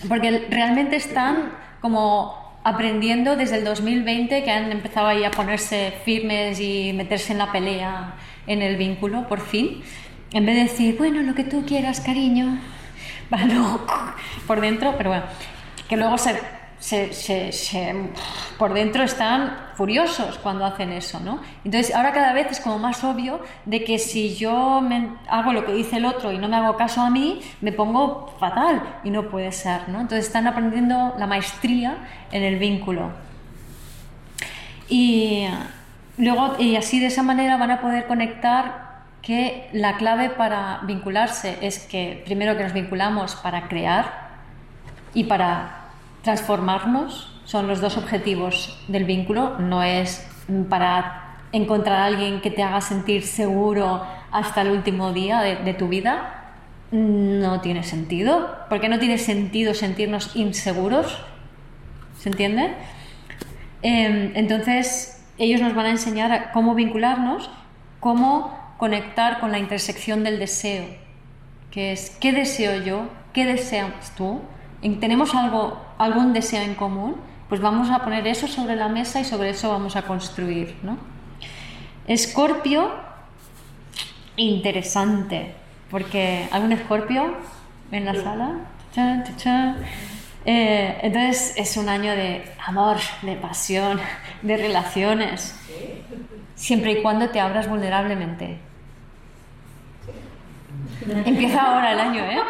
Porque 0.09 0.46
realmente 0.50 0.96
están 0.96 1.50
como 1.80 2.60
aprendiendo 2.64 3.36
desde 3.36 3.56
el 3.56 3.64
2020 3.64 4.44
que 4.44 4.50
han 4.50 4.70
empezado 4.70 5.09
ahí 5.09 5.24
a 5.24 5.30
ponerse 5.30 5.94
firmes 6.05 6.60
y 6.60 6.92
meterse 6.92 7.32
en 7.32 7.38
la 7.38 7.50
pelea, 7.50 8.14
en 8.46 8.62
el 8.62 8.76
vínculo, 8.76 9.26
por 9.26 9.40
fin. 9.40 9.82
En 10.32 10.44
vez 10.46 10.56
de 10.56 10.62
decir, 10.62 10.96
bueno, 10.98 11.22
lo 11.22 11.34
que 11.34 11.44
tú 11.44 11.64
quieras, 11.66 12.00
cariño, 12.00 12.59
bueno, 13.30 13.80
por 14.46 14.60
dentro, 14.60 14.94
pero 14.96 15.10
bueno, 15.10 15.24
que 15.88 15.96
luego 15.96 16.18
se 16.18 16.38
por 18.56 18.72
dentro 18.72 19.02
están 19.02 19.56
furiosos 19.74 20.38
cuando 20.38 20.64
hacen 20.64 20.92
eso, 20.92 21.20
¿no? 21.20 21.40
Entonces 21.64 21.94
ahora 21.94 22.12
cada 22.12 22.32
vez 22.32 22.48
es 22.50 22.60
como 22.60 22.78
más 22.78 23.02
obvio 23.05 23.40
de 23.64 23.84
que 23.84 23.98
si 23.98 24.36
yo 24.36 24.82
hago 25.28 25.52
lo 25.52 25.64
que 25.64 25.72
dice 25.72 25.96
el 25.96 26.05
otro 26.05 26.32
y 26.32 26.38
no 26.38 26.48
me 26.48 26.56
hago 26.56 26.76
caso 26.76 27.00
a 27.00 27.10
mí, 27.10 27.40
me 27.60 27.72
pongo 27.72 28.34
fatal 28.38 29.00
y 29.05 29.10
no 29.10 29.28
puede 29.28 29.52
ser, 29.52 29.88
¿no? 29.88 30.00
Entonces 30.00 30.26
están 30.26 30.46
aprendiendo 30.46 31.14
la 31.18 31.26
maestría 31.26 31.98
en 32.32 32.42
el 32.42 32.59
vínculo. 32.59 33.10
Y 34.88 35.46
luego, 36.16 36.56
y 36.59 36.76
así 36.76 37.00
de 37.00 37.06
esa 37.06 37.22
manera 37.22 37.56
van 37.56 37.70
a 37.70 37.80
poder 37.80 38.06
conectar 38.06 38.88
que 39.20 39.68
la 39.72 39.96
clave 39.96 40.30
para 40.30 40.80
vincularse 40.84 41.59
es 41.60 41.80
que 41.80 42.22
primero 42.24 42.56
que 42.56 42.62
nos 42.62 42.72
vinculamos 42.72 43.34
para 43.36 43.68
crear 43.68 44.28
y 45.12 45.24
para 45.24 45.77
transformarnos 46.28 47.26
son 47.46 47.68
los 47.68 47.80
dos 47.80 47.96
objetivos 47.96 48.78
del 48.86 49.06
vínculo, 49.06 49.59
no 49.59 49.82
es 49.82 50.28
para 50.68 51.38
encontrar 51.52 52.00
a 52.00 52.05
alguien 52.05 52.42
que 52.42 52.50
te 52.50 52.62
haga 52.62 52.82
sentir 52.82 53.22
seguro 53.22 54.02
hasta 54.30 54.60
el 54.60 54.72
último 54.72 55.14
día 55.14 55.40
de, 55.40 55.72
tu 55.72 55.88
vida, 55.88 56.52
no 56.90 57.62
tiene 57.62 57.82
sentido, 57.82 58.59
porque 58.68 58.90
no 58.90 58.98
tiene 58.98 59.16
sentido 59.16 59.72
sentirnos 59.72 60.36
inseguros, 60.36 61.18
¿se 62.18 62.28
entiende? 62.28 62.74
Em, 63.80 64.32
entonces, 64.34 65.24
ellos 65.38 65.62
nos 65.62 65.74
van 65.74 65.86
a 65.86 65.90
enseñar 65.92 66.50
cómo 66.52 66.74
vincularnos, 66.74 67.50
cómo 68.00 68.74
conectar 68.76 69.40
con 69.40 69.50
la 69.50 69.59
intersección 69.59 70.24
del 70.24 70.38
deseo, 70.38 70.84
que 71.70 71.92
es 71.92 72.10
qué 72.20 72.34
deseo 72.34 72.84
yo, 72.84 73.09
qué 73.32 73.46
deseas 73.46 74.14
tú, 74.14 74.42
tenemos 75.00 75.34
algo, 75.34 75.80
algún 75.98 76.32
deseo 76.32 76.62
en 76.62 76.74
común, 76.74 77.16
pues 77.48 77.60
vamos 77.60 77.90
a 77.90 78.00
poner 78.00 78.26
eso 78.26 78.46
sobre 78.46 78.76
la 78.76 78.88
mesa 78.88 79.20
y 79.20 79.24
sobre 79.24 79.50
eso 79.50 79.70
vamos 79.70 79.96
a 79.96 80.02
construir. 80.02 80.76
¿no? 80.82 80.98
Escorpio, 82.06 82.90
interesante, 84.36 85.55
porque 85.90 86.48
un 86.52 86.72
escorpio 86.72 87.34
en 87.90 88.05
la 88.05 88.14
sala. 88.14 88.55
Eh, 90.44 90.98
entonces 91.02 91.55
es 91.56 91.76
un 91.76 91.88
año 91.88 92.12
de 92.12 92.44
amor, 92.66 92.96
de 93.22 93.36
pasión, 93.36 94.00
de 94.42 94.56
relaciones, 94.56 95.55
siempre 96.55 96.92
y 96.92 97.02
cuando 97.02 97.28
te 97.28 97.40
abras 97.40 97.68
vulnerablemente. 97.68 98.59
Empieza 101.24 101.62
ahora 101.62 101.92
el 101.92 102.00
año, 102.00 102.24
¿eh? 102.24 102.40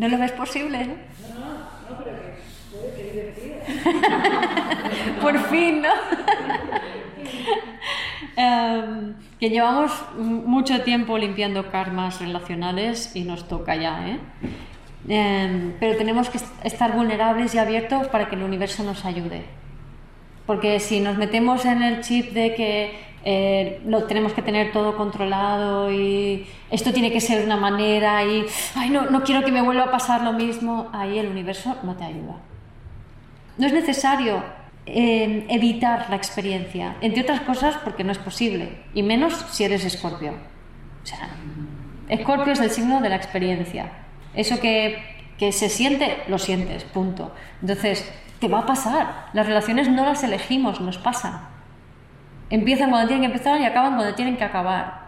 ¿No 0.00 0.08
lo 0.08 0.16
ves 0.16 0.32
posible? 0.32 0.78
No, 0.86 0.94
no, 0.94 2.02
pero 2.02 2.16
que 2.16 3.02
puede 3.04 3.34
que 3.34 5.20
Por 5.20 5.38
fin, 5.50 5.82
¿no? 5.82 5.90
Em, 8.34 9.14
que 9.38 9.50
llevamos 9.50 9.92
mucho 10.16 10.80
tiempo 10.80 11.18
limpiando 11.18 11.70
karmas 11.70 12.18
relacionales 12.18 13.14
y 13.14 13.24
nos 13.24 13.46
toca 13.46 13.76
ya, 13.76 14.08
¿eh? 14.08 14.18
Em, 15.06 15.74
pero 15.78 15.98
tenemos 15.98 16.30
que 16.30 16.38
estar 16.64 16.92
vulnerables 16.92 17.54
y 17.54 17.58
abiertos 17.58 18.08
para 18.08 18.30
que 18.30 18.36
el 18.36 18.42
universo 18.42 18.82
nos 18.82 19.04
ayude. 19.04 19.44
Porque 20.46 20.80
si 20.80 21.00
nos 21.00 21.18
metemos 21.18 21.66
en 21.66 21.82
el 21.82 22.00
chip 22.00 22.32
de 22.32 22.54
que 22.54 23.09
eh, 23.24 23.80
lo 23.84 24.04
tenemos 24.04 24.32
que 24.32 24.42
tener 24.42 24.72
todo 24.72 24.96
controlado 24.96 25.92
y 25.92 26.46
esto 26.70 26.92
tiene 26.92 27.12
que 27.12 27.20
ser 27.20 27.44
una 27.44 27.56
manera 27.56 28.24
y 28.24 28.46
ay 28.74 28.88
no, 28.88 29.10
no 29.10 29.22
quiero 29.22 29.44
que 29.44 29.52
me 29.52 29.60
vuelva 29.60 29.84
a 29.84 29.90
pasar 29.90 30.22
lo 30.22 30.32
mismo, 30.32 30.88
ahí 30.92 31.18
el 31.18 31.28
universo 31.28 31.76
no 31.82 31.96
te 31.96 32.04
ayuda. 32.04 32.36
No 33.58 33.66
es 33.66 33.72
necesario 33.72 34.42
eh, 34.86 35.46
evitar 35.50 36.06
la 36.08 36.16
experiencia, 36.16 36.96
entre 37.00 37.22
otras 37.22 37.42
cosas 37.42 37.76
porque 37.84 38.04
no 38.04 38.12
es 38.12 38.18
posible, 38.18 38.78
y 38.94 39.02
menos 39.02 39.34
si 39.50 39.64
eres 39.64 39.84
escorpio. 39.84 40.32
O 41.02 41.06
sea, 41.06 41.28
escorpio 42.08 42.52
es 42.52 42.60
el 42.60 42.70
signo 42.70 43.00
de 43.00 43.10
la 43.10 43.16
experiencia. 43.16 43.92
Eso 44.34 44.60
que, 44.60 44.98
que 45.38 45.52
se 45.52 45.68
siente, 45.68 46.22
lo 46.28 46.38
sientes, 46.38 46.84
punto. 46.84 47.32
Entonces, 47.60 48.10
te 48.38 48.48
va 48.48 48.60
a 48.60 48.66
pasar. 48.66 49.26
Las 49.32 49.46
relaciones 49.46 49.88
no 49.88 50.04
las 50.04 50.22
elegimos, 50.22 50.80
nos 50.80 50.98
pasan. 50.98 51.40
Empiezan 52.50 52.90
cuando 52.90 53.06
tienen 53.06 53.22
que 53.22 53.32
empezar 53.32 53.60
y 53.60 53.64
acaban 53.64 53.94
cuando 53.94 54.14
tienen 54.16 54.36
que 54.36 54.42
acabar. 54.42 55.00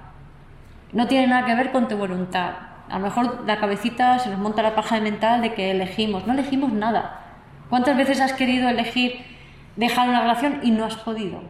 No 0.93 1.09
tiene 1.09 1.27
nada 1.27 1.45
que 1.45 1.57
ver 1.57 1.73
con 1.73 1.89
tu 1.89 1.97
voluntad. 1.97 2.53
A 2.89 2.99
lo 2.99 3.05
mejor 3.05 3.45
la 3.47 3.59
cabecita 3.59 4.21
se 4.21 4.31
nos 4.31 4.39
monta 4.39 4.63
la 4.63 4.77
paja 4.77 5.01
mental 5.01 5.43
de 5.43 5.53
que 5.53 5.73
elegimos. 5.73 6.25
No 6.25 6.35
elegimos 6.35 6.73
nada. 6.73 7.21
¿Cuántas 7.69 7.97
veces 7.97 8.21
has 8.21 8.33
querido 8.33 8.69
elegir 8.69 9.25
dejar 9.75 10.09
una 10.09 10.21
relación 10.21 10.61
y 10.63 10.71
no 10.71 10.85
has 10.85 10.97
podido? 10.97 11.43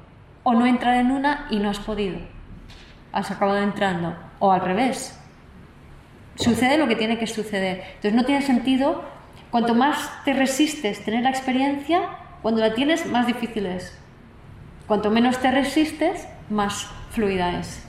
O 0.44 0.54
no 0.54 0.64
entrar 0.64 0.94
en 0.96 1.10
una 1.10 1.46
y 1.50 1.58
no 1.58 1.68
has 1.68 1.78
podido. 1.78 2.18
Has 3.12 3.30
acabado 3.30 3.58
entrando. 3.58 4.16
O 4.38 4.50
al 4.50 4.62
revés. 4.62 5.20
Sucede 6.36 6.78
lo 6.78 6.88
que 6.88 6.96
tiene 6.96 7.18
que 7.18 7.26
suceder. 7.26 7.82
Entonces 7.96 8.14
no 8.14 8.24
tiene 8.24 8.40
sentido. 8.40 9.04
Cuanto 9.50 9.74
más 9.74 10.10
te 10.24 10.32
resistes 10.32 11.04
tener 11.04 11.22
la 11.24 11.30
experiencia, 11.30 12.00
cuando 12.40 12.62
la 12.62 12.72
tienes, 12.72 13.04
más 13.04 13.26
difícil 13.26 13.66
es. 13.66 14.01
Cuanto 14.92 15.10
menos 15.10 15.38
te 15.38 15.50
resistes, 15.50 16.28
más 16.50 16.86
fluida 17.12 17.58
es. 17.58 17.82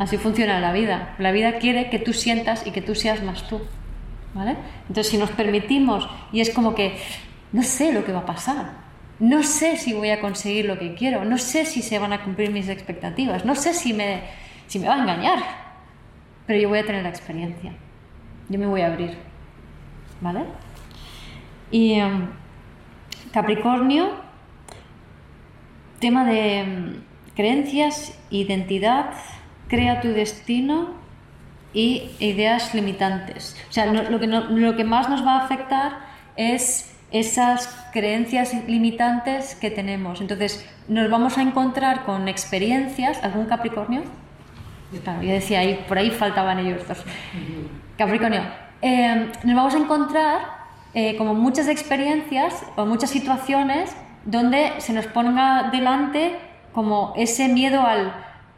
Así 0.00 0.16
funciona 0.16 0.58
la 0.58 0.72
vida. 0.72 1.14
La 1.18 1.30
vida 1.30 1.60
quiere 1.60 1.90
que 1.90 2.00
tú 2.00 2.12
sientas 2.12 2.66
y 2.66 2.72
que 2.72 2.82
tú 2.82 2.96
seas 2.96 3.22
más 3.22 3.46
tú. 3.46 3.60
¿Vale? 4.34 4.56
Entonces, 4.88 5.12
si 5.12 5.16
nos 5.16 5.30
permitimos, 5.30 6.08
y 6.32 6.40
es 6.40 6.50
como 6.50 6.74
que 6.74 6.98
no 7.52 7.62
sé 7.62 7.92
lo 7.92 8.04
que 8.04 8.10
va 8.10 8.18
a 8.18 8.26
pasar, 8.26 8.72
no 9.20 9.44
sé 9.44 9.76
si 9.76 9.92
voy 9.92 10.10
a 10.10 10.20
conseguir 10.20 10.64
lo 10.64 10.76
que 10.76 10.96
quiero, 10.96 11.24
no 11.24 11.38
sé 11.38 11.64
si 11.64 11.82
se 11.82 12.00
van 12.00 12.12
a 12.12 12.24
cumplir 12.24 12.50
mis 12.50 12.68
expectativas, 12.68 13.44
no 13.44 13.54
sé 13.54 13.72
si 13.72 13.92
me, 13.92 14.22
si 14.66 14.80
me 14.80 14.88
va 14.88 14.96
a 14.96 15.02
engañar, 15.02 15.38
pero 16.48 16.58
yo 16.58 16.68
voy 16.68 16.80
a 16.80 16.84
tener 16.84 17.04
la 17.04 17.10
experiencia, 17.10 17.74
yo 18.48 18.58
me 18.58 18.66
voy 18.66 18.80
a 18.80 18.88
abrir. 18.88 19.16
¿Vale? 20.20 20.46
Y 21.70 21.92
em, 21.92 22.26
Capricornio 23.32 24.26
Tema 26.00 26.24
de 26.24 26.64
mm, 26.64 27.34
creencias, 27.34 28.18
identidad, 28.30 29.10
crea 29.68 30.00
tu 30.00 30.08
destino 30.08 30.90
y 31.72 32.10
ideas 32.18 32.74
limitantes. 32.74 33.56
O 33.68 33.72
sea, 33.72 33.86
lo, 33.86 34.18
que 34.18 34.26
lo 34.26 34.76
que 34.76 34.84
más 34.84 35.08
nos 35.08 35.24
va 35.24 35.36
a 35.36 35.44
afectar 35.44 35.98
es 36.36 36.94
esas 37.10 37.68
creencias 37.92 38.54
limitantes 38.66 39.54
que 39.54 39.70
tenemos. 39.70 40.20
Entonces, 40.20 40.68
nos 40.88 41.10
vamos 41.10 41.38
a 41.38 41.42
encontrar 41.42 42.04
con 42.04 42.28
experiencias, 42.28 43.22
¿algún 43.22 43.46
Capricornio? 43.46 44.02
Claro, 45.04 45.22
yo 45.22 45.32
decía, 45.32 45.60
ahí, 45.60 45.84
por 45.86 45.98
ahí 45.98 46.10
faltaban 46.10 46.58
ellos 46.58 46.86
dos. 46.88 47.04
Capricornio, 47.96 48.42
eh, 48.80 49.30
nos 49.44 49.56
vamos 49.56 49.74
a 49.74 49.78
encontrar 49.78 50.38
eh, 50.94 51.16
como 51.16 51.34
muchas 51.34 51.68
experiencias 51.68 52.64
o 52.76 52.86
muchas 52.86 53.10
situaciones 53.10 53.94
donde 54.24 54.74
se 54.78 54.92
nos 54.92 55.06
ponga 55.06 55.70
delante 55.70 56.38
como 56.72 57.12
ese 57.16 57.48
miedo 57.48 57.82
al 57.82 58.12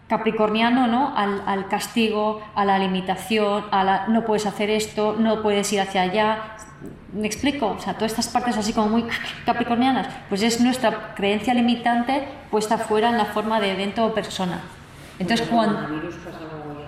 capricorniano, 0.09 0.89
¿no? 0.89 1.17
Al, 1.17 1.43
al 1.47 1.69
castigo, 1.69 2.43
a 2.57 2.65
la 2.65 2.79
limitación, 2.79 3.65
a 3.71 3.85
la 3.85 4.07
no 4.09 4.25
puedes 4.25 4.45
hacer 4.45 4.69
esto, 4.69 5.15
no 5.17 5.41
puedes 5.41 5.73
ir 5.73 5.81
hacia 5.81 6.03
allá. 6.03 6.57
¿Me 7.13 7.27
explico? 7.27 7.69
O 7.69 7.79
sea, 7.79 7.95
todas 7.95 8.13
estas 8.13 8.29
partes 8.29 8.57
así 8.57 8.73
como 8.73 8.89
muy 8.89 9.05
capricornianas, 9.47 10.09
pues 10.29 10.43
es 10.43 10.61
nuestra 10.61 11.15
creencia 11.15 11.55
limitante 11.55 12.27
puesta 12.51 12.77
fuera 12.77 13.11
en 13.11 13.19
la 13.19 13.27
forma 13.27 13.61
de 13.61 13.73
evento 13.73 14.05
o 14.05 14.13
persona. 14.13 14.61
Entonces, 15.21 15.47
cuando... 15.49 16.11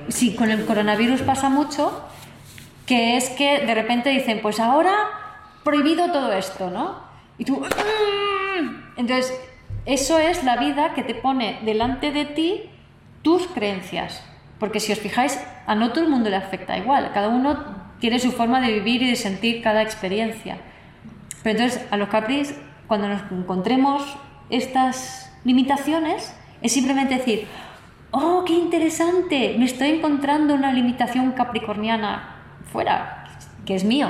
Sí, 0.08 0.34
con 0.34 0.50
el 0.50 0.64
coronavirus 0.66 1.22
pasa 1.22 1.48
mucho, 1.48 2.04
que 2.86 3.16
es 3.16 3.30
que 3.30 3.64
de 3.64 3.74
repente 3.74 4.10
dicen, 4.10 4.40
pues 4.42 4.58
ahora 4.58 4.94
prohibido 5.62 6.10
todo 6.10 6.32
esto, 6.32 6.70
¿no? 6.70 6.96
Y 7.38 7.44
tú... 7.44 7.64
Entonces, 8.96 9.38
eso 9.84 10.18
es 10.18 10.44
la 10.44 10.56
vida 10.56 10.94
que 10.94 11.02
te 11.02 11.14
pone 11.14 11.58
delante 11.64 12.12
de 12.12 12.24
ti 12.24 12.62
tus 13.22 13.46
creencias. 13.48 14.22
Porque 14.58 14.80
si 14.80 14.92
os 14.92 14.98
fijáis, 14.98 15.40
a 15.66 15.74
no 15.74 15.92
todo 15.92 16.04
el 16.04 16.10
mundo 16.10 16.30
le 16.30 16.36
afecta 16.36 16.78
igual. 16.78 17.10
Cada 17.12 17.28
uno 17.28 17.82
tiene 17.98 18.18
su 18.18 18.32
forma 18.32 18.60
de 18.60 18.72
vivir 18.72 19.02
y 19.02 19.10
de 19.10 19.16
sentir 19.16 19.62
cada 19.62 19.82
experiencia. 19.82 20.58
Pero 21.42 21.58
entonces, 21.58 21.86
a 21.90 21.96
los 21.96 22.08
capris, 22.08 22.54
cuando 22.86 23.08
nos 23.08 23.22
encontremos 23.32 24.16
estas 24.50 25.32
limitaciones, 25.44 26.34
es 26.60 26.72
simplemente 26.72 27.16
decir, 27.16 27.46
oh, 28.12 28.44
qué 28.46 28.52
interesante, 28.52 29.56
me 29.58 29.64
estoy 29.64 29.88
encontrando 29.88 30.54
una 30.54 30.72
limitación 30.72 31.32
capricorniana 31.32 32.36
fuera, 32.70 33.24
que 33.66 33.74
es 33.74 33.84
mío, 33.84 34.08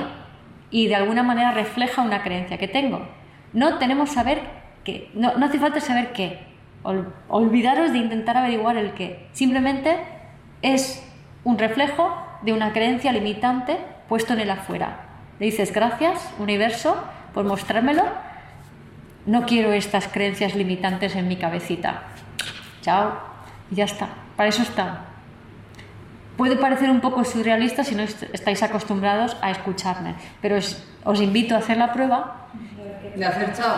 y 0.69 0.87
de 0.87 0.95
alguna 0.95 1.23
manera 1.23 1.51
refleja 1.51 2.01
una 2.01 2.21
creencia 2.21 2.57
que 2.57 2.67
tengo. 2.67 3.07
No 3.53 3.77
tenemos 3.77 4.09
saber 4.11 4.41
qué, 4.83 5.09
no, 5.13 5.35
no 5.37 5.45
hace 5.45 5.59
falta 5.59 5.79
saber 5.79 6.11
qué, 6.13 6.39
Ol- 6.83 7.13
olvidaros 7.29 7.91
de 7.93 7.99
intentar 7.99 8.35
averiguar 8.35 8.75
el 8.77 8.91
qué, 8.93 9.27
simplemente 9.31 9.97
es 10.61 11.01
un 11.45 11.57
reflejo 11.57 12.13
de 12.41 12.51
una 12.53 12.73
creencia 12.73 13.11
limitante 13.13 13.77
puesto 14.09 14.33
en 14.33 14.41
el 14.41 14.49
afuera. 14.51 14.99
Le 15.39 15.45
dices 15.45 15.73
gracias, 15.73 16.29
universo, 16.39 17.01
por 17.33 17.45
mostrármelo. 17.45 18.03
No 19.25 19.45
quiero 19.45 19.71
estas 19.71 20.07
creencias 20.09 20.55
limitantes 20.55 21.15
en 21.15 21.27
mi 21.29 21.37
cabecita. 21.37 22.03
Chao. 22.81 23.13
Y 23.71 23.75
ya 23.75 23.85
está. 23.85 24.09
Para 24.35 24.49
eso 24.49 24.61
está. 24.61 25.05
Puede 26.37 26.55
parecer 26.55 26.89
un 26.89 26.99
poco 27.01 27.23
surrealista 27.23 27.83
si 27.83 27.93
no 27.95 28.01
est- 28.03 28.23
estáis 28.33 28.63
acostumbrados 28.63 29.37
a 29.41 29.51
escucharme, 29.51 30.15
pero 30.41 30.57
os, 30.57 30.83
os 31.03 31.21
invito 31.21 31.53
a 31.55 31.59
hacer 31.59 31.77
la 31.77 31.93
prueba. 31.93 32.47
De 33.15 33.23
hacer 33.25 33.53
chao. 33.53 33.75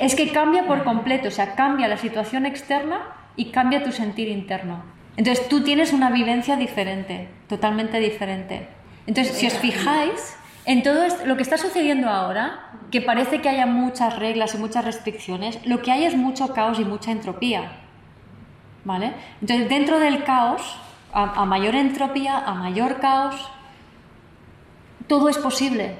Es 0.00 0.14
que 0.14 0.32
cambia 0.32 0.64
por 0.66 0.82
completo, 0.84 1.28
o 1.28 1.30
sea, 1.30 1.54
cambia 1.54 1.88
la 1.88 1.98
situación 1.98 2.46
externa 2.46 3.00
y 3.36 3.50
cambia 3.50 3.84
tu 3.84 3.92
sentir 3.92 4.28
interno. 4.28 4.82
Entonces 5.16 5.46
tú 5.48 5.62
tienes 5.62 5.92
una 5.92 6.08
vivencia 6.10 6.56
diferente, 6.56 7.28
totalmente 7.48 8.00
diferente. 8.00 8.68
Entonces, 9.06 9.36
si 9.36 9.46
os 9.46 9.54
fijáis 9.54 10.36
en 10.64 10.82
todo 10.82 11.02
esto- 11.04 11.26
lo 11.26 11.36
que 11.36 11.42
está 11.42 11.58
sucediendo 11.58 12.08
ahora, 12.08 12.70
que 12.90 13.02
parece 13.02 13.42
que 13.42 13.48
haya 13.50 13.66
muchas 13.66 14.18
reglas 14.18 14.54
y 14.54 14.58
muchas 14.58 14.84
restricciones, 14.86 15.58
lo 15.66 15.82
que 15.82 15.92
hay 15.92 16.04
es 16.04 16.16
mucho 16.16 16.54
caos 16.54 16.78
y 16.78 16.84
mucha 16.84 17.10
entropía. 17.12 17.72
¿Vale? 18.84 19.12
Entonces, 19.42 19.68
dentro 19.68 19.98
del 19.98 20.24
caos, 20.24 20.78
a, 21.12 21.44
mayor 21.44 21.74
entropía, 21.74 22.38
a 22.38 22.54
mayor 22.54 23.00
caos, 23.00 23.50
todo 25.06 25.28
es 25.28 25.38
posible. 25.38 25.96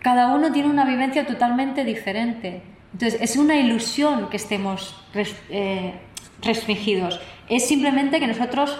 Cada 0.00 0.34
uno 0.34 0.52
tiene 0.52 0.68
una 0.68 0.84
vivencia 0.84 1.26
totalmente 1.26 1.84
diferente. 1.84 2.62
Entonces, 2.92 3.20
es 3.20 3.36
una 3.36 3.56
ilusión 3.56 4.28
que 4.28 4.36
estemos 4.36 5.02
eh, 5.50 6.00
restringidos. 6.42 7.20
Es 7.48 7.66
simplemente 7.66 8.20
que 8.20 8.26
nosotros 8.26 8.78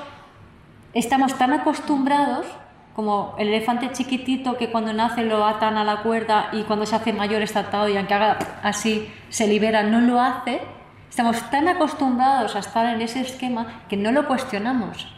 estamos 0.94 1.36
tan 1.36 1.52
acostumbrados 1.52 2.46
como 2.94 3.34
el 3.38 3.48
elefante 3.48 3.92
chiquitito 3.92 4.56
que 4.56 4.70
cuando 4.70 4.92
nace 4.94 5.22
lo 5.22 5.44
atan 5.44 5.76
a 5.76 5.84
la 5.84 6.02
cuerda 6.02 6.48
y 6.52 6.62
cuando 6.62 6.86
se 6.86 6.96
hace 6.96 7.12
mayor 7.12 7.42
está 7.42 7.60
atado 7.60 7.90
y 7.90 7.96
aunque 7.96 8.14
haga 8.14 8.38
así 8.62 9.12
se 9.28 9.46
libera, 9.46 9.82
no 9.82 10.00
lo 10.00 10.20
hace. 10.20 10.62
Estamos 11.10 11.50
tan 11.50 11.68
acostumbrados 11.68 12.56
a 12.56 12.60
estar 12.60 12.86
en 12.94 13.02
ese 13.02 13.20
esquema 13.20 13.82
que 13.88 13.96
no 13.96 14.12
lo 14.12 14.26
cuestionamos. 14.26 15.15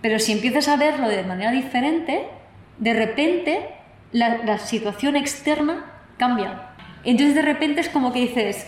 Pero 0.00 0.18
si 0.18 0.32
empiezas 0.32 0.68
a 0.68 0.76
verlo 0.76 1.08
de 1.08 1.24
manera 1.24 1.50
diferente, 1.50 2.26
de 2.78 2.94
repente 2.94 3.68
la, 4.12 4.38
la 4.44 4.58
situación 4.58 5.16
externa 5.16 5.86
cambia. 6.16 6.70
Entonces 7.04 7.34
de 7.34 7.42
repente 7.42 7.80
es 7.80 7.88
como 7.88 8.12
que 8.12 8.20
dices, 8.20 8.66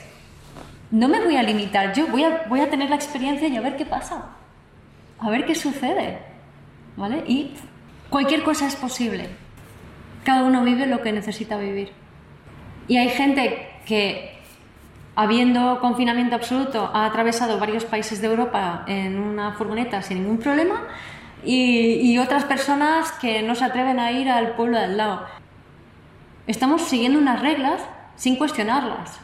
no 0.90 1.08
me 1.08 1.20
voy 1.20 1.36
a 1.36 1.42
limitar, 1.42 1.92
yo 1.92 2.06
voy 2.08 2.24
a, 2.24 2.44
voy 2.48 2.60
a 2.60 2.70
tener 2.70 2.90
la 2.90 2.96
experiencia 2.96 3.48
y 3.48 3.56
a 3.56 3.60
ver 3.60 3.76
qué 3.76 3.86
pasa, 3.86 4.30
a 5.18 5.30
ver 5.30 5.46
qué 5.46 5.54
sucede. 5.54 6.18
¿Vale? 6.96 7.22
Y 7.26 7.54
cualquier 8.10 8.42
cosa 8.42 8.66
es 8.66 8.76
posible. 8.76 9.28
Cada 10.24 10.42
uno 10.44 10.64
vive 10.64 10.86
lo 10.86 11.00
que 11.00 11.12
necesita 11.12 11.56
vivir. 11.56 11.92
Y 12.88 12.98
hay 12.98 13.08
gente 13.10 13.68
que, 13.86 14.38
habiendo 15.14 15.80
confinamiento 15.80 16.34
absoluto, 16.34 16.90
ha 16.92 17.06
atravesado 17.06 17.58
varios 17.58 17.84
países 17.84 18.20
de 18.20 18.26
Europa 18.26 18.84
en 18.88 19.18
una 19.18 19.52
furgoneta 19.52 20.02
sin 20.02 20.22
ningún 20.22 20.38
problema 20.38 20.88
y, 21.44 22.18
otras 22.18 22.44
personas 22.44 23.12
que 23.12 23.42
no 23.42 23.54
se 23.54 23.64
atreven 23.64 23.98
a 23.98 24.12
ir 24.12 24.28
al 24.28 24.54
pueblo 24.56 24.78
de 24.78 24.84
al 24.84 24.96
lado. 24.96 25.26
Estamos 26.46 26.82
siguiendo 26.82 27.18
unas 27.18 27.40
reglas 27.40 27.80
sin 28.16 28.36
cuestionarlas. 28.36 29.20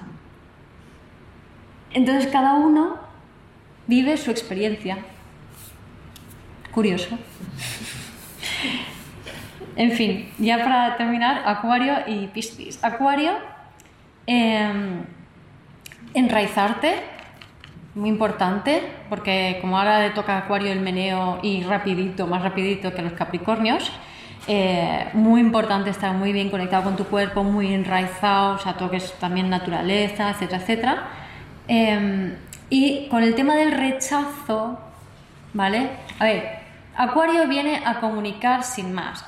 Entonces 1.92 2.30
cada 2.30 2.54
uno 2.54 2.98
vive 3.86 4.16
su 4.16 4.30
experiencia. 4.30 4.98
Curioso. 6.72 7.18
En 9.76 9.92
fin, 9.92 10.32
ya 10.38 10.56
para 10.64 10.96
terminar, 10.96 11.42
Acuario 11.44 11.96
y 12.06 12.28
Piscis. 12.28 12.82
Acuario, 12.82 13.32
eh, 14.26 14.72
enraizarte, 16.14 16.94
muy 17.96 18.10
importante, 18.10 18.82
porque 19.08 19.58
como 19.60 19.78
ahora 19.78 20.00
le 20.00 20.10
toca 20.10 20.34
a 20.34 20.38
Acuario 20.40 20.70
el 20.70 20.80
meneo 20.80 21.40
y 21.42 21.62
rapidito, 21.64 22.26
más 22.26 22.42
rapidito 22.42 22.94
que 22.94 23.02
los 23.02 23.14
Capricornios, 23.14 23.90
eh, 24.46 25.08
muy 25.14 25.40
importante 25.40 25.90
estar 25.90 26.12
muy 26.12 26.32
bien 26.32 26.50
conectado 26.50 26.84
con 26.84 26.96
tu 26.96 27.06
cuerpo, 27.06 27.42
muy 27.42 27.72
enraizado, 27.72 28.56
o 28.56 28.58
sea, 28.58 28.74
todo 28.74 28.90
que 28.90 28.98
es 28.98 29.12
también 29.14 29.48
naturaleza, 29.48 30.30
etcétera, 30.30 30.62
etcétera. 30.62 31.04
Eh, 31.66 32.36
y 32.68 33.08
con 33.08 33.22
el 33.22 33.34
tema 33.34 33.56
del 33.56 33.72
rechazo, 33.72 34.78
¿vale? 35.54 35.90
A 36.18 36.24
ver, 36.24 36.58
Acuario 36.96 37.46
viene 37.48 37.82
a 37.84 38.00
comunicar 38.00 38.62
sin 38.62 38.92
más. 38.92 39.24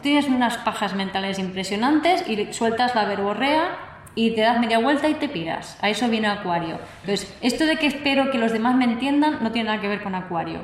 Tienes 0.00 0.26
unas 0.26 0.56
pajas 0.58 0.94
mentales 0.94 1.38
impresionantes 1.38 2.28
y 2.28 2.52
sueltas 2.52 2.94
la 2.94 3.04
verborrea 3.04 3.85
y 4.16 4.32
te 4.32 4.40
das 4.40 4.58
media 4.58 4.78
vuelta 4.80 5.08
y 5.08 5.14
te 5.14 5.28
piras. 5.28 5.78
A 5.80 5.88
eso 5.90 6.08
viene 6.08 6.26
Acuario. 6.26 6.80
Entonces, 7.02 7.32
esto 7.42 7.64
de 7.66 7.76
que 7.76 7.86
espero 7.86 8.30
que 8.32 8.38
los 8.38 8.50
demás 8.50 8.74
me 8.74 8.86
entiendan 8.86 9.38
no 9.42 9.52
tiene 9.52 9.68
nada 9.68 9.80
que 9.80 9.86
ver 9.88 10.02
con 10.02 10.14
Acuario. 10.16 10.60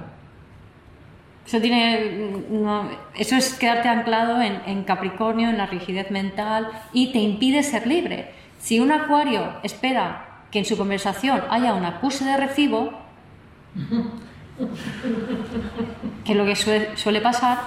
Eso, 1.46 1.60
tiene, 1.60 2.10
no- 2.50 2.88
eso 3.14 3.36
es 3.36 3.54
quedarte 3.54 3.88
anclado 3.88 4.40
en, 4.40 4.60
en 4.66 4.84
Capricornio, 4.84 5.50
en 5.50 5.58
la 5.58 5.66
rigidez 5.66 6.10
mental 6.10 6.68
y 6.92 7.12
te 7.12 7.18
impide 7.18 7.62
ser 7.62 7.86
libre. 7.86 8.32
Si 8.58 8.80
un 8.80 8.90
Acuario 8.90 9.52
espera 9.62 10.28
que 10.50 10.60
en 10.60 10.64
su 10.64 10.76
conversación 10.76 11.42
haya 11.50 11.74
un 11.74 11.84
acuse 11.84 12.24
de 12.24 12.36
recibo, 12.36 12.92
que 16.24 16.32
es 16.32 16.38
lo 16.38 16.44
que 16.44 16.56
suele, 16.56 16.96
suele 16.96 17.20
pasar, 17.20 17.58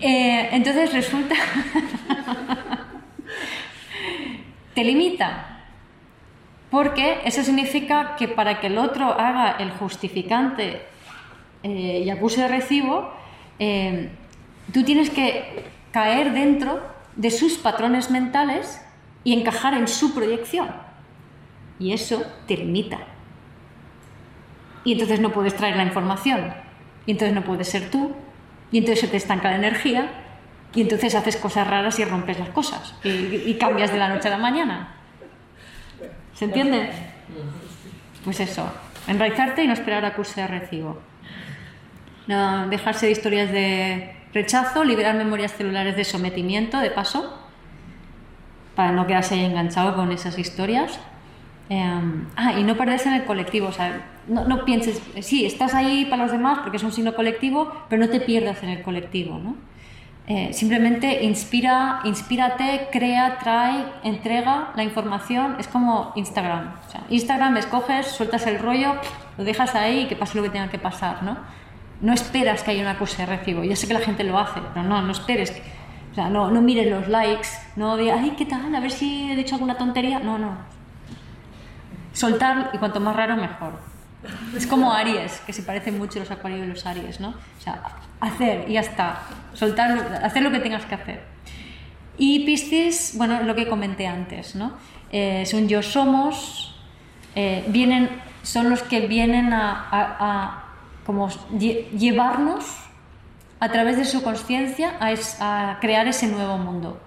eh, 0.00 0.48
entonces 0.52 0.92
resulta... 0.92 1.34
te 4.80 4.84
limita. 4.84 5.58
Porque 6.70 7.20
eso 7.24 7.42
significa 7.42 8.16
que 8.16 8.28
para 8.28 8.60
que 8.60 8.68
el 8.68 8.78
otro 8.78 9.12
haga 9.12 9.56
el 9.58 9.72
justificante 9.72 10.80
eh, 11.62 12.02
y 12.06 12.08
acuse 12.08 12.40
de 12.42 12.48
recibo, 12.48 13.12
eh, 13.58 14.08
tú 14.72 14.82
tienes 14.82 15.10
que 15.10 15.66
caer 15.92 16.32
dentro 16.32 16.80
de 17.16 17.30
sus 17.30 17.58
patrones 17.58 18.10
mentales 18.10 18.80
y 19.22 19.34
encajar 19.34 19.74
en 19.74 19.86
su 19.86 20.14
proyección. 20.14 20.68
Y 21.78 21.92
eso 21.92 22.22
te 22.46 22.56
limita. 22.56 23.00
Y 24.84 24.92
entonces 24.92 25.20
no 25.20 25.30
puedes 25.30 25.54
traer 25.56 25.76
la 25.76 25.84
información. 25.84 26.54
Y 27.04 27.10
entonces 27.10 27.34
no 27.34 27.42
puedes 27.42 27.68
ser 27.68 27.90
tú. 27.90 28.12
Y 28.72 28.78
entonces 28.78 29.00
se 29.00 29.08
te 29.08 29.18
estanca 29.18 29.50
la 29.50 29.56
energía. 29.56 30.08
Y 30.74 30.82
entonces 30.82 31.14
haces 31.14 31.36
cosas 31.36 31.66
raras 31.66 31.98
y 31.98 32.04
rompes 32.04 32.38
las 32.38 32.50
cosas. 32.50 32.94
Y, 33.02 33.08
y 33.08 33.56
cambias 33.58 33.92
de 33.92 33.98
la 33.98 34.08
noche 34.08 34.28
a 34.28 34.32
la 34.32 34.38
mañana. 34.38 34.94
¿Se 36.34 36.44
entiende? 36.44 36.90
Pues 38.24 38.40
eso. 38.40 38.70
Enraizarte 39.06 39.64
y 39.64 39.66
no 39.66 39.72
esperar 39.72 40.04
acuse 40.04 40.40
de 40.40 40.46
recibo. 40.46 40.98
No 42.26 42.68
dejarse 42.68 43.06
de 43.06 43.12
historias 43.12 43.50
de 43.50 44.14
rechazo, 44.32 44.84
liberar 44.84 45.16
memorias 45.16 45.52
celulares 45.52 45.96
de 45.96 46.04
sometimiento, 46.04 46.78
de 46.78 46.90
paso, 46.90 47.36
para 48.74 48.92
no 48.92 49.06
quedarse 49.06 49.34
ahí 49.34 49.44
enganchado 49.44 49.96
con 49.96 50.12
esas 50.12 50.38
historias. 50.38 50.98
Em, 51.68 52.26
ah, 52.36 52.54
y 52.58 52.64
no 52.64 52.76
perderse 52.76 53.08
en 53.08 53.16
el 53.16 53.24
colectivo, 53.24 53.68
o 53.68 53.72
sea, 53.72 54.00
no, 54.26 54.44
no, 54.44 54.64
pienses, 54.64 55.00
sí, 55.20 55.46
estás 55.46 55.72
ahí 55.74 56.04
para 56.06 56.24
los 56.24 56.32
demás 56.32 56.60
porque 56.60 56.78
es 56.78 56.82
un 56.82 56.90
signo 56.90 57.14
colectivo, 57.14 57.72
pero 57.88 58.00
no 58.00 58.08
te 58.08 58.18
pierdas 58.20 58.62
en 58.62 58.70
el 58.70 58.82
colectivo, 58.82 59.38
¿no? 59.38 59.56
Eh, 60.26 60.52
simplemente 60.52 61.24
inspira, 61.24 62.00
inspírate, 62.04 62.88
crea, 62.92 63.38
trae, 63.38 63.84
entrega 64.04 64.70
la 64.76 64.84
información. 64.84 65.56
Es 65.58 65.66
como 65.66 66.12
Instagram. 66.14 66.72
Instagram 67.08 67.56
escoges, 67.56 68.06
sueltas 68.06 68.46
el 68.46 68.58
rollo, 68.58 68.94
lo 69.36 69.44
dejas 69.44 69.74
ahí 69.74 70.02
y 70.02 70.06
que 70.06 70.16
pase 70.16 70.36
lo 70.36 70.44
que 70.44 70.50
tenga 70.50 70.68
que 70.68 70.78
pasar, 70.78 71.22
¿no? 71.22 71.36
No 72.00 72.12
esperas 72.12 72.62
que 72.62 72.70
haya 72.70 72.82
una 72.82 72.96
cosa 72.96 73.26
de 73.26 73.36
recibo. 73.36 73.64
Ya 73.64 73.74
sé 73.76 73.88
que 73.88 73.94
la 73.94 74.00
gente 74.00 74.22
lo 74.24 74.38
hace, 74.38 74.60
pero 74.72 74.86
no, 74.86 75.02
no 75.02 75.12
esperes. 75.12 75.60
O 76.12 76.14
sea, 76.14 76.28
no, 76.28 76.50
no 76.50 76.60
mires 76.60 76.88
los 76.90 77.08
likes, 77.08 77.48
no 77.76 77.96
digas, 77.96 78.20
ay, 78.22 78.34
¿qué 78.36 78.46
tal? 78.46 78.74
A 78.74 78.80
ver 78.80 78.90
si 78.90 79.30
he 79.30 79.36
dicho 79.36 79.54
alguna 79.54 79.76
tontería. 79.76 80.18
No, 80.18 80.38
no. 80.38 80.56
Soltar 82.12 82.70
y 82.72 82.78
cuanto 82.78 83.00
más 83.00 83.14
raro, 83.14 83.36
mejor. 83.36 83.78
Es 84.54 84.66
como 84.66 84.92
Aries, 84.92 85.40
que 85.46 85.52
se 85.52 85.62
parecen 85.62 85.96
mucho 85.96 86.18
los 86.18 86.30
acuarios 86.30 86.66
y 86.66 86.68
los 86.68 86.84
Aries, 86.84 87.20
¿no? 87.20 87.30
O 87.30 87.62
sea, 87.62 87.82
hacer 88.20 88.68
y 88.68 88.74
ya 88.74 88.80
está. 88.80 89.22
Soltar, 89.54 90.20
hacer 90.22 90.42
lo 90.42 90.50
que 90.50 90.58
tengas 90.58 90.84
que 90.84 90.94
hacer. 90.94 91.22
Y 92.18 92.44
Piscis, 92.44 93.14
bueno, 93.16 93.42
lo 93.42 93.54
que 93.54 93.66
comenté 93.66 94.06
antes, 94.06 94.54
¿no? 94.54 94.74
Eh, 95.10 95.44
son 95.46 95.68
yo 95.68 95.82
somos, 95.82 96.78
eh, 97.34 97.64
vienen, 97.68 98.10
son 98.42 98.68
los 98.68 98.82
que 98.82 99.06
vienen 99.06 99.54
a, 99.54 99.88
a, 99.90 100.64
como 101.06 101.30
llevarnos 101.58 102.64
a 103.58 103.70
través 103.70 103.96
de 103.96 104.04
su 104.04 104.22
conciencia 104.22 104.92
a, 105.00 105.70
a 105.70 105.80
crear 105.80 106.06
ese 106.08 106.26
nuevo 106.26 106.58
mundo. 106.58 107.00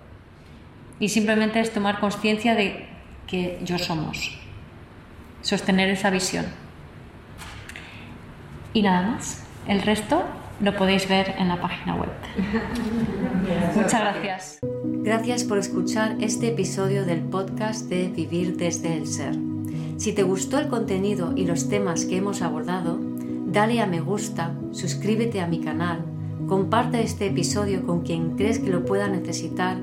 Y 0.99 1.09
simplemente 1.09 1.59
es 1.59 1.71
tomar 1.71 1.99
conciencia 1.99 2.55
de 2.55 2.87
que 3.27 3.59
yo 3.63 3.77
somos, 3.77 4.31
sostener 5.41 5.89
esa 5.89 6.09
visión. 6.09 6.62
Y 8.73 8.81
nada 8.81 9.11
más. 9.11 9.43
El 9.67 9.81
resto 9.81 10.23
lo 10.59 10.75
podéis 10.75 11.07
ver 11.07 11.35
en 11.37 11.47
la 11.47 11.61
página 11.61 11.95
web. 11.95 12.09
Muchas 13.75 14.01
gracias. 14.01 14.59
Gracias 14.83 15.43
por 15.43 15.57
escuchar 15.57 16.17
este 16.19 16.49
episodio 16.49 17.05
del 17.05 17.21
podcast 17.21 17.89
de 17.89 18.09
Vivir 18.09 18.57
desde 18.57 18.97
el 18.97 19.07
Ser. 19.07 19.35
Si 19.97 20.13
te 20.13 20.21
gustó 20.23 20.59
el 20.59 20.67
contenido 20.67 21.33
y 21.35 21.45
los 21.45 21.69
temas 21.69 22.05
que 22.05 22.17
hemos 22.17 22.41
abordado, 22.41 22.99
dale 23.47 23.79
a 23.81 23.85
me 23.85 24.01
gusta, 24.01 24.55
suscríbete 24.71 25.39
a 25.41 25.47
mi 25.47 25.59
canal, 25.59 26.03
comparte 26.47 27.01
este 27.01 27.27
episodio 27.27 27.85
con 27.85 28.01
quien 28.01 28.35
crees 28.35 28.59
que 28.59 28.69
lo 28.69 28.83
pueda 28.85 29.07
necesitar 29.07 29.77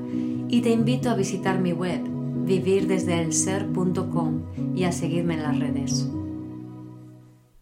y 0.47 0.61
te 0.61 0.69
invito 0.71 1.09
a 1.09 1.15
visitar 1.15 1.59
mi 1.59 1.71
web 1.71 2.01
vivirdesdeelser.com 2.03 4.41
y 4.75 4.83
a 4.83 4.91
seguirme 4.91 5.35
en 5.35 5.43
las 5.43 5.59
redes. 5.59 6.09